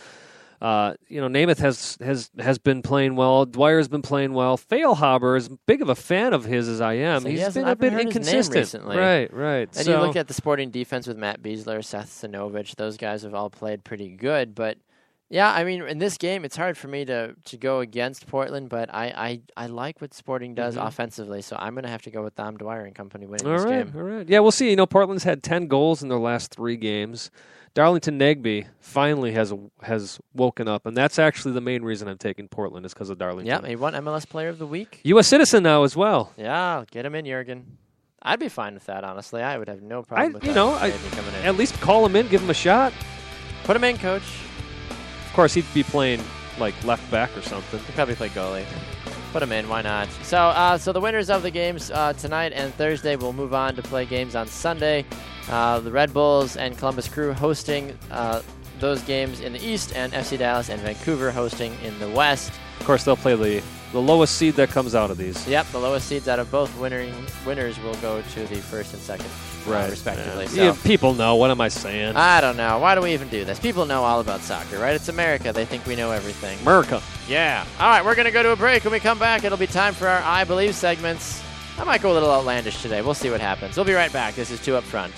Uh, 0.62 0.94
you 1.08 1.20
know, 1.20 1.28
Nemeth 1.28 1.58
has 1.58 1.98
has 2.00 2.30
has 2.38 2.58
been 2.58 2.80
playing 2.82 3.16
well. 3.16 3.44
Dwyer's 3.46 3.88
been 3.88 4.02
playing 4.02 4.32
well. 4.32 4.56
Feilhaber, 4.56 5.36
as 5.36 5.48
big 5.66 5.82
of 5.82 5.88
a 5.88 5.94
fan 5.94 6.32
of 6.32 6.44
his 6.44 6.68
as 6.68 6.80
I 6.80 6.94
am, 6.94 7.22
So 7.22 7.28
he 7.28 7.38
he's 7.38 7.54
been 7.54 7.68
a 7.68 7.76
bit 7.76 7.92
inconsistent. 7.92 8.54
recently. 8.56 8.96
Right, 8.96 9.32
right. 9.32 9.68
And 9.76 9.86
so, 9.86 9.90
you 10.00 10.06
look 10.06 10.16
at 10.16 10.28
the 10.28 10.34
Sporting 10.34 10.70
defense 10.70 11.06
with 11.06 11.18
Matt 11.18 11.42
Besler, 11.42 11.84
Seth 11.84 12.08
Sinovic; 12.10 12.76
those 12.76 12.96
guys 12.96 13.22
have 13.22 13.34
all 13.34 13.50
played 13.50 13.84
pretty 13.84 14.08
good. 14.08 14.54
But 14.54 14.78
yeah, 15.30 15.50
I 15.52 15.64
mean, 15.64 15.82
in 15.82 15.98
this 15.98 16.16
game, 16.18 16.44
it's 16.44 16.56
hard 16.56 16.78
for 16.78 16.86
me 16.88 17.04
to 17.06 17.34
to 17.46 17.56
go 17.56 17.80
against 17.80 18.26
Portland. 18.26 18.68
But 18.68 18.94
I 18.94 19.40
I, 19.56 19.64
I 19.64 19.66
like 19.66 20.00
what 20.00 20.14
Sporting 20.14 20.54
does 20.54 20.76
Mhm. 20.76 20.86
offensively, 20.86 21.42
so 21.42 21.56
I'm 21.58 21.74
going 21.74 21.84
to 21.84 21.90
have 21.90 22.02
to 22.02 22.10
go 22.10 22.22
with 22.22 22.36
Dom 22.36 22.56
Dwyer 22.56 22.84
and 22.84 22.94
company 22.94 23.26
winning 23.26 23.46
All 23.46 23.56
this 23.56 23.64
right, 23.64 23.84
game. 23.86 23.92
all 23.96 24.02
right. 24.02 24.28
Yeah, 24.28 24.38
we'll 24.40 24.50
see. 24.52 24.70
You 24.70 24.76
know, 24.76 24.86
Portland's 24.86 25.24
had 25.24 25.42
ten 25.42 25.66
goals 25.66 26.02
in 26.02 26.08
their 26.08 26.18
last 26.18 26.54
three 26.54 26.76
games. 26.76 27.30
Darlington 27.74 28.20
Nagbe 28.20 28.66
finally 28.78 29.32
has 29.32 29.52
has 29.82 30.20
woken 30.32 30.68
up, 30.68 30.86
and 30.86 30.96
that's 30.96 31.18
actually 31.18 31.54
the 31.54 31.60
main 31.60 31.82
reason 31.82 32.06
I'm 32.06 32.18
taking 32.18 32.46
Portland 32.46 32.86
is 32.86 32.94
because 32.94 33.10
of 33.10 33.18
Darlington. 33.18 33.46
Yeah, 33.46 33.68
he 33.68 33.74
won 33.74 33.94
MLS 33.94 34.28
Player 34.28 34.48
of 34.48 34.58
the 34.58 34.66
Week. 34.66 35.00
U.S. 35.04 35.26
citizen 35.26 35.64
now 35.64 35.82
as 35.82 35.96
well. 35.96 36.32
Yeah, 36.36 36.84
get 36.90 37.04
him 37.04 37.16
in, 37.16 37.24
Jurgen. 37.26 37.78
I'd 38.22 38.38
be 38.38 38.48
fine 38.48 38.74
with 38.74 38.86
that, 38.86 39.02
honestly. 39.02 39.42
I 39.42 39.58
would 39.58 39.68
have 39.68 39.82
no 39.82 40.00
I, 40.00 40.02
problem 40.02 40.32
with 40.34 40.44
you 40.44 40.54
know, 40.54 40.70
I, 40.70 40.90
at 41.42 41.56
least 41.56 41.78
call 41.80 42.06
him 42.06 42.16
in, 42.16 42.28
give 42.28 42.40
him 42.40 42.48
a 42.48 42.54
shot. 42.54 42.92
Put 43.64 43.76
him 43.76 43.84
in, 43.84 43.98
coach. 43.98 44.22
Of 45.26 45.32
course, 45.34 45.52
he'd 45.52 45.66
be 45.74 45.82
playing 45.82 46.22
like 46.58 46.74
left 46.84 47.10
back 47.10 47.36
or 47.36 47.42
something. 47.42 47.80
He'd 47.80 47.94
probably 47.94 48.14
play 48.14 48.28
goalie. 48.28 48.64
Put 49.32 49.42
him 49.42 49.50
in. 49.50 49.68
Why 49.68 49.82
not? 49.82 50.08
So, 50.22 50.38
uh, 50.38 50.78
so 50.78 50.92
the 50.92 51.00
winners 51.00 51.28
of 51.28 51.42
the 51.42 51.50
games 51.50 51.90
uh, 51.90 52.12
tonight 52.12 52.52
and 52.54 52.72
Thursday 52.74 53.16
will 53.16 53.32
move 53.32 53.52
on 53.52 53.74
to 53.74 53.82
play 53.82 54.06
games 54.06 54.36
on 54.36 54.46
Sunday. 54.46 55.04
Uh, 55.48 55.80
the 55.80 55.90
Red 55.90 56.12
Bulls 56.12 56.56
and 56.56 56.76
Columbus 56.76 57.08
Crew 57.08 57.32
hosting 57.32 57.96
uh, 58.10 58.42
those 58.80 59.02
games 59.02 59.40
in 59.40 59.52
the 59.52 59.64
East, 59.64 59.94
and 59.94 60.12
FC 60.12 60.38
Dallas 60.38 60.68
and 60.68 60.80
Vancouver 60.80 61.30
hosting 61.30 61.76
in 61.82 61.98
the 61.98 62.08
West. 62.10 62.52
Of 62.80 62.86
course, 62.86 63.04
they'll 63.04 63.16
play 63.16 63.34
the 63.34 63.62
the 63.92 64.00
lowest 64.00 64.34
seed 64.34 64.54
that 64.54 64.70
comes 64.70 64.96
out 64.96 65.12
of 65.12 65.18
these. 65.18 65.46
Yep, 65.46 65.68
the 65.70 65.78
lowest 65.78 66.08
seeds 66.08 66.26
out 66.26 66.40
of 66.40 66.50
both 66.50 66.76
winning 66.80 67.14
winners 67.46 67.80
will 67.80 67.94
go 67.96 68.22
to 68.22 68.46
the 68.46 68.56
first 68.56 68.92
and 68.92 69.00
second, 69.00 69.30
uh, 69.68 69.86
respectively. 69.88 70.44
Yeah. 70.46 70.50
So. 70.50 70.62
Yeah, 70.64 70.76
people 70.82 71.14
know. 71.14 71.36
What 71.36 71.52
am 71.52 71.60
I 71.60 71.68
saying? 71.68 72.16
I 72.16 72.40
don't 72.40 72.56
know. 72.56 72.80
Why 72.80 72.96
do 72.96 73.02
we 73.02 73.12
even 73.14 73.28
do 73.28 73.44
this? 73.44 73.60
People 73.60 73.86
know 73.86 74.02
all 74.02 74.18
about 74.18 74.40
soccer, 74.40 74.78
right? 74.78 74.96
It's 74.96 75.08
America. 75.08 75.52
They 75.52 75.64
think 75.64 75.86
we 75.86 75.94
know 75.94 76.10
everything. 76.10 76.58
America. 76.62 77.00
Yeah. 77.28 77.64
All 77.78 77.88
right, 77.88 78.04
we're 78.04 78.16
going 78.16 78.26
to 78.26 78.32
go 78.32 78.42
to 78.42 78.50
a 78.50 78.56
break. 78.56 78.82
When 78.82 78.92
we 78.92 78.98
come 78.98 79.20
back, 79.20 79.44
it'll 79.44 79.56
be 79.56 79.68
time 79.68 79.94
for 79.94 80.08
our 80.08 80.20
I 80.24 80.42
Believe 80.42 80.74
segments. 80.74 81.40
I 81.78 81.84
might 81.84 82.02
go 82.02 82.10
a 82.10 82.14
little 82.14 82.32
outlandish 82.32 82.82
today. 82.82 83.00
We'll 83.00 83.14
see 83.14 83.30
what 83.30 83.40
happens. 83.40 83.76
We'll 83.76 83.86
be 83.86 83.94
right 83.94 84.12
back. 84.12 84.34
This 84.34 84.50
is 84.50 84.60
Two 84.60 84.74
Up 84.74 84.84
Front. 84.84 85.12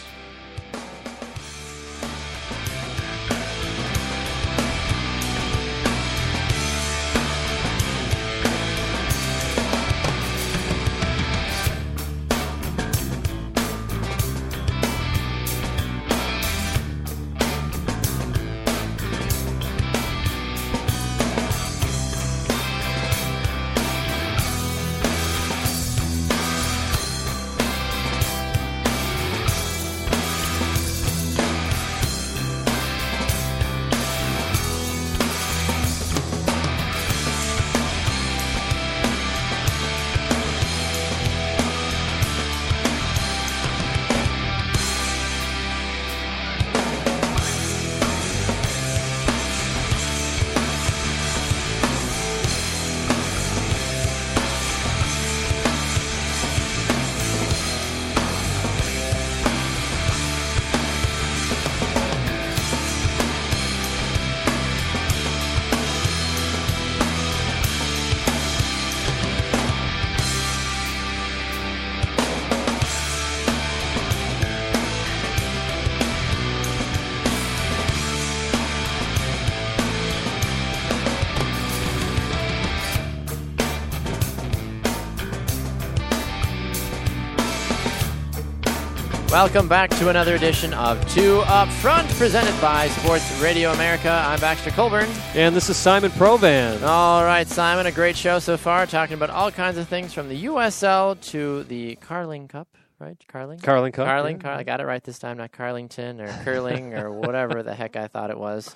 Welcome 89.36 89.68
back 89.68 89.90
to 89.98 90.08
another 90.08 90.34
edition 90.34 90.72
of 90.72 91.06
Two 91.12 91.40
Up 91.40 91.68
Front, 91.68 92.08
presented 92.12 92.58
by 92.58 92.88
Sports 92.88 93.38
Radio 93.38 93.70
America. 93.70 94.10
I'm 94.10 94.40
Baxter 94.40 94.70
Colburn. 94.70 95.06
And 95.34 95.54
this 95.54 95.68
is 95.68 95.76
Simon 95.76 96.10
Provan. 96.12 96.82
All 96.82 97.22
right, 97.22 97.46
Simon, 97.46 97.84
a 97.84 97.92
great 97.92 98.16
show 98.16 98.38
so 98.38 98.56
far, 98.56 98.86
talking 98.86 99.12
about 99.12 99.28
all 99.28 99.50
kinds 99.50 99.76
of 99.76 99.88
things 99.88 100.14
from 100.14 100.30
the 100.30 100.46
USL 100.46 101.20
to 101.32 101.64
the 101.64 101.96
Carling 101.96 102.48
Cup, 102.48 102.66
right? 102.98 103.22
Carling? 103.28 103.58
Carling 103.58 103.92
Cup, 103.92 104.06
Carling. 104.06 104.36
yeah. 104.36 104.42
Car- 104.42 104.54
I 104.54 104.62
got 104.62 104.80
it 104.80 104.86
right 104.86 105.04
this 105.04 105.18
time, 105.18 105.36
not 105.36 105.52
Carlington 105.52 106.18
or 106.22 106.28
curling 106.42 106.94
or 106.94 107.12
whatever 107.12 107.62
the 107.62 107.74
heck 107.74 107.94
I 107.94 108.06
thought 108.06 108.30
it 108.30 108.38
was. 108.38 108.74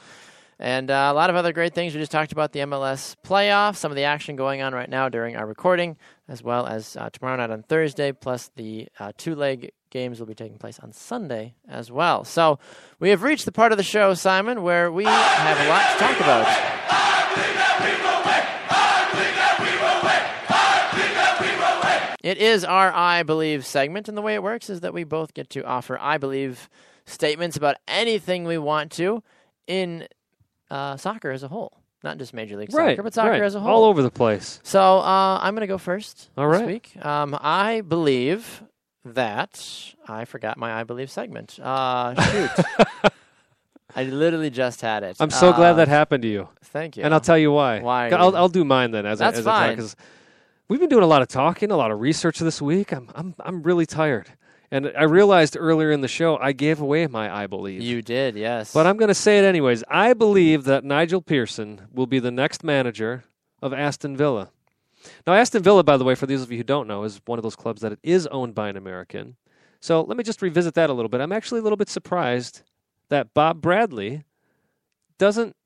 And 0.59 0.91
uh, 0.91 1.09
a 1.11 1.15
lot 1.15 1.31
of 1.31 1.37
other 1.37 1.55
great 1.55 1.73
things. 1.73 1.95
We 1.95 2.01
just 2.01 2.13
talked 2.13 2.33
about 2.33 2.53
the 2.53 2.61
MLS 2.61 3.17
playoffs, 3.27 3.77
some 3.77 3.91
of 3.91 3.97
the 3.97 4.05
action 4.05 4.37
going 4.37 4.61
on 4.61 4.75
right 4.75 4.91
now 4.91 5.09
during 5.09 5.37
our 5.37 5.47
recording, 5.47 5.97
as 6.29 6.43
well 6.43 6.67
as 6.67 6.99
uh, 6.99 7.09
tomorrow 7.09 7.39
night 7.39 7.51
on 7.51 7.63
Thursday, 7.63 8.13
plus 8.13 8.51
the 8.57 8.89
uh, 8.99 9.13
two 9.17 9.35
leg 9.35 9.71
games 9.91 10.19
will 10.19 10.27
be 10.27 10.35
taking 10.35 10.59
place 10.59 10.79
on 10.79 10.93
Sunday 10.93 11.55
as 11.69 11.91
well. 11.91 12.25
So 12.25 12.59
we 12.99 13.11
have 13.11 13.23
reached 13.23 13.45
the 13.45 13.53
part 13.53 13.73
of 13.73 13.79
the 13.79 13.85
show, 13.85 14.15
Simon, 14.15 14.63
where 14.63 14.91
we 14.91 15.05
have 15.05 15.61
a 15.61 15.69
lot 15.69 15.93
to 15.93 15.99
talk 15.99 16.21
about. 16.21 16.71
It 22.23 22.37
is 22.37 22.65
our 22.65 22.93
I 22.93 23.23
Believe 23.23 23.65
segment, 23.65 24.07
and 24.07 24.17
the 24.17 24.21
way 24.23 24.35
it 24.35 24.43
works 24.43 24.69
is 24.69 24.81
that 24.81 24.93
we 24.93 25.05
both 25.05 25.33
get 25.33 25.49
to 25.51 25.65
offer 25.65 25.99
I 25.99 26.19
Believe 26.19 26.69
statements 27.07 27.57
about 27.57 27.77
anything 27.89 28.45
we 28.45 28.59
want 28.59 28.93
to 28.93 29.23
in 29.67 30.07
uh, 30.71 30.99
soccer 30.99 31.31
as 31.31 31.43
a 31.43 31.49
whole. 31.49 31.73
Not 32.05 32.19
just 32.19 32.33
Major 32.35 32.57
League 32.57 32.73
right, 32.75 32.93
Soccer, 32.93 33.03
but 33.03 33.15
soccer 33.15 33.31
right. 33.31 33.43
as 33.43 33.55
a 33.55 33.61
whole. 33.61 33.73
all 33.73 33.85
over 33.85 34.03
the 34.03 34.11
place. 34.11 34.61
So 34.63 34.81
uh, 34.81 35.39
I'm 35.43 35.55
going 35.55 35.63
to 35.63 35.67
go 35.67 35.79
first 35.79 36.31
All 36.37 36.49
this 36.49 36.61
right. 36.61 36.67
week. 36.67 37.05
Um, 37.05 37.37
I 37.41 37.81
believe 37.83 38.63
that 39.05 39.95
I 40.09 40.25
forgot 40.25 40.57
my 40.59 40.81
I 40.81 40.85
Believe 40.85 41.11
segment. 41.11 41.59
Uh, 41.63 42.21
shoot. 42.23 42.51
I 43.97 44.05
literally 44.05 44.51
just 44.51 44.81
had 44.83 45.03
it. 45.03 45.17
I'm 45.19 45.31
so 45.31 45.53
glad 45.53 45.73
Uh, 45.73 45.75
that 45.75 45.89
happened 45.89 46.23
to 46.23 46.29
you, 46.29 46.49
Thank 46.65 46.97
you. 46.97 47.03
and 47.03 47.13
I'll 47.13 47.21
tell 47.21 47.39
you 47.39 47.51
why. 47.51 47.81
Why? 47.81 48.11
I'll, 48.11 48.37
I'll 48.37 48.49
do 48.49 48.65
mine 48.65 48.93
then 48.93 49.05
as 49.05 49.19
That's 49.19 49.39
I, 49.39 49.41
as 49.41 49.47
I 49.47 49.51
fine. 49.67 49.77
because 49.77 49.97
we've 50.69 50.79
been 50.79 50.89
doing 50.89 51.03
a 51.03 51.09
lot 51.09 51.23
of 51.23 51.29
talking, 51.29 51.73
a 51.73 51.77
lot 51.77 51.91
of 51.91 52.01
research 52.01 52.39
this 52.39 52.63
week. 52.63 52.93
I'm 52.93 53.11
I'm 53.17 53.35
I'm 53.41 53.63
really 53.65 53.87
tired, 53.87 54.29
and 54.71 54.93
I 54.97 55.03
realized 55.05 55.57
earlier 55.59 55.91
in 55.91 56.03
the 56.03 56.09
show 56.09 56.37
I 56.37 56.53
gave 56.53 56.81
away 56.81 57.09
my 57.09 57.35
I 57.35 57.49
believe. 57.49 57.81
You 57.83 58.01
did, 58.01 58.37
yes. 58.37 58.73
But 58.73 58.87
I'm 58.87 58.97
going 58.97 59.09
to 59.09 59.15
say 59.15 59.39
it 59.41 59.45
anyways. 59.45 59.83
I 59.89 60.13
believe 60.13 60.63
that 60.65 60.85
Nigel 60.85 61.21
Pearson 61.21 61.89
will 61.93 62.07
be 62.07 62.21
the 62.21 62.31
next 62.31 62.63
manager 62.63 63.25
of 63.61 63.73
Aston 63.73 64.17
Villa. 64.17 64.51
Now, 65.27 65.35
Aston 65.35 65.63
Villa, 65.63 65.83
by 65.83 65.97
the 65.97 66.05
way, 66.05 66.15
for 66.15 66.27
those 66.27 66.43
of 66.43 66.51
you 66.51 66.59
who 66.59 66.65
don't 66.65 66.87
know, 66.87 67.05
is 67.05 67.21
one 67.27 67.39
of 67.39 67.43
those 67.43 67.57
clubs 67.57 67.81
that 67.83 67.93
it 67.93 67.99
is 68.03 68.27
owned 68.29 68.55
by 68.55 68.69
an 68.69 68.77
American. 68.77 69.37
So 69.81 70.03
let 70.03 70.17
me 70.17 70.25
just 70.25 70.43
revisit 70.43 70.75
that 70.75 70.91
a 70.91 70.93
little 70.93 71.09
bit. 71.09 71.21
I'm 71.21 71.33
actually 71.33 71.61
a 71.61 71.63
little 71.63 71.77
bit 71.77 71.89
surprised 71.89 72.63
that 73.09 73.33
Bob 73.35 73.61
Bradley 73.61 74.25
doesn't 75.19 75.57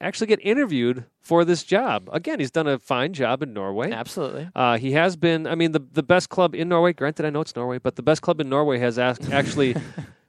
actually 0.00 0.28
get 0.28 0.40
interviewed 0.42 1.04
for 1.20 1.44
this 1.44 1.64
job. 1.64 2.08
Again, 2.12 2.38
he's 2.38 2.50
done 2.50 2.66
a 2.66 2.78
fine 2.78 3.12
job 3.12 3.42
in 3.42 3.52
Norway. 3.52 3.90
Absolutely. 3.90 4.48
Uh, 4.54 4.78
he 4.78 4.92
has 4.92 5.16
been, 5.16 5.46
I 5.46 5.54
mean, 5.54 5.72
the, 5.72 5.80
the 5.80 6.02
best 6.02 6.28
club 6.28 6.54
in 6.54 6.68
Norway, 6.68 6.92
granted, 6.92 7.26
I 7.26 7.30
know 7.30 7.40
it's 7.40 7.56
Norway, 7.56 7.78
but 7.78 7.96
the 7.96 8.02
best 8.02 8.22
club 8.22 8.40
in 8.40 8.48
Norway 8.48 8.78
has 8.78 8.98
asked, 8.98 9.28
actually 9.32 9.74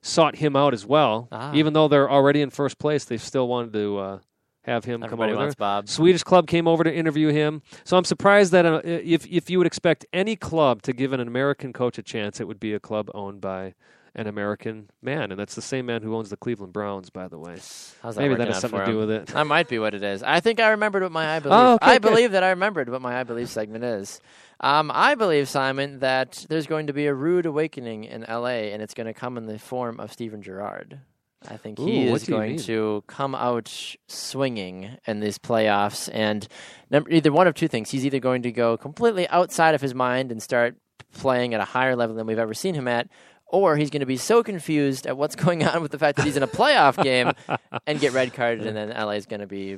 sought 0.01 0.35
him 0.35 0.55
out 0.55 0.73
as 0.73 0.85
well. 0.85 1.27
Ah. 1.31 1.53
Even 1.53 1.73
though 1.73 1.87
they're 1.87 2.09
already 2.09 2.41
in 2.41 2.49
first 2.49 2.79
place, 2.79 3.05
they 3.05 3.17
still 3.17 3.47
wanted 3.47 3.73
to 3.73 3.97
uh, 3.97 4.19
have 4.63 4.85
him 4.85 5.03
Everybody 5.03 5.33
come 5.33 5.41
over. 5.41 5.53
Bob. 5.55 5.89
Swedish 5.89 6.23
club 6.23 6.47
came 6.47 6.67
over 6.67 6.83
to 6.83 6.93
interview 6.93 7.29
him. 7.29 7.61
So 7.83 7.97
I'm 7.97 8.03
surprised 8.03 8.51
that 8.51 8.65
uh, 8.65 8.81
if, 8.83 9.25
if 9.27 9.49
you 9.49 9.57
would 9.57 9.67
expect 9.67 10.05
any 10.13 10.35
club 10.35 10.81
to 10.83 10.93
give 10.93 11.13
an 11.13 11.19
American 11.19 11.73
coach 11.73 11.97
a 11.97 12.03
chance, 12.03 12.39
it 12.39 12.47
would 12.47 12.59
be 12.59 12.73
a 12.73 12.79
club 12.79 13.09
owned 13.13 13.41
by 13.41 13.73
an 14.15 14.27
American 14.27 14.89
man. 15.01 15.31
And 15.31 15.39
that's 15.39 15.55
the 15.55 15.61
same 15.61 15.85
man 15.85 16.01
who 16.01 16.15
owns 16.15 16.29
the 16.29 16.37
Cleveland 16.37 16.73
Browns, 16.73 17.09
by 17.09 17.27
the 17.27 17.37
way. 17.37 17.53
How's 18.01 18.15
that 18.15 18.21
Maybe 18.21 18.35
that 18.35 18.47
has 18.47 18.59
something 18.59 18.79
to 18.79 18.85
do 18.85 18.97
with 18.97 19.11
it. 19.11 19.27
That 19.27 19.47
might 19.47 19.69
be 19.69 19.79
what 19.79 19.93
it 19.93 20.03
is. 20.03 20.23
I 20.23 20.39
think 20.39 20.59
I 20.59 20.69
remembered 20.69 21.03
what 21.03 21.11
my 21.11 21.35
I 21.35 21.39
believe. 21.39 21.57
Oh, 21.57 21.73
okay, 21.75 21.85
I 21.85 21.93
good. 21.95 22.09
believe 22.09 22.31
that 22.31 22.43
I 22.43 22.49
remembered 22.49 22.89
what 22.89 23.01
my 23.01 23.19
I 23.19 23.23
believe 23.23 23.49
segment 23.49 23.83
is. 23.83 24.19
Um, 24.59 24.91
I 24.93 25.15
believe 25.15 25.47
Simon 25.47 25.99
that 25.99 26.45
there's 26.49 26.67
going 26.67 26.87
to 26.87 26.93
be 26.93 27.05
a 27.05 27.13
rude 27.13 27.45
awakening 27.45 28.03
in 28.03 28.25
L.A. 28.25 28.73
and 28.73 28.81
it's 28.81 28.93
going 28.93 29.07
to 29.07 29.13
come 29.13 29.37
in 29.37 29.45
the 29.45 29.57
form 29.57 29.99
of 29.99 30.11
Steven 30.11 30.41
Gerrard. 30.41 30.99
I 31.47 31.57
think 31.57 31.79
he 31.79 32.09
Ooh, 32.09 32.15
is 32.15 32.25
going 32.25 32.57
to 32.59 33.03
come 33.07 33.33
out 33.33 33.95
swinging 34.07 34.97
in 35.07 35.19
these 35.21 35.37
playoffs, 35.37 36.09
and 36.11 36.47
number, 36.91 37.09
either 37.09 37.31
one 37.31 37.47
of 37.47 37.55
two 37.55 37.67
things: 37.67 37.91
he's 37.91 38.05
either 38.05 38.19
going 38.19 38.41
to 38.41 38.51
go 38.51 38.75
completely 38.75 39.27
outside 39.29 39.73
of 39.73 39.81
his 39.81 39.95
mind 39.95 40.31
and 40.31 40.43
start 40.43 40.75
playing 41.13 41.53
at 41.53 41.61
a 41.61 41.65
higher 41.65 41.95
level 41.95 42.15
than 42.15 42.27
we've 42.27 42.39
ever 42.39 42.53
seen 42.53 42.75
him 42.75 42.87
at, 42.87 43.07
or 43.47 43.77
he's 43.77 43.89
going 43.89 44.01
to 44.01 44.05
be 44.05 44.17
so 44.17 44.43
confused 44.43 45.07
at 45.07 45.17
what's 45.17 45.35
going 45.45 45.65
on 45.65 45.81
with 45.81 45.91
the 45.91 45.99
fact 45.99 46.17
that 46.17 46.25
he's 46.25 46.35
in 46.37 46.43
a 46.43 46.47
playoff 46.47 47.01
game 47.01 47.31
and 47.87 47.99
get 47.99 48.11
red 48.11 48.33
carded, 48.33 48.67
and 48.67 48.75
then 48.75 48.89
LA 48.89 49.11
is 49.11 49.25
going 49.25 49.41
to 49.41 49.47
be 49.47 49.77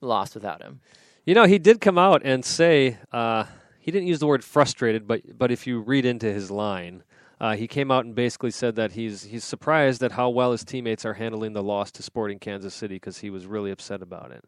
lost 0.00 0.34
without 0.34 0.62
him. 0.62 0.80
You 1.24 1.34
know, 1.34 1.44
he 1.44 1.58
did 1.58 1.80
come 1.80 1.98
out 1.98 2.22
and 2.24 2.44
say 2.44 2.98
uh, 3.12 3.44
he 3.78 3.90
didn't 3.90 4.08
use 4.08 4.18
the 4.18 4.26
word 4.26 4.44
frustrated, 4.44 5.06
but 5.06 5.38
but 5.38 5.50
if 5.50 5.66
you 5.66 5.80
read 5.80 6.04
into 6.04 6.32
his 6.32 6.50
line, 6.50 7.02
uh, 7.40 7.54
he 7.56 7.66
came 7.68 7.90
out 7.90 8.04
and 8.04 8.14
basically 8.14 8.50
said 8.50 8.76
that 8.76 8.92
he's 8.92 9.22
he's 9.24 9.44
surprised 9.44 10.02
at 10.02 10.12
how 10.12 10.28
well 10.28 10.52
his 10.52 10.64
teammates 10.64 11.04
are 11.04 11.14
handling 11.14 11.52
the 11.52 11.62
loss 11.62 11.90
to 11.92 12.02
Sporting 12.02 12.38
Kansas 12.38 12.74
City 12.74 12.96
because 12.96 13.18
he 13.18 13.30
was 13.30 13.46
really 13.46 13.70
upset 13.70 14.02
about 14.02 14.30
it. 14.32 14.44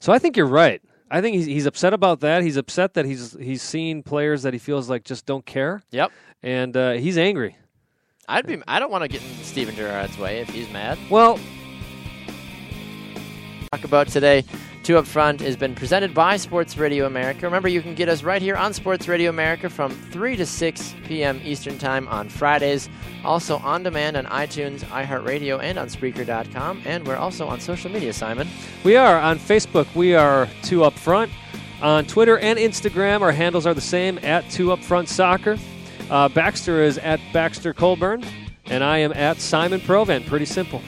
So 0.00 0.12
I 0.12 0.18
think 0.18 0.36
you're 0.36 0.46
right. 0.46 0.80
I 1.10 1.20
think 1.20 1.36
he's 1.36 1.46
he's 1.46 1.66
upset 1.66 1.92
about 1.92 2.20
that. 2.20 2.42
He's 2.42 2.56
upset 2.56 2.94
that 2.94 3.04
he's 3.04 3.36
he's 3.40 3.62
seen 3.62 4.02
players 4.02 4.42
that 4.42 4.52
he 4.52 4.58
feels 4.58 4.88
like 4.88 5.04
just 5.04 5.26
don't 5.26 5.44
care, 5.44 5.82
Yep. 5.90 6.12
and 6.42 6.76
uh, 6.76 6.92
he's 6.92 7.18
angry. 7.18 7.56
I'd 8.28 8.46
be. 8.46 8.62
I 8.68 8.78
don't 8.78 8.92
want 8.92 9.02
to 9.02 9.08
get 9.08 9.20
in 9.22 9.28
Steven 9.42 9.74
Gerrard's 9.74 10.16
way 10.16 10.38
if 10.40 10.48
he's 10.48 10.70
mad. 10.70 10.98
Well, 11.10 11.38
Talk 13.72 13.84
about 13.84 14.08
today. 14.08 14.44
Two 14.82 14.96
Up 14.96 15.06
Front 15.06 15.42
has 15.42 15.56
been 15.56 15.74
presented 15.74 16.14
by 16.14 16.38
Sports 16.38 16.78
Radio 16.78 17.04
America. 17.04 17.42
Remember, 17.42 17.68
you 17.68 17.82
can 17.82 17.94
get 17.94 18.08
us 18.08 18.22
right 18.22 18.40
here 18.40 18.56
on 18.56 18.72
Sports 18.72 19.08
Radio 19.08 19.28
America 19.28 19.68
from 19.68 19.90
3 19.90 20.36
to 20.36 20.46
6 20.46 20.94
p.m. 21.04 21.38
Eastern 21.44 21.76
Time 21.76 22.08
on 22.08 22.30
Fridays. 22.30 22.88
Also 23.22 23.58
on 23.58 23.82
demand 23.82 24.16
on 24.16 24.24
iTunes, 24.26 24.80
iHeartRadio, 24.84 25.62
and 25.62 25.78
on 25.78 25.88
Spreaker.com. 25.88 26.82
And 26.86 27.06
we're 27.06 27.16
also 27.16 27.46
on 27.46 27.60
social 27.60 27.90
media, 27.90 28.14
Simon. 28.14 28.48
We 28.82 28.96
are 28.96 29.20
on 29.20 29.38
Facebook. 29.38 29.94
We 29.94 30.14
are 30.14 30.48
two 30.62 30.82
up 30.84 30.94
front. 30.94 31.30
On 31.82 32.06
Twitter 32.06 32.38
and 32.38 32.58
Instagram, 32.58 33.20
our 33.20 33.32
handles 33.32 33.66
are 33.66 33.74
the 33.74 33.80
same 33.82 34.18
at 34.22 34.48
two 34.50 34.72
up 34.72 34.80
front 34.80 35.10
soccer. 35.10 35.58
Uh, 36.08 36.28
Baxter 36.30 36.82
is 36.82 36.96
at 36.98 37.20
Baxter 37.34 37.74
Colburn, 37.74 38.24
and 38.66 38.82
I 38.82 38.98
am 38.98 39.12
at 39.12 39.40
Simon 39.40 39.80
Provan. 39.80 40.26
Pretty 40.26 40.46
simple. 40.46 40.80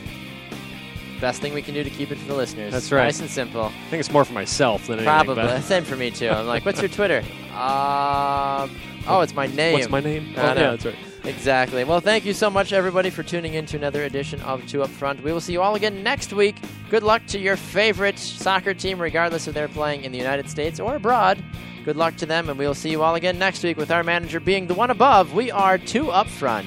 Best 1.22 1.40
thing 1.40 1.54
we 1.54 1.62
can 1.62 1.72
do 1.72 1.84
to 1.84 1.88
keep 1.90 2.10
it 2.10 2.18
for 2.18 2.26
the 2.26 2.34
listeners. 2.34 2.72
That's 2.72 2.90
right. 2.90 3.04
Nice 3.04 3.20
and 3.20 3.30
simple. 3.30 3.62
I 3.66 3.70
think 3.90 4.00
it's 4.00 4.10
more 4.10 4.24
for 4.24 4.32
myself 4.32 4.88
than 4.88 4.98
anything. 4.98 5.06
Probably. 5.06 5.36
but- 5.36 5.62
Same 5.62 5.84
for 5.84 5.94
me, 5.94 6.10
too. 6.10 6.28
I'm 6.28 6.48
like, 6.48 6.66
what's 6.66 6.80
your 6.82 6.88
Twitter? 6.90 7.22
Uh, 7.52 8.66
oh, 9.06 9.20
it's 9.20 9.34
my 9.34 9.46
name. 9.46 9.74
What's 9.74 9.90
my 9.90 10.00
name? 10.00 10.32
Oh, 10.38 10.42
yeah, 10.42 10.54
that's 10.54 10.86
right. 10.86 10.96
Exactly. 11.24 11.84
Well, 11.84 12.00
thank 12.00 12.24
you 12.24 12.32
so 12.32 12.48
much, 12.48 12.72
everybody, 12.72 13.10
for 13.10 13.22
tuning 13.22 13.52
in 13.54 13.66
to 13.66 13.76
another 13.76 14.04
edition 14.04 14.40
of 14.40 14.66
Two 14.66 14.82
Up 14.82 14.88
Front. 14.88 15.22
We 15.22 15.32
will 15.34 15.40
see 15.40 15.52
you 15.52 15.60
all 15.60 15.74
again 15.74 16.02
next 16.02 16.32
week. 16.32 16.56
Good 16.90 17.02
luck 17.02 17.24
to 17.26 17.38
your 17.38 17.56
favorite 17.56 18.18
soccer 18.18 18.72
team, 18.74 18.98
regardless 19.00 19.46
of 19.48 19.54
they're 19.54 19.68
playing 19.68 20.04
in 20.04 20.12
the 20.12 20.18
United 20.18 20.48
States 20.48 20.80
or 20.80 20.96
abroad. 20.96 21.44
Good 21.84 21.96
luck 21.96 22.16
to 22.16 22.26
them, 22.26 22.48
and 22.48 22.58
we 22.58 22.66
will 22.66 22.74
see 22.74 22.90
you 22.90 23.02
all 23.02 23.14
again 23.16 23.38
next 23.38 23.62
week 23.62 23.76
with 23.76 23.90
our 23.90 24.02
manager 24.02 24.40
being 24.40 24.66
the 24.66 24.74
one 24.74 24.90
above. 24.90 25.34
We 25.34 25.50
are 25.50 25.76
Two 25.78 26.10
Up 26.10 26.26
Front. 26.26 26.66